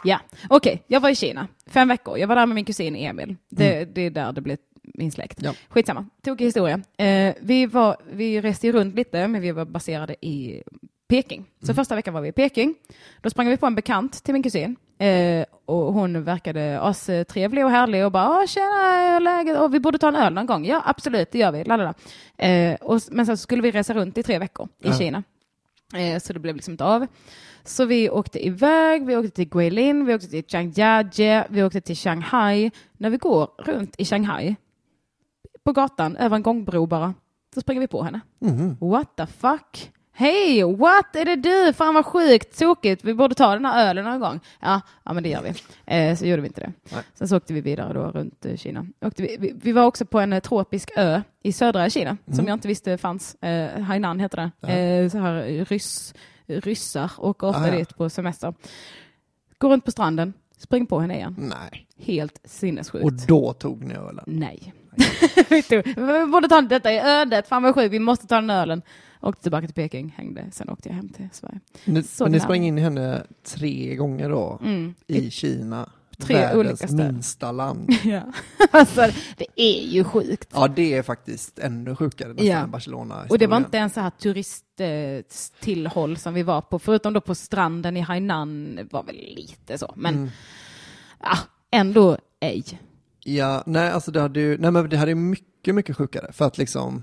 Ja, 0.05 0.21
okej. 0.49 0.83
Jag 0.87 1.01
var 1.01 1.11
i 1.11 1.15
Kina. 1.15 1.49
Fem 1.67 1.89
veckor. 1.89 2.19
Jag 2.19 2.29
var 2.29 2.37
där 2.37 2.47
med 2.47 2.55
min 2.55 2.65
kusin 2.65 2.97
Emil. 2.97 3.37
Det, 3.49 3.85
det 3.85 4.01
är 4.03 4.11
där 4.11 4.33
det 4.33 4.41
blev 4.41 4.57
min 4.83 5.13
släkt. 5.13 5.43
Ja. 5.43 5.55
Skitsamma. 5.69 6.07
Tokig 6.25 6.45
historia. 6.45 6.81
Eh, 6.99 7.35
vi, 7.41 7.67
var, 7.67 7.97
vi 8.13 8.41
reste 8.41 8.67
ju 8.67 8.73
runt 8.73 8.95
lite, 8.95 9.29
men 9.29 9.41
vi 9.41 9.53
var 9.53 9.65
baserade 9.65 10.27
i 10.27 10.63
Peking. 11.09 11.45
Så 11.63 11.75
första 11.75 11.95
veckan 11.95 12.15
var 12.15 12.21
vi 12.21 12.29
i 12.29 12.33
Peking. 12.33 12.75
Då 13.21 13.31
sprang 13.31 13.49
vi 13.49 13.57
på 13.57 13.67
en 13.67 13.75
bekant 13.75 14.25
till 14.25 14.33
min 14.33 14.43
kusin. 14.43 14.77
Eh, 15.07 15.45
och 15.65 15.93
hon 15.93 16.25
verkade 16.25 16.81
astrevlig 16.81 17.65
och 17.65 17.71
härlig 17.71 18.05
och 18.07 18.13
bara 18.13 18.29
"Ah, 18.29 18.47
“tjena, 18.47 19.19
läget?” 19.19 19.59
och 19.61 19.75
vi 19.75 19.81
borde 19.81 19.99
ta 19.99 20.09
en 20.09 20.17
öl 20.17 20.33
någon 20.35 20.47
gång. 20.47 20.65
Ja, 20.65 20.83
absolut, 20.85 21.31
det 21.33 21.39
gör 21.39 21.53
vi. 21.53 21.65
Lalala. 21.65 21.95
Eh, 22.39 22.75
och, 22.75 23.01
men 23.11 23.27
sen 23.27 23.37
så 23.37 23.43
skulle 23.43 23.63
vi 23.63 23.71
resa 23.71 23.95
runt 23.95 24.19
i 24.19 24.23
tre 24.23 24.39
veckor 24.39 24.69
i 24.79 24.89
Ja. 24.89 24.95
Kina. 24.95 25.23
Eh, 25.95 26.19
så 26.19 26.33
det 26.33 26.39
blev 26.39 26.55
liksom 26.57 26.73
inte 26.73 26.85
av. 26.85 27.07
Så 27.65 27.85
vi 27.85 28.11
åkte 28.11 28.47
iväg, 28.47 29.07
vi 29.07 29.17
åkte 29.17 29.31
till 29.31 29.49
Guilin, 29.49 30.05
vi 30.07 30.15
åkte 30.15 30.29
till 30.29 30.45
Zhangjiajie, 30.49 31.47
vi 31.51 31.63
åkte 31.63 31.81
till 31.81 31.97
Shanghai. 31.97 32.71
När 32.93 33.11
vi 33.11 33.17
går 33.17 33.49
runt 33.59 33.95
i 33.99 34.05
Shanghai, 34.05 34.57
på 35.65 35.73
gatan, 35.73 36.17
över 36.17 36.37
en 36.37 36.43
gångbro 36.43 36.87
bara, 36.87 37.15
så 37.55 37.61
springer 37.61 37.81
vi 37.81 37.87
på 37.87 38.03
henne. 38.03 38.21
Mhm. 38.39 38.77
What 38.81 39.17
the 39.17 39.27
fuck? 39.27 39.91
Hej, 40.15 40.65
what? 40.77 41.17
Är 41.17 41.25
det 41.25 41.37
du? 41.37 41.73
Fan 41.73 41.95
vad 41.95 42.07
sjukt, 42.07 42.59
tokigt. 42.59 43.05
Vi 43.05 43.15
borde 43.15 43.35
ta 43.35 43.55
den 43.55 43.65
här 43.65 43.89
ölen 43.91 44.05
någon 44.05 44.21
gång. 44.21 44.41
Ja, 44.61 44.81
ja 45.05 45.13
men 45.13 45.23
det 45.23 45.29
gör 45.29 45.43
vi. 45.43 45.53
Eh, 45.97 46.17
så 46.17 46.27
gjorde 46.27 46.43
vi 46.43 46.49
inte 46.49 46.61
det. 46.61 46.73
Nej. 46.93 47.03
Sen 47.15 47.29
så 47.29 47.37
åkte 47.37 47.53
vi 47.55 47.61
vidare 47.61 47.93
då 47.93 48.01
runt 48.01 48.47
eh, 48.47 48.57
Kina. 48.57 48.87
Åkte 49.01 49.23
vi, 49.23 49.37
vi, 49.41 49.53
vi 49.63 49.73
var 49.73 49.85
också 49.85 50.05
på 50.07 50.21
en 50.21 50.33
eh, 50.33 50.41
tropisk 50.41 50.91
ö 50.97 51.23
i 51.43 51.53
södra 51.53 51.91
Kina 51.91 52.17
som 52.33 52.47
jag 52.47 52.55
inte 52.55 52.69
visste 52.69 52.99
fanns. 52.99 53.35
Eh, 53.35 53.81
Hainan 53.81 54.21
heter 54.21 54.37
det. 54.37 54.51
Ja. 55.03 55.11
Så 55.11 55.19
här 55.19 55.65
ryss, 55.65 56.15
ryssar 56.47 57.11
åker 57.19 57.47
ofta 57.47 57.63
Ah, 57.63 57.67
ja. 57.69 57.75
dit 57.77 57.97
på 57.97 58.11
semester. 58.11 58.55
Går 59.59 59.69
runt 59.71 59.85
på 59.85 59.91
stranden, 59.91 60.33
springer 60.59 60.87
på 60.87 61.01
henne 61.01 61.15
igen. 61.17 61.35
Nej. 61.39 61.87
Helt 61.99 62.41
sinnessjukt. 62.45 63.05
Och 63.05 63.13
då 63.13 63.53
tog 63.53 63.85
ni 63.85 63.95
ölen? 63.95 64.25
Nej. 64.27 64.73
Vi, 65.97 66.27
borde 66.33 66.49
ta 66.49 66.61
detta 66.61 66.93
i 66.93 66.99
ödet. 66.99 67.49
Fan 67.49 67.63
vad 67.63 67.75
sjukt, 67.75 67.93
vi 67.93 67.99
måste 67.99 68.27
ta 68.27 68.35
den 68.35 68.51
ölen. 68.51 68.83
Åkte 69.21 69.43
tillbaka 69.43 69.67
till 69.67 69.75
Peking, 69.75 70.15
hängde. 70.17 70.45
Sen 70.53 70.69
åkte 70.69 70.89
jag 70.89 70.97
hem 70.97 71.09
till 71.09 71.29
Sverige. 71.33 71.61
Så 72.05 72.25
men 72.25 72.33
ni 72.33 72.41
sprang 72.41 72.65
in 72.65 72.79
i 72.79 72.81
henne 72.81 73.23
tre 73.45 73.95
gånger 73.97 74.29
då 74.31 74.59
Mm. 74.63 74.95
i 75.07 75.31
Kina. 75.31 75.89
Tre 76.19 76.37
olika 76.37 76.57
världens 76.57 76.79
ställen. 76.79 77.15
minsta 77.15 77.53
land. 77.53 77.89
Ja. 78.05 78.23
alltså, 78.71 79.01
det 79.37 79.47
är 79.57 79.83
ju 79.87 80.05
sjukt. 80.05 80.51
Ja, 80.55 80.69
det 80.69 80.95
är 80.95 81.03
faktiskt 81.03 81.59
ännu 81.59 81.97
sjukare 81.97 82.29
nästan 82.29 82.47
Ja. 82.47 82.59
än 82.59 82.71
Barcelona. 82.71 83.27
Och 83.31 83.39
det 83.39 83.47
var 83.47 83.57
inte 83.57 83.77
ens 83.77 83.95
så 83.95 84.01
här 84.01 84.11
turisttillhåll 84.11 86.17
som 86.17 86.35
vi 86.35 86.43
var 86.43 86.61
på, 86.61 86.79
förutom 86.79 87.13
då 87.13 87.21
på 87.21 87.35
stranden 87.35 87.97
i 87.97 88.01
Hainan 88.01 88.79
var 88.91 89.03
väl 89.03 89.17
lite 89.17 89.79
så, 89.79 89.93
men 89.97 90.15
Mm. 90.15 90.31
ja, 91.23 91.39
ändå 91.71 92.19
ej. 92.41 92.65
Ja, 93.25 93.63
nej, 93.67 93.91
alltså 93.91 94.11
det 94.11 94.21
hade 94.21 94.41
ju, 94.41 94.59
nej 94.59 94.71
men 94.71 94.89
det 94.89 94.97
hade 94.97 95.11
ju 95.11 95.15
mycket, 95.15 95.75
mycket 95.75 95.97
sjukare. 95.97 96.33
För 96.33 96.45
att 96.45 96.59
liksom, 96.59 97.03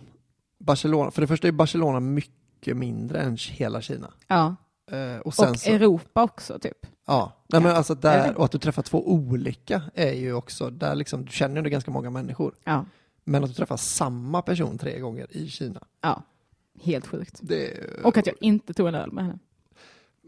Barcelona, 0.60 1.12
för 1.12 1.22
det 1.22 1.28
första 1.28 1.48
är 1.48 1.52
Barcelona 1.52 2.00
mycket 2.00 2.78
mindre 2.78 3.22
än 3.22 3.38
hela 3.50 3.82
Kina. 3.82 4.14
Ja. 4.28 4.56
Eh, 4.92 5.18
och 5.20 5.28
Och 5.28 5.34
så, 5.34 5.44
Europa 5.70 6.24
också 6.24 6.60
typ. 6.60 6.86
ja, 7.08 7.44
nej 7.50 7.62
men 7.62 7.76
alltså 7.76 7.96
där, 7.96 8.38
och 8.38 8.46
att 8.46 8.52
du 8.52 8.58
träffar 8.58 8.82
två 8.84 9.12
olika 9.12 9.82
är 9.94 10.14
ju 10.14 10.34
också, 10.34 10.70
där 10.70 10.96
liksom, 10.96 11.26
du 11.26 11.32
känner 11.32 11.64
ju 11.64 11.70
ganska 11.70 11.92
många 11.92 12.10
människor. 12.10 12.56
Ja, 12.64 12.86
Men 13.24 13.44
att 13.44 13.50
du 13.50 13.56
träffar 13.56 13.78
samma 13.78 14.42
person 14.42 14.78
tre 14.78 15.00
gånger 15.00 15.28
i 15.30 15.48
Kina, 15.50 15.84
ja. 16.02 16.24
Helt 16.82 17.08
sjukt. 17.08 17.40
det, 17.42 17.74
Och 18.04 18.18
att 18.18 18.28
jag 18.28 18.36
inte 18.42 18.74
tog 18.74 18.88
en 18.88 18.96
öl 18.96 19.12
med 19.12 19.24
henne. 19.26 19.40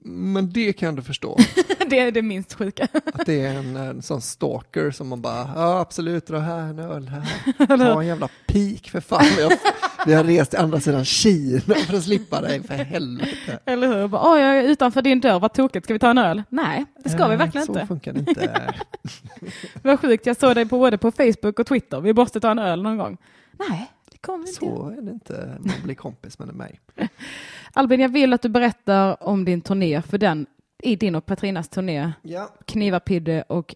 Men 0.04 0.52
det 0.52 0.74
kan 0.74 0.96
du 0.96 1.02
förstå. 1.02 1.38
det 1.90 2.00
är 2.00 2.12
det 2.12 2.22
minst 2.22 2.54
sjuka. 2.54 2.88
Att 3.14 3.26
det 3.26 3.46
är 3.46 3.54
en, 3.54 3.76
en 3.76 4.02
sån 4.02 4.22
stalker 4.22 4.92
som 4.92 5.08
man 5.08 5.22
bara, 5.22 5.50
ja 5.56 5.80
absolut, 5.80 6.28
dra 6.28 6.40
här 6.40 6.60
en 6.60 6.80
öl 6.80 7.08
här. 7.08 7.78
Ta 7.78 8.02
en 8.02 8.08
jävla 8.08 8.30
pik 8.48 8.90
för 8.90 9.02
fan. 9.02 9.26
Vi 9.38 9.44
har, 9.44 9.54
vi 10.06 10.14
har 10.14 10.24
rest 10.24 10.52
till 10.52 10.60
andra 10.60 10.80
sidan 10.80 11.06
Kina 11.06 11.76
för 11.76 11.98
att 11.98 12.04
slippa 12.04 12.42
dig, 12.42 12.64
för 12.64 12.74
helvete. 12.74 13.60
Eller 13.66 13.88
hur? 13.88 14.08
Bara, 14.08 14.40
jag 14.40 14.58
är 14.58 14.64
utanför 14.64 15.02
din 15.02 15.20
dörr, 15.20 15.40
vad 15.40 15.54
tokigt, 15.54 15.86
ska 15.86 15.94
vi 15.94 16.00
ta 16.00 16.10
en 16.10 16.18
öl? 16.18 16.44
Nej, 16.50 16.86
det 17.04 17.10
ska 17.10 17.24
vi 17.24 17.30
Nej, 17.30 17.38
verkligen 17.38 17.66
så 17.66 17.74
inte. 17.74 17.88
funkar 17.88 18.14
det 18.14 18.20
inte. 18.20 18.74
Vad 19.84 20.00
sjukt, 20.00 20.26
jag 20.26 20.38
såg 20.38 20.56
dig 20.56 20.66
både 20.66 20.98
på 20.98 21.12
Facebook 21.12 21.60
och 21.60 21.68
Twitter, 21.68 22.02
vi 22.02 22.14
måste 22.14 22.40
ta 22.40 22.52
en 22.52 22.60
öl 22.60 22.84
någon 22.84 22.98
gång. 22.98 23.18
Nej, 23.70 23.92
vi 24.28 24.34
inte. 24.34 24.52
Så 24.54 24.90
är 24.90 25.02
det 25.02 25.12
inte 25.12 25.58
man 25.60 25.74
blir 25.84 25.96
kompis 25.96 26.40
med 26.40 26.54
mig. 26.56 26.80
Albin, 27.74 28.00
jag 28.00 28.10
vill 28.10 28.34
att 28.34 28.42
du 28.42 28.50
berättar 28.50 29.24
om 29.24 29.46
din 29.46 29.62
turné, 29.62 30.02
för 30.02 30.18
den 30.18 30.46
i 30.84 30.96
din 30.96 31.16
och 31.16 31.26
Petrinas 31.26 31.70
turné, 31.70 32.12
Ja, 32.22 32.50
Knivarpidde 32.66 33.44
och 33.48 33.76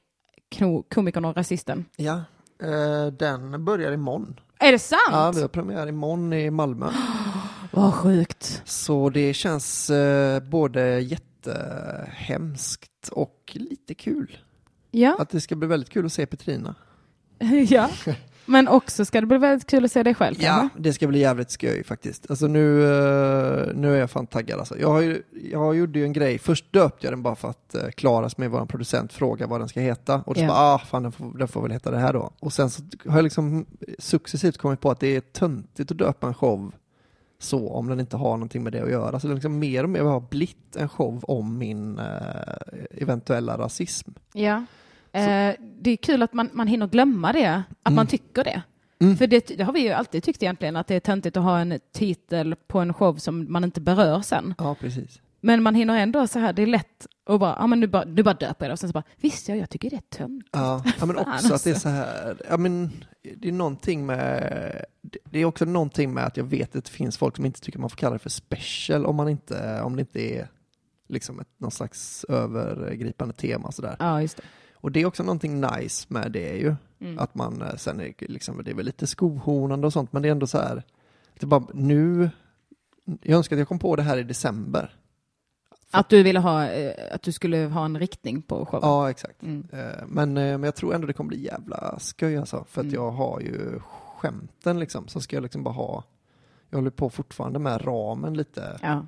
Komikern 0.89 1.26
och 1.26 1.35
Rasisten. 1.35 1.85
ja. 1.97 2.22
Eh, 2.63 3.05
den 3.13 3.65
börjar 3.65 3.91
imorgon. 3.91 4.39
Är 4.59 4.72
det 4.72 4.80
sant? 4.80 5.01
Ja, 5.11 5.31
vi 5.35 5.41
har 5.41 5.47
premiär 5.47 5.88
imorgon 5.88 6.34
i 6.34 6.49
Malmö. 6.49 6.91
Vad 7.72 7.93
sjukt. 7.93 8.61
Så 8.65 9.09
det 9.09 9.34
känns 9.34 9.89
eh, 9.89 10.39
både 10.43 10.99
jättehemskt 10.99 13.09
och 13.11 13.51
lite 13.55 13.93
kul. 13.93 14.38
Ja, 14.91 15.15
Att 15.19 15.30
det 15.30 15.41
ska 15.41 15.55
bli 15.55 15.67
väldigt 15.67 15.89
kul 15.89 16.05
att 16.05 16.13
se 16.13 16.26
Petrina. 16.26 16.76
ja. 17.69 17.89
Men 18.45 18.67
också 18.67 19.05
ska 19.05 19.22
det 19.22 19.27
bli 19.27 19.38
väldigt 19.38 19.67
kul 19.67 19.85
att 19.85 19.91
se 19.91 20.03
dig 20.03 20.13
själv 20.15 20.35
Ja, 20.39 20.57
kanske? 20.59 20.80
det 20.80 20.93
ska 20.93 21.07
bli 21.07 21.19
jävligt 21.19 21.51
skoj 21.51 21.84
faktiskt. 21.84 22.30
Alltså 22.30 22.47
nu, 22.47 22.84
eh, 22.84 23.73
nu 23.76 23.93
är 23.95 23.99
jag 23.99 24.09
fan 24.11 24.27
taggad 24.27 24.59
alltså. 24.59 24.80
Jag, 24.80 24.89
har 24.89 25.01
ju, 25.01 25.23
jag 25.51 25.76
gjorde 25.76 25.99
ju 25.99 26.05
en 26.05 26.13
grej, 26.13 26.38
först 26.39 26.73
döpte 26.73 27.05
jag 27.07 27.13
den 27.13 27.23
bara 27.23 27.35
för 27.35 27.49
att 27.49 27.76
uh, 27.84 27.89
Klara 27.91 28.30
som 28.30 28.43
är 28.43 28.47
vår 28.47 28.65
producent 28.65 29.13
frågade 29.13 29.49
vad 29.49 29.61
den 29.61 29.69
ska 29.69 29.80
heta. 29.80 30.22
Och 30.26 30.35
så 30.35 30.41
Ja. 30.41 30.47
bara, 30.47 30.57
ah 30.57 30.80
fan 30.80 31.03
den 31.03 31.11
får, 31.11 31.38
den 31.38 31.47
får 31.47 31.61
väl 31.61 31.72
heta 31.72 31.91
det 31.91 31.97
här 31.99 32.13
då. 32.13 32.31
Och 32.39 32.53
sen 32.53 32.69
så 32.69 32.84
har 33.07 33.15
jag 33.17 33.23
liksom 33.23 33.65
successivt 33.99 34.57
kommit 34.57 34.81
på 34.81 34.91
att 34.91 34.99
det 34.99 35.15
är 35.15 35.22
töntigt 35.22 35.91
att 35.91 35.97
döpa 35.97 36.27
en 36.27 36.34
show 36.34 36.72
så 37.39 37.69
om 37.69 37.88
den 37.88 37.99
inte 37.99 38.17
har 38.17 38.31
någonting 38.31 38.63
med 38.63 38.73
det 38.73 38.84
att 38.84 38.89
göra. 38.91 39.19
Så 39.19 39.27
det 39.27 39.34
är 39.34 39.35
liksom 39.35 39.59
mer 39.59 39.84
och 39.84 39.89
mer 39.89 40.01
har 40.03 40.19
blivit 40.19 40.76
en 40.76 40.89
show 40.89 41.23
om 41.27 41.57
min 41.57 41.99
eh, 41.99 42.05
eventuella 43.01 43.57
rasism. 43.57 44.11
Ja. 44.34 44.65
Eh, 45.16 45.56
det 45.82 45.92
är 45.92 45.98
kul 45.98 46.22
att 46.22 46.34
man, 46.34 46.50
man 46.54 46.68
hinner 46.68 46.88
glömma 46.88 47.34
det, 47.34 47.64
att 47.84 47.94
man 47.94 48.08
tycker 48.08 48.44
det. 48.44 48.62
Mm. 49.00 49.18
För 49.18 49.28
det, 49.28 49.58
det 49.58 49.64
har 49.64 49.74
vi 49.74 49.80
ju 49.80 49.92
alltid 49.92 50.24
tyckt 50.24 50.44
egentligen, 50.44 50.76
att 50.76 50.88
det 50.88 50.96
är 50.96 51.00
töntigt 51.00 51.38
att 51.38 51.44
ha 51.44 51.60
en 51.60 51.80
titel 51.94 52.56
på 52.68 52.80
en 52.80 52.94
show 52.94 53.16
som 53.16 53.52
man 53.52 53.64
inte 53.64 53.82
berör 53.82 54.22
sen. 54.22 54.54
Ja, 54.58 54.76
precis. 54.76 55.22
Men 55.42 55.64
man 55.64 55.76
hinner 55.76 55.98
ändå 55.98 56.28
så 56.28 56.40
här, 56.40 56.54
det 56.54 56.62
är 56.62 56.68
lätt 56.68 57.08
att 57.26 57.40
bara, 57.40 57.56
ja 57.60 57.68
men 57.68 57.80
nu 57.80 57.88
bara, 57.88 58.04
nu 58.06 58.24
bara 58.24 58.34
döper 58.34 58.66
jag 58.66 58.70
det 58.70 58.74
och 58.74 58.80
sen 58.80 58.90
så 58.90 58.94
bara, 58.94 59.04
visst 59.22 59.50
ja, 59.50 59.56
jag 59.56 59.70
tycker 59.70 59.90
det 59.90 59.96
är 59.96 60.18
töntigt. 60.18 60.50
Ja, 60.52 60.84
ja 61.00 61.06
men 61.06 61.18
också 61.18 61.54
att 61.54 61.64
det 61.64 61.70
är 61.70 61.74
alltså. 61.74 61.80
så 61.80 61.90
här, 61.90 62.42
ja 62.50 62.58
men 62.58 62.92
det 63.38 63.48
är 63.48 63.52
någonting 63.52 64.06
med, 64.06 64.86
det 65.24 65.40
är 65.40 65.46
också 65.46 65.66
någonting 65.66 66.14
med 66.14 66.26
att 66.26 66.38
jag 66.38 66.44
vet 66.44 66.76
att 66.76 66.86
det 66.86 66.92
finns 66.92 67.18
folk 67.18 67.36
som 67.36 67.46
inte 67.46 67.62
tycker 67.62 67.80
man 67.80 67.90
får 67.90 67.98
kalla 67.98 68.14
det 68.14 68.20
för 68.20 68.30
special 68.30 69.06
om 69.06 69.16
man 69.16 69.30
inte, 69.30 69.82
om 69.82 69.96
det 69.96 70.00
inte 70.00 70.22
är 70.22 70.48
liksom 71.08 71.40
ett, 71.40 71.50
någon 71.58 71.72
slags 71.72 72.24
övergripande 72.30 73.34
tema 73.34 73.72
sådär. 73.72 73.96
Ja, 74.00 74.22
just 74.22 74.38
det. 74.38 74.44
Och 74.86 74.91
det 74.91 75.02
är 75.02 75.06
också 75.06 75.24
någonting 75.24 75.62
nice 75.62 76.06
med 76.10 76.32
det 76.32 76.57
ju, 76.57 76.76
Mm. 76.99 77.20
att 77.20 77.36
man 77.36 77.62
eh, 77.62 77.76
sen 77.76 77.99
är 77.99 78.14
liksom, 78.20 78.62
det 78.64 78.72
är 78.72 78.76
väl 78.76 78.86
lite 78.86 79.07
skohornande 79.07 79.88
och 79.88 79.94
sånt, 79.94 80.14
men 80.14 80.22
det 80.22 80.28
är 80.28 80.32
ändå 80.32 80.48
så 80.48 80.57
här, 80.57 80.84
det 81.40 81.45
bara 81.45 81.64
nu, 81.74 82.30
jag 83.22 83.38
önskar 83.38 83.56
att 83.56 83.60
jag 83.60 83.68
kom 83.68 83.80
på 83.80 83.95
det 83.95 84.03
här 84.03 84.18
i 84.18 84.24
december. 84.24 84.95
Att 85.91 86.10
du 86.10 86.24
ville 86.24 86.40
ha, 86.40 86.68
eh, 86.70 87.16
att 87.16 87.22
du 87.22 87.32
skulle 87.32 87.57
ha 87.57 87.86
en 87.86 87.99
riktning 87.99 88.41
på 88.41 88.66
showen. 88.66 88.80
Ja, 88.90 89.10
exakt. 89.10 89.44
Mm. 89.44 89.68
Eh, 89.72 90.03
Men, 90.07 90.34
men 90.34 90.64
jag 90.64 90.76
tror 90.76 90.95
ändå 90.95 91.07
det 91.07 91.14
kommer 91.14 91.28
bli 91.28 91.44
jävla 91.45 91.99
skoj 91.99 92.38
alltså. 92.38 92.66
För 92.70 92.82
att 92.82 92.86
Mm. 92.86 92.95
jag 92.95 93.12
har 93.12 93.40
ju 93.40 93.80
skämten 94.18 94.80
liksom. 94.80 95.07
Så 95.07 95.22
ska 95.22 95.36
jag 95.36 95.44
liksom 95.44 95.64
bara 95.64 95.74
ha, 95.74 96.03
jag 96.70 96.78
håller 96.78 96.91
på 96.91 97.10
fortfarande 97.10 97.60
med 97.60 97.86
ramen 97.88 98.34
lite. 98.34 98.80
Ja. 98.82 99.06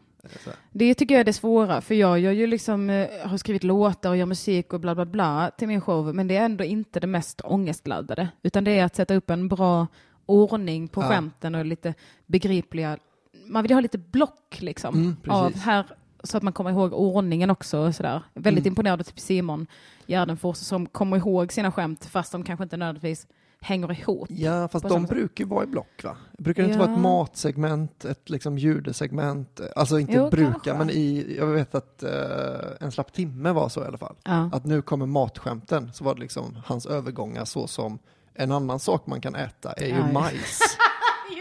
Det 0.72 0.94
tycker 0.94 1.16
jag 1.16 1.20
är 1.20 1.26
det 1.26 1.34
svåra, 1.34 1.82
för 1.82 1.96
jag 1.96 2.20
gör 2.20 2.32
ju 2.32 2.48
liksom, 2.48 2.90
eh, 2.90 3.08
har 3.28 3.38
skrivit 3.38 3.64
låtar 3.64 4.10
och 4.10 4.18
gör 4.18 4.26
musik 4.26 4.74
och 4.74 4.80
bla 4.80 4.96
bla 4.96 5.06
bla 5.06 5.52
till 5.58 5.68
min 5.68 5.82
show, 5.82 6.16
men 6.16 6.28
det 6.28 6.38
är 6.38 6.46
ändå 6.46 6.64
inte 6.64 7.00
det 7.00 7.08
mest 7.08 7.42
ångestladdade, 7.44 8.28
utan 8.44 8.64
det 8.64 8.80
är 8.80 8.86
att 8.86 8.96
sätta 8.96 9.16
upp 9.16 9.30
en 9.30 9.48
bra 9.48 9.88
ordning 10.26 10.88
på 10.88 11.02
Ja. 11.02 11.08
skämten 11.10 11.56
och 11.56 11.66
lite 11.66 11.94
begripliga, 12.26 12.98
man 13.46 13.64
vill 13.64 13.72
ju 13.72 13.76
ha 13.76 13.82
lite 13.82 13.98
block 13.98 14.58
liksom, 14.60 14.96
Mm, 14.96 15.16
av 15.28 15.56
här, 15.56 15.86
så 16.24 16.38
att 16.38 16.44
man 16.44 16.54
kommer 16.54 16.72
ihåg 16.72 16.94
ordningen 16.94 17.50
också 17.50 17.78
och 17.80 17.96
sådär. 17.96 18.22
Väldigt 18.34 18.64
Mm. 18.66 18.72
imponerad 18.72 19.00
av 19.00 19.04
typ 19.04 19.20
Simon 19.20 19.68
Gärdenfors 20.08 20.58
som 20.58 20.86
kommer 20.86 21.18
ihåg 21.18 21.54
sina 21.54 21.72
skämt, 21.72 22.06
fast 22.06 22.32
de 22.32 22.44
kanske 22.44 22.64
inte 22.64 22.78
nödvändigtvis 22.78 23.28
hänger 23.62 23.92
ihop. 24.00 24.28
Ja, 24.32 24.68
fast 24.68 24.90
de 24.90 25.06
brukar 25.06 25.44
ju 25.44 25.50
vara 25.50 25.64
i 25.64 25.68
block 25.68 26.04
va? 26.04 26.18
Brukar 26.38 26.64
det 26.64 26.68
inte 26.70 26.80
Ja. 26.80 26.86
vara 26.86 26.96
ett 26.96 27.02
matsegment, 27.02 28.06
ett 28.06 28.30
liksom 28.30 28.58
judesegment? 28.58 29.62
Alltså 29.76 30.00
inte 30.00 30.14
Jo, 30.14 30.30
brukar, 30.30 30.52
kanske. 30.52 30.74
men 30.74 30.90
i, 30.90 31.36
jag 31.38 31.48
vet 31.48 31.76
att 31.76 32.04
eh, 32.04 32.12
en 32.80 32.92
slapp 32.92 33.14
timme 33.14 33.52
var 33.52 33.70
så 33.70 33.84
i 33.84 33.88
alla 33.88 33.98
fall. 33.98 34.16
Ja. 34.24 34.50
Att 34.54 34.66
nu 34.66 34.82
kommer 34.82 35.06
matskämten, 35.06 35.92
så 35.94 36.04
var 36.04 36.16
det 36.16 36.22
liksom 36.22 36.58
hans 36.66 36.86
övergångar 36.86 37.46
så 37.46 37.68
som 37.68 38.00
en 38.34 38.52
annan 38.52 38.80
sak 38.80 39.08
man 39.08 39.22
kan 39.22 39.36
äta 39.36 39.74
är 39.74 39.88
ju 39.88 39.96
ja. 39.98 40.12
majs. 40.14 40.60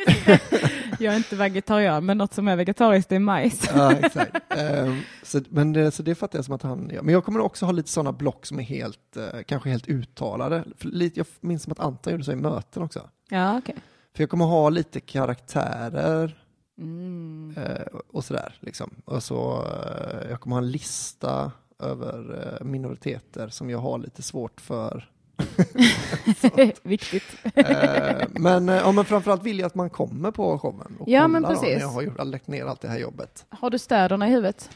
Jag 1.00 1.12
är 1.14 1.16
inte 1.16 1.36
vegetarian, 1.36 2.06
men 2.06 2.18
något 2.18 2.34
som 2.34 2.48
är 2.48 2.56
vegetariskt 2.56 3.12
är 3.12 3.18
majs. 3.18 3.70
Ja, 3.74 3.92
exakt. 3.92 4.36
Ehm, 4.48 5.00
så, 5.22 5.40
men 5.48 5.72
det, 5.72 5.90
så 5.90 6.02
det 6.02 6.14
fattar 6.14 6.38
jag 6.38 6.44
som 6.44 6.54
att 6.54 6.62
han 6.62 6.90
gör. 6.94 7.02
Men 7.02 7.12
jag 7.14 7.24
kommer 7.24 7.40
också 7.40 7.64
ha 7.64 7.72
lite 7.72 7.90
sådana 7.90 8.12
block 8.12 8.46
som 8.46 8.58
är 8.58 8.62
helt, 8.62 9.16
eh, 9.16 9.42
kanske 9.46 9.68
helt 9.70 9.86
uttalade. 9.88 10.64
För 10.76 10.88
lite, 10.88 11.20
jag 11.20 11.26
minns 11.40 11.62
som 11.62 11.72
att 11.72 11.80
Anton 11.80 12.12
gjorde 12.12 12.24
så 12.24 12.32
i 12.32 12.36
möten 12.36 12.82
också. 12.82 13.08
Ja, 13.30 13.58
okej. 13.58 13.74
För 14.16 14.22
jag 14.22 14.30
kommer 14.30 14.44
ha 14.44 14.68
lite 14.70 15.00
karaktärer 15.00 16.42
Mm. 16.78 17.54
eh, 17.56 17.86
och 18.12 18.24
sådär. 18.24 18.54
Liksom. 18.60 18.90
Och 19.04 19.22
så, 19.22 19.64
eh, 19.64 20.30
jag 20.30 20.40
kommer 20.40 20.56
ha 20.56 20.62
en 20.62 20.70
lista 20.70 21.52
över 21.78 22.58
minoriteter 22.64 23.48
som 23.48 23.70
jag 23.70 23.78
har 23.78 23.98
lite 23.98 24.22
svårt 24.22 24.60
för. 24.60 25.10
Viktigt. 26.82 27.24
Eh, 27.54 28.26
men, 28.30 28.68
eh, 28.68 28.74
ja, 28.76 28.92
men 28.92 29.04
framförallt 29.04 29.42
vill 29.42 29.58
jag 29.58 29.66
att 29.66 29.74
man 29.74 29.90
kommer 29.90 30.30
på 30.30 30.58
showen 30.58 30.96
och 30.98 31.08
Ja, 31.08 31.28
men 31.28 31.42
då, 31.42 31.48
precis. 31.48 31.62
när 31.68 31.80
jag 31.80 31.88
har 31.88 32.02
gjort, 32.02 32.24
lagt 32.24 32.48
ner 32.48 32.64
allt 32.64 32.80
det 32.80 32.88
här 32.88 32.98
jobbet. 32.98 33.46
Har 33.48 33.70
du 33.70 33.78
städerna 33.78 34.28
i 34.28 34.30
huvudet? 34.30 34.70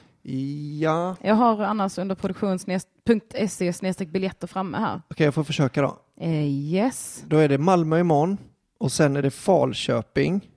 Ja, 0.81 1.17
Jag 1.23 1.35
har 1.35 1.63
annars 1.63 1.99
under 1.99 2.15
produktions.se 2.15 4.05
biljetter 4.07 4.47
framme 4.47 4.79
här. 4.79 5.03
okej 5.11 5.25
jag 5.25 5.35
får 5.35 5.45
försöka 5.45 5.83
då. 5.83 5.97
Eh, 6.21 6.47
yes. 6.49 7.25
Då 7.27 7.37
är 7.37 7.49
det 7.49 7.59
Malmö 7.59 7.99
imorgon 8.01 8.39
och 8.79 8.93
sen 8.93 9.17
är 9.17 9.23
det 9.23 9.31
Falköping. 9.31 10.49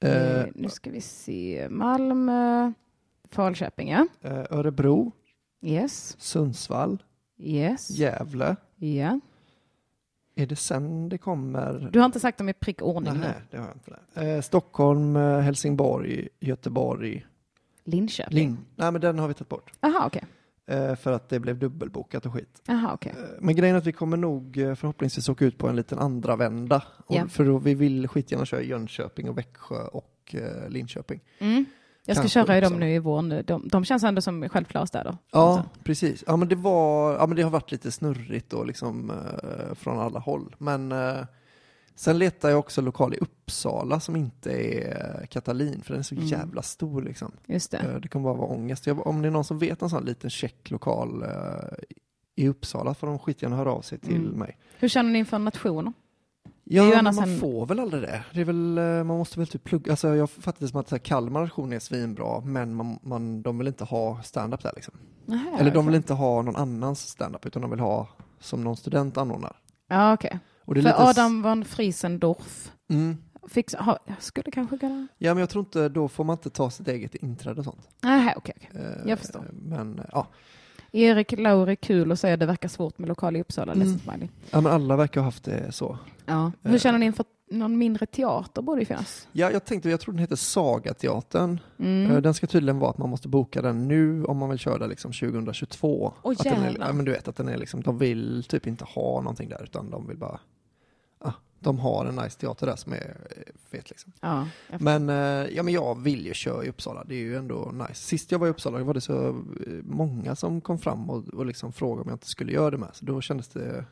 Eh, 0.00 0.44
nu 0.54 0.68
ska 0.68 0.90
vi 0.90 1.00
se. 1.00 1.66
Malmö, 1.70 2.72
Falköping, 3.30 3.90
ja. 3.90 4.06
Örebro, 4.50 5.12
Yes. 5.62 6.16
Sundsvall, 6.18 7.02
Yes. 7.38 7.90
Gävle. 7.90 8.56
Ja. 8.76 9.20
Är 10.34 10.46
det 10.46 10.56
sen 10.56 11.08
det 11.08 11.18
kommer? 11.18 11.88
Du 11.92 11.98
har 11.98 12.06
inte 12.06 12.20
sagt 12.20 12.38
dem 12.38 12.48
i 12.48 12.52
prick 12.52 12.82
ordning 12.82 13.20
Nej, 13.20 13.34
det 13.50 13.56
har 13.56 13.66
jag 13.66 13.76
inte. 13.76 14.26
Eh, 14.26 14.40
Stockholm, 14.40 15.16
eh, 15.16 15.38
Helsingborg, 15.38 16.28
Göteborg, 16.40 17.26
Linköping. 17.84 18.34
Linn. 18.38 18.58
Nej, 18.76 18.92
men 18.92 19.00
den 19.00 19.18
har 19.18 19.28
vi 19.28 19.34
tagit 19.34 19.48
bort. 19.48 19.72
Aha, 19.80 20.06
okej. 20.06 20.24
Eh, 20.66 20.94
för 20.94 21.12
att 21.12 21.28
det 21.28 21.40
blev 21.40 21.58
dubbelbokat 21.58 22.26
och 22.26 22.32
skit. 22.32 22.62
Aha, 22.68 22.92
okej. 22.94 23.12
Eh, 23.16 23.24
men 23.40 23.56
grejen 23.56 23.74
är 23.74 23.78
att 23.78 23.86
vi 23.86 23.92
kommer 23.92 24.16
nog 24.16 24.58
eh, 24.58 24.74
förhoppningsvis 24.74 25.28
åka 25.28 25.44
ut 25.44 25.58
på 25.58 25.68
en 25.68 25.76
liten 25.76 25.98
andra 25.98 26.36
vända. 26.36 26.82
Ja. 27.08 27.28
För 27.28 27.44
då 27.44 27.58
vi 27.58 27.74
vill 27.74 28.08
skitgärna 28.08 28.44
köra 28.44 28.62
Jönköping 28.62 29.28
och 29.28 29.38
Växjö 29.38 29.86
och 29.86 30.34
eh, 30.34 30.68
Linköping. 30.68 31.20
Mm. 31.38 31.64
Jag 32.06 32.16
ska 32.16 32.22
Kanske 32.22 32.40
köra 32.46 32.58
i 32.58 32.60
dem 32.60 32.72
nu 32.80 32.94
i 32.94 32.98
vår. 32.98 33.22
nu. 33.22 33.42
De, 33.42 33.68
de 33.68 33.84
känns 33.84 34.04
ändå 34.04 34.20
som 34.22 34.48
självklara 34.48 34.86
städer. 34.86 35.16
Ja, 35.32 35.64
precis. 35.84 36.24
Ja, 36.26 36.36
men 36.36 36.48
det 36.48 36.54
var, 36.56 37.12
ja, 37.14 37.26
men 37.26 37.36
det 37.36 37.42
har 37.42 37.50
varit 37.50 37.72
lite 37.72 37.90
snurrigt 37.92 38.52
och 38.52 38.66
liksom 38.66 39.10
eh, 39.10 39.74
från 39.74 39.98
alla 39.98 40.18
håll. 40.18 40.54
Men 40.58 40.92
eh, 40.92 41.24
sen 41.94 42.18
letar 42.18 42.50
jag 42.50 42.58
också 42.58 42.80
lokal 42.80 43.14
i 43.14 43.18
Uppsala 43.18 44.00
som 44.00 44.16
inte 44.16 44.52
är 44.52 45.20
eh, 45.20 45.26
Katalin, 45.26 45.82
för 45.82 45.92
den 45.92 45.98
är 45.98 46.02
så 46.02 46.14
Mm. 46.14 46.26
jävla 46.26 46.62
stor 46.62 47.02
liksom. 47.02 47.32
Just 47.46 47.70
det. 47.70 47.78
Eh, 47.78 47.96
det 48.00 48.08
kommer 48.08 48.24
bara 48.24 48.34
vara 48.34 48.48
ångest. 48.48 48.86
Jag, 48.86 49.06
om 49.06 49.22
det 49.22 49.28
är 49.28 49.32
någon 49.32 49.44
som 49.44 49.58
vet 49.58 49.82
en 49.82 49.90
sån 49.90 50.04
liten 50.04 50.30
check 50.30 50.70
lokal 50.70 51.22
eh, 51.22 51.28
i 52.36 52.48
Uppsala 52.48 52.94
får 52.94 53.06
de 53.06 53.18
skitgärna 53.18 53.56
höra 53.56 53.72
av 53.72 53.82
sig 53.82 53.98
till 53.98 54.16
Mm. 54.26 54.38
mig. 54.38 54.58
Hur 54.78 54.88
känner 54.88 55.10
ni 55.10 55.18
inför 55.18 55.38
nationer? 55.38 55.92
Ja, 56.64 57.02
man 57.02 57.18
en- 57.18 57.40
får 57.40 57.66
väl 57.66 57.80
aldrig 57.80 58.02
det. 58.02 58.24
det 58.32 58.40
är 58.40 58.44
väl, 58.44 58.78
eh, 58.78 58.84
man 58.84 59.06
måste 59.18 59.38
väl 59.38 59.46
typ 59.48 59.64
plugga. 59.64 59.92
Alltså, 59.92 60.14
jag 60.16 60.30
fattar 60.30 60.60
det 60.60 60.68
som 60.68 60.80
att 60.80 60.88
så 60.88 60.94
här, 60.94 61.00
Kalmar 61.00 61.40
nation 61.42 61.72
är 61.72 61.78
svinbra, 61.78 62.40
men 62.40 62.74
man, 62.74 62.98
man, 63.02 63.42
de 63.42 63.58
vill 63.58 63.68
inte 63.68 63.84
ha 63.84 64.22
stand-up 64.22 64.62
där 64.62 64.72
liksom. 64.74 64.94
Aha, 65.28 65.58
Eller 65.58 65.70
de 65.70 65.86
vill 65.86 65.94
inte 65.94 66.14
ha 66.14 66.42
någon 66.42 66.56
annans 66.56 67.08
stand-up, 67.08 67.46
utan 67.46 67.62
de 67.62 67.70
vill 67.70 67.80
ha 67.80 68.08
som 68.40 68.64
någon 68.64 68.76
student 68.76 69.16
anordnar. 69.16 69.56
Ja, 69.88 70.12
okej. 70.14 70.30
Är 70.60 70.64
För 70.66 70.74
lite 70.74 70.96
Adam 70.96 71.42
von 71.42 71.64
Friesendorf 71.64 72.72
Mm. 72.90 73.16
fix, 73.48 73.74
ha, 73.74 73.98
jag 74.06 74.22
skulle 74.22 74.50
kanske 74.50 74.78
kunna... 74.78 75.06
Ja, 75.18 75.34
men 75.34 75.40
jag 75.40 75.50
tror 75.50 75.64
inte, 75.64 75.88
då 75.88 76.08
får 76.08 76.24
man 76.24 76.34
inte 76.34 76.50
ta 76.50 76.70
sitt 76.70 76.88
eget 76.88 77.14
inträde 77.14 77.58
och 77.58 77.64
sånt. 77.64 77.88
Nej, 78.02 78.34
okej. 78.36 78.54
okej. 78.70 78.80
Eh, 78.82 79.08
Jag 79.10 79.18
förstår. 79.18 79.50
Men, 79.52 79.98
eh, 79.98 80.04
ja. 80.12 80.26
Erik 80.94 81.38
Lauri, 81.38 81.76
kul 81.76 82.12
att 82.12 82.20
säga 82.20 82.36
det 82.36 82.46
verkar 82.46 82.68
svårt 82.68 82.98
med 82.98 83.08
lokal 83.08 83.36
i 83.36 83.40
Uppsala. 83.40 83.72
Mm. 83.72 83.86
ledsen 83.88 84.00
smiley. 84.10 84.28
ja, 84.50 84.60
men 84.60 84.72
alla 84.72 84.96
verkar 84.96 85.20
ha 85.20 85.24
haft 85.26 85.44
det 85.44 85.72
så. 85.72 85.98
Ja. 86.26 86.52
Hur 86.62 86.74
Eh. 86.74 86.78
känner 86.78 86.98
ni 86.98 87.06
inför 87.06 87.24
någon 87.50 87.78
mindre 87.78 88.06
teater 88.06 88.62
borde 88.62 88.80
ju 88.80 88.86
finnas? 88.86 89.28
Ja, 89.32 89.50
jag 89.50 89.64
tänkte, 89.64 89.90
jag 89.90 90.00
tror 90.00 90.12
den 90.12 90.18
heter 90.20 90.36
Sagateatern. 90.36 91.60
Mm. 91.78 92.10
Eh, 92.10 92.20
Den 92.22 92.34
ska 92.34 92.46
tydligen 92.46 92.78
vara 92.78 92.90
att 92.90 92.98
man 92.98 93.10
måste 93.10 93.28
boka 93.28 93.62
den 93.62 93.88
nu 93.88 94.24
om 94.24 94.36
man 94.38 94.48
vill 94.50 94.58
köra 94.58 94.86
liksom 94.86 95.12
2022. 95.12 96.12
Åh, 96.22 96.32
att 96.32 96.38
den 96.44 96.62
är, 96.62 96.76
ja, 96.80 96.92
men 96.92 97.04
du 97.04 97.12
vet 97.12 97.28
att 97.28 97.36
den 97.36 97.48
är 97.48 97.56
liksom, 97.56 97.82
de 97.82 97.98
vill 97.98 98.44
typ 98.48 98.66
inte 98.66 98.84
ha 98.84 99.20
någonting 99.20 99.48
där 99.48 99.62
utan 99.62 99.90
de 99.90 100.06
vill 100.08 100.16
bara, 100.16 100.40
de 101.64 101.78
har 101.78 102.06
en 102.06 102.16
nice 102.16 102.40
teater 102.40 102.66
där 102.66 102.76
som 102.76 102.92
är 102.92 103.16
eh, 103.30 103.42
fet 103.70 103.90
liksom. 103.90 104.12
Ja, 104.20 104.48
Men, 104.78 105.08
eh, 105.08 105.54
ja, 105.56 105.62
men 105.62 105.74
jag 105.74 106.02
vill 106.02 106.26
ju 106.26 106.34
köra 106.34 106.64
i 106.64 106.68
Uppsala, 106.68 107.04
det 107.04 107.14
är 107.14 107.18
ju 107.18 107.36
ändå 107.36 107.72
nice. 107.72 107.94
Sist 107.94 108.32
jag 108.32 108.38
var 108.38 108.46
i 108.46 108.50
Uppsala 108.50 108.78
var 108.78 108.94
det 108.94 109.00
så 109.00 109.28
eh, 109.28 109.34
många 109.82 110.36
som 110.36 110.60
kom 110.60 110.78
fram 110.78 111.10
och, 111.10 111.28
och 111.28 111.46
liksom 111.46 111.72
frågade 111.72 112.02
om 112.02 112.08
jag 112.08 112.14
inte 112.14 112.28
skulle 112.28 112.52
göra 112.52 112.70
det 112.70 112.78
med. 112.78 112.88
Så 112.92 113.04
då 113.04 113.20
kändes 113.20 113.48
det, 113.48 113.84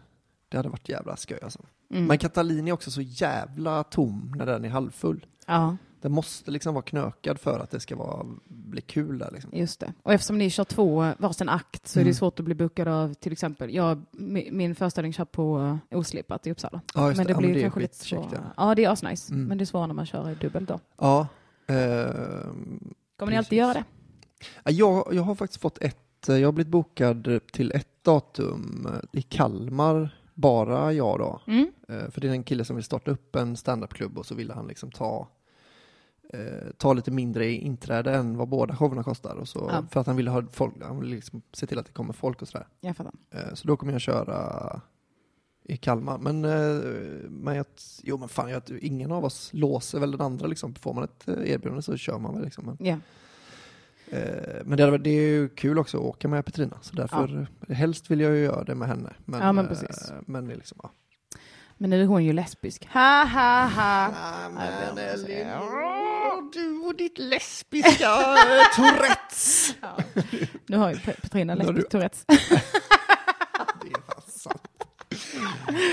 det 0.48 0.56
hade 0.56 0.68
varit 0.68 0.88
jävla 0.88 1.16
skoj 1.16 1.38
alltså. 1.42 1.60
Mm. 1.90 2.06
Men 2.06 2.18
Katalin 2.18 2.68
är 2.68 2.72
också 2.72 2.90
så 2.90 3.00
jävla 3.00 3.84
tom 3.84 4.34
när 4.36 4.46
den 4.46 4.64
är 4.64 4.68
halvfull. 4.68 5.26
Ja. 5.46 5.76
Det 6.02 6.08
måste 6.08 6.50
liksom 6.50 6.74
vara 6.74 6.82
knökad 6.84 7.40
för 7.40 7.60
att 7.60 7.70
det 7.70 7.80
ska 7.80 7.96
vara, 7.96 8.26
bli 8.44 8.80
kul 8.80 9.18
där. 9.18 9.30
Liksom. 9.32 9.50
Just 9.54 9.80
det. 9.80 9.92
Och 10.02 10.12
eftersom 10.12 10.38
ni 10.38 10.50
kör 10.50 10.64
två 10.64 11.12
varsin 11.18 11.48
akt 11.48 11.88
så 11.88 11.98
är 12.00 12.04
det 12.04 12.08
Mm. 12.08 12.14
svårt 12.14 12.38
att 12.38 12.44
bli 12.44 12.54
bokad 12.54 12.88
av 12.88 13.14
till 13.14 13.32
exempel, 13.32 13.74
jag, 13.74 14.02
mi- 14.12 14.52
min 14.52 14.74
föreställning 14.74 15.12
kör 15.12 15.24
på 15.24 15.78
Oslipat 15.90 16.46
i 16.46 16.50
Uppsala. 16.50 16.80
Ja, 16.94 17.06
just 17.08 17.16
men 17.16 17.26
det 17.26 17.32
Ja, 17.32 17.38
blir 17.38 17.56
är 17.56 17.60
kanske 17.60 17.80
lite 17.80 17.96
svårare. 17.96 18.28
Ja. 18.32 18.40
Ja. 18.68 18.74
det 18.74 18.84
är 18.84 18.90
asnice. 18.90 19.32
Mm. 19.32 19.46
Men 19.46 19.58
det 19.58 19.64
är 19.64 19.66
svårare 19.66 19.86
när 19.86 19.94
man 19.94 20.06
kör 20.06 20.30
i 20.30 20.34
dubbel 20.34 20.64
då. 20.66 20.80
Ja, 20.98 21.26
ehm, 21.66 22.94
Kommer 23.18 23.32
ni 23.32 23.38
alltid 23.38 23.58
göra 23.58 23.72
det? 23.74 23.84
Ja, 24.64 24.70
Jag, 24.70 25.08
jag 25.14 25.22
har 25.22 25.34
faktiskt 25.34 25.60
fått 25.62 25.78
ett, 25.82 25.98
jag 26.26 26.44
har 26.48 26.52
blivit 26.52 26.70
bokad 26.70 27.40
till 27.52 27.72
ett 27.72 27.88
datum 28.04 28.86
eh, 28.92 29.18
i 29.18 29.22
Kalmar, 29.22 30.18
bara 30.34 30.92
jag 30.92 31.18
då. 31.18 31.40
Mm. 31.46 31.72
Eh, 31.88 32.10
För 32.10 32.20
det 32.20 32.28
är 32.28 32.32
en 32.32 32.42
kille 32.42 32.64
som 32.64 32.76
vill 32.76 32.84
starta 32.84 33.10
upp 33.10 33.36
en 33.36 33.56
standupklubb 33.56 34.18
och 34.18 34.26
så 34.26 34.34
ville 34.34 34.54
han 34.54 34.66
liksom 34.66 34.90
ta, 34.90 35.28
eh, 36.32 36.70
ta 36.76 36.92
lite 36.92 37.10
mindre 37.10 37.46
i 37.46 37.56
inträde 37.59 38.14
än 38.14 38.36
vad 38.36 38.48
båda 38.48 38.76
showerna 38.76 39.02
kostar. 39.02 39.34
Och 39.36 39.48
så, 39.48 39.68
Ja. 39.72 39.84
För 39.90 40.00
att 40.00 40.06
han 40.06 40.16
ville 40.16 40.30
ha 40.30 40.42
folk, 40.52 40.74
han 40.82 41.00
ville 41.00 41.14
liksom 41.14 41.42
se 41.52 41.66
till 41.66 41.78
att 41.78 41.86
det 41.86 41.92
kommer 41.92 42.12
folk 42.12 42.42
och 42.42 42.48
sådär. 42.48 42.66
Jag 42.80 42.96
fattar. 42.96 43.12
Eh, 43.30 43.54
Så 43.54 43.66
då 43.68 43.76
kommer 43.76 43.92
jag 43.92 44.00
köra 44.00 44.80
i 45.64 45.76
Kalmar. 45.76 46.18
Men, 46.18 46.44
eh, 46.44 46.82
men 47.30 47.56
jag, 47.56 47.66
jo 48.02 48.16
men 48.18 48.28
fan, 48.28 48.50
jag, 48.50 48.62
ingen 48.80 49.12
av 49.12 49.24
oss 49.24 49.50
låser 49.52 50.00
väl 50.00 50.10
den 50.10 50.20
andra 50.20 50.46
liksom. 50.46 50.74
Får 50.74 50.94
man 50.94 51.04
ett 51.04 51.28
erbjudande 51.28 51.82
så 51.82 51.96
kör 51.96 52.18
man 52.18 52.34
väl 52.34 52.44
liksom. 52.44 52.64
Men, 52.66 52.76
Ja. 52.80 52.96
Eh, 54.10 54.62
Men 54.64 54.76
det, 54.76 54.84
hade 54.84 54.98
det 54.98 55.10
är 55.10 55.28
ju 55.30 55.48
kul 55.48 55.78
också 55.78 55.96
att 55.98 56.04
åka 56.04 56.28
med 56.28 56.44
Petrina, 56.44 56.78
så 56.80 56.96
därför 56.96 57.46
helst 57.68 58.10
vill 58.10 58.20
jag 58.20 58.32
ju 58.36 58.42
göra 58.42 58.64
det 58.64 58.74
med 58.74 58.88
henne. 58.88 59.12
Men, 59.24 59.40
Ja, 59.40 59.52
men 59.52 59.68
precis. 59.68 60.12
Men 60.26 60.46
det 60.46 60.52
är 60.52 60.56
liksom, 60.56 60.78
ja. 60.82 60.90
Men 61.78 61.90
nu 61.90 62.02
är 62.02 62.06
hon 62.06 62.24
ju 62.24 62.32
lesbisk. 62.32 62.86
Ha 62.92 63.24
ha 63.24 63.66
ha! 63.66 64.09
men 64.54 64.66
du 66.52 66.78
och 66.78 66.96
ditt 66.96 67.18
lesbiska 67.18 68.04
eh, 68.04 68.64
Tourettes. 68.76 69.74
Ja. 69.80 69.96
Nu 70.66 70.76
har 70.76 70.90
ju 70.90 70.96
Pe- 70.96 71.20
Petrina 71.22 71.54
lesbisk 71.54 71.76
du- 71.76 71.82
Tourettes. 71.98 72.24
Det 72.28 73.88
är 73.88 74.02
fan 74.14 74.22
sant. 74.26 74.62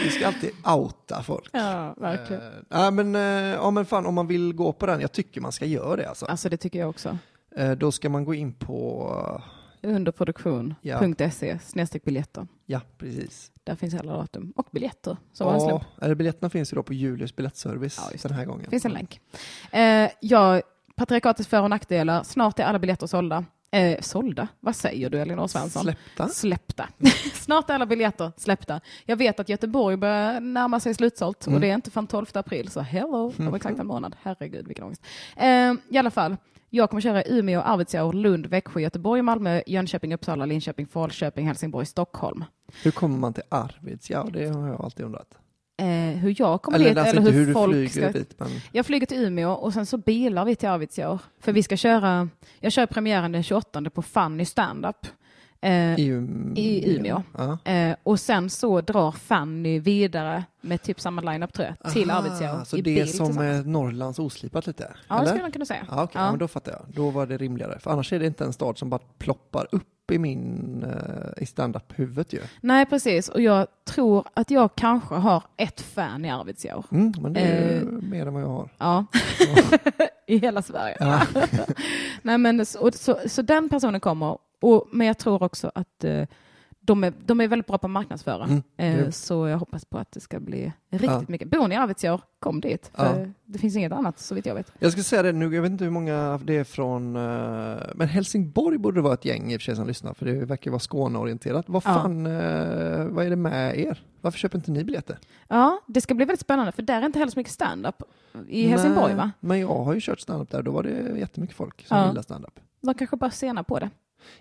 Du 0.03 0.09
ska 0.09 0.27
alltid 0.27 0.51
outa 0.65 1.23
folk. 1.23 1.49
Ja, 1.53 1.93
verkligen. 1.97 2.41
Ja, 2.69 2.91
men, 2.91 3.15
eh, 3.15 3.21
ja 3.53 3.71
men 3.71 3.85
fan 3.85 4.05
om 4.05 4.13
man 4.15 4.27
vill 4.27 4.53
gå 4.53 4.73
på 4.73 4.85
den, 4.85 5.01
jag 5.01 5.11
tycker 5.11 5.41
man 5.41 5.51
ska 5.51 5.65
göra 5.65 5.95
det 5.95 6.09
alltså. 6.09 6.25
Alltså 6.25 6.49
det 6.49 6.57
tycker 6.57 6.79
jag 6.79 6.89
också. 6.89 7.17
Då 7.77 7.91
ska 7.91 8.09
man 8.09 8.25
gå 8.25 8.33
in 8.33 8.53
på, 8.53 9.41
Underproduktion.se 9.83 11.59
snedstreck 11.59 12.03
biljetter. 12.03 12.47
ja 12.65 12.81
precis. 12.97 13.51
Där 13.63 13.75
finns 13.75 13.93
alla 13.93 14.13
datum. 14.13 14.53
Och 14.55 14.67
biljetter. 14.71 15.17
Var 15.39 15.59
slut. 15.59 15.69
Ja, 15.69 16.05
eller 16.05 16.15
biljetterna 16.15 16.49
finns 16.49 16.73
ju 16.73 16.75
då 16.75 16.83
på 16.83 16.93
Julius 16.93 17.35
biljettservice 17.35 17.99
Ja, 18.11 18.17
den 18.29 18.37
här 18.37 18.45
gången. 18.45 18.63
Det 18.63 18.69
finns 18.69 18.85
en 18.85 18.91
länk. 18.91 19.21
Eh, 19.71 20.09
ja, 20.21 20.61
patriarkatets 20.95 21.49
för 21.49 21.61
och 21.61 21.69
nackdelar. 21.69 22.23
Snart 22.23 22.59
är 22.59 22.63
alla 22.63 22.79
biljetter 22.79 23.07
sålda. 23.07 23.45
Eh, 23.71 23.99
sålda? 24.01 24.47
Vad 24.59 24.75
säger 24.75 25.09
du 25.09 25.19
Elinor 25.21 25.47
Svensson? 25.47 25.83
Släppta. 25.83 26.27
Släppta. 26.27 26.87
Snart 27.33 27.69
är 27.69 27.73
alla 27.73 27.85
biljetter 27.85 28.31
släppta. 28.37 28.81
Jag 29.05 29.15
vet 29.15 29.39
att 29.39 29.49
Göteborg 29.49 29.97
börjar 29.97 30.39
närma 30.39 30.79
sig 30.79 30.93
slutsålt 30.93 31.47
Mm. 31.47 31.55
och 31.55 31.61
det 31.61 31.69
är 31.69 31.75
inte 31.75 31.91
från 31.91 32.07
12 32.07 32.25
april, 32.33 32.69
så 32.69 32.79
hello, 32.81 33.33
det 33.37 33.43
var 33.43 33.55
exakt 33.55 33.79
en 33.79 33.87
månad. 33.87 34.15
Herregud 34.21 34.67
vilken 34.67 34.85
ångest. 34.85 35.03
Eh, 35.37 35.73
I 35.89 35.97
alla 35.97 36.11
fall, 36.11 36.37
jag 36.69 36.89
kommer 36.89 37.01
köra 37.01 37.23
Umeå, 37.23 37.61
Arvidsjaur, 37.61 38.13
Lund, 38.13 38.45
Växjö, 38.45 38.79
Göteborg, 38.81 39.21
Malmö, 39.21 39.61
Jönköping, 39.67 40.13
Uppsala, 40.13 40.45
Linköping, 40.45 40.87
Falköping, 40.87 41.47
Helsingborg, 41.47 41.85
Stockholm. 41.85 42.43
Hur 42.83 42.91
kommer 42.91 43.17
man 43.17 43.33
till 43.33 43.43
Arvidsjaur? 43.49 44.31
Det 44.31 44.47
har 44.49 44.67
jag 44.67 44.81
alltid 44.81 45.05
undrat. 45.05 45.37
Eh, 45.79 46.17
hur 46.17 46.35
jag 46.37 46.61
kommer 46.61 46.77
Eller, 46.79 46.89
dit 46.89 46.97
alltså 46.97 47.15
eller 47.17 47.31
hur, 47.31 47.39
hur 47.39 47.45
du 47.47 47.53
folk 47.53 47.73
flyger 47.73 47.89
ska... 48.09 48.19
dit, 48.19 48.33
men 48.37 48.47
Jag 48.71 48.85
flyger 48.85 49.05
till 49.05 49.17
Umeå 49.23 49.51
och 49.51 49.73
sen 49.73 49.85
så 49.85 49.97
bilar 49.97 50.45
vi 50.45 50.55
till 50.55 50.69
Arvidsjaur. 50.69 51.19
För 51.39 51.51
vi 51.51 51.63
ska 51.63 51.77
köra, 51.77 52.29
jag 52.59 52.71
kör 52.71 52.85
premiären 52.85 53.31
den 53.31 53.43
28 53.43 53.89
på 53.89 54.01
Funny 54.01 54.45
Standup. 54.45 54.95
Eh, 55.61 55.71
i, 55.99 56.11
Um- 56.11 56.53
I 56.57 56.95
Umeå. 56.95 57.23
Ja. 57.37 57.71
Eh, 57.71 57.95
och 58.03 58.19
sen 58.19 58.49
så 58.49 58.81
drar 58.81 59.11
Fanny 59.11 59.79
vidare 59.79 60.43
med 60.61 60.81
typ 60.81 60.99
samma 60.99 61.21
line-up 61.21 61.53
tror 61.53 61.67
jag, 61.81 61.93
till 61.93 62.11
Aha, 62.11 62.19
Arvidsjaur 62.19 62.63
Så 62.63 62.77
i 62.77 62.81
det 62.81 62.99
är 62.99 63.05
som 63.05 63.61
Norrlands 63.71 64.19
oslipat 64.19 64.67
lite? 64.67 64.93
Ja, 65.07 65.15
det 65.15 65.19
eller? 65.21 65.27
skulle 65.29 65.41
man 65.41 65.51
kunna 65.51 65.65
säga. 65.65 65.85
Ja, 65.89 66.03
okej, 66.03 66.11
Ja. 66.19 66.25
ja. 66.25 66.31
men 66.31 66.39
då 66.39 66.47
fattar 66.47 66.71
jag. 66.71 66.81
Då 66.95 67.09
var 67.09 67.25
det 67.27 67.37
rimligare. 67.37 67.79
För 67.79 67.91
annars 67.91 68.13
är 68.13 68.19
det 68.19 68.25
inte 68.25 68.43
en 68.43 68.53
stad 68.53 68.77
som 68.77 68.89
bara 68.89 69.01
ploppar 69.17 69.67
upp 69.71 69.83
i 70.11 70.17
min 70.17 70.83
eh, 70.83 71.43
i 71.43 71.45
stand-up-huvudet 71.45 72.33
ju. 72.33 72.39
Nej, 72.61 72.85
precis. 72.85 73.29
Och 73.29 73.41
jag 73.41 73.67
tror 73.85 74.27
att 74.33 74.51
jag 74.51 74.75
kanske 74.75 75.15
har 75.15 75.43
ett 75.57 75.81
fan 75.81 76.25
i 76.25 76.31
Arvidsjaur. 76.31 76.85
Mm, 76.91 77.13
men 77.21 77.33
det 77.33 77.39
är 77.39 77.77
Eh. 77.81 77.83
mer 77.87 78.25
än 78.25 78.33
vad 78.33 78.43
jag 78.43 78.47
har. 78.47 78.69
Ja, 78.77 79.05
i 80.27 80.37
hela 80.37 80.61
Sverige. 80.61 80.97
Ja. 80.99 81.21
Nej, 82.21 82.37
men 82.37 82.65
så, 82.65 82.91
så, 82.91 83.17
så 83.25 83.41
den 83.41 83.69
personen 83.69 83.99
kommer. 83.99 84.37
Och, 84.61 84.87
men 84.91 85.07
jag 85.07 85.17
tror 85.17 85.43
också 85.43 85.71
att 85.75 86.03
eh, 86.03 86.23
de, 86.93 87.03
är, 87.03 87.13
de 87.25 87.41
är 87.41 87.47
väldigt 87.47 87.67
bra 87.67 87.77
på 87.77 87.87
att 87.87 87.91
marknadsföra. 87.91 88.43
Mm, 88.77 88.99
eh, 89.05 89.09
så 89.09 89.47
jag 89.47 89.57
hoppas 89.57 89.85
på 89.85 89.97
att 89.97 90.11
det 90.11 90.19
ska 90.19 90.39
bli 90.39 90.73
riktigt 90.89 91.09
Ja. 91.11 91.23
mycket. 91.27 91.49
Bor 91.49 91.67
ni 91.67 91.75
i 91.75 91.77
Arvidsjaur, 91.77 92.21
kom 92.39 92.61
dit. 92.61 92.91
För 92.93 93.19
Ja. 93.19 93.25
Det 93.45 93.59
finns 93.59 93.75
inget 93.75 93.91
annat 93.91 94.19
så 94.19 94.35
vitt 94.35 94.45
jag 94.45 94.55
vet. 94.55 94.71
Jag 94.79 94.91
ska 94.91 95.03
säga 95.03 95.23
det 95.23 95.31
nu, 95.31 95.55
jag 95.55 95.61
vet 95.61 95.71
inte 95.71 95.83
hur 95.83 95.91
många 95.91 96.39
det 96.43 96.57
är 96.57 96.63
från, 96.63 97.15
eh, 97.15 97.77
men 97.95 98.07
Helsingborg 98.07 98.77
borde 98.77 98.97
det 98.97 99.01
vara 99.01 99.13
ett 99.13 99.25
gäng 99.25 99.51
i 99.51 99.57
och 99.57 99.61
för 99.61 99.65
sig 99.65 99.75
som 99.75 99.87
lyssnar, 99.87 100.13
för 100.13 100.25
det 100.25 100.45
verkar 100.45 100.71
vara 100.71 100.79
Skåneorienterat. 100.79 101.65
Vad 101.69 101.83
Ja. 101.85 101.93
fan, 101.93 102.25
eh, 102.25 103.05
vad 103.05 103.25
är 103.25 103.29
det 103.29 103.35
med 103.35 103.79
er? 103.79 104.03
Varför 104.21 104.39
köper 104.39 104.57
inte 104.57 104.71
ni 104.71 104.83
biljetter? 104.83 105.17
Ja, 105.47 105.81
det 105.87 106.01
ska 106.01 106.13
bli 106.13 106.25
väldigt 106.25 106.41
spännande 106.41 106.71
för 106.71 106.81
där 106.81 107.01
är 107.01 107.05
inte 107.05 107.19
heller 107.19 107.31
så 107.31 107.39
mycket 107.39 107.53
stand-up 107.53 108.03
i 108.47 108.67
Helsingborg 108.67 109.07
Nej, 109.07 109.15
va? 109.15 109.31
Men 109.39 109.59
jag 109.59 109.67
har 109.83 109.93
ju 109.93 109.99
kört 110.01 110.19
stand-up 110.19 110.49
där, 110.51 110.61
då 110.63 110.71
var 110.71 110.83
det 110.83 111.19
jättemycket 111.19 111.55
folk 111.55 111.87
som 111.87 111.97
Ja. 111.97 112.07
gillar 112.07 112.21
stand-up. 112.21 112.59
De 112.81 112.93
kanske 112.93 113.15
bara 113.17 113.31
sena 113.31 113.63
på 113.63 113.79
det. 113.79 113.89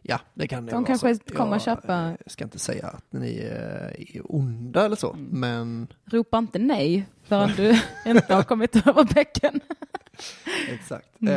Ja, 0.03 0.21
det 0.35 0.49
kan 0.49 0.67
det 0.67 0.71
De 0.73 0.75
vara 0.77 0.87
kanske 0.87 1.15
så. 1.15 1.35
kommer 1.35 1.53
jag 1.53 1.63
köpa- 1.63 2.09
eh, 2.09 2.15
ska 2.27 2.45
inte 2.45 2.59
säga 2.59 2.87
att 2.87 3.05
ni 3.11 3.39
är 3.39 3.93
onda 4.25 4.85
eller 4.85 4.97
så, 4.97 5.13
Mm. 5.13 5.27
men 5.41 5.87
Ropa 6.05 6.39
inte 6.39 6.59
nej 6.59 7.07
förrän 7.25 7.51
du 7.57 7.81
inte 8.11 8.35
har 8.35 8.43
kommit 8.43 8.87
över 8.87 9.15
bäcken. 9.15 9.61
exakt. 10.69 11.21
Mm. 11.21 11.35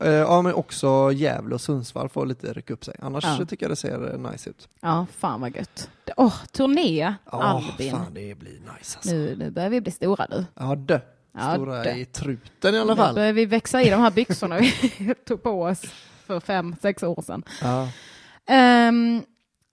Eh, 0.00 0.08
eh, 0.08 0.14
ja, 0.14 0.42
men 0.42 0.54
också 0.54 1.12
Gävle 1.12 1.54
och 1.54 1.60
Sundsvall 1.60 2.08
får 2.08 2.26
lite 2.26 2.52
rycka 2.52 2.72
upp 2.72 2.84
sig. 2.84 2.94
Annars 3.00 3.24
Ja. 3.24 3.46
tycker 3.46 3.64
jag 3.66 3.70
det 3.72 3.76
ser 3.76 4.14
eh, 4.24 4.30
nice 4.32 4.50
ut. 4.50 4.68
Ja, 4.80 5.06
fan 5.16 5.40
vad 5.40 5.56
gött. 5.56 5.90
Åh, 6.16 6.34
turné, 6.52 6.98
Ja, 7.00 7.42
Albin. 7.42 7.90
fan 7.90 8.14
det 8.14 8.34
blir 8.38 8.52
nice 8.52 8.96
alltså. 8.98 9.10
Nu, 9.10 9.36
nu 9.36 9.50
börjar 9.50 9.70
vi 9.70 9.80
bli 9.80 9.92
stora 9.92 10.26
du. 10.26 10.44
Ja, 10.54 10.74
dö. 10.74 11.00
Ja, 11.32 11.52
Stora 11.54 11.82
dö. 11.84 11.90
i 11.94 12.04
truten 12.04 12.74
i 12.74 12.78
alla 12.78 12.92
Nu 12.94 12.96
fall. 12.96 13.14
börjar 13.14 13.32
vi 13.32 13.46
växa 13.46 13.82
i 13.82 13.90
de 13.90 13.96
här 14.00 14.10
byxorna 14.10 14.58
vi 14.58 15.14
tog 15.26 15.42
på 15.42 15.62
oss 15.62 15.82
för 16.26 16.40
fem, 16.40 16.76
sex 16.82 17.02
år 17.02 17.22
sedan. 17.22 17.42
Ja. 17.62 17.88
Ehm, 18.46 19.22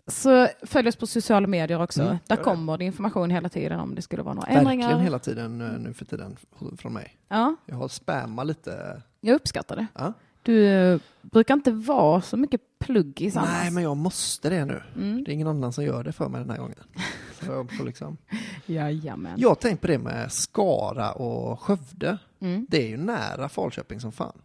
så 0.08 0.48
följ 0.64 0.88
oss 0.90 0.96
på 0.96 1.08
sociala 1.08 1.48
medier 1.48 1.82
också. 1.82 2.02
Mm, 2.02 2.18
Där 2.28 2.36
kommer 2.36 2.78
det 2.78 2.86
information 2.86 3.30
hela 3.30 3.50
tiden 3.50 3.80
om 3.80 3.96
det 3.96 4.02
skulle 4.02 4.24
vara 4.24 4.34
några 4.34 4.48
ändringar. 4.48 4.88
Verkligen 4.88 5.04
hela 5.04 5.20
tiden 5.20 5.62
eh, 5.62 5.80
nu 5.80 5.94
för 5.94 6.06
tiden 6.06 6.38
från 6.78 6.94
mig. 6.94 7.18
Ja, 7.28 7.56
Jag 7.66 7.76
har 7.76 7.88
spammat 7.88 8.48
lite. 8.48 9.02
jag 9.22 9.36
uppskattar 9.36 9.76
det. 9.76 9.88
Ja. 9.96 10.14
Du 10.44 10.68
eh, 10.68 11.00
brukar 11.22 11.54
inte 11.54 11.72
vara 11.72 12.22
så 12.22 12.38
mycket 12.38 12.62
plugg 12.80 13.22
i 13.22 13.32
Nej, 13.36 13.72
men 13.72 13.84
jag 13.84 13.98
måste 13.98 14.50
det 14.50 14.66
nu. 14.66 14.84
Mm. 14.96 15.24
Det 15.24 15.32
är 15.32 15.34
ingen 15.34 15.48
annan 15.48 15.74
som 15.74 15.84
gör 15.84 16.04
det 16.04 16.12
för 16.12 16.30
mig 16.30 16.42
den 16.42 16.50
här 16.50 16.58
gången. 16.58 16.76
Så 17.40 17.52
jag 17.52 17.72
får 17.78 17.86
liksom... 17.86 18.18
Jajamän. 18.66 19.34
Jag 19.38 19.50
har 19.50 19.56
tänkt 19.56 19.82
på 19.82 19.88
det 19.88 19.98
med 19.98 20.32
Skara 20.32 21.12
och 21.12 21.60
Skövde. 21.62 22.18
Mm. 22.40 22.66
Det 22.70 22.84
är 22.84 22.88
ju 22.88 22.98
nära 22.98 23.50
Falköping 23.50 24.00
som 24.00 24.12
fan. 24.12 24.42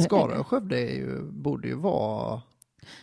Skara 0.00 0.40
och 0.40 0.46
Skövde 0.46 0.80
är 0.80 0.94
ju, 0.96 1.22
borde 1.22 1.68
ju 1.68 1.74
vara... 1.74 2.42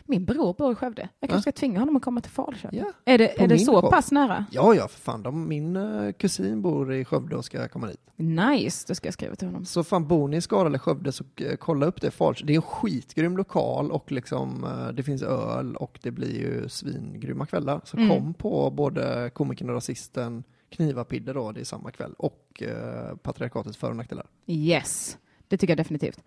Min 0.05 0.25
bror 0.25 0.53
bor 0.53 0.71
i 0.71 0.75
Skövde. 0.75 1.09
Jag 1.19 1.29
kanske 1.29 1.51
ska 1.51 1.59
tvinga 1.59 1.79
honom 1.79 1.95
att 1.95 2.01
komma 2.03 2.21
till 2.21 2.31
Falköping. 2.31 2.79
Ja, 2.79 2.91
är 3.05 3.17
det, 3.17 3.41
är 3.41 3.47
det 3.47 3.59
så 3.59 3.81
show. 3.81 3.89
pass 3.89 4.11
nära? 4.11 4.45
Ja, 4.51 4.73
ja, 4.75 4.87
för 4.87 4.99
fan. 4.99 5.23
De, 5.23 5.47
min 5.47 5.75
eh, 5.75 6.11
kusin 6.11 6.61
bor 6.61 6.93
i 6.93 7.05
Skövde 7.05 7.35
och 7.35 7.45
ska 7.45 7.67
komma 7.67 7.87
dit. 7.87 7.99
Nice, 8.15 8.85
det 8.87 8.95
ska 8.95 9.07
jag 9.07 9.13
skriva 9.13 9.35
till 9.35 9.47
honom. 9.47 9.65
Så 9.65 9.83
fan, 9.83 10.07
bor 10.07 10.27
ni 10.27 10.37
i 10.37 10.41
Skara 10.41 10.67
eller 10.67 10.77
Skövde 10.77 11.11
så 11.11 11.23
eh, 11.35 11.55
kolla 11.55 11.85
upp 11.85 12.01
det. 12.01 12.11
Falköping. 12.11 12.47
Det 12.47 12.53
är 12.53 12.55
en 12.55 12.61
skitgrym 12.61 13.37
lokal 13.37 13.91
och 13.91 14.11
liksom, 14.11 14.63
eh, 14.63 14.87
det 14.93 15.03
finns 15.03 15.21
öl 15.21 15.75
och 15.75 15.99
det 16.03 16.11
blir 16.11 16.39
ju 16.39 16.69
svingrymma 16.69 17.45
kvällar. 17.45 17.81
Så 17.83 17.97
Mm. 17.97 18.09
kom 18.09 18.33
på 18.33 18.69
både 18.71 19.31
Komikern 19.33 19.69
och 19.69 19.75
Rasisten, 19.75 20.43
Knivapidde 20.69 21.33
då, 21.33 21.51
det 21.51 21.59
är 21.59 21.63
samma 21.65 21.91
kväll, 21.91 22.13
och 22.17 22.63
eh, 22.63 23.15
Patriarkatets 23.15 23.77
för 23.77 23.89
och 23.89 23.95
nackdelar. 23.95 24.25
Yes, 24.47 25.17
det 25.47 25.57
tycker 25.57 25.71
jag 25.71 25.77
definitivt. 25.77 26.19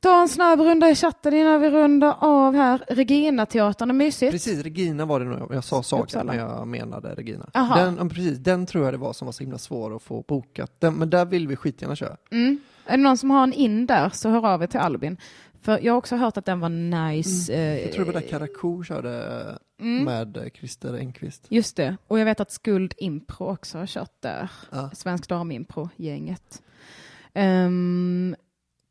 Ta 0.00 0.20
en 0.22 0.28
snabb 0.28 0.60
runda 0.60 0.90
i 0.90 0.94
chatten 0.94 1.34
innan 1.34 1.60
vi 1.60 1.70
rundar 1.70 2.16
av 2.20 2.54
här. 2.54 2.84
Regina-teatern 2.88 3.90
är 3.90 3.94
mysigt. 3.94 4.32
Precis, 4.32 4.62
Regina 4.62 5.04
var 5.06 5.20
det 5.20 5.26
nog. 5.26 5.54
Jag 5.54 5.64
sa 5.64 5.82
Saga, 5.82 6.02
Uppsala. 6.02 6.24
men 6.32 6.38
jag 6.38 6.68
menade 6.68 7.14
Regina. 7.14 7.50
Aha. 7.54 7.80
Den, 7.84 8.08
precis, 8.08 8.38
den 8.38 8.66
tror 8.66 8.84
jag 8.84 8.94
det 8.94 8.98
var 8.98 9.12
som 9.12 9.26
var 9.26 9.32
så 9.32 9.42
himla 9.42 9.58
svår 9.58 9.96
att 9.96 10.02
få 10.02 10.24
bokat. 10.28 10.72
Den, 10.80 10.94
men 10.94 11.10
där 11.10 11.24
vill 11.24 11.48
vi 11.48 11.56
skitgärna 11.56 11.96
köra. 11.96 12.16
Mm. 12.30 12.58
Är 12.86 12.96
det 12.96 13.02
någon 13.02 13.18
som 13.18 13.30
har 13.30 13.42
en 13.42 13.52
in 13.52 13.86
där 13.86 14.08
så 14.10 14.28
hör 14.28 14.46
av 14.46 14.62
er 14.62 14.66
till 14.66 14.80
Albin. 14.80 15.16
För 15.62 15.78
jag 15.82 15.92
har 15.92 15.98
också 15.98 16.16
hört 16.16 16.36
att 16.36 16.44
den 16.44 16.60
var 16.60 16.68
nice. 16.68 17.52
eh, 17.54 17.60
Mm. 17.72 17.82
Jag 17.82 17.92
tror 17.92 18.04
det 18.04 18.12
var 18.12 18.20
där 18.20 18.28
Karakou 18.28 18.84
körde 18.84 19.58
Mm. 19.80 20.04
med 20.04 20.36
eh, 20.36 20.42
Christer 20.54 20.94
Engqvist. 20.94 21.46
Just 21.48 21.76
det, 21.76 21.96
och 22.08 22.18
jag 22.18 22.24
vet 22.24 22.40
att 22.40 22.50
Skuld 22.52 22.94
Impro 22.98 23.46
också 23.52 23.78
har 23.78 23.86
kört 23.86 24.12
där. 24.20 24.50
Ja. 24.70 24.90
Svensk 24.94 25.28
Damimpro-gänget. 25.28 26.62
Ehm, 27.34 28.36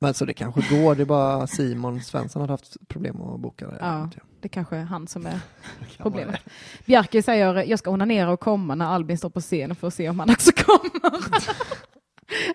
Men 0.02 0.14
så 0.14 0.26
det 0.26 0.34
kanske 0.34 0.82
går, 0.82 0.96
det 0.96 1.04
är 1.04 1.06
bara 1.06 1.48
Simon 1.48 2.02
Svensson 2.02 2.42
hade 2.42 2.54
haft 2.54 2.88
problem 2.88 3.22
att 3.22 3.40
boka 3.40 3.68
det. 3.68 3.78
ja, 3.80 4.10
det 4.42 4.50
kanske 4.50 4.78
är 4.78 4.84
han 4.84 5.08
som 5.08 5.26
är 5.26 5.40
problemet. 5.98 6.42
Bjarke 6.86 7.24
säger 7.24 7.64
jag 7.64 7.80
ska 7.80 7.92
onanera 7.92 8.32
och 8.32 8.40
komma 8.40 8.76
när 8.76 8.86
Albin 8.86 9.18
står 9.18 9.30
på 9.30 9.42
scen 9.42 9.76
för 9.76 9.88
att 9.88 9.94
se 9.94 10.10
om 10.10 10.20
han 10.20 10.30
också 10.30 10.52
kommer. 10.52 11.24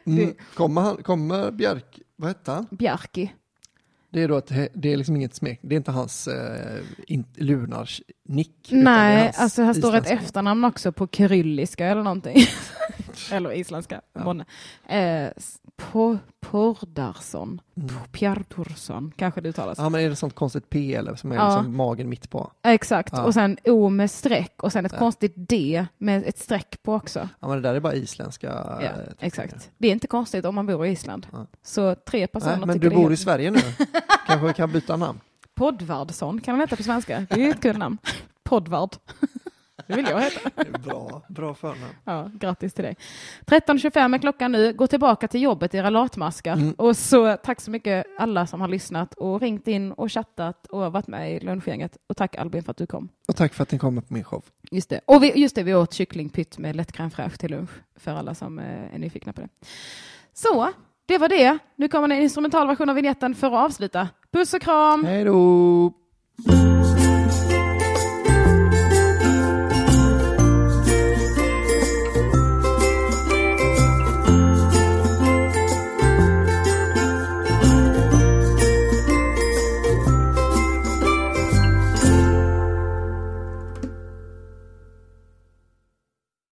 Mm. 0.07 0.35
Kommer, 0.55 0.81
han, 0.81 1.03
kommer 1.03 1.51
Björk, 1.51 2.01
vad 2.16 2.29
hette 2.29 2.51
han? 2.51 2.66
Bjarki. 2.71 3.33
Det 4.15 4.23
är 4.23 4.28
då 4.28 4.36
att 4.36 4.53
det 4.74 4.93
är 4.93 4.97
liksom 4.97 5.16
inget 5.16 5.35
smek, 5.35 5.59
det 5.62 5.74
är 5.74 5.77
inte 5.77 5.91
hans 5.91 6.28
eh, 6.28 6.82
in, 7.07 7.24
Lunars 7.36 8.03
nick. 8.28 8.73
utan 8.73 8.78
det 8.85 8.91
är 8.91 8.95
Nej, 8.95 9.24
hans 9.24 9.39
alltså 9.41 9.62
här 9.62 9.73
står 9.74 9.97
ett 9.97 10.11
efternamn 10.11 10.65
också 10.65 10.93
på 10.93 11.09
kyrilliska 11.12 11.86
eller 11.86 12.03
någonting. 12.03 12.36
eller 13.32 13.53
isländska. 13.53 14.01
månne. 14.24 14.45
Eh, 14.89 15.31
Po- 15.93 16.19
Pordarsson. 16.41 17.61
Mm. 17.76 17.94
Pjartorsson, 18.12 19.12
kanske 19.16 19.40
det 19.40 19.48
uttalas. 19.48 19.78
Ja 19.78 19.88
men 19.88 20.01
är 20.01 20.09
det 20.09 20.16
sånt 20.16 20.34
konstigt 20.34 20.70
P 20.70 20.94
eller 20.94 21.14
som 21.14 21.32
är 21.32 21.36
Ja. 21.36 21.56
liksom 21.56 21.76
magen 21.76 22.09
mitt 22.09 22.30
på? 22.30 22.52
Exakt, 22.62 23.12
Ja. 23.12 23.22
och 23.24 23.34
sen 23.34 23.56
O 23.64 23.88
med 23.88 24.10
streck 24.10 24.62
och 24.62 24.72
sen 24.72 24.86
ett 24.86 24.92
Ja. 24.92 24.98
konstigt 24.98 25.32
D 25.36 25.86
med 25.98 26.22
ett 26.26 26.38
streck 26.38 26.82
på 26.82 26.94
också. 26.94 27.28
Ja 27.40 27.48
men 27.48 27.62
det 27.62 27.68
där 27.68 27.74
är 27.74 27.80
bara 27.80 27.94
isländska. 27.94 28.46
Ja, 28.46 28.82
eh, 28.82 28.90
exakt. 29.20 29.70
Det 29.78 29.88
är 29.88 29.92
inte 29.92 30.06
konstigt 30.06 30.44
om 30.44 30.55
man 30.55 30.66
bor 30.66 30.86
i 30.86 30.90
Island. 30.90 31.26
Så 31.62 31.94
tre 31.94 32.26
personer 32.26 32.56
Nej, 32.56 32.66
men 32.66 32.78
du 32.78 32.90
bor 32.90 33.12
i 33.12 33.16
Sverige 33.16 33.51
nu. 33.51 33.59
Kanske 34.26 34.46
vi 34.46 34.52
kan 34.55 34.72
byta 34.72 34.96
namn. 34.96 35.20
Poddvardsson 35.55 36.40
kan 36.40 36.52
han 36.55 36.60
heta 36.60 36.76
på 36.76 36.82
svenska. 36.82 37.26
Det 37.30 37.44
är 37.46 37.51
ett 37.51 37.62
kul 37.62 37.78
namn. 37.78 37.98
Poddvard. 38.44 38.90
Det 39.86 39.96
vill 39.96 40.06
jag 40.06 40.20
heta. 40.20 40.51
Bra, 40.84 41.22
bra 41.28 41.55
förnamn. 41.55 41.94
Ja, 42.05 42.30
grattis 42.34 42.74
till 42.74 42.84
dig. 42.84 42.96
13.25 43.46 44.14
är 44.14 44.18
klockan 44.18 44.52
nu. 44.52 44.72
Gå 44.72 44.86
tillbaka 44.86 45.28
till 45.28 45.42
jobbet, 45.42 45.74
era 45.74 45.90
latmaskar. 45.90 46.52
Mm. 46.52 46.72
Och 46.72 46.96
så 46.96 47.36
tack 47.36 47.60
så 47.60 47.70
mycket 47.70 48.06
alla 48.18 48.46
som 48.46 48.60
har 48.60 48.68
lyssnat 48.68 49.14
och 49.14 49.40
ringt 49.40 49.68
in 49.68 49.92
och 49.92 50.12
chattat 50.12 50.66
och 50.66 50.92
varit 50.92 51.06
med 51.06 51.36
i 51.36 51.40
lunchgänget. 51.40 51.96
Och 52.06 52.16
tack 52.16 52.36
Albin 52.36 52.62
för 52.62 52.70
att 52.70 52.76
du 52.76 52.86
kom. 52.86 53.09
Och 53.28 53.36
tack 53.36 53.55
för 53.55 53.62
att 53.62 53.72
ni 53.72 53.78
kommer 53.78 54.02
på 54.02 54.14
min 54.14 54.24
show. 54.24 54.44
Just 54.70 54.90
det. 54.90 55.01
Och 55.05 55.22
vi, 55.22 55.32
just 55.40 55.55
det, 55.55 55.62
vi 55.62 55.74
åt 55.74 55.92
kycklingpytt 55.92 56.59
med 56.59 56.76
lätt 56.76 56.92
crème 56.92 57.10
fraîche 57.10 57.36
till 57.36 57.51
lunch 57.51 57.70
för 57.96 58.10
alla 58.10 58.34
som 58.34 58.59
eh, 58.59 58.94
är 58.94 58.98
nyfikna 58.98 59.32
på 59.32 59.40
det. 59.40 59.48
Så, 60.32 60.72
det 61.06 61.18
var 61.18 61.28
det. 61.28 61.59
Nu 61.76 61.88
kommer 61.88 62.09
en 62.09 62.22
instrumental 62.22 62.66
version 62.66 62.88
av 62.88 62.94
vignetten 62.94 63.34
för 63.34 63.46
att 63.46 63.64
avsluta. 63.64 64.09
Puss 64.32 64.55
och 64.55 64.62
kram! 64.62 65.05
Hej 65.05 65.24
då! 65.24 65.92